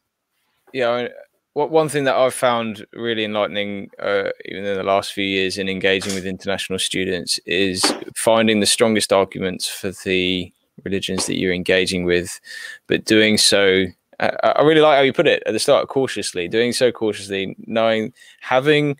you 0.72 0.82
know, 0.82 1.08
what 1.56 1.70
one 1.70 1.88
thing 1.88 2.04
that 2.04 2.14
I've 2.14 2.34
found 2.34 2.84
really 2.92 3.24
enlightening, 3.24 3.88
uh, 3.98 4.28
even 4.44 4.66
in 4.66 4.76
the 4.76 4.82
last 4.82 5.14
few 5.14 5.24
years, 5.24 5.56
in 5.56 5.70
engaging 5.70 6.14
with 6.14 6.26
international 6.26 6.78
students, 6.78 7.40
is 7.46 7.82
finding 8.14 8.60
the 8.60 8.66
strongest 8.66 9.10
arguments 9.10 9.66
for 9.66 9.90
the 10.04 10.52
religions 10.84 11.24
that 11.24 11.38
you're 11.38 11.54
engaging 11.54 12.04
with, 12.04 12.42
but 12.88 13.06
doing 13.06 13.38
so. 13.38 13.86
I 14.20 14.60
really 14.64 14.82
like 14.82 14.96
how 14.96 15.02
you 15.02 15.14
put 15.14 15.26
it 15.26 15.42
at 15.46 15.54
the 15.54 15.58
start, 15.58 15.88
cautiously, 15.88 16.46
doing 16.46 16.72
so 16.74 16.92
cautiously, 16.92 17.56
knowing 17.60 18.12
having 18.40 18.98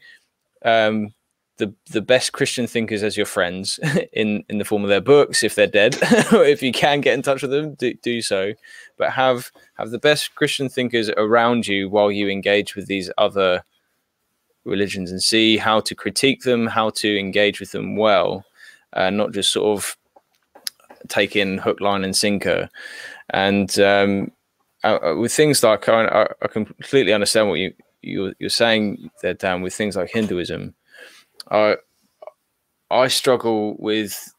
um, 0.65 1.12
the 1.59 1.73
the 1.91 2.03
best 2.03 2.33
Christian 2.33 2.66
thinkers 2.66 3.03
as 3.03 3.16
your 3.16 3.27
friends 3.27 3.81
in 4.12 4.45
in 4.49 4.59
the 4.59 4.65
form 4.65 4.83
of 4.83 4.89
their 4.89 5.01
books 5.01 5.43
if 5.43 5.55
they're 5.55 5.66
dead 5.66 5.97
if 6.03 6.62
you 6.62 6.73
can 6.73 7.01
get 7.01 7.15
in 7.15 7.23
touch 7.23 7.43
with 7.43 7.51
them 7.51 7.74
do, 7.74 7.95
do 7.95 8.20
so. 8.23 8.53
But 8.97 9.12
have 9.12 9.51
have 9.74 9.91
the 9.91 9.99
best 9.99 10.35
Christian 10.35 10.69
thinkers 10.69 11.11
around 11.11 11.66
you 11.66 11.89
while 11.89 12.11
you 12.11 12.28
engage 12.28 12.77
with 12.77 12.87
these 12.87 13.11
other 13.19 13.65
religions 14.65 15.11
and 15.11 15.23
see 15.23 15.57
how 15.57 15.81
to 15.81 15.95
critique 15.95 16.43
them 16.43 16.66
how 16.66 16.91
to 16.91 17.19
engage 17.19 17.61
with 17.61 17.73
them 17.73 17.97
well 17.97 18.45
uh, 18.93 19.11
not 19.11 19.33
just 19.33 19.53
sort 19.53 19.78
of 19.78 19.97
take 21.09 21.37
in 21.37 21.59
hook 21.59 21.81
line 21.81 22.05
and 22.05 22.16
sinker. 22.16 22.69
And 23.31 23.78
um, 23.78 24.33
uh, 24.85 24.99
uh 25.03 25.15
with 25.16 25.33
things 25.33 25.62
like 25.62 25.89
I, 25.89 26.28
I 26.43 26.49
completely 26.49 27.12
understand 27.12 27.49
what 27.49 27.59
you 27.59 27.74
you're, 28.03 28.35
you're 28.39 28.51
saying 28.51 29.11
there 29.23 29.35
Dan 29.35 29.62
with 29.62 29.74
things 29.74 29.97
like 29.97 30.11
Hinduism 30.11 30.74
I 31.51 31.77
I 32.90 33.09
struggle 33.09 33.77
with 33.78 34.32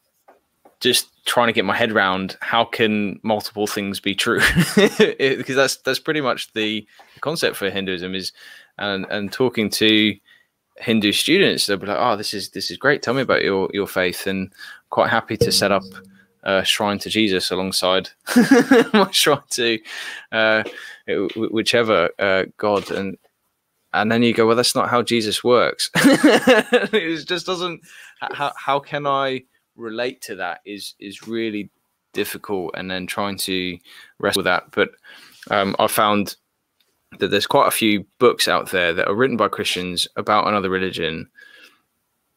just 0.79 1.09
trying 1.25 1.47
to 1.47 1.53
get 1.53 1.65
my 1.65 1.75
head 1.75 1.91
around 1.91 2.37
how 2.41 2.63
can 2.63 3.19
multiple 3.23 3.67
things 3.67 3.99
be 3.99 4.15
true? 4.15 4.41
Because 5.17 5.55
that's 5.55 5.77
that's 5.77 5.99
pretty 5.99 6.21
much 6.21 6.53
the 6.53 6.87
concept 7.21 7.55
for 7.55 7.69
Hinduism 7.69 8.15
is 8.15 8.31
and 8.77 9.05
and 9.09 9.31
talking 9.31 9.69
to 9.71 10.15
Hindu 10.77 11.11
students 11.11 11.65
they'll 11.65 11.77
be 11.77 11.87
like 11.87 11.97
oh 11.99 12.15
this 12.15 12.33
is 12.33 12.49
this 12.49 12.69
is 12.71 12.77
great. 12.77 13.01
Tell 13.01 13.13
me 13.13 13.21
about 13.21 13.43
your 13.43 13.69
your 13.73 13.87
faith. 13.87 14.27
And 14.27 14.53
quite 14.89 15.09
happy 15.09 15.37
to 15.37 15.51
set 15.51 15.71
up 15.71 15.83
a 16.43 16.63
shrine 16.63 16.97
to 16.99 17.09
Jesus 17.09 17.51
alongside 17.51 18.09
my 18.93 19.09
shrine 19.11 19.41
to 19.51 19.79
uh, 20.31 20.63
whichever 21.35 22.09
uh, 22.19 22.45
God. 22.57 22.89
And 22.91 23.17
and 23.93 24.11
then 24.11 24.23
you 24.23 24.33
go, 24.33 24.45
well, 24.45 24.55
that's 24.55 24.75
not 24.75 24.89
how 24.89 25.01
Jesus 25.01 25.43
works. 25.43 25.89
it 25.95 27.27
just 27.27 27.45
doesn't. 27.45 27.81
How 28.19 28.53
how 28.55 28.79
can 28.79 29.07
I 29.07 29.43
relate 29.75 30.21
to 30.23 30.35
that? 30.35 30.61
Is 30.65 30.95
is 30.99 31.27
really 31.27 31.69
difficult, 32.13 32.71
and 32.75 32.89
then 32.89 33.07
trying 33.07 33.37
to 33.37 33.77
wrestle 34.19 34.39
with 34.39 34.45
that. 34.45 34.71
But 34.71 34.89
um, 35.49 35.75
I 35.79 35.87
found 35.87 36.35
that 37.19 37.29
there's 37.29 37.47
quite 37.47 37.67
a 37.67 37.71
few 37.71 38.05
books 38.19 38.47
out 38.47 38.71
there 38.71 38.93
that 38.93 39.07
are 39.07 39.15
written 39.15 39.37
by 39.37 39.47
Christians 39.47 40.07
about 40.15 40.47
another 40.47 40.69
religion, 40.69 41.29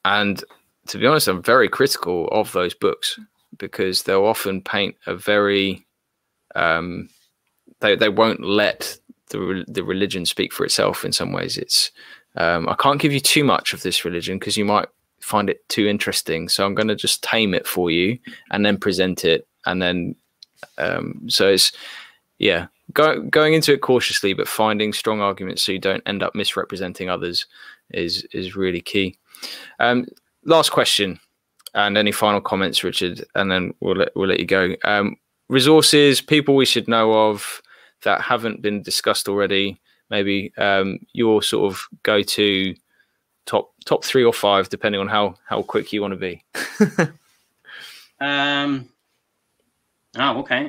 and 0.05 0.43
to 0.87 0.99
be 0.99 1.07
honest, 1.07 1.29
I'm 1.29 1.43
very 1.43 1.69
critical 1.69 2.29
of 2.29 2.53
those 2.53 2.75
books 2.75 3.19
because 3.59 4.05
they'll 4.05 4.25
often 4.25 4.63
paint 4.63 4.97
a 5.07 5.15
very 5.15 5.85
um, 6.55 7.09
they 7.81 7.97
they 7.97 8.09
won't 8.09 8.45
let 8.45 8.99
the 9.31 9.65
the 9.67 9.83
religion 9.83 10.27
speak 10.27 10.53
for 10.53 10.65
itself 10.65 11.05
in 11.05 11.13
some 11.13 11.33
ways. 11.33 11.57
It's 11.57 11.91
um, 12.37 12.69
I 12.69 12.75
can't 12.75 13.01
give 13.01 13.13
you 13.13 13.21
too 13.21 13.45
much 13.45 13.73
of 13.73 13.83
this 13.83 14.05
religion 14.05 14.39
because 14.39 14.57
you 14.57 14.65
might 14.65 14.89
find 15.21 15.51
it 15.51 15.69
too 15.69 15.87
interesting. 15.87 16.49
So 16.49 16.65
I'm 16.65 16.75
going 16.75 16.89
to 16.89 16.95
just 16.95 17.23
tame 17.23 17.55
it 17.55 17.67
for 17.67 17.91
you 17.91 18.19
and 18.51 18.65
then 18.65 18.79
present 18.79 19.25
it, 19.25 19.47
and 19.67 19.81
then 19.81 20.15
um, 20.79 21.23
so 21.29 21.49
it's 21.49 21.73
yeah, 22.39 22.67
go, 22.93 23.21
going 23.23 23.55
into 23.55 23.73
it 23.73 23.83
cautiously, 23.83 24.33
but 24.33 24.49
finding 24.49 24.93
strong 24.93 25.21
arguments 25.21 25.63
so 25.63 25.73
you 25.73 25.79
don't 25.79 26.03
end 26.07 26.23
up 26.23 26.35
misrepresenting 26.35 27.09
others 27.09 27.47
is 27.91 28.27
is 28.33 28.57
really 28.57 28.81
key. 28.81 29.17
Um, 29.79 30.07
last 30.45 30.71
question, 30.71 31.21
and 31.75 31.97
any 31.97 32.13
final 32.13 32.41
comments, 32.41 32.83
Richard, 32.83 33.25
and 33.35 33.51
then 33.51 33.75
we'll 33.81 33.97
let 33.97 34.17
we'll 34.17 34.29
let 34.29 34.41
you 34.41 34.47
go. 34.47 34.75
Um, 34.85 35.17
resources, 35.49 36.21
people 36.21 36.57
we 36.57 36.65
should 36.65 36.89
know 36.89 37.29
of 37.29 37.61
that 38.03 38.21
haven't 38.21 38.63
been 38.63 38.83
discussed 38.83 39.29
already? 39.29 39.81
Maybe 40.11 40.53
um, 40.59 40.99
your 41.13 41.43
sort 41.43 41.73
of 41.73 41.87
go 42.03 42.23
to 42.23 42.75
top 43.47 43.73
top 43.85 44.05
three 44.05 44.25
or 44.25 44.33
five, 44.33 44.69
depending 44.69 45.01
on 45.01 45.09
how 45.09 45.35
how 45.47 45.63
quick 45.63 45.93
you 45.93 46.01
want 46.01 46.13
to 46.13 46.17
be. 46.17 46.45
um. 48.21 48.89
Oh, 50.17 50.41
okay. 50.41 50.69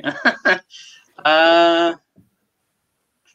uh, 1.26 1.96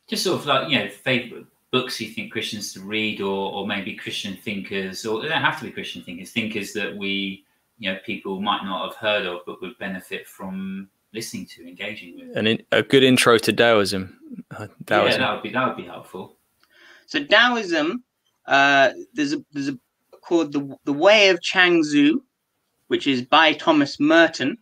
just 0.09 0.23
sort 0.23 0.39
of 0.39 0.47
like 0.47 0.71
you 0.71 0.79
know 0.79 0.89
favorite 0.89 1.47
books 1.73 2.01
you 2.01 2.09
think 2.09 2.33
Christians 2.33 2.73
to 2.75 2.81
read, 2.81 3.21
or 3.21 3.53
or 3.53 3.67
maybe 3.67 3.95
Christian 3.95 4.37
thinkers, 4.37 5.05
or 5.05 5.21
they 5.21 5.29
don't 5.29 5.43
have 5.43 5.59
to 5.59 5.65
be 5.65 5.73
Christian 5.73 6.03
thinkers, 6.03 6.31
thinkers 6.31 6.73
that 6.75 6.97
we 6.97 7.45
you 7.79 7.93
know 7.93 7.99
people 8.05 8.41
might 8.41 8.65
not 8.65 8.87
have 8.89 8.97
heard 8.97 9.27
of, 9.27 9.41
but 9.47 9.61
would 9.61 9.79
benefit 9.79 10.27
from 10.27 10.89
listening 11.17 11.47
to, 11.47 11.67
engaging 11.67 12.15
with. 12.17 12.37
And 12.37 12.47
in, 12.47 12.63
a 12.71 12.83
good 12.83 13.03
intro 13.03 13.39
to 13.39 13.53
Taoism. 13.53 14.17
Uh, 14.51 14.69
Taoism. 14.87 15.21
Yeah, 15.21 15.27
that 15.27 15.35
would 15.35 15.43
be 15.43 15.51
that 15.51 15.67
would 15.67 15.77
be 15.77 15.85
helpful. 15.85 16.37
So 17.07 17.25
Taoism, 17.25 18.05
uh, 18.47 18.91
there's 19.15 19.33
a 19.33 19.45
there's 19.53 19.69
a 19.69 19.79
called 20.21 20.53
the 20.53 20.77
the 20.85 20.93
Way 20.93 21.31
of 21.31 21.41
Chuang-Tzu, 21.41 22.21
which 22.89 23.07
is 23.07 23.23
by 23.23 23.53
Thomas 23.55 23.99
Merton. 23.99 24.59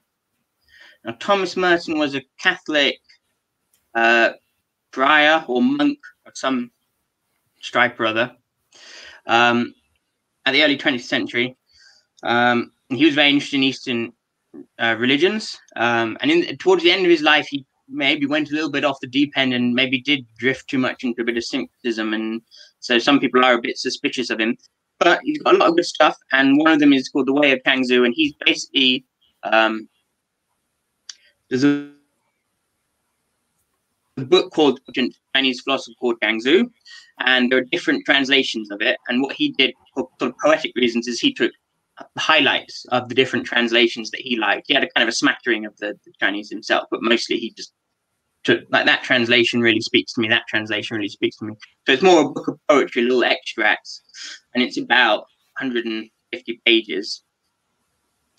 Now 1.04 1.16
Thomas 1.18 1.56
Merton 1.56 1.98
was 1.98 2.14
a 2.14 2.22
Catholic 2.40 3.00
uh, 3.94 4.30
friar 4.92 5.44
or 5.48 5.60
monk 5.62 5.98
of 6.24 6.36
some 6.36 6.70
stripe 7.60 7.98
or 7.98 8.06
other 8.06 8.32
um, 9.26 9.74
at 10.46 10.52
the 10.52 10.62
early 10.62 10.78
20th 10.78 11.02
century. 11.02 11.56
Um, 12.22 12.72
he 12.88 13.04
was 13.04 13.14
very 13.14 13.30
interested 13.30 13.56
in 13.56 13.64
Eastern 13.64 14.12
uh, 14.78 14.96
religions. 14.98 15.58
Um, 15.76 16.16
and 16.20 16.30
in, 16.30 16.56
towards 16.58 16.82
the 16.82 16.90
end 16.90 17.04
of 17.04 17.10
his 17.10 17.22
life, 17.22 17.46
he 17.48 17.66
maybe 17.88 18.26
went 18.26 18.50
a 18.50 18.54
little 18.54 18.70
bit 18.70 18.84
off 18.84 19.00
the 19.00 19.06
deep 19.06 19.32
end 19.36 19.52
and 19.52 19.74
maybe 19.74 20.00
did 20.00 20.26
drift 20.38 20.68
too 20.68 20.78
much 20.78 21.04
into 21.04 21.22
a 21.22 21.24
bit 21.24 21.36
of 21.36 21.44
syncretism. 21.44 22.14
And 22.14 22.42
so 22.80 22.98
some 22.98 23.20
people 23.20 23.44
are 23.44 23.54
a 23.54 23.60
bit 23.60 23.78
suspicious 23.78 24.30
of 24.30 24.40
him. 24.40 24.56
But 24.98 25.20
he's 25.22 25.42
got 25.42 25.54
a 25.54 25.58
lot 25.58 25.70
of 25.70 25.76
good 25.76 25.84
stuff. 25.84 26.16
And 26.32 26.56
one 26.58 26.72
of 26.72 26.78
them 26.78 26.92
is 26.92 27.08
called 27.08 27.26
The 27.26 27.32
Way 27.32 27.52
of 27.52 27.62
Chuang-Tzu. 27.64 28.04
And 28.04 28.14
he's 28.14 28.32
basically, 28.44 29.04
um, 29.42 29.88
there's 31.50 31.64
a, 31.64 31.90
a 34.16 34.24
book 34.24 34.52
called 34.52 34.80
Chinese 35.34 35.60
philosopher 35.60 35.94
called 36.00 36.16
Chuang-Tzu. 36.22 36.70
And 37.20 37.50
there 37.50 37.58
are 37.58 37.64
different 37.64 38.04
translations 38.06 38.70
of 38.70 38.80
it. 38.80 38.96
And 39.08 39.20
what 39.20 39.34
he 39.34 39.50
did 39.52 39.74
for 39.94 40.08
of 40.20 40.32
poetic 40.42 40.72
reasons 40.74 41.06
is 41.06 41.20
he 41.20 41.32
took 41.32 41.52
highlights 42.18 42.84
of 42.86 43.08
the 43.08 43.14
different 43.14 43.46
translations 43.46 44.10
that 44.10 44.20
he 44.20 44.36
liked. 44.36 44.66
He 44.66 44.74
had 44.74 44.84
a 44.84 44.90
kind 44.90 45.02
of 45.02 45.12
a 45.12 45.16
smattering 45.16 45.64
of 45.64 45.76
the, 45.78 45.94
the, 46.04 46.12
Chinese 46.20 46.50
himself, 46.50 46.86
but 46.90 47.02
mostly 47.02 47.38
he 47.38 47.52
just 47.52 47.72
took 48.42 48.60
like 48.70 48.86
that 48.86 49.02
translation 49.02 49.60
really 49.60 49.80
speaks 49.80 50.12
to 50.14 50.20
me. 50.20 50.28
That 50.28 50.46
translation 50.48 50.96
really 50.96 51.08
speaks 51.08 51.36
to 51.38 51.44
me. 51.44 51.54
So 51.86 51.92
it's 51.92 52.02
more 52.02 52.22
a 52.22 52.28
book 52.28 52.48
of 52.48 52.58
poetry, 52.68 53.02
little 53.02 53.24
extracts, 53.24 54.02
and 54.54 54.62
it's 54.62 54.76
about 54.76 55.20
150 55.60 56.60
pages 56.66 57.22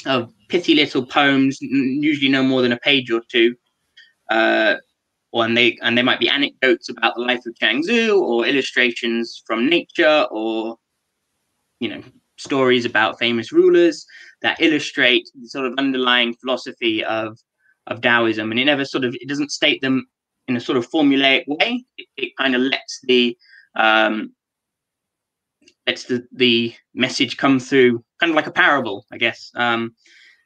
of 0.06 0.32
pithy 0.50 0.76
little 0.76 1.06
poems, 1.06 1.58
usually 1.62 2.30
no 2.30 2.44
more 2.44 2.62
than 2.62 2.72
a 2.72 2.78
page 2.78 3.10
or 3.10 3.22
two. 3.32 3.56
Uh, 4.30 4.76
and 5.34 5.58
they 5.58 5.78
and 5.82 5.98
they 5.98 6.02
might 6.02 6.20
be 6.20 6.30
anecdotes 6.30 6.90
about 6.90 7.16
the 7.16 7.22
life 7.22 7.46
of 7.46 7.58
Chuang-Tzu 7.58 8.18
or 8.18 8.46
illustrations 8.46 9.44
from 9.46 9.68
nature 9.68 10.28
or 10.32 10.78
you 11.80 11.90
know 11.90 12.02
stories 12.38 12.86
about 12.86 13.20
famous 13.20 13.52
rulers 13.52 14.06
that 14.42 14.62
illustrate 14.62 15.30
the 15.40 15.48
sort 15.48 15.66
of 15.66 15.74
underlying 15.78 16.34
philosophy 16.36 17.04
of 17.04 17.38
of 17.88 18.02
Taoism, 18.02 18.52
and 18.52 18.60
it 18.60 18.66
never 18.66 18.86
sort 18.86 19.06
of 19.06 19.16
it 19.16 19.28
doesn't 19.28 19.52
state 19.52 19.82
them 19.82 20.08
in 20.48 20.56
a 20.56 20.60
sort 20.60 20.78
of 20.78 20.90
formulaic 20.90 21.44
way. 21.48 21.84
It, 21.98 22.08
it 22.18 22.38
kind 22.38 22.56
of 22.56 22.62
lets 22.62 23.00
the 23.04 23.38
um, 23.76 24.34
lets 25.88 26.06
the 26.06 26.26
the 26.32 26.74
message 26.94 27.38
come 27.38 27.60
through, 27.60 28.04
kind 28.20 28.32
of 28.32 28.36
like 28.36 28.48
a 28.48 28.52
parable, 28.52 29.06
I 29.12 29.18
guess. 29.18 29.52
Um, 29.56 29.96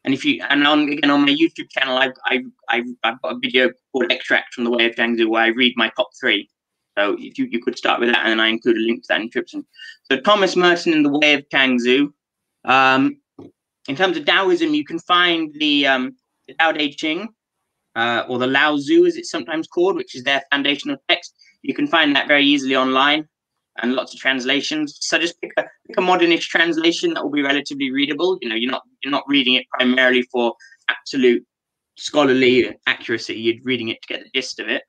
and 0.03 0.13
if 0.13 0.23
you 0.23 0.41
and 0.49 0.65
on 0.65 0.89
again 0.89 1.11
on 1.11 1.25
my 1.25 1.33
YouTube 1.33 1.69
channel, 1.69 1.97
I've 1.97 2.13
I've 2.25 2.85
I've, 3.03 3.21
got 3.21 3.33
a 3.33 3.39
video 3.39 3.69
called 3.91 4.11
"Extract 4.11 4.53
from 4.53 4.63
the 4.63 4.71
Way 4.71 4.85
of 4.85 4.95
Chuang-Tzu" 4.95 5.29
where 5.29 5.43
I 5.43 5.47
read 5.47 5.73
my 5.75 5.91
top 5.95 6.09
three. 6.19 6.49
So 6.99 7.15
if 7.17 7.37
you, 7.37 7.45
you 7.49 7.61
could 7.61 7.77
start 7.77 7.99
with 7.99 8.09
that, 8.09 8.19
and 8.23 8.31
then 8.31 8.39
I 8.39 8.47
include 8.47 8.77
a 8.77 8.81
link 8.81 9.03
to 9.03 9.07
that 9.09 9.21
in 9.21 9.27
description. 9.27 9.65
So 10.03 10.19
Thomas 10.19 10.55
Merton 10.55 10.93
in 10.93 11.03
the 11.03 11.17
Way 11.17 11.33
of 11.33 11.49
Chuang-Tzu. 11.49 12.11
Um, 12.65 13.21
in 13.87 13.95
terms 13.95 14.17
of 14.17 14.25
Taoism, 14.25 14.73
you 14.73 14.83
can 14.83 14.99
find 14.99 15.53
the, 15.59 15.87
um, 15.87 16.15
the 16.47 16.55
Tao 16.55 16.71
Te 16.73 16.93
Ching, 16.93 17.29
uh, 17.95 18.23
or 18.27 18.37
the 18.37 18.47
Lao 18.47 18.75
Tzu, 18.75 19.05
as 19.05 19.15
it's 19.15 19.31
sometimes 19.31 19.67
called, 19.67 19.95
which 19.95 20.15
is 20.15 20.23
their 20.23 20.43
foundational 20.51 20.97
text. 21.09 21.33
You 21.61 21.73
can 21.73 21.87
find 21.87 22.15
that 22.15 22.27
very 22.27 22.45
easily 22.45 22.75
online 22.75 23.27
and 23.81 23.93
lots 23.93 24.13
of 24.13 24.19
translations. 24.19 24.97
So 25.01 25.17
just 25.17 25.39
pick 25.41 25.51
a, 25.57 25.63
pick 25.87 25.97
a 25.97 26.01
modernish 26.01 26.47
translation 26.47 27.13
that 27.13 27.23
will 27.23 27.31
be 27.31 27.41
relatively 27.41 27.91
readable. 27.91 28.37
You 28.41 28.49
know, 28.49 28.55
you're 28.55 28.71
not 28.71 28.83
you're 29.03 29.11
not 29.11 29.23
reading 29.27 29.55
it 29.55 29.65
primarily 29.73 30.23
for 30.23 30.53
absolute 30.89 31.45
scholarly 31.97 32.75
accuracy. 32.87 33.35
You're 33.35 33.63
reading 33.63 33.89
it 33.89 34.01
to 34.01 34.07
get 34.07 34.23
the 34.23 34.29
gist 34.33 34.59
of 34.59 34.67
it. 34.67 34.83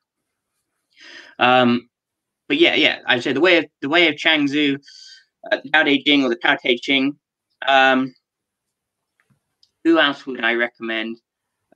Um, 1.39 1.89
but 2.51 2.59
yeah, 2.59 2.75
yeah, 2.75 2.99
I'd 3.07 3.23
say 3.23 3.33
the 3.33 3.41
way 3.41 3.59
of 3.59 3.67
the 3.81 3.89
way 3.89 4.09
of 4.09 4.17
Chuang-Tzu, 4.17 4.77
uh, 5.53 5.59
Tao 5.73 5.85
Te 5.85 6.03
Ching 6.03 6.25
or 6.25 6.31
the 6.31 6.35
Tao 6.35 6.57
Te 6.57 6.77
Ching. 6.77 7.17
Um, 7.69 8.13
who 9.85 10.01
else 10.01 10.27
would 10.27 10.43
I 10.43 10.55
recommend? 10.55 11.21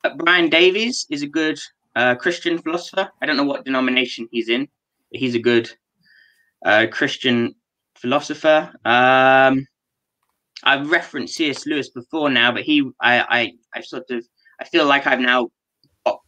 Uh, 0.03 0.17
Brian 0.17 0.51
Davies 0.51 1.07
is 1.11 1.23
a 1.23 1.29
good 1.29 1.61
uh, 1.95 2.17
Christian 2.17 2.59
philosopher. 2.59 3.09
I 3.23 3.27
don't 3.27 3.37
know 3.37 3.45
what 3.45 3.65
denomination 3.65 4.27
he's 4.33 4.49
in, 4.49 4.67
but 5.13 5.21
he's 5.21 5.37
a 5.37 5.39
good 5.39 5.71
uh, 6.67 6.89
Christian 6.91 7.55
philosopher. 7.95 8.73
Um, 8.85 9.69
I've 10.65 10.91
referenced 10.91 11.37
C.S. 11.37 11.67
Lewis 11.67 11.91
before 11.91 12.31
now, 12.31 12.51
but 12.51 12.63
he, 12.63 12.83
I, 13.01 13.21
I, 13.21 13.53
I 13.77 13.81
sort 13.83 14.11
of, 14.11 14.27
I 14.61 14.65
feel 14.65 14.87
like 14.87 15.07
I've 15.07 15.21
now 15.21 15.51
got 16.05 16.19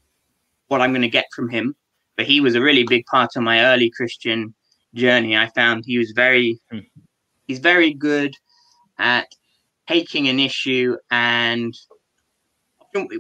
what 0.69 0.83
I'm 0.83 0.93
going 0.93 1.03
to 1.03 1.09
get 1.09 1.27
from 1.35 1.49
him 1.49 1.75
but 2.17 2.27
he 2.27 2.41
was 2.41 2.55
a 2.55 2.61
really 2.61 2.85
big 2.85 3.05
part 3.07 3.37
of 3.37 3.43
my 3.43 3.65
early 3.67 3.91
Christian 3.91 4.55
journey. 4.95 5.37
I 5.37 5.49
found 5.51 5.85
he 5.85 5.99
was 5.99 6.13
very, 6.13 6.59
hmm. 6.71 6.79
he's 7.47 7.59
very 7.59 7.93
good 7.93 8.35
at 8.99 9.29
taking 9.87 10.29
an 10.29 10.41
issue 10.41 10.97
and 11.11 11.75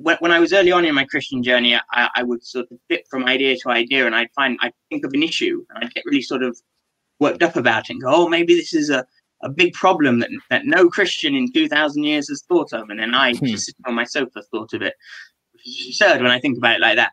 when, 0.03 0.17
when 0.21 0.33
I 0.33 0.41
was 0.41 0.53
early 0.53 0.73
on 0.73 0.85
in 0.85 0.95
my 0.95 1.05
Christian 1.05 1.43
journey, 1.43 1.75
I, 1.75 2.09
I 2.15 2.23
would 2.23 2.45
sort 2.45 2.67
of 2.71 2.79
flip 2.89 3.05
from 3.11 3.25
idea 3.25 3.57
to 3.63 3.71
idea, 3.71 4.07
and 4.07 4.15
I'd 4.15 4.33
find 4.35 4.59
I'd 4.63 4.73
think 4.89 5.05
of 5.05 5.13
an 5.13 5.23
issue, 5.23 5.65
and 5.71 5.85
I'd 5.85 5.95
get 5.95 6.05
really 6.07 6.23
sort 6.23 6.43
of 6.43 6.59
worked 7.21 7.43
up 7.43 7.57
about 7.57 7.91
it, 7.91 7.95
and 7.95 8.03
go, 8.03 8.11
"Oh, 8.11 8.29
maybe 8.29 8.55
this 8.55 8.75
is 8.75 8.91
a, 8.91 9.05
a 9.43 9.49
big 9.49 9.75
problem 9.75 10.21
that 10.21 10.31
that 10.51 10.65
no 10.65 10.89
Christian 10.89 11.35
in 11.35 11.53
two 11.53 11.69
thousand 11.69 12.05
years 12.05 12.29
has 12.29 12.43
thought 12.49 12.73
of," 12.73 12.89
and 12.91 13.01
then 13.01 13.15
I 13.15 13.35
hmm. 13.35 13.47
just 13.47 13.75
on 13.87 13.95
my 13.95 14.05
sofa 14.05 14.43
thought 14.51 14.73
of 14.73 14.83
it, 14.83 14.95
which 15.53 15.67
is 15.67 15.89
absurd 15.89 16.23
when 16.23 16.31
I 16.31 16.41
think 16.41 16.59
about 16.59 16.77
it 16.77 16.81
like 16.81 16.97
that. 16.97 17.13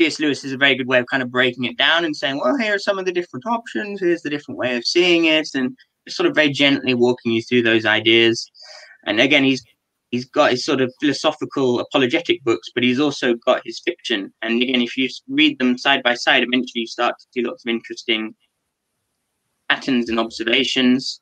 C.S. 0.00 0.18
Lewis 0.18 0.44
is 0.44 0.52
a 0.52 0.56
very 0.56 0.76
good 0.76 0.86
way 0.86 0.98
of 0.98 1.06
kind 1.08 1.22
of 1.22 1.30
breaking 1.30 1.64
it 1.64 1.76
down 1.76 2.06
and 2.06 2.16
saying, 2.16 2.38
well, 2.38 2.56
here 2.56 2.74
are 2.74 2.78
some 2.78 2.98
of 2.98 3.04
the 3.04 3.12
different 3.12 3.44
options. 3.44 4.00
Here's 4.00 4.22
the 4.22 4.30
different 4.30 4.56
way 4.56 4.74
of 4.78 4.86
seeing 4.86 5.26
it, 5.26 5.48
and 5.54 5.76
sort 6.08 6.26
of 6.26 6.34
very 6.34 6.48
gently 6.48 6.94
walking 6.94 7.32
you 7.32 7.42
through 7.42 7.64
those 7.64 7.84
ideas. 7.84 8.50
And 9.04 9.20
again, 9.20 9.44
he's 9.44 9.62
he's 10.10 10.24
got 10.24 10.52
his 10.52 10.64
sort 10.64 10.80
of 10.80 10.90
philosophical 11.00 11.80
apologetic 11.80 12.42
books, 12.44 12.70
but 12.74 12.82
he's 12.82 12.98
also 12.98 13.34
got 13.34 13.60
his 13.66 13.78
fiction. 13.84 14.32
And 14.40 14.62
again, 14.62 14.80
if 14.80 14.96
you 14.96 15.06
read 15.28 15.58
them 15.58 15.76
side 15.76 16.02
by 16.02 16.14
side, 16.14 16.44
eventually 16.44 16.80
you 16.80 16.86
start 16.86 17.16
to 17.18 17.26
see 17.34 17.44
lots 17.44 17.66
of 17.66 17.68
interesting 17.68 18.34
patterns 19.68 20.08
and 20.08 20.18
observations. 20.18 21.20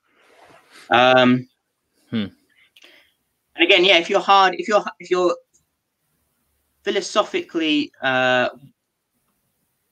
Um, 0.90 1.48
hmm. 2.10 2.26
And 3.56 3.64
again, 3.64 3.84
yeah, 3.84 3.98
if 3.98 4.08
you're 4.08 4.20
hard, 4.20 4.54
if 4.56 4.68
you're 4.68 4.84
if 5.00 5.10
you're 5.10 5.34
philosophically 6.84 7.92
uh, 8.02 8.48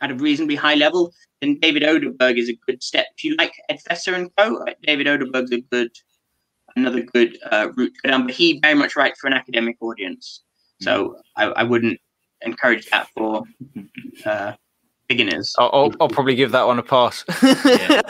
at 0.00 0.10
a 0.10 0.14
reasonably 0.14 0.56
high 0.56 0.74
level, 0.74 1.12
then 1.40 1.58
David 1.60 1.82
Oderberg 1.82 2.38
is 2.38 2.48
a 2.48 2.54
good 2.66 2.82
step. 2.82 3.06
If 3.16 3.24
you 3.24 3.36
like 3.36 3.52
Ed 3.68 3.80
Feser 3.88 4.14
and 4.14 4.30
Co., 4.36 4.64
David 4.82 5.06
Oderberg's 5.06 5.52
a 5.52 5.60
good, 5.60 5.90
another 6.76 7.02
good 7.02 7.38
uh, 7.50 7.68
route 7.76 7.92
to 7.94 8.00
go 8.04 8.10
down. 8.10 8.26
But 8.26 8.34
he 8.34 8.60
very 8.60 8.74
much 8.74 8.96
writes 8.96 9.20
for 9.20 9.26
an 9.26 9.32
academic 9.32 9.76
audience, 9.80 10.42
so 10.80 11.16
I, 11.36 11.44
I 11.44 11.62
wouldn't 11.62 12.00
encourage 12.42 12.88
that 12.90 13.08
for 13.14 13.42
uh, 14.24 14.52
beginners. 15.08 15.54
I'll, 15.58 15.70
I'll, 15.72 15.92
I'll, 16.00 16.08
probably 16.08 16.34
give 16.34 16.52
that 16.52 16.66
one 16.66 16.78
a 16.78 16.82
pass. 16.82 17.24
yeah. 17.42 18.02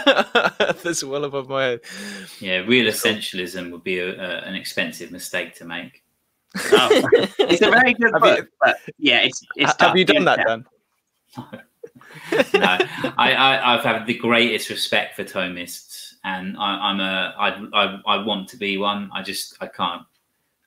That's 0.82 1.04
well 1.04 1.24
above 1.24 1.48
my 1.48 1.64
head. 1.64 1.80
Yeah, 2.40 2.58
real 2.58 2.90
essentialism 2.90 3.70
would 3.70 3.84
be 3.84 3.98
a, 3.98 4.08
a, 4.08 4.38
an 4.40 4.54
expensive 4.54 5.10
mistake 5.10 5.54
to 5.56 5.64
make. 5.64 6.02
Oh, 6.72 7.08
it's 7.38 7.62
a 7.62 7.70
very 7.70 7.94
good 7.94 8.12
book, 8.14 8.38
you, 8.38 8.48
but 8.60 8.78
yeah, 8.98 9.20
it's 9.20 9.42
it's. 9.56 9.70
Have 9.70 9.78
tough. 9.78 9.96
you 9.96 10.04
done 10.04 10.24
that 10.24 10.40
then? 10.46 10.64
no, 12.54 12.78
I, 13.18 13.32
I 13.32 13.74
I've 13.74 13.84
had 13.84 14.06
the 14.06 14.14
greatest 14.14 14.70
respect 14.70 15.16
for 15.16 15.24
Thomists, 15.24 16.14
and 16.24 16.56
I, 16.56 16.90
I'm 16.90 17.00
a 17.00 17.34
I, 17.38 17.48
I 17.72 18.00
I 18.06 18.24
want 18.24 18.48
to 18.50 18.56
be 18.56 18.78
one. 18.78 19.10
I 19.12 19.22
just 19.22 19.56
I 19.60 19.66
can't 19.66 20.02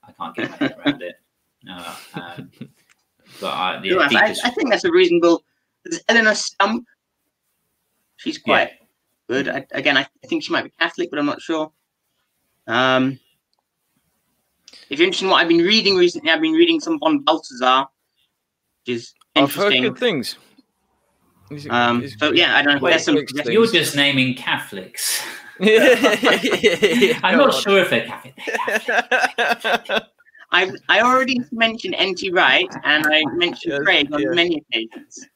I 0.07 0.11
can't 0.11 0.35
get 0.35 0.49
my 0.49 0.57
head 0.57 0.75
around 0.85 1.01
it. 1.01 1.15
No, 1.63 1.93
um, 2.15 2.51
but 3.41 3.47
I, 3.47 3.81
yeah, 3.83 4.07
I, 4.11 4.35
I, 4.43 4.49
think 4.51 4.69
that's 4.69 4.85
a 4.85 4.91
reasonable. 4.91 5.43
Eleonore 6.07 6.35
Stump. 6.35 6.85
She's 8.17 8.37
quite 8.37 8.69
yeah. 8.69 8.85
good. 9.27 9.49
I, 9.49 9.65
again, 9.71 9.97
I 9.97 10.07
think 10.25 10.43
she 10.43 10.53
might 10.53 10.63
be 10.63 10.71
Catholic, 10.79 11.09
but 11.09 11.19
I'm 11.19 11.25
not 11.25 11.41
sure. 11.41 11.71
Um, 12.67 13.19
if 14.89 14.99
you're 14.99 15.05
interested 15.05 15.25
in 15.25 15.31
what 15.31 15.41
I've 15.41 15.47
been 15.47 15.59
reading 15.59 15.95
recently, 15.95 16.31
I've 16.31 16.41
been 16.41 16.53
reading 16.53 16.79
some 16.79 16.99
von 16.99 17.19
Balthasar, 17.19 17.85
which 18.85 18.95
is 18.95 19.13
interesting. 19.35 19.43
I've 19.43 19.53
heard 19.53 19.73
interesting. 19.73 19.83
good 19.93 19.99
things. 19.99 20.37
Um, 21.69 22.07
so 22.19 22.31
yeah, 22.31 22.55
I 22.55 22.61
don't 22.61 22.75
know. 22.75 22.81
Wait, 22.81 23.01
some 23.01 23.15
wait. 23.15 23.45
You're 23.45 23.65
just 23.67 23.95
naming 23.95 24.35
Catholics. 24.35 25.23
I'm 25.61 27.37
not 27.37 27.53
sure 27.53 27.79
if 27.79 27.89
they're 27.89 28.05
Catholic. 28.05 28.35
They're 28.67 28.79
Catholic. 28.79 30.03
I 30.51 30.71
I 30.87 31.01
already 31.01 31.39
mentioned 31.51 31.95
N.T. 31.97 32.31
Wright 32.31 32.69
and 32.83 33.05
I 33.07 33.23
mentioned 33.33 33.73
Yes, 33.73 33.83
Craig 33.83 34.13
on 34.13 34.21
yeah. 34.21 34.29
many 34.29 34.63
occasions. 34.71 35.27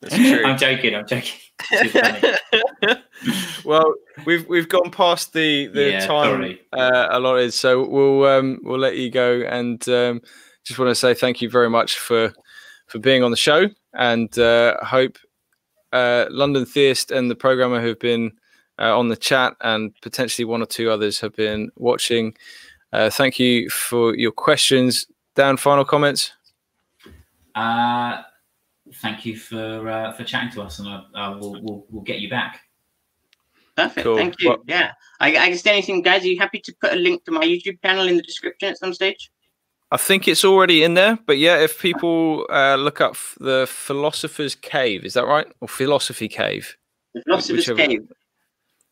That's 0.00 0.16
true. 0.16 0.44
I'm 0.46 0.58
joking. 0.58 0.94
I'm 0.94 1.06
joking. 1.06 1.38
Well, 3.64 3.94
we've 4.24 4.48
we've 4.48 4.68
gone 4.68 4.90
past 4.90 5.34
the 5.34 5.66
the 5.66 5.90
Yeah, 5.90 6.06
time 6.06 6.30
sorry. 6.30 6.60
uh, 6.72 7.08
allotted, 7.10 7.52
so 7.52 7.86
we'll 7.86 8.24
um, 8.24 8.58
we'll 8.62 8.78
let 8.78 8.96
you 8.96 9.10
go. 9.10 9.42
And 9.42 9.86
um, 9.90 10.22
just 10.64 10.78
want 10.78 10.88
to 10.88 10.94
say 10.94 11.12
thank 11.12 11.42
you 11.42 11.50
very 11.50 11.68
much 11.68 11.98
for 11.98 12.32
for 12.86 12.98
being 12.98 13.22
on 13.22 13.30
the 13.30 13.36
show, 13.36 13.66
and 13.92 14.36
uh, 14.38 14.82
hope 14.82 15.18
uh, 15.92 16.26
London 16.30 16.64
Theist 16.64 17.10
and 17.10 17.30
the 17.30 17.34
programmer 17.34 17.80
who've 17.80 17.98
been 17.98 18.32
uh, 18.78 18.98
on 18.98 19.08
the 19.08 19.16
chat, 19.16 19.54
and 19.60 19.94
potentially 20.00 20.46
one 20.46 20.62
or 20.62 20.66
two 20.66 20.90
others 20.90 21.20
have 21.20 21.36
been 21.36 21.70
watching. 21.76 22.34
Uh, 22.94 23.10
thank 23.10 23.38
you 23.38 23.68
for 23.68 24.16
your 24.16 24.32
questions. 24.32 25.06
Dan, 25.34 25.58
final 25.58 25.84
comments. 25.84 26.32
Uh, 27.54 28.22
thank 29.00 29.26
you 29.26 29.36
for 29.36 29.88
uh, 29.88 30.12
for 30.12 30.24
chatting 30.24 30.50
to 30.52 30.62
us, 30.62 30.78
and 30.78 30.88
I, 30.88 31.02
I 31.14 31.28
will 31.30 31.52
we'll, 31.62 31.86
we'll 31.90 32.02
get 32.02 32.20
you 32.20 32.28
back. 32.30 32.60
Perfect. 33.76 34.04
Cool. 34.04 34.16
Thank 34.16 34.40
you. 34.40 34.50
Well- 34.50 34.62
yeah. 34.66 34.92
I, 35.20 35.28
I 35.36 35.50
guess 35.50 35.66
anything, 35.66 36.02
guys. 36.02 36.22
Are 36.24 36.28
you 36.28 36.38
happy 36.38 36.60
to 36.60 36.74
put 36.80 36.92
a 36.92 36.96
link 36.96 37.24
to 37.24 37.30
my 37.30 37.44
YouTube 37.44 37.80
channel 37.82 38.06
in 38.06 38.16
the 38.16 38.22
description 38.22 38.68
at 38.70 38.78
some 38.78 38.94
stage? 38.94 39.30
I 39.92 39.96
think 39.96 40.28
it's 40.28 40.44
already 40.44 40.84
in 40.84 40.94
there, 40.94 41.18
but 41.26 41.38
yeah, 41.38 41.58
if 41.58 41.80
people 41.80 42.46
uh, 42.48 42.76
look 42.76 43.00
up 43.00 43.16
the 43.40 43.66
Philosopher's 43.68 44.54
Cave, 44.54 45.04
is 45.04 45.14
that 45.14 45.26
right, 45.26 45.46
or 45.60 45.66
Philosophy 45.68 46.28
Cave? 46.28 46.76
The 47.14 47.22
Philosopher's 47.22 47.68
Whichever. 47.68 47.88
Cave. 47.88 48.12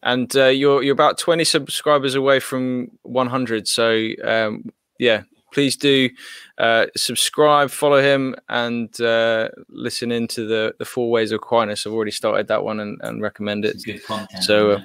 and 0.02 0.35
uh, 0.36 0.47
you're 0.47 0.82
you're 0.82 0.93
about 0.93 1.18
20 1.18 1.44
subscribers 1.44 2.14
away 2.16 2.40
from 2.40 2.89
100 3.02 3.68
so 3.68 4.09
um, 4.24 4.64
yeah 4.98 5.22
please 5.52 5.76
do 5.76 6.10
uh, 6.58 6.86
subscribe 6.96 7.70
follow 7.70 8.02
him 8.02 8.34
and 8.48 9.00
uh, 9.00 9.48
listen 9.68 10.12
into 10.12 10.46
the 10.46 10.74
the 10.78 10.84
four 10.84 11.10
ways 11.10 11.32
of 11.32 11.36
Aquinas. 11.36 11.86
I've 11.86 11.92
already 11.92 12.10
started 12.10 12.48
that 12.48 12.64
one 12.64 12.80
and, 12.80 13.00
and 13.02 13.22
recommend 13.22 13.64
it. 13.64 13.82
Good 13.84 14.04
content. 14.04 14.44
So, 14.44 14.70
uh, 14.72 14.80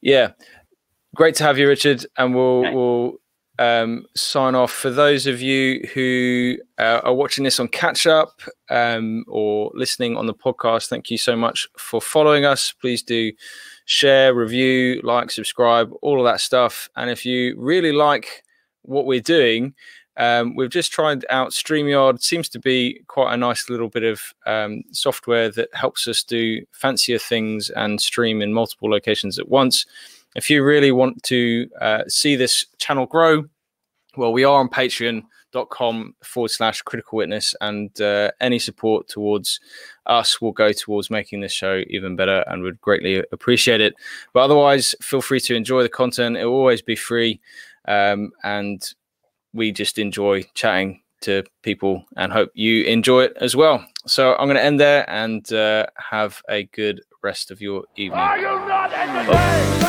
yeah. 0.00 0.32
Great 1.14 1.34
to 1.36 1.44
have 1.44 1.58
you 1.58 1.66
richard 1.66 2.04
and 2.16 2.34
we'll 2.34 2.60
Okay. 2.66 2.74
we'll 2.74 3.14
um, 3.60 4.06
sign 4.14 4.54
off. 4.54 4.70
For 4.70 4.90
those 4.90 5.26
of 5.26 5.40
you 5.40 5.80
who 5.92 6.58
uh, 6.78 7.00
are 7.02 7.14
watching 7.14 7.42
this 7.42 7.58
on 7.58 7.66
catch 7.68 8.06
up 8.06 8.40
um, 8.70 9.24
or 9.26 9.72
listening 9.74 10.16
on 10.16 10.26
the 10.26 10.34
podcast 10.34 10.88
thank 10.88 11.10
you 11.10 11.18
so 11.18 11.34
much 11.34 11.66
for 11.76 12.00
following 12.00 12.44
us. 12.44 12.72
Please 12.72 13.02
do 13.02 13.32
share 13.86 14.34
review 14.34 15.00
like 15.02 15.30
subscribe 15.30 15.90
all 16.02 16.20
of 16.20 16.24
that 16.24 16.40
stuff. 16.40 16.88
And 16.94 17.10
if 17.10 17.24
you 17.26 17.54
really 17.58 17.90
like 17.92 18.44
what 18.88 19.06
we're 19.06 19.20
doing 19.20 19.74
um, 20.18 20.56
we've 20.56 20.68
just 20.68 20.90
tried 20.90 21.24
out 21.30 21.52
StreamYard. 21.52 22.20
Seems 22.20 22.48
to 22.50 22.58
be 22.58 23.00
quite 23.06 23.32
a 23.32 23.36
nice 23.36 23.70
little 23.70 23.88
bit 23.88 24.02
of 24.02 24.34
um, 24.46 24.82
software 24.90 25.48
that 25.50 25.68
helps 25.72 26.08
us 26.08 26.24
do 26.24 26.66
fancier 26.72 27.18
things 27.18 27.70
and 27.70 28.00
stream 28.00 28.42
in 28.42 28.52
multiple 28.52 28.90
locations 28.90 29.38
at 29.38 29.48
once. 29.48 29.86
If 30.34 30.50
you 30.50 30.64
really 30.64 30.90
want 30.90 31.22
to 31.24 31.68
uh, 31.80 32.02
see 32.08 32.34
this 32.34 32.66
channel 32.78 33.06
grow, 33.06 33.44
well, 34.16 34.32
we 34.32 34.42
are 34.42 34.58
on 34.58 34.68
patreon.com 34.68 36.16
forward 36.24 36.50
slash 36.50 36.82
critical 36.82 37.18
witness, 37.18 37.54
and 37.60 37.98
uh, 38.00 38.32
any 38.40 38.58
support 38.58 39.06
towards 39.06 39.60
us 40.06 40.40
will 40.40 40.52
go 40.52 40.72
towards 40.72 41.10
making 41.10 41.40
this 41.40 41.52
show 41.52 41.84
even 41.86 42.16
better 42.16 42.42
and 42.48 42.64
would 42.64 42.80
greatly 42.80 43.22
appreciate 43.30 43.80
it. 43.80 43.94
But 44.32 44.40
otherwise, 44.40 44.96
feel 45.00 45.22
free 45.22 45.40
to 45.40 45.54
enjoy 45.54 45.84
the 45.84 45.88
content, 45.88 46.36
it 46.36 46.46
will 46.46 46.54
always 46.54 46.82
be 46.82 46.96
free. 46.96 47.40
Um, 47.88 48.32
and 48.44 48.82
we 49.54 49.72
just 49.72 49.98
enjoy 49.98 50.44
chatting 50.54 51.00
to 51.22 51.42
people 51.62 52.04
and 52.16 52.32
hope 52.32 52.50
you 52.54 52.84
enjoy 52.84 53.24
it 53.24 53.32
as 53.40 53.56
well. 53.56 53.84
So 54.06 54.34
I'm 54.36 54.46
going 54.46 54.56
to 54.56 54.62
end 54.62 54.78
there 54.78 55.08
and 55.10 55.50
uh, 55.52 55.86
have 56.10 56.42
a 56.48 56.64
good 56.64 57.00
rest 57.24 57.50
of 57.50 57.60
your 57.60 57.84
evening. 57.96 58.20
Are 58.20 58.38
you 58.38 58.44
not 58.44 58.92
entertained? 58.92 59.84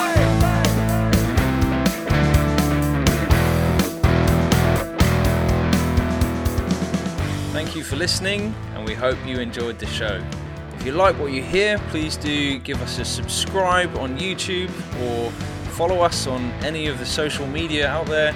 Thank 7.51 7.76
you 7.76 7.84
for 7.84 7.97
listening, 7.97 8.55
and 8.76 8.85
we 8.85 8.93
hope 8.93 9.17
you 9.27 9.39
enjoyed 9.39 9.77
the 9.77 9.85
show. 9.88 10.23
If 10.76 10.85
you 10.85 10.93
like 10.93 11.19
what 11.19 11.34
you 11.34 11.43
hear, 11.43 11.77
please 11.89 12.15
do 12.15 12.57
give 12.59 12.81
us 12.81 12.97
a 12.99 13.05
subscribe 13.05 13.95
on 13.97 14.17
YouTube 14.17 14.71
or 15.03 15.31
follow 15.80 16.01
us 16.01 16.27
on 16.27 16.51
any 16.61 16.88
of 16.88 16.99
the 16.99 17.06
social 17.06 17.47
media 17.47 17.88
out 17.88 18.06
there 18.06 18.35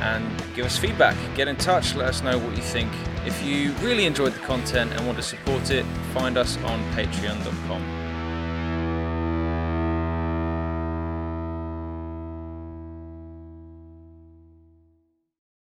and 0.00 0.26
give 0.56 0.66
us 0.66 0.76
feedback. 0.76 1.16
Get 1.36 1.46
in 1.46 1.54
touch, 1.54 1.94
let 1.94 2.08
us 2.08 2.20
know 2.20 2.36
what 2.36 2.56
you 2.56 2.62
think. 2.64 2.90
If 3.24 3.40
you 3.44 3.70
really 3.74 4.06
enjoyed 4.06 4.32
the 4.32 4.40
content 4.40 4.90
and 4.94 5.06
want 5.06 5.16
to 5.16 5.22
support 5.22 5.70
it, 5.70 5.84
find 6.12 6.36
us 6.36 6.56
on 6.64 6.82
patreon.com. 6.94 7.99